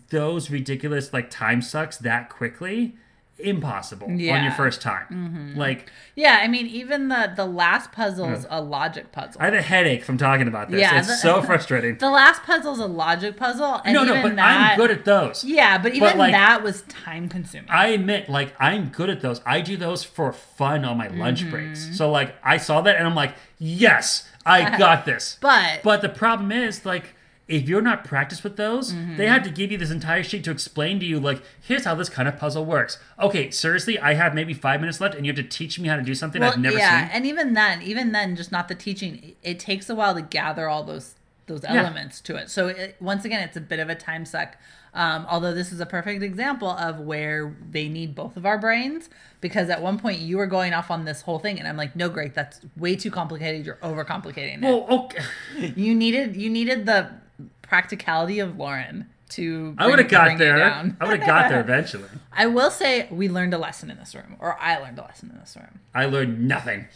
those 0.09 0.49
ridiculous 0.49 1.13
like 1.13 1.29
time 1.29 1.61
sucks 1.61 1.97
that 1.97 2.29
quickly, 2.29 2.95
impossible 3.39 4.07
on 4.07 4.19
your 4.19 4.51
first 4.53 4.81
time. 4.81 5.53
Like 5.55 5.91
Yeah, 6.15 6.39
I 6.41 6.47
mean, 6.47 6.67
even 6.67 7.07
the 7.09 7.31
the 7.35 7.45
last 7.45 7.91
puzzle 7.91 8.29
is 8.31 8.45
a 8.49 8.61
logic 8.61 9.11
puzzle. 9.11 9.41
I 9.41 9.45
have 9.45 9.53
a 9.53 9.61
headache 9.61 10.03
from 10.03 10.17
talking 10.17 10.47
about 10.47 10.69
this. 10.71 10.81
Yeah, 10.81 10.97
it's 10.99 11.07
the- 11.07 11.15
so 11.15 11.41
frustrating. 11.49 11.97
the 11.97 12.09
last 12.09 12.43
puzzle 12.43 12.73
is 12.73 12.79
a 12.79 12.85
logic 12.87 13.37
puzzle, 13.37 13.81
and 13.85 13.93
no, 13.93 14.03
no, 14.03 14.21
but 14.21 14.35
that, 14.35 14.71
I'm 14.71 14.77
good 14.77 14.91
at 14.91 15.05
those. 15.05 15.43
Yeah, 15.43 15.77
but 15.77 15.93
even 15.93 16.17
like- 16.17 16.31
that 16.33 16.63
was 16.63 16.81
time 16.83 17.29
consuming. 17.29 17.69
I 17.69 17.87
admit, 17.87 18.29
like, 18.29 18.53
I'm 18.59 18.89
good 18.89 19.09
at 19.09 19.21
those. 19.21 19.41
I 19.45 19.61
do 19.61 19.77
those 19.77 20.03
for 20.03 20.31
fun 20.33 20.83
on 20.85 20.97
my 20.97 21.07
lunch 21.07 21.41
Mm-hmm. 21.41 21.51
breaks. 21.51 21.97
So, 21.97 22.09
like, 22.11 22.35
I 22.43 22.57
saw 22.57 22.81
that 22.81 22.95
and 22.97 23.05
I'm 23.07 23.15
like, 23.15 23.35
yes, 23.59 24.27
I 24.45 24.77
got 24.85 25.05
this. 25.05 25.37
but 25.41 25.83
But 25.83 26.01
the 26.01 26.09
problem 26.09 26.51
is, 26.51 26.85
like, 26.85 27.13
if 27.47 27.67
you're 27.69 27.81
not 27.81 28.03
practiced 28.03 28.43
with 28.43 28.57
those, 28.57 28.93
Mm-hmm. 28.93 29.17
they 29.17 29.27
have 29.27 29.43
to 29.43 29.49
give 29.49 29.71
you 29.71 29.77
this 29.77 29.91
entire 29.91 30.23
sheet 30.23 30.43
to 30.43 30.51
explain 30.51 30.99
to 30.99 31.05
you, 31.05 31.19
like, 31.19 31.41
here's 31.61 31.85
how 31.85 31.95
this 31.95 32.09
kind 32.09 32.27
of 32.27 32.37
puzzle 32.37 32.65
works. 32.65 32.97
Okay, 33.19 33.49
seriously, 33.51 33.97
I 33.99 34.13
have 34.15 34.33
maybe 34.33 34.53
five 34.53 34.81
minutes 34.81 34.99
left, 34.99 35.15
and 35.15 35.25
you 35.25 35.31
have 35.31 35.37
to 35.37 35.49
teach 35.49 35.79
me 35.79 35.87
how 35.87 35.95
to 35.95 36.01
do 36.01 36.13
something 36.13 36.43
I've 36.43 36.57
never 36.57 36.77
yeah, 36.77 36.99
seen. 36.99 37.09
Yeah, 37.09 37.15
and 37.15 37.25
even 37.25 37.53
then, 37.53 37.81
even 37.81 38.11
then, 38.11 38.35
just 38.35 38.51
not 38.51 38.67
the 38.67 38.75
teaching. 38.75 39.35
It 39.43 39.59
takes 39.59 39.89
a 39.89 39.95
while 39.95 40.13
to 40.15 40.21
gather 40.21 40.67
all 40.67 40.83
those 40.83 41.15
those 41.47 41.63
elements 41.63 42.19
to 42.19 42.35
it. 42.35 42.49
So 42.49 42.67
it, 42.67 42.97
once 42.99 43.23
again, 43.23 43.41
it's 43.41 43.55
a 43.55 43.61
bit 43.61 43.79
of 43.79 43.89
a 43.89 43.95
time 43.95 44.25
suck. 44.25 44.57
Um, 44.93 45.25
although 45.29 45.53
this 45.53 45.71
is 45.71 45.79
a 45.79 45.85
perfect 45.85 46.21
example 46.23 46.69
of 46.69 46.99
where 46.99 47.55
they 47.71 47.87
need 47.87 48.15
both 48.15 48.35
of 48.35 48.45
our 48.45 48.57
brains, 48.57 49.09
because 49.39 49.69
at 49.69 49.81
one 49.81 49.97
point 49.97 50.19
you 50.19 50.37
were 50.37 50.47
going 50.47 50.73
off 50.73 50.91
on 50.91 51.05
this 51.05 51.21
whole 51.21 51.39
thing, 51.39 51.57
and 51.59 51.67
I'm 51.67 51.77
like, 51.77 51.95
no, 51.95 52.09
Greg, 52.09 52.33
that's 52.33 52.59
way 52.75 52.97
too 52.97 53.11
complicated. 53.11 53.65
You're 53.65 53.75
overcomplicating 53.75 54.57
it. 54.57 54.61
Well, 54.63 54.87
okay. 54.89 55.73
you 55.75 55.95
needed 55.95 56.35
you 56.35 56.49
needed 56.49 56.85
the 56.85 57.11
practicality 57.67 58.39
of 58.39 58.57
Lauren 58.57 59.07
to. 59.29 59.75
I 59.77 59.87
would 59.87 59.99
have 59.99 60.09
got 60.09 60.37
there. 60.37 60.63
I 60.63 61.05
would 61.05 61.19
have 61.19 61.27
got 61.27 61.49
there 61.49 61.61
eventually. 61.61 62.09
I 62.33 62.47
will 62.47 62.71
say 62.71 63.07
we 63.11 63.29
learned 63.29 63.53
a 63.53 63.57
lesson 63.57 63.91
in 63.91 63.97
this 63.97 64.15
room, 64.15 64.35
or 64.39 64.57
I 64.59 64.77
learned 64.77 64.99
a 64.99 65.03
lesson 65.03 65.29
in 65.31 65.39
this 65.39 65.55
room. 65.55 65.79
I 65.93 66.05
learned 66.05 66.47
nothing. 66.47 66.87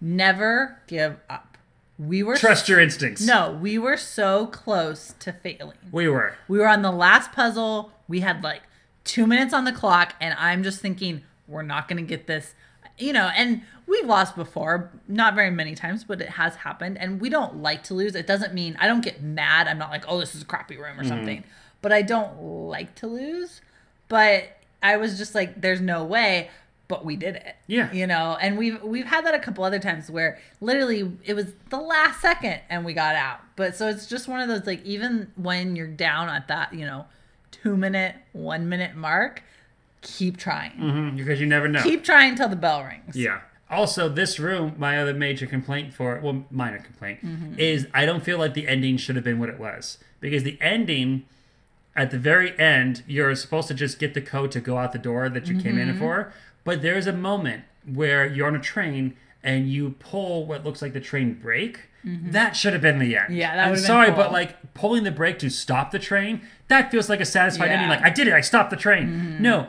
Never 0.00 0.78
give 0.86 1.16
up. 1.28 1.58
We 1.98 2.22
were 2.22 2.36
Trust 2.36 2.68
your 2.68 2.80
instincts. 2.80 3.20
no, 3.26 3.58
we 3.60 3.78
were 3.78 3.98
so 3.98 4.46
close 4.46 5.14
to 5.18 5.32
failing. 5.32 5.76
We 5.92 6.08
were. 6.08 6.34
We 6.48 6.58
were 6.58 6.68
on 6.68 6.80
the 6.82 6.90
last 6.90 7.32
puzzle. 7.32 7.92
We 8.08 8.20
had 8.20 8.42
like 8.42 8.62
two 9.04 9.26
minutes 9.26 9.52
on 9.52 9.64
the 9.64 9.72
clock, 9.72 10.14
and 10.20 10.34
I'm 10.38 10.62
just 10.62 10.80
thinking 10.80 11.22
we're 11.46 11.62
not 11.62 11.88
going 11.88 12.02
to 12.02 12.08
get 12.08 12.26
this. 12.26 12.54
You 13.00 13.12
know, 13.12 13.30
and 13.36 13.62
we've 13.86 14.06
lost 14.06 14.36
before, 14.36 14.90
not 15.08 15.34
very 15.34 15.50
many 15.50 15.74
times, 15.74 16.04
but 16.04 16.20
it 16.20 16.28
has 16.30 16.54
happened. 16.56 16.98
And 16.98 17.20
we 17.20 17.28
don't 17.28 17.56
like 17.62 17.82
to 17.84 17.94
lose. 17.94 18.14
It 18.14 18.26
doesn't 18.26 18.54
mean 18.54 18.76
I 18.80 18.86
don't 18.86 19.02
get 19.02 19.22
mad. 19.22 19.66
I'm 19.68 19.78
not 19.78 19.90
like, 19.90 20.04
oh, 20.06 20.18
this 20.20 20.34
is 20.34 20.42
a 20.42 20.44
crappy 20.44 20.76
room 20.76 20.92
Mm-hmm. 20.92 21.00
or 21.00 21.04
something. 21.04 21.44
But 21.82 21.92
I 21.92 22.02
don't 22.02 22.40
like 22.40 22.94
to 22.96 23.06
lose. 23.06 23.60
But 24.08 24.56
I 24.82 24.96
was 24.96 25.18
just 25.18 25.34
like, 25.34 25.60
there's 25.60 25.80
no 25.80 26.04
way. 26.04 26.50
But 26.88 27.04
we 27.04 27.14
did 27.14 27.36
it. 27.36 27.54
Yeah. 27.68 27.92
You 27.92 28.06
know, 28.08 28.36
and 28.40 28.58
we've 28.58 28.82
we've 28.82 29.06
had 29.06 29.24
that 29.24 29.32
a 29.34 29.38
couple 29.38 29.62
other 29.62 29.78
times 29.78 30.10
where 30.10 30.40
literally 30.60 31.16
it 31.24 31.34
was 31.34 31.46
the 31.68 31.78
last 31.78 32.20
second 32.20 32.60
and 32.68 32.84
we 32.84 32.92
got 32.94 33.14
out. 33.14 33.38
But 33.54 33.76
so 33.76 33.86
it's 33.88 34.06
just 34.06 34.26
one 34.26 34.40
of 34.40 34.48
those 34.48 34.66
like 34.66 34.84
even 34.84 35.30
when 35.36 35.76
you're 35.76 35.86
down 35.86 36.28
at 36.28 36.48
that, 36.48 36.74
you 36.74 36.84
know, 36.84 37.06
two 37.52 37.76
minute, 37.76 38.16
one 38.32 38.68
minute 38.68 38.96
mark, 38.96 39.44
keep 40.02 40.36
trying. 40.36 40.72
Mhm, 40.72 41.16
because 41.16 41.40
you 41.40 41.46
never 41.46 41.68
know. 41.68 41.82
Keep 41.82 42.04
trying 42.04 42.30
until 42.30 42.48
the 42.48 42.56
bell 42.56 42.82
rings. 42.84 43.16
Yeah. 43.16 43.40
Also, 43.70 44.08
this 44.08 44.38
room, 44.40 44.74
my 44.78 44.98
other 44.98 45.14
major 45.14 45.46
complaint 45.46 45.94
for 45.94 46.18
well, 46.20 46.44
minor 46.50 46.78
complaint 46.78 47.24
Mm-hmm. 47.24 47.54
is 47.58 47.86
I 47.94 48.04
don't 48.06 48.22
feel 48.24 48.38
like 48.38 48.54
the 48.54 48.66
ending 48.66 48.96
should 48.96 49.14
have 49.16 49.24
been 49.24 49.38
what 49.38 49.48
it 49.48 49.58
was 49.60 49.98
because 50.20 50.42
the 50.42 50.58
ending 50.60 51.24
at 51.96 52.10
the 52.10 52.18
very 52.18 52.58
end, 52.58 53.02
you're 53.06 53.34
supposed 53.34 53.68
to 53.68 53.74
just 53.74 53.98
get 53.98 54.14
the 54.14 54.20
code 54.20 54.50
to 54.52 54.60
go 54.60 54.78
out 54.78 54.92
the 54.92 54.98
door 54.98 55.28
that 55.28 55.46
you 55.48 55.60
came 55.60 55.76
Mm-hmm. 55.76 55.90
in 55.90 55.98
for, 55.98 56.32
but 56.64 56.82
there's 56.82 57.06
a 57.06 57.12
moment 57.12 57.64
where 57.84 58.26
you're 58.26 58.46
on 58.46 58.56
a 58.56 58.60
train 58.60 59.16
and 59.42 59.68
you 59.70 59.90
pull 59.98 60.46
what 60.46 60.64
looks 60.64 60.82
like 60.82 60.92
the 60.92 61.00
train 61.00 61.34
brake. 61.34 61.80
That 62.02 62.56
should 62.56 62.72
have 62.72 62.80
been 62.82 62.98
the 62.98 63.14
end. 63.16 63.24
Mm-hmm. 63.26 63.34
Yeah, 63.34 63.56
that 63.56 63.68
I'm 63.68 63.76
sorry, 63.76 64.06
cool. 64.08 64.16
but 64.16 64.32
like 64.32 64.72
pulling 64.74 65.04
the 65.04 65.10
brake 65.10 65.38
to 65.40 65.50
stop 65.50 65.90
the 65.90 65.98
train, 65.98 66.40
that 66.68 66.90
feels 66.90 67.08
like 67.10 67.20
a 67.20 67.24
satisfied 67.26 67.68
ending. 67.70 67.88
Yeah. 67.88 67.94
Mm-hmm. 67.96 68.04
Like 68.04 68.12
I 68.12 68.14
did 68.14 68.26
it, 68.26 68.32
I 68.34 68.40
stopped 68.40 68.70
the 68.70 68.76
train. 68.76 69.40
No, 69.42 69.68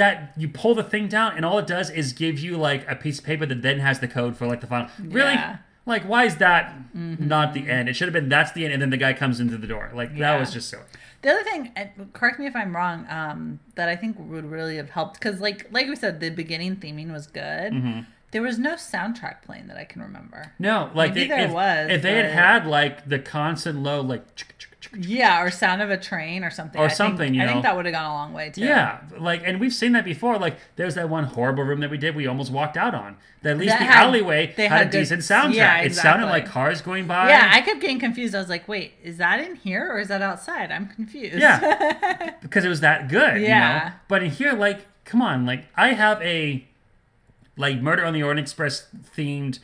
that 0.00 0.32
you 0.36 0.48
pull 0.48 0.74
the 0.74 0.82
thing 0.82 1.08
down 1.08 1.36
and 1.36 1.44
all 1.44 1.58
it 1.58 1.66
does 1.66 1.90
is 1.90 2.12
give 2.12 2.38
you 2.38 2.56
like 2.56 2.90
a 2.90 2.96
piece 2.96 3.18
of 3.18 3.24
paper 3.24 3.44
that 3.46 3.60
then 3.62 3.78
has 3.80 4.00
the 4.00 4.08
code 4.08 4.36
for 4.36 4.46
like 4.46 4.60
the 4.60 4.66
final. 4.66 4.88
Really? 4.98 5.32
Yeah. 5.34 5.52
Mm-hmm. 5.52 5.90
Like 5.90 6.02
why 6.04 6.24
is 6.24 6.36
that 6.36 6.74
not 6.94 7.52
the 7.54 7.68
end? 7.68 7.88
It 7.88 7.94
should 7.96 8.08
have 8.08 8.12
been 8.12 8.28
that's 8.28 8.52
the 8.52 8.64
end 8.64 8.72
and 8.72 8.80
then 8.82 8.90
the 8.90 8.96
guy 8.96 9.12
comes 9.12 9.40
into 9.40 9.56
the 9.56 9.66
door. 9.66 9.90
Like 9.94 10.16
that 10.18 10.38
was 10.40 10.52
just 10.52 10.68
silly. 10.70 10.84
The 11.22 11.30
other 11.30 11.44
thing, 11.44 11.70
correct 12.14 12.38
me 12.38 12.46
if 12.46 12.56
I'm 12.56 12.74
wrong, 12.74 13.06
um, 13.10 13.60
that 13.74 13.90
I 13.90 13.96
think 13.96 14.16
would 14.18 14.46
really 14.50 14.76
have 14.78 14.88
helped 14.88 15.20
because, 15.20 15.38
like, 15.38 15.66
like 15.70 15.86
we 15.86 15.94
said, 15.94 16.18
the 16.18 16.30
beginning 16.30 16.76
theming 16.76 17.12
was 17.12 17.26
good. 17.26 17.74
Mm-hmm. 17.74 18.00
There 18.30 18.40
was 18.40 18.58
no 18.58 18.74
soundtrack 18.76 19.42
playing 19.42 19.66
that 19.66 19.76
I 19.76 19.84
can 19.84 20.00
remember. 20.00 20.54
No, 20.58 20.90
like 20.94 21.10
Maybe 21.14 21.28
they, 21.28 21.36
there 21.36 21.44
if, 21.46 21.52
was, 21.52 21.90
if 21.90 22.00
they 22.00 22.14
had 22.14 22.24
but- 22.24 22.32
had 22.32 22.66
like 22.66 23.08
the 23.08 23.18
constant 23.18 23.82
low 23.82 24.00
like 24.00 24.34
chicka, 24.34 24.52
chicka. 24.58 24.69
Yeah, 24.98 25.42
or 25.42 25.50
sound 25.50 25.82
of 25.82 25.90
a 25.90 25.96
train 25.96 26.42
or 26.42 26.50
something. 26.50 26.80
Or 26.80 26.84
I 26.84 26.88
think- 26.88 26.96
something, 26.96 27.34
you 27.34 27.42
I 27.42 27.46
think 27.46 27.62
that 27.62 27.76
would 27.76 27.86
have 27.86 27.94
gone 27.94 28.04
a 28.10 28.12
long 28.14 28.32
way 28.32 28.50
too. 28.50 28.62
Yeah, 28.62 28.98
like, 29.18 29.42
and 29.44 29.60
we've 29.60 29.72
seen 29.72 29.92
that 29.92 30.04
before. 30.04 30.36
Like, 30.38 30.56
there's 30.76 30.96
that 30.96 31.08
one 31.08 31.24
horrible 31.24 31.62
room 31.62 31.80
that 31.80 31.90
we 31.90 31.96
did. 31.98 32.16
We 32.16 32.26
almost 32.26 32.50
walked 32.50 32.76
out 32.76 32.94
on. 32.94 33.16
That 33.42 33.52
at 33.52 33.58
least 33.58 33.70
That 33.72 33.78
the 33.78 33.84
had- 33.84 34.06
alleyway 34.06 34.52
they 34.56 34.66
had, 34.66 34.78
had 34.78 34.86
a 34.88 34.90
good- 34.90 34.98
decent 34.98 35.22
soundtrack. 35.22 35.54
yeah, 35.54 35.78
It 35.82 35.94
sounded 35.94 36.26
like 36.26 36.46
cars 36.46 36.82
going 36.82 37.06
by. 37.06 37.28
Yeah, 37.28 37.50
I 37.52 37.60
kept 37.60 37.80
getting 37.80 37.98
confused. 38.00 38.34
I 38.34 38.38
was 38.38 38.48
like, 38.48 38.66
wait, 38.68 38.94
is 39.02 39.18
that 39.18 39.38
in 39.40 39.54
here 39.56 39.88
or 39.92 39.98
is 40.00 40.08
that 40.08 40.22
outside? 40.22 40.70
I'm 40.72 40.88
confused. 40.88 41.38
Yeah, 41.38 42.32
because 42.42 42.64
it 42.64 42.68
was 42.68 42.80
that 42.80 43.08
good. 43.08 43.34
You 43.36 43.42
know? 43.42 43.46
Yeah. 43.48 43.92
But 44.08 44.22
in 44.24 44.30
here, 44.30 44.52
like, 44.54 44.86
come 45.04 45.22
on, 45.22 45.46
like, 45.46 45.66
I 45.76 45.92
have 45.92 46.20
a 46.22 46.64
like 47.56 47.80
Murder 47.80 48.04
on 48.04 48.12
the 48.14 48.22
Orient 48.22 48.40
Express 48.40 48.88
themed 49.16 49.58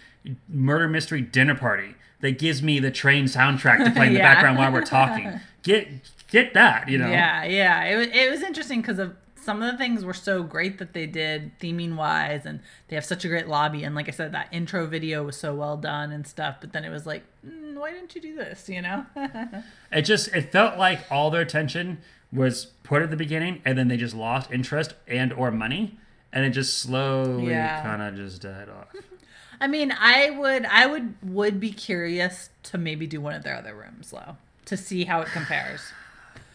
murder 0.48 0.89
mystery 0.89 1.20
dinner 1.20 1.55
party 1.55 1.94
that 2.20 2.38
gives 2.38 2.62
me 2.62 2.78
the 2.80 2.90
train 2.90 3.24
soundtrack 3.26 3.84
to 3.84 3.90
play 3.90 4.06
in 4.09 4.12
the 4.14 4.18
Yeah. 4.20 4.34
background 4.34 4.59
while 4.59 4.72
we're 4.72 4.82
talking. 4.84 5.40
Get 5.62 5.88
get 6.30 6.55
that, 6.55 6.88
you 6.88 6.97
know? 6.98 7.10
Yeah, 7.10 7.44
yeah. 7.44 7.84
It 7.84 7.97
was 7.97 8.06
it 8.09 8.30
was 8.30 8.43
interesting 8.43 8.80
because 8.80 8.98
of 9.01 9.16
some 9.34 9.62
of 9.62 9.70
the 9.70 9.78
things 9.78 10.05
were 10.05 10.14
so 10.14 10.43
great 10.43 10.78
that 10.78 10.93
they 10.93 11.06
did 11.06 11.56
theming 11.60 11.97
wise, 11.97 12.47
and 12.47 12.60
they 12.88 12.94
have 12.97 13.05
such 13.05 13.24
a 13.24 13.28
great 13.28 13.47
lobby. 13.48 13.82
And 13.84 13.94
like 13.94 14.09
I 14.09 14.12
said, 14.12 14.32
that 14.32 14.48
intro 14.52 14.86
video 14.86 15.22
was 15.24 15.36
so 15.36 15.55
well 15.55 15.76
done 15.76 16.10
and 16.12 16.26
stuff. 16.26 16.56
But 16.60 16.72
then 16.72 16.84
it 16.84 16.90
was 16.90 17.05
like, 17.06 17.24
mm, 17.47 17.74
why 17.74 17.90
didn't 17.93 18.14
you 18.14 18.20
do 18.20 18.34
this? 18.36 18.68
You 18.68 18.82
know? 18.82 19.06
It 19.93 20.02
just 20.02 20.28
it 20.34 20.52
felt 20.52 20.78
like 20.78 21.01
all 21.10 21.30
their 21.30 21.43
attention 21.43 21.98
was 22.32 22.66
put 22.84 23.02
at 23.02 23.10
the 23.10 23.16
beginning, 23.16 23.62
and 23.64 23.76
then 23.78 23.88
they 23.88 23.97
just 23.97 24.14
lost 24.14 24.51
interest 24.52 24.94
and 25.09 25.32
or 25.32 25.51
money, 25.51 25.98
and 26.32 26.44
it 26.44 26.51
just 26.51 26.78
slowly 26.78 27.51
Yeah. 27.51 27.82
kind 27.82 28.02
of 28.02 28.14
just 28.16 28.43
died 28.43 28.68
off. 28.68 28.88
I 29.61 29.66
mean, 29.66 29.93
I 29.99 30.31
would 30.31 30.65
I 30.66 30.87
would 30.87 31.15
would 31.23 31.61
be 31.61 31.73
curious 31.73 32.51
to 32.65 32.78
maybe 32.78 33.07
do 33.07 33.20
one 33.20 33.35
of 33.35 33.43
their 33.43 33.57
other 33.57 33.74
rooms 33.74 34.11
though 34.11 34.37
to 34.66 34.77
see 34.77 35.05
how 35.05 35.20
it 35.20 35.28
compares. 35.28 35.93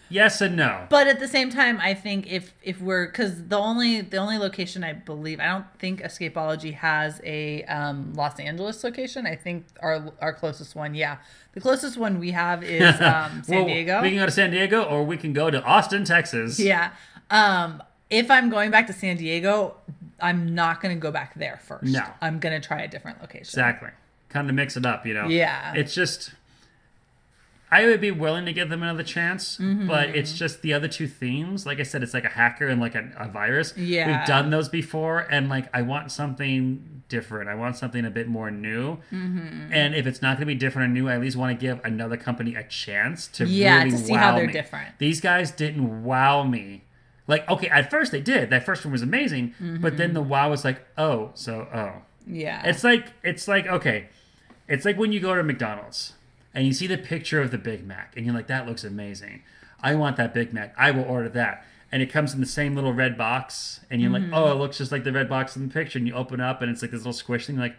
yes 0.09 0.41
and 0.41 0.57
no. 0.57 0.85
But 0.89 1.07
at 1.07 1.19
the 1.21 1.27
same 1.27 1.49
time, 1.49 1.79
I 1.81 1.93
think 1.93 2.27
if 2.31 2.53
if 2.61 2.81
we're 2.81 3.07
because 3.07 3.47
the 3.47 3.57
only 3.57 4.01
the 4.01 4.17
only 4.17 4.37
location 4.37 4.83
I 4.83 4.93
believe 4.93 5.39
I 5.39 5.45
don't 5.47 5.65
think 5.79 6.01
Escapology 6.01 6.73
has 6.73 7.21
a 7.23 7.63
um, 7.63 8.13
Los 8.13 8.39
Angeles 8.39 8.83
location. 8.83 9.25
I 9.25 9.35
think 9.35 9.65
our 9.81 10.11
our 10.21 10.33
closest 10.33 10.75
one, 10.75 10.93
yeah, 10.95 11.17
the 11.53 11.61
closest 11.61 11.97
one 11.97 12.19
we 12.19 12.31
have 12.31 12.63
is 12.63 12.83
um, 13.01 13.41
San 13.43 13.55
Well, 13.59 13.65
Diego. 13.65 14.01
We 14.01 14.09
can 14.09 14.17
go 14.19 14.25
to 14.25 14.31
San 14.31 14.51
Diego, 14.51 14.83
or 14.83 15.03
we 15.05 15.17
can 15.17 15.31
go 15.33 15.49
to 15.49 15.63
Austin, 15.63 16.03
Texas. 16.03 16.59
yeah. 16.59 16.91
Um, 17.29 17.81
if 18.09 18.29
I'm 18.29 18.49
going 18.49 18.71
back 18.71 18.87
to 18.87 18.93
San 18.93 19.15
Diego, 19.15 19.77
I'm 20.21 20.53
not 20.55 20.81
going 20.81 20.95
to 20.95 20.99
go 20.99 21.11
back 21.11 21.33
there 21.35 21.59
first. 21.63 21.91
No. 21.91 22.03
I'm 22.21 22.39
going 22.39 22.59
to 22.59 22.65
try 22.65 22.81
a 22.81 22.87
different 22.87 23.19
location. 23.21 23.41
Exactly. 23.41 23.89
Kind 24.29 24.49
of 24.49 24.55
mix 24.55 24.77
it 24.77 24.85
up, 24.85 25.05
you 25.05 25.13
know. 25.13 25.27
Yeah. 25.27 25.73
It's 25.75 25.93
just 25.93 26.33
I 27.73 27.85
would 27.85 28.01
be 28.01 28.11
willing 28.11 28.43
to 28.45 28.51
give 28.53 28.69
them 28.69 28.83
another 28.83 29.03
chance, 29.03 29.57
Mm-hmm. 29.57 29.87
but 29.87 30.09
it's 30.09 30.33
just 30.33 30.61
the 30.61 30.73
other 30.73 30.89
two 30.89 31.07
themes. 31.07 31.65
Like 31.65 31.79
I 31.79 31.83
said, 31.83 32.03
it's 32.03 32.13
like 32.13 32.25
a 32.25 32.29
hacker 32.29 32.67
and 32.67 32.81
like 32.81 32.95
a, 32.95 33.09
a 33.17 33.29
virus. 33.29 33.73
Yeah. 33.77 34.07
We've 34.19 34.27
done 34.27 34.49
those 34.49 34.67
before, 34.67 35.19
and 35.19 35.47
like 35.47 35.69
I 35.73 35.81
want 35.81 36.11
something 36.11 37.03
different. 37.07 37.49
I 37.49 37.55
want 37.55 37.77
something 37.77 38.03
a 38.05 38.09
bit 38.09 38.27
more 38.27 38.51
new. 38.51 38.97
Mm-hmm. 39.11 39.71
And 39.73 39.95
if 39.95 40.05
it's 40.05 40.21
not 40.21 40.31
going 40.37 40.41
to 40.47 40.53
be 40.53 40.55
different 40.55 40.91
or 40.91 40.93
new, 40.93 41.07
I 41.09 41.15
at 41.15 41.21
least 41.21 41.37
want 41.37 41.57
to 41.57 41.65
give 41.65 41.79
another 41.85 42.17
company 42.17 42.55
a 42.55 42.63
chance 42.63 43.27
to 43.27 43.45
Yeah, 43.45 43.77
really 43.79 43.91
to 43.91 43.97
see 43.97 44.11
wow 44.13 44.17
how 44.19 44.35
they're 44.35 44.47
me. 44.47 44.53
different. 44.53 44.97
These 44.97 45.21
guys 45.21 45.51
didn't 45.51 46.03
wow 46.03 46.43
me. 46.43 46.83
Like 47.27 47.47
okay, 47.49 47.67
at 47.67 47.89
first 47.89 48.11
they 48.11 48.21
did. 48.21 48.49
That 48.49 48.65
first 48.65 48.83
one 48.83 48.91
was 48.91 49.01
amazing, 49.01 49.53
but 49.79 49.97
then 49.97 50.13
the 50.13 50.21
mm-hmm. 50.21 50.29
wow 50.29 50.49
was 50.49 50.65
like, 50.65 50.85
oh, 50.97 51.31
so 51.33 51.67
oh. 51.73 52.01
Yeah. 52.27 52.65
It's 52.65 52.83
like 52.83 53.07
it's 53.23 53.47
like 53.47 53.67
okay, 53.67 54.09
it's 54.67 54.85
like 54.85 54.97
when 54.97 55.11
you 55.11 55.19
go 55.19 55.35
to 55.35 55.43
McDonald's 55.43 56.13
and 56.53 56.65
you 56.65 56.73
see 56.73 56.87
the 56.87 56.97
picture 56.97 57.41
of 57.41 57.51
the 57.51 57.57
Big 57.57 57.85
Mac 57.85 58.13
and 58.15 58.25
you're 58.25 58.35
like, 58.35 58.47
that 58.47 58.67
looks 58.67 58.83
amazing. 58.83 59.43
I 59.83 59.95
want 59.95 60.17
that 60.17 60.33
Big 60.33 60.53
Mac. 60.53 60.73
I 60.77 60.91
will 60.91 61.03
order 61.03 61.29
that. 61.29 61.65
And 61.91 62.01
it 62.01 62.11
comes 62.11 62.33
in 62.33 62.39
the 62.39 62.45
same 62.45 62.73
little 62.73 62.93
red 62.93 63.17
box, 63.17 63.81
and 63.89 64.01
you're 64.01 64.11
like, 64.11 64.23
oh, 64.31 64.45
it 64.45 64.49
mm-hmm. 64.51 64.59
looks 64.59 64.77
just 64.77 64.93
like 64.93 65.03
the 65.03 65.11
red 65.11 65.27
box 65.27 65.57
in 65.57 65.67
the 65.67 65.73
picture. 65.73 65.99
And 65.99 66.07
you 66.07 66.13
open 66.13 66.39
up, 66.39 66.61
and 66.61 66.71
it's 66.71 66.81
like 66.81 66.91
this 66.91 67.01
little 67.01 67.11
squish 67.11 67.47
thing. 67.47 67.57
You're 67.57 67.65
like, 67.65 67.75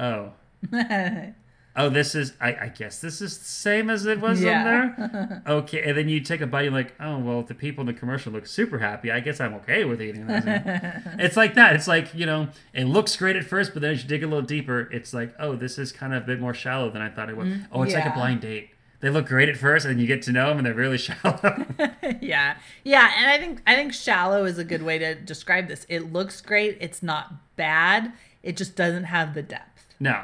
oh, 0.00 0.32
oh, 1.76 1.88
this 1.88 2.14
is. 2.14 2.32
I, 2.40 2.54
I 2.54 2.68
guess 2.68 3.00
this 3.00 3.20
is 3.20 3.38
the 3.38 3.44
same 3.44 3.90
as 3.90 4.06
it 4.06 4.20
was 4.20 4.40
Yeah. 4.42 4.60
in 4.60 4.96
there. 4.96 5.42
Okay, 5.46 5.82
and 5.82 5.96
then 5.96 6.08
you 6.08 6.20
take 6.20 6.40
a 6.40 6.46
bite. 6.46 6.62
You're 6.62 6.72
like, 6.72 6.94
oh, 7.00 7.18
well, 7.18 7.42
the 7.42 7.54
people 7.54 7.82
in 7.82 7.86
the 7.86 7.92
commercial 7.94 8.32
look 8.32 8.46
super 8.46 8.78
happy. 8.78 9.10
I 9.10 9.20
guess 9.20 9.40
I'm 9.40 9.54
okay 9.54 9.84
with 9.84 10.00
eating 10.00 10.26
this. 10.26 10.44
it's 11.18 11.36
like 11.36 11.54
that. 11.54 11.74
It's 11.76 11.88
like 11.88 12.14
you 12.14 12.26
know, 12.26 12.48
it 12.72 12.84
looks 12.84 13.16
great 13.16 13.36
at 13.36 13.44
first, 13.44 13.72
but 13.72 13.82
then 13.82 13.92
as 13.92 14.02
you 14.02 14.08
dig 14.08 14.22
a 14.22 14.26
little 14.26 14.42
deeper, 14.42 14.88
it's 14.92 15.12
like, 15.12 15.34
oh, 15.38 15.56
this 15.56 15.78
is 15.78 15.92
kind 15.92 16.14
of 16.14 16.22
a 16.22 16.26
bit 16.26 16.40
more 16.40 16.54
shallow 16.54 16.90
than 16.90 17.02
I 17.02 17.08
thought 17.10 17.28
it 17.28 17.36
was. 17.36 17.48
Mm, 17.48 17.66
oh, 17.72 17.82
it's 17.82 17.94
like 17.94 18.06
a 18.06 18.12
blind 18.14 18.40
date. 18.40 18.70
They 19.00 19.10
look 19.10 19.26
great 19.26 19.50
at 19.50 19.56
first, 19.58 19.84
and 19.84 20.00
you 20.00 20.06
get 20.06 20.22
to 20.22 20.32
know 20.32 20.48
them, 20.48 20.58
and 20.58 20.66
they're 20.66 20.72
really 20.72 20.96
shallow. 21.08 21.66
yeah 22.20 22.56
yeah 22.84 23.12
and 23.18 23.30
i 23.30 23.36
think 23.38 23.60
i 23.66 23.74
think 23.74 23.92
shallow 23.92 24.44
is 24.44 24.58
a 24.58 24.64
good 24.64 24.82
way 24.82 24.98
to 24.98 25.14
describe 25.14 25.68
this 25.68 25.84
it 25.88 26.12
looks 26.12 26.40
great 26.40 26.78
it's 26.80 27.02
not 27.02 27.32
bad 27.56 28.12
it 28.42 28.56
just 28.56 28.76
doesn't 28.76 29.04
have 29.04 29.34
the 29.34 29.42
depth 29.42 29.94
no, 30.00 30.22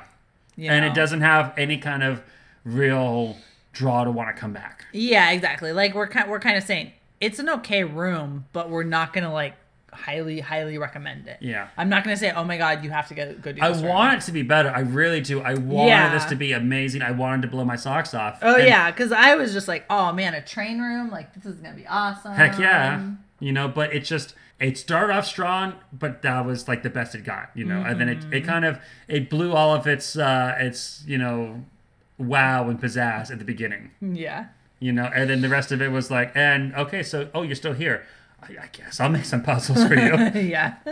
you 0.56 0.70
and 0.70 0.84
know? 0.84 0.90
it 0.90 0.94
doesn't 0.94 1.20
have 1.20 1.52
any 1.56 1.78
kind 1.78 2.02
of 2.02 2.22
real 2.64 3.36
draw 3.72 4.04
to 4.04 4.10
want 4.10 4.34
to 4.34 4.40
come 4.40 4.52
back. 4.52 4.84
Yeah, 4.92 5.30
exactly. 5.30 5.72
Like 5.72 5.94
we're 5.94 6.08
kind 6.08 6.30
we're 6.30 6.40
kind 6.40 6.56
of 6.56 6.64
saying 6.64 6.92
it's 7.20 7.38
an 7.38 7.48
okay 7.48 7.84
room, 7.84 8.46
but 8.52 8.70
we're 8.70 8.82
not 8.84 9.12
gonna 9.12 9.32
like 9.32 9.54
highly 9.92 10.40
highly 10.40 10.78
recommend 10.78 11.26
it. 11.26 11.38
Yeah. 11.40 11.68
I'm 11.76 11.88
not 11.88 12.04
gonna 12.04 12.16
say, 12.16 12.30
oh 12.32 12.44
my 12.44 12.56
god, 12.56 12.84
you 12.84 12.90
have 12.90 13.08
to 13.08 13.14
go 13.14 13.34
go 13.34 13.52
do. 13.52 13.62
I 13.62 13.68
this 13.70 13.80
room." 13.82 13.90
want 13.90 14.18
it 14.22 14.26
to 14.26 14.32
be 14.32 14.42
better. 14.42 14.70
I 14.70 14.80
really 14.80 15.20
do. 15.20 15.40
I 15.40 15.54
wanted 15.54 15.88
Yeah. 15.88 16.14
this 16.14 16.24
to 16.26 16.36
be 16.36 16.52
amazing. 16.52 17.02
I 17.02 17.10
wanted 17.10 17.42
to 17.42 17.48
blow 17.48 17.64
my 17.64 17.76
socks 17.76 18.14
off. 18.14 18.38
Oh 18.42 18.56
And 18.56 18.66
yeah, 18.66 18.90
because 18.90 19.12
I 19.12 19.34
was 19.34 19.52
just 19.52 19.68
like, 19.68 19.84
oh 19.90 20.12
man, 20.12 20.34
a 20.34 20.42
train 20.42 20.80
room, 20.80 21.10
like 21.10 21.34
this 21.34 21.44
is 21.46 21.56
gonna 21.60 21.76
be 21.76 21.86
awesome. 21.86 22.32
Heck 22.34 22.58
yeah. 22.58 23.02
You 23.38 23.52
know, 23.52 23.68
but 23.68 23.94
it 23.94 24.00
just 24.04 24.34
it 24.60 24.76
started 24.78 25.12
off 25.14 25.26
strong, 25.26 25.74
but 25.92 26.22
that 26.22 26.44
was 26.44 26.68
like 26.68 26.82
the 26.82 26.90
best 26.90 27.14
it 27.14 27.24
got, 27.24 27.50
you 27.54 27.64
know. 27.64 27.82
And 27.82 28.00
then 28.00 28.08
it, 28.10 28.18
Mm-hmm. 28.20 28.32
it 28.34 28.44
kind 28.44 28.64
of 28.64 28.78
it 29.08 29.30
blew 29.30 29.52
all 29.52 29.74
of 29.74 29.86
its 29.86 30.16
uh 30.16 30.54
its, 30.58 31.02
you 31.06 31.18
know, 31.18 31.64
wow 32.18 32.68
and 32.68 32.80
pizzazz 32.80 33.30
at 33.30 33.38
the 33.38 33.44
beginning. 33.44 33.90
Yeah. 34.00 34.46
You 34.78 34.92
know, 34.92 35.10
and 35.14 35.28
then 35.30 35.40
the 35.42 35.48
rest 35.48 35.72
of 35.72 35.80
it 35.82 35.90
was 35.90 36.10
like, 36.10 36.32
and 36.34 36.74
okay, 36.74 37.02
so 37.02 37.28
oh 37.34 37.42
you're 37.42 37.54
still 37.56 37.72
here. 37.74 38.04
I, 38.42 38.52
I 38.62 38.68
guess 38.72 39.00
I'll 39.00 39.08
make 39.10 39.24
some 39.24 39.42
puzzles 39.42 39.84
for 39.86 39.94
you. 39.94 40.14
yeah. 40.40 40.76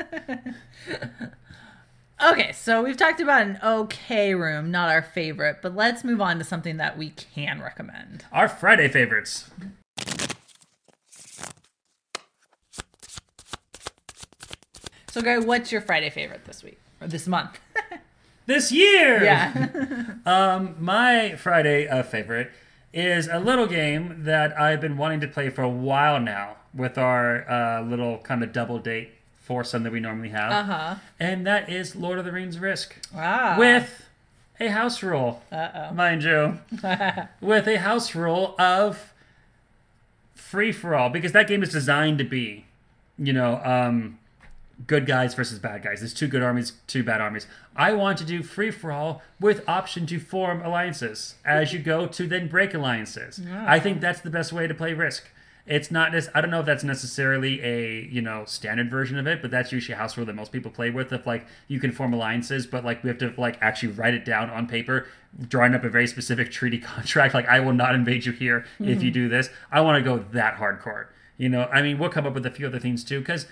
okay, 2.31 2.53
so 2.53 2.83
we've 2.83 2.97
talked 2.97 3.21
about 3.21 3.43
an 3.43 3.59
okay 3.63 4.35
room, 4.35 4.71
not 4.71 4.91
our 4.91 5.03
favorite, 5.03 5.59
but 5.63 5.75
let's 5.75 6.05
move 6.05 6.21
on 6.21 6.39
to 6.39 6.45
something 6.45 6.77
that 6.79 6.99
we 6.99 7.11
can 7.11 7.61
recommend. 7.63 8.25
Our 8.33 8.49
Friday 8.49 8.89
favorites. 8.89 9.51
So, 15.19 15.23
Gary, 15.25 15.41
what's 15.41 15.73
your 15.73 15.81
Friday 15.81 16.11
favorite 16.11 16.45
this 16.45 16.63
week 16.63 16.79
or 17.01 17.09
this 17.09 17.27
month? 17.27 17.59
This 18.47 18.71
year. 18.73 19.23
yeah. 19.25 19.67
Um, 20.25 20.77
my 20.79 21.35
Friday 21.35 21.89
uh, 21.89 22.03
favorite 22.05 22.53
is 22.95 23.27
a 23.27 23.41
little 23.41 23.67
game 23.67 24.23
that 24.25 24.59
I've 24.59 24.81
been 24.81 24.97
wanting 24.97 25.21
to 25.23 25.27
play 25.29 25.51
for 25.51 25.63
a 25.63 25.69
while 25.69 26.19
now 26.21 26.55
with 26.73 26.97
our 26.97 27.51
uh, 27.51 27.83
little 27.83 28.19
kind 28.19 28.43
of 28.45 28.53
double 28.53 28.79
date 28.79 29.11
foursome 29.41 29.83
that 29.83 29.93
we 29.93 29.99
normally 30.01 30.29
have, 30.29 30.53
uh 30.53 30.63
huh. 30.63 30.95
and 31.19 31.45
that 31.49 31.69
is 31.69 31.97
Lord 31.97 32.19
of 32.21 32.25
the 32.25 32.33
Rings 32.33 32.59
Risk 32.61 32.97
Ah. 33.15 33.57
with 33.59 34.07
a 34.61 34.69
house 34.69 35.03
rule, 35.03 35.43
Uh 35.51 35.91
mind 35.93 36.23
you, 36.23 36.59
with 37.43 37.67
a 37.67 37.79
house 37.81 38.15
rule 38.15 38.55
of 38.59 39.13
free 40.35 40.71
for 40.73 40.95
all 40.95 41.11
because 41.11 41.33
that 41.33 41.49
game 41.49 41.63
is 41.63 41.71
designed 41.73 42.17
to 42.19 42.25
be, 42.25 42.65
you 43.19 43.33
know, 43.35 43.61
um, 43.65 44.19
good 44.87 45.07
guys 45.07 45.35
versus 45.35 45.59
bad 45.59 45.83
guys. 45.83 46.01
There's 46.01 46.15
two 46.15 46.29
good 46.29 46.43
armies, 46.43 46.73
two 46.87 47.03
bad 47.03 47.21
armies. 47.21 47.47
I 47.75 47.93
want 47.93 48.19
to 48.19 48.25
do 48.25 48.43
free 48.43 48.71
for 48.71 48.93
all 48.93 49.23
with 49.41 49.69
option 49.69 50.07
to 50.07 50.19
form 50.19 50.63
alliances 50.63 51.35
as 51.45 51.73
you 51.73 51.79
go 51.79 52.07
to 52.07 52.27
then 52.27 52.49
break 52.49 52.75
alliances. 52.75 53.41
I 53.67 53.81
think 53.81 54.01
that's 54.01 54.21
the 54.21 54.31
best 54.31 54.53
way 54.53 54.67
to 54.67 54.75
play 54.75 54.95
Risk. 54.95 55.31
It's 55.67 55.91
not 55.91 56.13
this. 56.13 56.31
I 56.35 56.41
don't 56.41 56.51
know 56.51 56.61
if 56.61 56.67
that's 56.67 56.83
necessarily 56.83 57.63
a 57.63 58.09
you 58.11 58.23
know 58.23 58.45
standard 58.47 58.91
version 58.91 59.19
of 59.19 59.27
it, 59.27 59.43
but 59.43 59.51
that's 59.51 59.71
usually 59.71 59.95
a 59.95 59.99
house 59.99 60.17
rule 60.17 60.25
that 60.25 60.35
most 60.35 60.51
people 60.51 60.71
play 60.71 60.89
with. 60.89 61.13
If 61.13 61.27
like 61.27 61.47
you 61.67 61.79
can 61.79 61.93
form 61.93 62.15
alliances, 62.15 62.67
but 62.67 62.87
like 62.87 63.05
we 63.05 63.09
have 63.09 63.19
to 63.19 63.35
like 63.37 63.59
actually 63.61 63.93
write 63.93 64.15
it 64.15 64.25
down 64.25 64.49
on 64.49 64.67
paper, 64.67 65.07
drawing 65.47 65.75
up 65.75 65.85
a 65.85 65.91
very 65.91 66.07
specific 66.07 66.51
treaty 66.51 66.79
contract. 66.79 67.35
Like 67.35 67.47
I 67.49 67.61
will 67.61 67.75
not 67.75 67.95
invade 67.95 68.25
you 68.25 68.33
here 68.33 68.65
if 68.81 69.03
you 69.03 69.11
mm-hmm. 69.11 69.11
do 69.11 69.29
this. 69.29 69.51
I 69.71 69.83
want 69.83 70.03
to 70.03 70.11
go 70.11 70.25
that 70.33 70.57
hardcore. 70.57 71.09
You 71.37 71.51
know, 71.51 71.69
I 71.71 71.83
mean, 71.83 71.99
we'll 71.99 72.11
come 72.11 72.27
up 72.27 72.35
with 72.35 72.47
a 72.47 72.51
few 72.51 72.67
other 72.67 72.81
things 72.81 73.05
too, 73.05 73.21
because 73.21 73.47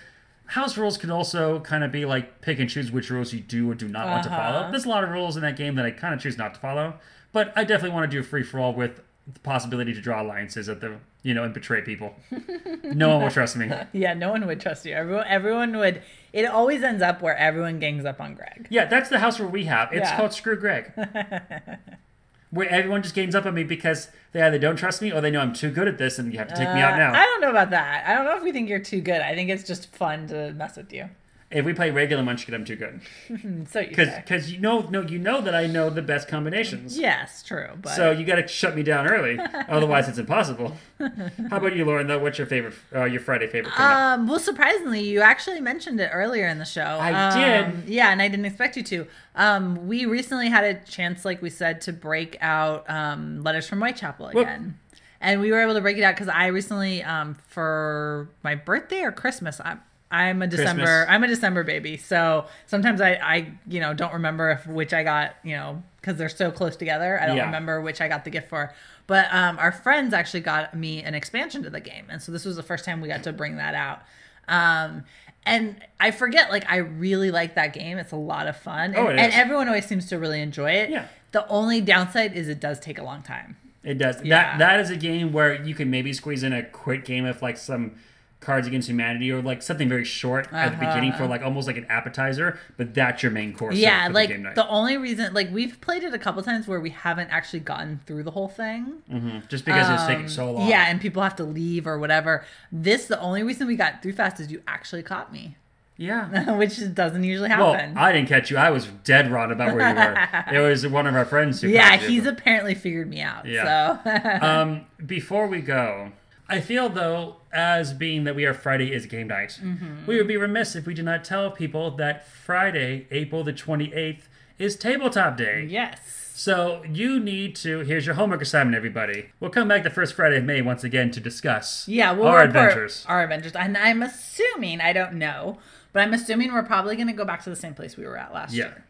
house 0.47 0.77
rules 0.77 0.97
can 0.97 1.11
also 1.11 1.59
kind 1.59 1.83
of 1.83 1.91
be 1.91 2.05
like 2.05 2.41
pick 2.41 2.59
and 2.59 2.69
choose 2.69 2.91
which 2.91 3.09
rules 3.09 3.33
you 3.33 3.39
do 3.39 3.69
or 3.69 3.75
do 3.75 3.87
not 3.87 4.07
want 4.07 4.23
to 4.23 4.29
follow. 4.29 4.59
Uh-huh. 4.59 4.71
There's 4.71 4.85
a 4.85 4.89
lot 4.89 5.03
of 5.03 5.09
rules 5.09 5.35
in 5.35 5.41
that 5.43 5.55
game 5.57 5.75
that 5.75 5.85
I 5.85 5.91
kind 5.91 6.13
of 6.13 6.19
choose 6.21 6.37
not 6.37 6.53
to 6.55 6.59
follow, 6.59 6.95
but 7.31 7.51
I 7.55 7.63
definitely 7.63 7.95
want 7.95 8.09
to 8.09 8.15
do 8.15 8.21
a 8.21 8.23
free 8.23 8.43
for 8.43 8.59
all 8.59 8.73
with 8.73 9.01
the 9.31 9.39
possibility 9.41 9.93
to 9.93 9.99
draw 10.01 10.21
alliances 10.21 10.69
at 10.69 10.79
the 10.79 10.95
you 11.21 11.33
know 11.33 11.43
and 11.43 11.53
betray 11.53 11.81
people. 11.81 12.15
no 12.83 13.09
one 13.09 13.23
will 13.23 13.31
trust 13.31 13.57
me. 13.57 13.69
Yeah, 13.91 14.13
no 14.13 14.31
one 14.31 14.45
would 14.47 14.61
trust 14.61 14.85
you. 14.85 14.93
Everyone, 14.93 15.25
everyone 15.27 15.77
would. 15.77 16.01
It 16.31 16.45
always 16.45 16.81
ends 16.83 17.01
up 17.01 17.21
where 17.21 17.35
everyone 17.35 17.79
gangs 17.79 18.05
up 18.05 18.21
on 18.21 18.35
Greg. 18.35 18.67
Yeah, 18.69 18.85
that's 18.85 19.09
the 19.09 19.19
house 19.19 19.39
rule 19.39 19.49
we 19.49 19.65
have. 19.65 19.91
It's 19.91 20.01
Yeah. 20.09 20.15
called 20.17 20.33
Screw 20.33 20.55
Greg. 20.57 20.91
Where 22.49 22.69
everyone 22.69 23.03
just 23.03 23.13
gangs 23.13 23.35
up 23.35 23.45
on 23.45 23.53
me 23.53 23.63
because 23.63 24.09
they 24.31 24.41
either 24.41 24.57
don't 24.57 24.77
trust 24.77 25.01
me 25.01 25.11
or 25.11 25.19
they 25.19 25.29
know 25.31 25.41
I'm 25.41 25.53
too 25.53 25.69
good 25.69 25.87
at 25.87 25.97
this 25.97 26.17
and 26.17 26.31
you 26.31 26.39
have 26.39 26.47
to 26.47 26.55
take 26.55 26.73
me 26.73 26.79
out 26.81 26.93
Uh, 26.93 26.97
now. 26.97 27.13
I 27.13 27.25
don't 27.25 27.41
know 27.41 27.49
about 27.49 27.71
that. 27.71 28.07
I 28.07 28.13
don't 28.15 28.23
know 28.25 28.37
if 28.37 28.43
we 28.43 28.51
think 28.53 28.69
you're 28.69 28.79
too 28.79 29.01
good. 29.01 29.19
I 29.21 29.35
think 29.35 29.49
it's 29.49 29.63
just 29.65 29.93
fun 29.93 30.27
to 30.27 30.53
mess 30.53 30.77
with 30.77 30.93
you. 30.93 31.09
If 31.49 31.63
we 31.63 31.73
play 31.73 31.91
regular 31.91 32.23
Munchkin, 32.23 32.53
I'm 32.53 32.65
too 32.65 32.75
good. 32.75 32.99
So 33.69 33.79
you 33.79 33.87
Because 33.87 34.13
because 34.15 34.51
you 34.51 34.59
know 34.59 34.81
no 34.89 35.01
you 35.01 35.17
know 35.17 35.39
that 35.41 35.55
I 35.55 35.65
know 35.65 35.89
the 35.89 36.01
best 36.01 36.27
combinations. 36.27 36.97
Yes, 36.97 37.41
true. 37.41 37.69
But 37.81 37.95
So 37.95 38.11
you 38.11 38.25
got 38.25 38.35
to 38.35 38.47
shut 38.47 38.75
me 38.75 38.83
down 38.83 39.07
early, 39.07 39.39
otherwise 39.69 40.09
it's 40.09 40.17
impossible. 40.17 40.75
How 40.99 41.57
about 41.57 41.75
you, 41.75 41.85
Lauren? 41.85 42.07
Though, 42.07 42.19
what's 42.19 42.37
your 42.37 42.47
favorite, 42.47 42.73
uh, 42.93 43.05
your 43.05 43.21
Friday 43.21 43.47
favorite? 43.47 43.79
Um, 43.79 44.27
well, 44.27 44.39
surprisingly, 44.39 45.01
you 45.01 45.21
actually 45.21 45.61
mentioned 45.61 46.01
it 46.01 46.09
earlier 46.13 46.47
in 46.47 46.57
the 46.59 46.65
show. 46.65 46.81
I 46.81 47.13
Um, 47.13 47.81
did. 47.81 47.89
Yeah, 47.89 48.11
and 48.11 48.21
I 48.21 48.27
didn't 48.27 48.45
expect 48.45 48.75
you 48.75 48.83
to. 48.83 49.07
Um, 49.35 49.87
we 49.87 50.05
recently 50.05 50.49
had 50.49 50.63
a 50.65 50.73
chance, 50.85 51.23
like 51.23 51.41
we 51.41 51.49
said, 51.49 51.79
to 51.81 51.93
break 51.93 52.37
out 52.41 52.89
um, 52.89 53.41
Letters 53.43 53.67
from 53.67 53.79
Whitechapel 53.79 54.27
again. 54.27 54.77
And 55.21 55.41
we 55.41 55.51
were 55.51 55.59
able 55.61 55.73
to 55.73 55.81
break 55.81 55.97
it 55.97 56.03
out 56.03 56.13
because 56.15 56.27
I 56.27 56.47
recently, 56.47 57.03
um, 57.03 57.35
for 57.47 58.29
my 58.43 58.53
birthday 58.53 59.01
or 59.01 59.11
Christmas, 59.11 59.59
I'm, 59.65 59.81
I'm 60.09 60.41
a 60.41 60.47
December, 60.47 60.83
Christmas. 60.83 61.05
I'm 61.09 61.23
a 61.23 61.27
December 61.27 61.63
baby. 61.63 61.97
So 61.97 62.45
sometimes 62.65 63.01
I, 63.01 63.13
I, 63.15 63.51
you 63.67 63.79
know, 63.81 63.93
don't 63.93 64.13
remember 64.13 64.51
if 64.51 64.65
which 64.67 64.93
I 64.93 65.03
got, 65.03 65.35
you 65.43 65.55
know, 65.55 65.83
because 65.99 66.17
they're 66.17 66.29
so 66.29 66.49
close 66.49 66.75
together. 66.77 67.19
I 67.21 67.25
don't 67.25 67.35
Yeah. 67.37 67.45
remember 67.45 67.81
which 67.81 67.99
I 67.99 68.07
got 68.07 68.23
the 68.23 68.29
gift 68.29 68.47
for. 68.49 68.73
But 69.05 69.27
um, 69.33 69.57
our 69.59 69.71
friends 69.71 70.13
actually 70.13 70.41
got 70.41 70.73
me 70.75 71.01
an 71.03 71.13
expansion 71.13 71.63
to 71.63 71.69
the 71.69 71.79
game, 71.81 72.05
and 72.09 72.21
so 72.21 72.31
this 72.31 72.43
was 72.45 72.55
the 72.57 72.63
first 72.63 72.83
time 72.85 72.99
we 73.01 73.07
got 73.07 73.23
to 73.23 73.33
bring 73.33 73.55
that 73.57 73.73
out. 73.75 74.01
Um, 74.47 75.03
and 75.45 75.77
I 75.99 76.11
forget, 76.11 76.51
like, 76.51 76.69
I 76.69 76.77
really 76.77 77.31
like 77.31 77.55
that 77.55 77.73
game. 77.73 77.97
It's 77.97 78.11
a 78.11 78.17
lot 78.17 78.47
of 78.47 78.57
fun, 78.57 78.93
and, 78.93 78.97
Oh, 78.97 79.07
it 79.07 79.17
and 79.17 79.31
everyone 79.33 79.67
always 79.69 79.85
seems 79.85 80.07
to 80.09 80.19
really 80.19 80.41
enjoy 80.41 80.71
it. 80.71 80.89
Yeah. 80.89 81.07
The 81.31 81.47
only 81.47 81.79
downside 81.81 82.33
is 82.35 82.49
it 82.49 82.59
does 82.59 82.79
take 82.79 82.97
a 82.97 83.03
long 83.03 83.21
time. 83.21 83.55
It 83.83 83.97
does. 83.97 84.21
Yeah. 84.23 84.57
That 84.57 84.59
that 84.59 84.79
is 84.81 84.89
a 84.89 84.97
game 84.97 85.31
where 85.31 85.61
you 85.63 85.73
can 85.73 85.89
maybe 85.89 86.11
squeeze 86.11 86.43
in 86.43 86.51
a 86.51 86.63
quick 86.63 87.05
game 87.05 87.25
of 87.25 87.41
like 87.41 87.55
some 87.57 87.95
Cards 88.39 88.67
Against 88.67 88.87
Humanity 88.87 89.31
or 89.31 89.41
like 89.41 89.61
something 89.61 89.89
very 89.89 90.05
short 90.05 90.47
at 90.53 90.71
the 90.71 90.77
beginning 90.77 91.11
for 91.13 91.25
like 91.25 91.41
almost 91.41 91.65
like 91.67 91.77
an 91.77 91.85
appetizer, 91.89 92.59
but 92.77 92.93
that's 92.93 93.23
your 93.23 93.31
main 93.31 93.53
course. 93.53 93.73
Uh-huh. 93.73 93.81
Yeah, 93.81 94.07
the 94.07 94.13
like 94.13 94.29
game 94.29 94.43
night. 94.43 94.55
the 94.55 94.67
only 94.67 94.95
reason, 94.95 95.33
like, 95.33 95.51
we've 95.51 95.81
played 95.81 96.03
it 96.03 96.13
a 96.13 96.19
couple 96.19 96.41
times 96.43 96.67
where 96.67 96.79
we 96.79 96.91
haven't 96.91 97.29
actually 97.29 97.61
gotten 97.61 97.99
through 98.05 98.23
the 98.23 98.31
whole 98.31 98.47
thing. 98.47 99.01
Mhm. 99.11 99.47
just 99.49 99.65
because 99.65 99.89
it's 99.89 100.05
taking 100.05 100.27
so 100.29 100.51
long. 100.51 100.69
Yeah, 100.69 100.85
and 100.87 101.01
people 101.01 101.23
have 101.23 101.35
to 101.37 101.43
leave 101.43 101.87
or 101.87 101.97
whatever. 101.97 102.45
This, 102.71 103.05
the 103.07 103.19
only 103.19 103.41
reason 103.43 103.67
we 103.67 103.75
got 103.75 104.01
through 104.03 104.13
fast 104.13 104.39
is 104.39 104.51
you 104.51 104.61
actually 104.67 105.03
caught 105.03 105.33
me, 105.33 105.55
yeah. 105.97 106.51
which 106.57 106.77
doesn't 106.93 107.23
usually 107.23 107.49
happen. 107.49 107.95
Well. 107.95 108.03
I 108.03 108.11
didn't 108.11 108.29
catch 108.29 108.51
you. 108.51 108.57
I 108.57 108.69
was 108.69 108.85
dead 109.03 109.31
wrong 109.31 109.51
about 109.51 109.75
where 109.75 109.89
you 109.89 109.95
were. 109.95 110.55
it 110.65 110.69
was 110.69 110.85
one 110.87 111.07
of 111.07 111.15
our 111.15 111.25
friends 111.25 111.59
who. 111.61 111.69
yeah, 111.69 111.97
he's 111.97 112.25
apparently 112.27 112.75
figured 112.75 113.09
me 113.09 113.19
out. 113.21 113.45
Yeah. 113.47 113.97
So 114.03 114.45
um, 114.45 114.85
before 115.05 115.47
we 115.47 115.61
go, 115.61 116.11
I 116.49 116.59
feel 116.61 116.89
though, 116.89 117.37
as 117.51 117.93
being 117.93 118.23
that 118.23 118.35
we 118.35 118.45
are 118.45 118.53
Friday 118.53 118.93
is 118.93 119.05
game 119.05 119.27
night, 119.27 119.59
Mm-hmm. 119.61 120.05
we 120.05 120.17
would 120.17 120.27
be 120.27 120.37
remiss 120.37 120.75
if 120.75 120.85
we 120.85 120.93
did 120.93 121.05
not 121.05 121.23
tell 121.23 121.51
people 121.51 121.91
that 121.97 122.27
Friday, 122.27 123.07
April 123.11 123.43
the 123.43 123.53
28th, 123.53 124.21
is 124.57 124.75
tabletop 124.75 125.37
day. 125.37 125.65
yes. 125.69 125.99
So 126.33 126.83
you 126.87 127.19
need 127.19 127.55
to. 127.57 127.79
Here's 127.79 128.05
your 128.05 128.13
homework 128.13 128.43
assignment, 128.43 128.77
everybody. 128.77 129.29
We'll 129.39 129.49
come 129.49 129.67
back 129.67 129.81
the 129.81 129.89
first 129.89 130.13
Friday 130.13 130.37
of 130.37 130.43
May 130.43 130.61
once 130.61 130.83
again 130.83 131.09
to 131.11 131.19
discuss 131.19 131.87
Yeah, 131.87 132.11
we'll 132.11 132.27
our 132.27 132.43
adventures. 132.43 133.03
Our 133.09 133.23
adventures. 133.23 133.53
And 133.55 133.75
I'm 133.75 134.03
assuming, 134.03 134.79
I 134.79 134.93
don't 134.93 135.13
know, 135.15 135.57
but 135.93 136.01
I'm 136.03 136.13
assuming 136.13 136.53
we're 136.53 136.61
probably 136.61 136.95
going 136.95 137.07
to 137.07 137.13
go 137.13 137.25
back 137.25 137.43
to 137.45 137.49
the 137.49 137.55
same 137.55 137.73
place 137.73 137.97
we 137.97 138.05
were 138.05 138.17
at 138.17 138.35
last 138.35 138.53
Yeah. 138.53 138.65
year, 138.65 138.83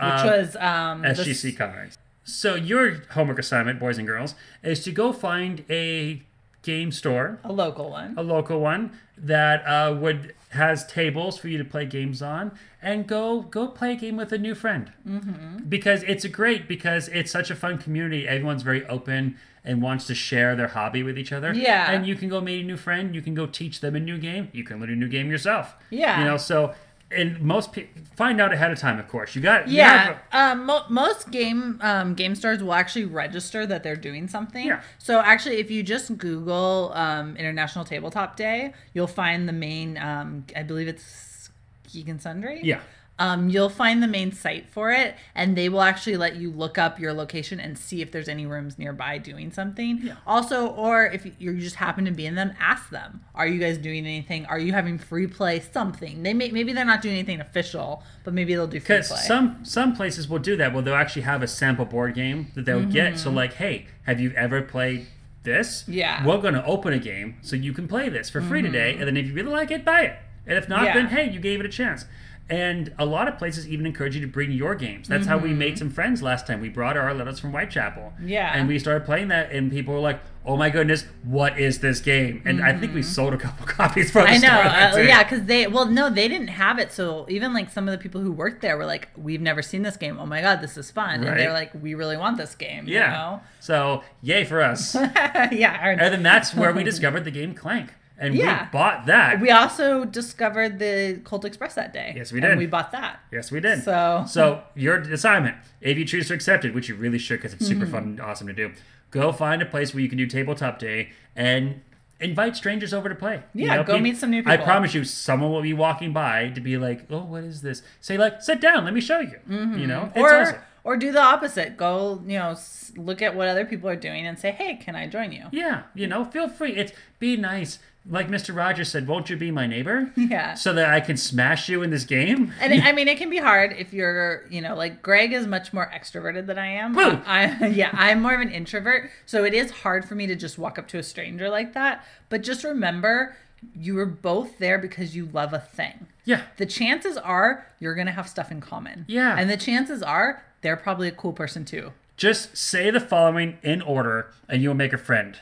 Uh, 0.00 0.22
was 0.38 0.54
um, 0.56 1.02
SGC 1.02 1.50
s- 1.50 1.56
cards. 1.58 1.98
So 2.22 2.54
your 2.54 3.02
homework 3.10 3.40
assignment, 3.40 3.80
boys 3.80 3.98
and 3.98 4.06
girls, 4.06 4.36
is 4.62 4.84
to 4.84 4.92
go 4.92 5.12
find 5.12 5.64
a 5.68 6.22
game 6.64 6.90
store 6.90 7.38
a 7.44 7.52
local 7.52 7.90
one. 7.90 8.14
a 8.16 8.22
local 8.22 8.58
one 8.60 8.90
that 9.16 9.60
uh, 9.66 9.94
would 9.94 10.34
has 10.50 10.84
tables 10.86 11.36
for 11.38 11.48
you 11.48 11.58
to 11.58 11.64
play 11.64 11.84
games 11.86 12.20
on 12.22 12.50
and 12.82 13.06
go 13.06 13.42
go 13.42 13.68
play 13.68 13.92
a 13.92 13.96
game 13.96 14.16
with 14.16 14.32
a 14.32 14.38
new 14.38 14.54
friend 14.54 14.92
mm-hmm. 15.08 15.58
because 15.68 16.02
it's 16.04 16.24
great 16.26 16.66
because 16.66 17.08
it's 17.08 17.30
such 17.30 17.50
a 17.50 17.54
fun 17.54 17.78
community 17.78 18.26
everyone's 18.26 18.62
very 18.62 18.84
open 18.86 19.36
and 19.66 19.80
wants 19.82 20.06
to 20.06 20.14
share 20.14 20.54
their 20.54 20.68
hobby 20.68 21.02
with 21.02 21.18
each 21.18 21.32
other 21.32 21.52
Yeah. 21.54 21.90
and 21.90 22.06
you 22.06 22.14
can 22.16 22.28
go 22.28 22.40
meet 22.40 22.62
a 22.62 22.66
new 22.66 22.76
friend 22.76 23.14
you 23.14 23.22
can 23.22 23.34
go 23.34 23.46
teach 23.46 23.80
them 23.80 23.94
a 23.96 24.00
new 24.00 24.18
game 24.18 24.48
you 24.52 24.64
can 24.64 24.80
learn 24.80 24.90
a 24.90 24.96
new 24.96 25.08
game 25.08 25.30
yourself 25.30 25.74
Yeah. 25.90 26.18
you 26.20 26.24
know 26.24 26.36
so 26.36 26.74
and 27.14 27.40
most 27.40 27.72
people 27.72 28.02
find 28.16 28.40
out 28.40 28.52
ahead 28.52 28.70
of 28.70 28.78
time 28.78 28.98
of 28.98 29.08
course 29.08 29.34
you 29.34 29.40
got 29.42 29.68
you 29.68 29.76
Yeah, 29.76 30.06
gotta- 30.30 30.52
um, 30.52 30.66
mo- 30.66 30.84
most 30.88 31.30
game 31.30 31.78
um, 31.82 32.14
game 32.14 32.34
stores 32.34 32.62
will 32.62 32.74
actually 32.74 33.04
register 33.06 33.66
that 33.66 33.82
they're 33.82 33.96
doing 33.96 34.28
something. 34.28 34.66
Yeah. 34.66 34.82
So 34.98 35.20
actually, 35.20 35.56
if 35.56 35.70
you 35.70 35.82
just 35.82 36.16
Google 36.18 36.92
um, 36.94 37.36
International 37.36 37.84
Tabletop 37.84 38.36
Day, 38.36 38.72
you'll 38.92 39.06
find 39.06 39.48
the 39.48 39.52
main. 39.52 39.96
Um, 39.98 40.44
I 40.56 40.62
believe 40.62 40.88
it's 40.88 41.50
Geek 41.92 42.08
and 42.08 42.20
Sundry. 42.20 42.60
yeah 42.62 42.80
um, 43.18 43.48
you'll 43.48 43.68
find 43.68 44.02
the 44.02 44.08
main 44.08 44.32
site 44.32 44.68
for 44.68 44.90
it, 44.90 45.14
and 45.34 45.56
they 45.56 45.68
will 45.68 45.82
actually 45.82 46.16
let 46.16 46.34
you 46.36 46.50
look 46.50 46.78
up 46.78 46.98
your 46.98 47.12
location 47.12 47.60
and 47.60 47.78
see 47.78 48.02
if 48.02 48.10
there's 48.10 48.28
any 48.28 48.44
rooms 48.44 48.76
nearby 48.78 49.18
doing 49.18 49.52
something. 49.52 50.10
Also, 50.26 50.66
or 50.66 51.06
if 51.06 51.24
you 51.38 51.58
just 51.60 51.76
happen 51.76 52.04
to 52.06 52.10
be 52.10 52.26
in 52.26 52.34
them, 52.34 52.52
ask 52.58 52.90
them: 52.90 53.22
Are 53.34 53.46
you 53.46 53.60
guys 53.60 53.78
doing 53.78 54.04
anything? 54.04 54.46
Are 54.46 54.58
you 54.58 54.72
having 54.72 54.98
free 54.98 55.28
play? 55.28 55.60
Something. 55.60 56.22
They 56.24 56.34
may 56.34 56.50
maybe 56.50 56.72
they're 56.72 56.84
not 56.84 57.02
doing 57.02 57.14
anything 57.14 57.40
official, 57.40 58.02
but 58.24 58.34
maybe 58.34 58.54
they'll 58.54 58.66
do 58.66 58.80
free 58.80 59.02
play. 59.02 59.02
some 59.02 59.64
some 59.64 59.94
places 59.94 60.28
will 60.28 60.40
do 60.40 60.56
that. 60.56 60.72
Well, 60.72 60.82
they'll 60.82 60.94
actually 60.94 61.22
have 61.22 61.42
a 61.42 61.48
sample 61.48 61.84
board 61.84 62.14
game 62.14 62.48
that 62.54 62.64
they'll 62.64 62.84
get. 62.84 63.18
So 63.18 63.30
like, 63.30 63.54
hey, 63.54 63.86
have 64.06 64.18
you 64.20 64.32
ever 64.32 64.60
played 64.60 65.06
this? 65.44 65.82
Mm-hmm. 65.82 65.92
Yeah. 65.92 66.16
Mm-hmm. 66.16 66.26
We're 66.26 66.38
gonna 66.38 66.64
open 66.66 66.92
a 66.92 66.98
game 66.98 67.36
so 67.42 67.54
you 67.54 67.72
can 67.72 67.86
play 67.86 68.08
this 68.08 68.28
for 68.28 68.40
free 68.40 68.62
today, 68.62 68.96
and 68.98 69.02
then 69.06 69.16
if 69.16 69.28
you 69.28 69.34
really 69.34 69.52
like 69.52 69.70
it, 69.70 69.84
buy 69.84 70.02
it. 70.02 70.16
And 70.46 70.58
if 70.58 70.68
not, 70.68 70.84
Yeah. 70.84 70.94
then 70.94 71.06
hey, 71.06 71.30
you 71.30 71.38
gave 71.40 71.60
it 71.60 71.66
a 71.66 71.70
chance. 71.70 72.06
And 72.50 72.92
a 72.98 73.06
lot 73.06 73.26
of 73.26 73.38
places 73.38 73.66
even 73.66 73.86
encourage 73.86 74.14
you 74.14 74.20
to 74.20 74.26
bring 74.26 74.50
your 74.52 74.74
games. 74.74 75.08
That's 75.08 75.26
how 75.26 75.38
we 75.38 75.54
made 75.54 75.78
some 75.78 75.88
friends 75.88 76.22
last 76.22 76.46
time. 76.46 76.60
We 76.60 76.68
brought 76.68 76.94
our 76.96 77.14
letters 77.14 77.40
from 77.40 77.52
Whitechapel. 77.52 78.02
Mm-hmm. 78.16 78.28
Yeah. 78.28 78.52
And 78.54 78.68
we 78.68 78.78
started 78.78 79.06
playing 79.06 79.28
that, 79.28 79.50
and 79.50 79.70
people 79.72 79.94
were 79.94 80.00
like, 80.00 80.20
"Oh 80.44 80.58
my 80.58 80.68
goodness, 80.68 81.06
what 81.22 81.58
is 81.58 81.78
this 81.78 82.00
game?" 82.00 82.42
And 82.44 82.62
I 82.62 82.76
think 82.78 82.92
we 82.94 83.02
sold 83.02 83.32
a 83.32 83.38
couple 83.38 83.64
copies 83.80 84.10
for 84.10 84.20
the 84.20 84.28
Mm-hmm. 84.28 84.44
I 84.44 84.92
know, 84.92 84.98
uh, 84.98 85.02
yeah, 85.02 85.22
because 85.22 85.44
they 85.46 85.66
well, 85.68 85.86
no, 85.86 86.10
they 86.10 86.28
didn't 86.28 86.48
have 86.48 86.78
it. 86.78 86.92
So 86.92 87.24
even 87.30 87.54
like 87.54 87.70
some 87.70 87.88
of 87.88 87.92
the 87.92 87.98
people 87.98 88.20
who 88.20 88.30
worked 88.30 88.60
there 88.60 88.76
were 88.76 88.84
like, 88.84 89.08
"We've 89.16 89.40
never 89.40 89.62
seen 89.62 89.80
this 89.80 89.96
game. 89.96 90.18
Oh 90.20 90.26
my 90.26 90.42
god, 90.42 90.60
this 90.60 90.76
is 90.76 90.90
fun!" 90.90 91.20
Right? 91.22 91.28
And 91.30 91.40
they're 91.40 91.52
like, 91.54 91.72
"We 91.82 91.94
really 91.94 92.18
want 92.18 92.36
this 92.36 92.54
game." 92.54 92.86
you 92.86 92.96
Yeah. 92.96 93.10
know? 93.12 93.40
So 93.60 94.04
yay 94.20 94.44
for 94.44 94.60
us. 94.60 94.94
yeah. 95.50 95.78
our- 95.82 95.92
And 95.92 96.12
then 96.12 96.22
that's 96.22 96.54
where 96.54 96.74
we 96.74 96.84
discovered 96.92 97.24
the 97.24 97.30
game 97.30 97.54
Clank. 97.54 97.94
And 98.16 98.34
Yeah. 98.34 98.64
we 98.64 98.68
bought 98.70 99.06
that. 99.06 99.40
We 99.40 99.50
also 99.50 100.04
discovered 100.04 100.78
the 100.78 101.20
Colt 101.24 101.44
Express 101.44 101.74
that 101.74 101.92
day. 101.92 102.12
Yes, 102.16 102.30
we 102.32 102.38
And 102.40 102.50
did. 102.50 102.58
we 102.58 102.66
bought 102.66 102.92
that. 102.92 103.18
yes, 103.32 103.50
we 103.50 103.58
did. 103.60 103.82
So- 103.82 104.24
so 104.28 104.62
your 104.76 104.98
assignment, 105.00 105.56
if 105.80 105.98
you 105.98 106.04
choose 106.04 106.28
to 106.28 106.34
accept 106.34 106.64
it, 106.64 106.74
which 106.74 106.88
you 106.88 106.94
really 106.94 107.18
should 107.18 107.38
because 107.38 107.52
it's 107.54 107.66
super 107.66 107.84
Mm-hmm. 107.84 107.92
fun 107.92 108.02
and 108.04 108.20
awesome 108.20 108.46
to 108.46 108.52
do, 108.52 108.70
go 109.10 109.32
find 109.32 109.60
a 109.62 109.66
place 109.66 109.92
where 109.94 110.00
you 110.02 110.08
can 110.08 110.18
do 110.18 110.26
tabletop 110.26 110.78
day 110.78 111.10
and 111.34 111.80
invite 112.20 112.56
strangers 112.56 112.94
over 112.94 113.08
to 113.08 113.14
play. 113.16 113.42
You 113.52 113.66
Yeah, 113.66 113.82
go 113.82 113.94
peop- 113.94 114.02
meet 114.02 114.16
some 114.16 114.30
new 114.30 114.42
people. 114.42 114.52
I 114.52 114.56
promise 114.58 114.94
you, 114.94 115.02
someone 115.04 115.50
will 115.50 115.62
be 115.62 115.74
walking 115.74 116.12
by 116.12 116.50
to 116.50 116.60
be 116.60 116.76
like, 116.78 117.06
"Oh, 117.10 117.24
what 117.24 117.42
is 117.42 117.62
this?" 117.62 117.82
Say 118.00 118.16
like, 118.16 118.40
"Sit 118.40 118.60
down, 118.60 118.84
let 118.84 118.94
me 118.94 119.00
show 119.00 119.18
you." 119.18 119.38
You 119.48 119.86
know, 119.88 120.04
it's 120.14 120.16
Mm-hmm. 120.16 120.20
or 120.20 120.40
awesome. 120.40 120.56
or 120.84 120.96
do 120.96 121.10
the 121.10 121.20
opposite. 121.20 121.76
Go, 121.76 122.22
you 122.26 122.38
know, 122.38 122.56
look 122.96 123.20
at 123.22 123.34
what 123.34 123.48
other 123.48 123.64
people 123.64 123.90
are 123.90 123.96
doing 123.96 124.24
and 124.26 124.38
say, 124.38 124.52
"Hey, 124.52 124.76
can 124.76 124.94
I 124.94 125.08
join 125.08 125.32
you?" 125.32 125.46
Yeah, 125.50 125.82
you 125.94 126.06
know, 126.06 126.24
feel 126.24 126.48
free. 126.48 126.72
It's 126.76 126.92
be 127.18 127.36
nice. 127.36 127.80
Like 128.08 128.28
Mr. 128.28 128.54
Rogers 128.54 128.90
said, 128.90 129.06
"Won't 129.08 129.30
you 129.30 129.36
be 129.36 129.50
my 129.50 129.66
neighbor?" 129.66 130.10
Yeah. 130.14 130.54
So 130.54 130.74
that 130.74 130.92
I 130.92 131.00
can 131.00 131.16
smash 131.16 131.68
you 131.70 131.82
in 131.82 131.88
this 131.90 132.04
game. 132.04 132.52
And 132.60 132.72
it, 132.72 132.84
I 132.84 132.92
mean, 132.92 133.08
it 133.08 133.16
can 133.16 133.30
be 133.30 133.38
hard 133.38 133.72
if 133.78 133.94
you're, 133.94 134.44
you 134.50 134.60
know, 134.60 134.74
like 134.74 135.00
Greg 135.02 135.32
is 135.32 135.46
much 135.46 135.72
more 135.72 135.90
extroverted 135.94 136.46
than 136.46 136.58
I 136.58 136.66
am. 136.66 136.94
Woo! 136.94 137.20
I, 137.26 137.66
yeah, 137.74 137.90
I'm 137.92 138.20
more 138.20 138.34
of 138.34 138.40
an 138.42 138.50
introvert, 138.50 139.10
so 139.24 139.44
it 139.44 139.54
is 139.54 139.70
hard 139.70 140.04
for 140.04 140.14
me 140.14 140.26
to 140.26 140.36
just 140.36 140.58
walk 140.58 140.78
up 140.78 140.86
to 140.88 140.98
a 140.98 141.02
stranger 141.02 141.48
like 141.48 141.72
that. 141.72 142.04
But 142.28 142.42
just 142.42 142.62
remember, 142.62 143.36
you 143.74 143.94
were 143.94 144.06
both 144.06 144.58
there 144.58 144.78
because 144.78 145.16
you 145.16 145.30
love 145.32 145.54
a 145.54 145.60
thing. 145.60 146.06
Yeah. 146.26 146.42
The 146.58 146.66
chances 146.66 147.16
are 147.16 147.66
you're 147.80 147.94
gonna 147.94 148.12
have 148.12 148.28
stuff 148.28 148.50
in 148.50 148.60
common. 148.60 149.06
Yeah. 149.08 149.34
and 149.38 149.48
the 149.48 149.56
chances 149.56 150.02
are 150.02 150.42
they're 150.60 150.76
probably 150.76 151.08
a 151.08 151.12
cool 151.12 151.32
person 151.32 151.64
too. 151.64 151.92
Just 152.16 152.56
say 152.56 152.90
the 152.90 153.00
following 153.00 153.58
in 153.62 153.82
order, 153.82 154.30
and 154.48 154.62
you 154.62 154.68
will 154.68 154.76
make 154.76 154.92
a 154.92 154.98
friend: 154.98 155.38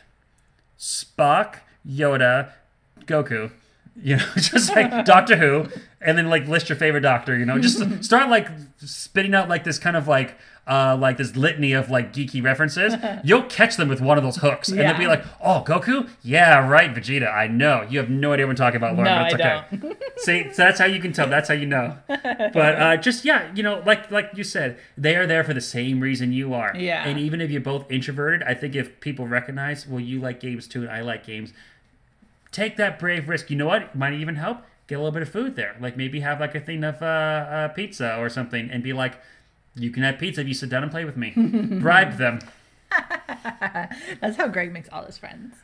Spock, 0.79 1.57
Yoda, 1.87 2.53
Goku. 3.07 3.51
You 4.01 4.17
know, 4.17 4.25
just 4.37 4.75
like 4.75 5.05
Doctor 5.05 5.37
Who, 5.37 5.69
and 6.01 6.17
then 6.17 6.31
like 6.31 6.49
list 6.49 6.69
your 6.69 6.77
favorite 6.77 7.03
Doctor. 7.03 7.37
You 7.37 7.45
know, 7.45 7.59
just 7.59 7.79
start 8.05 8.31
like 8.31 8.49
spitting 8.79 9.35
out 9.35 9.49
like 9.49 9.65
this 9.65 9.79
kind 9.79 9.97
of 9.97 10.09
like 10.09 10.35
uh 10.67 10.97
like 10.99 11.17
this 11.17 11.37
litany 11.37 11.73
of 11.73 11.91
like 11.91 12.13
geeky 12.13 12.43
references. 12.43 12.95
You'll 13.25 13.43
catch 13.43 13.77
them 13.77 13.89
with 13.89 14.01
one 14.01 14.17
of 14.17 14.25
those 14.25 14.37
hooks, 14.37 14.71
and 14.71 14.81
they'll 14.81 14.97
be 14.97 15.07
like, 15.07 15.23
"Oh, 15.43 15.63
Goku? 15.67 16.09
Yeah, 16.23 16.67
right, 16.67 16.95
Vegeta. 16.95 17.31
I 17.31 17.49
know. 17.49 17.87
You 17.89 17.99
have 17.99 18.09
no 18.09 18.33
idea 18.33 18.47
what 18.47 18.53
I'm 18.53 18.57
talking 18.57 18.79
about, 18.79 18.97
Lauren. 18.97 19.13
No, 19.13 19.29
but 19.31 19.41
it's 19.41 19.43
I 19.43 19.77
okay. 19.77 19.95
See, 20.17 20.53
so 20.55 20.63
that's 20.63 20.79
how 20.79 20.87
you 20.87 20.99
can 21.01 21.13
tell. 21.13 21.29
That's 21.29 21.49
how 21.49 21.55
you 21.55 21.67
know. 21.67 21.99
But 22.09 22.57
uh, 22.81 22.97
just 22.97 23.27
yeah, 23.27 23.53
you 23.55 23.63
know, 23.63 23.83
like 23.85 24.11
like 24.11 24.31
you 24.35 24.45
said, 24.45 24.79
they 24.97 25.17
are 25.17 25.27
there 25.27 25.45
for 25.45 25.53
the 25.53 25.61
same 25.61 26.01
reason 26.01 26.33
you 26.33 26.55
are. 26.55 26.73
Yeah. 26.75 27.07
And 27.07 27.19
even 27.19 27.43
if 27.43 27.51
you're 27.51 27.61
both 27.61 27.91
introverted, 27.91 28.43
I 28.43 28.55
think 28.55 28.75
if 28.75 29.01
people 29.01 29.27
recognize, 29.27 29.87
well, 29.87 30.01
you 30.01 30.19
like 30.19 30.41
games 30.41 30.67
too, 30.67 30.83
and 30.83 30.91
I 30.91 31.03
like 31.03 31.27
games, 31.27 31.53
take 32.53 32.77
that 32.77 32.99
brave 32.99 33.29
risk. 33.29 33.51
You 33.51 33.57
know 33.57 33.67
what? 33.67 33.83
It 33.83 33.95
might 33.95 34.13
even 34.13 34.37
help. 34.37 34.59
Get 34.87 34.97
a 34.97 34.99
little 34.99 35.13
bit 35.13 35.23
of 35.23 35.29
food 35.29 35.57
there. 35.57 35.77
Like 35.81 35.97
maybe 35.97 36.21
have 36.21 36.39
like 36.41 36.55
a 36.55 36.61
thing 36.61 36.85
of 36.85 37.03
uh, 37.03 37.07
uh, 37.07 37.69
pizza 37.69 38.17
or 38.19 38.29
something, 38.29 38.71
and 38.71 38.83
be 38.83 38.93
like, 38.93 39.19
you 39.75 39.91
can 39.91 40.03
have 40.03 40.19
pizza 40.19 40.43
if 40.43 40.49
you 40.49 40.55
sit 40.55 40.69
down 40.69 40.83
and 40.83 40.93
play 40.93 41.05
with 41.05 41.17
me. 41.17 41.33
Bribe 41.81 42.19
them. 42.19 42.41
That's 44.21 44.37
how 44.37 44.49
Greg 44.49 44.73
makes 44.73 44.89
all 44.91 45.05
his 45.05 45.17
friends. 45.17 45.55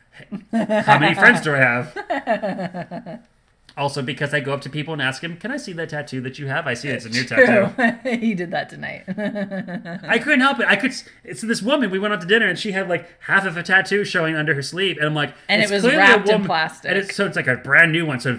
How 0.51 0.98
many 0.98 1.15
friends 1.15 1.43
do 1.43 1.55
I 1.55 1.59
have? 1.59 3.20
Also, 3.79 4.03
because 4.03 4.35
I 4.35 4.41
go 4.41 4.53
up 4.53 4.61
to 4.63 4.69
people 4.71 4.93
and 4.93 5.01
ask 5.01 5.23
them, 5.23 5.37
"Can 5.37 5.51
I 5.53 5.57
see 5.57 5.73
that 5.75 5.89
tattoo 5.91 6.21
that 6.23 6.39
you 6.39 6.49
have? 6.49 6.67
I 6.67 6.75
see 6.75 6.89
it's 6.89 7.05
a 7.05 7.09
new 7.09 7.23
tattoo." 7.31 8.09
He 8.19 8.35
did 8.35 8.51
that 8.51 8.69
tonight. 8.69 9.05
I 10.09 10.19
couldn't 10.19 10.41
help 10.41 10.59
it. 10.61 10.67
I 10.67 10.77
could. 10.77 10.93
It's 11.25 11.41
this 11.43 11.63
woman. 11.63 11.91
We 11.91 11.99
went 11.99 12.13
out 12.13 12.21
to 12.23 12.27
dinner, 12.27 12.47
and 12.49 12.59
she 12.59 12.73
had 12.73 12.89
like 12.89 13.09
half 13.23 13.47
of 13.47 13.57
a 13.57 13.63
tattoo 13.63 14.05
showing 14.05 14.35
under 14.35 14.53
her 14.55 14.63
sleeve, 14.63 14.97
and 14.99 15.07
I'm 15.07 15.15
like, 15.15 15.33
And 15.49 15.63
it 15.63 15.71
it's 15.71 15.85
was 15.85 15.85
wrapped 15.95 16.29
in 16.29 16.33
woman- 16.35 16.47
plastic. 16.49 16.91
and 16.91 16.99
it's, 16.99 17.15
so 17.15 17.25
it's 17.27 17.37
like 17.37 17.47
a 17.47 17.57
brand 17.57 17.93
new 17.93 18.05
one. 18.05 18.19
So 18.21 18.39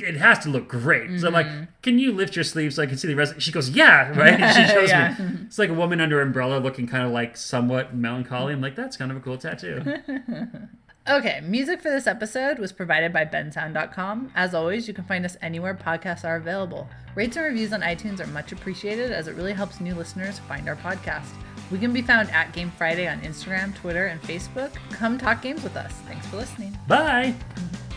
it 0.00 0.16
has 0.16 0.38
to 0.40 0.48
look 0.48 0.68
great. 0.68 1.20
So 1.20 1.28
I'm 1.28 1.34
Mm-hmm. 1.34 1.58
like, 1.60 1.82
can 1.82 1.98
you 1.98 2.10
lift 2.12 2.34
your 2.34 2.44
sleeve 2.44 2.72
so 2.74 2.82
I 2.82 2.86
can 2.86 2.96
see 2.96 3.08
the 3.08 3.14
rest? 3.14 3.40
She 3.40 3.52
goes, 3.52 3.68
yeah, 3.70 4.10
right. 4.18 4.40
And 4.40 4.56
she 4.56 4.74
shows 4.74 4.88
Yeah. 4.88 5.14
me. 5.18 5.38
It's 5.46 5.58
like 5.58 5.68
a 5.70 5.74
woman 5.74 6.00
under 6.00 6.20
umbrella, 6.22 6.58
looking 6.58 6.86
kind 6.86 7.04
of 7.04 7.12
like 7.12 7.36
somewhat 7.36 7.94
melancholy. 7.94 8.52
I'm 8.54 8.60
like, 8.62 8.74
that's 8.76 8.96
kind 8.96 9.10
of 9.10 9.16
a 9.16 9.20
cool 9.20 9.36
tattoo. 9.36 9.82
Okay, 11.10 11.40
music 11.42 11.80
for 11.80 11.88
this 11.88 12.06
episode 12.06 12.58
was 12.58 12.70
provided 12.70 13.14
by 13.14 13.24
bensound.com. 13.24 14.30
As 14.34 14.52
always, 14.54 14.86
you 14.86 14.92
can 14.92 15.04
find 15.04 15.24
us 15.24 15.38
anywhere 15.40 15.74
podcasts 15.74 16.22
are 16.22 16.36
available. 16.36 16.86
Rates 17.14 17.34
and 17.38 17.46
reviews 17.46 17.72
on 17.72 17.80
iTunes 17.80 18.20
are 18.20 18.26
much 18.26 18.52
appreciated 18.52 19.10
as 19.10 19.26
it 19.26 19.34
really 19.34 19.54
helps 19.54 19.80
new 19.80 19.94
listeners 19.94 20.38
find 20.40 20.68
our 20.68 20.76
podcast. 20.76 21.30
We 21.70 21.78
can 21.78 21.94
be 21.94 22.02
found 22.02 22.30
at 22.30 22.52
Game 22.52 22.70
Friday 22.76 23.08
on 23.08 23.22
Instagram, 23.22 23.74
Twitter, 23.74 24.04
and 24.08 24.20
Facebook. 24.20 24.74
Come 24.90 25.16
talk 25.16 25.40
games 25.40 25.62
with 25.62 25.78
us. 25.78 25.92
Thanks 26.06 26.26
for 26.26 26.36
listening. 26.36 26.76
Bye. 26.86 27.34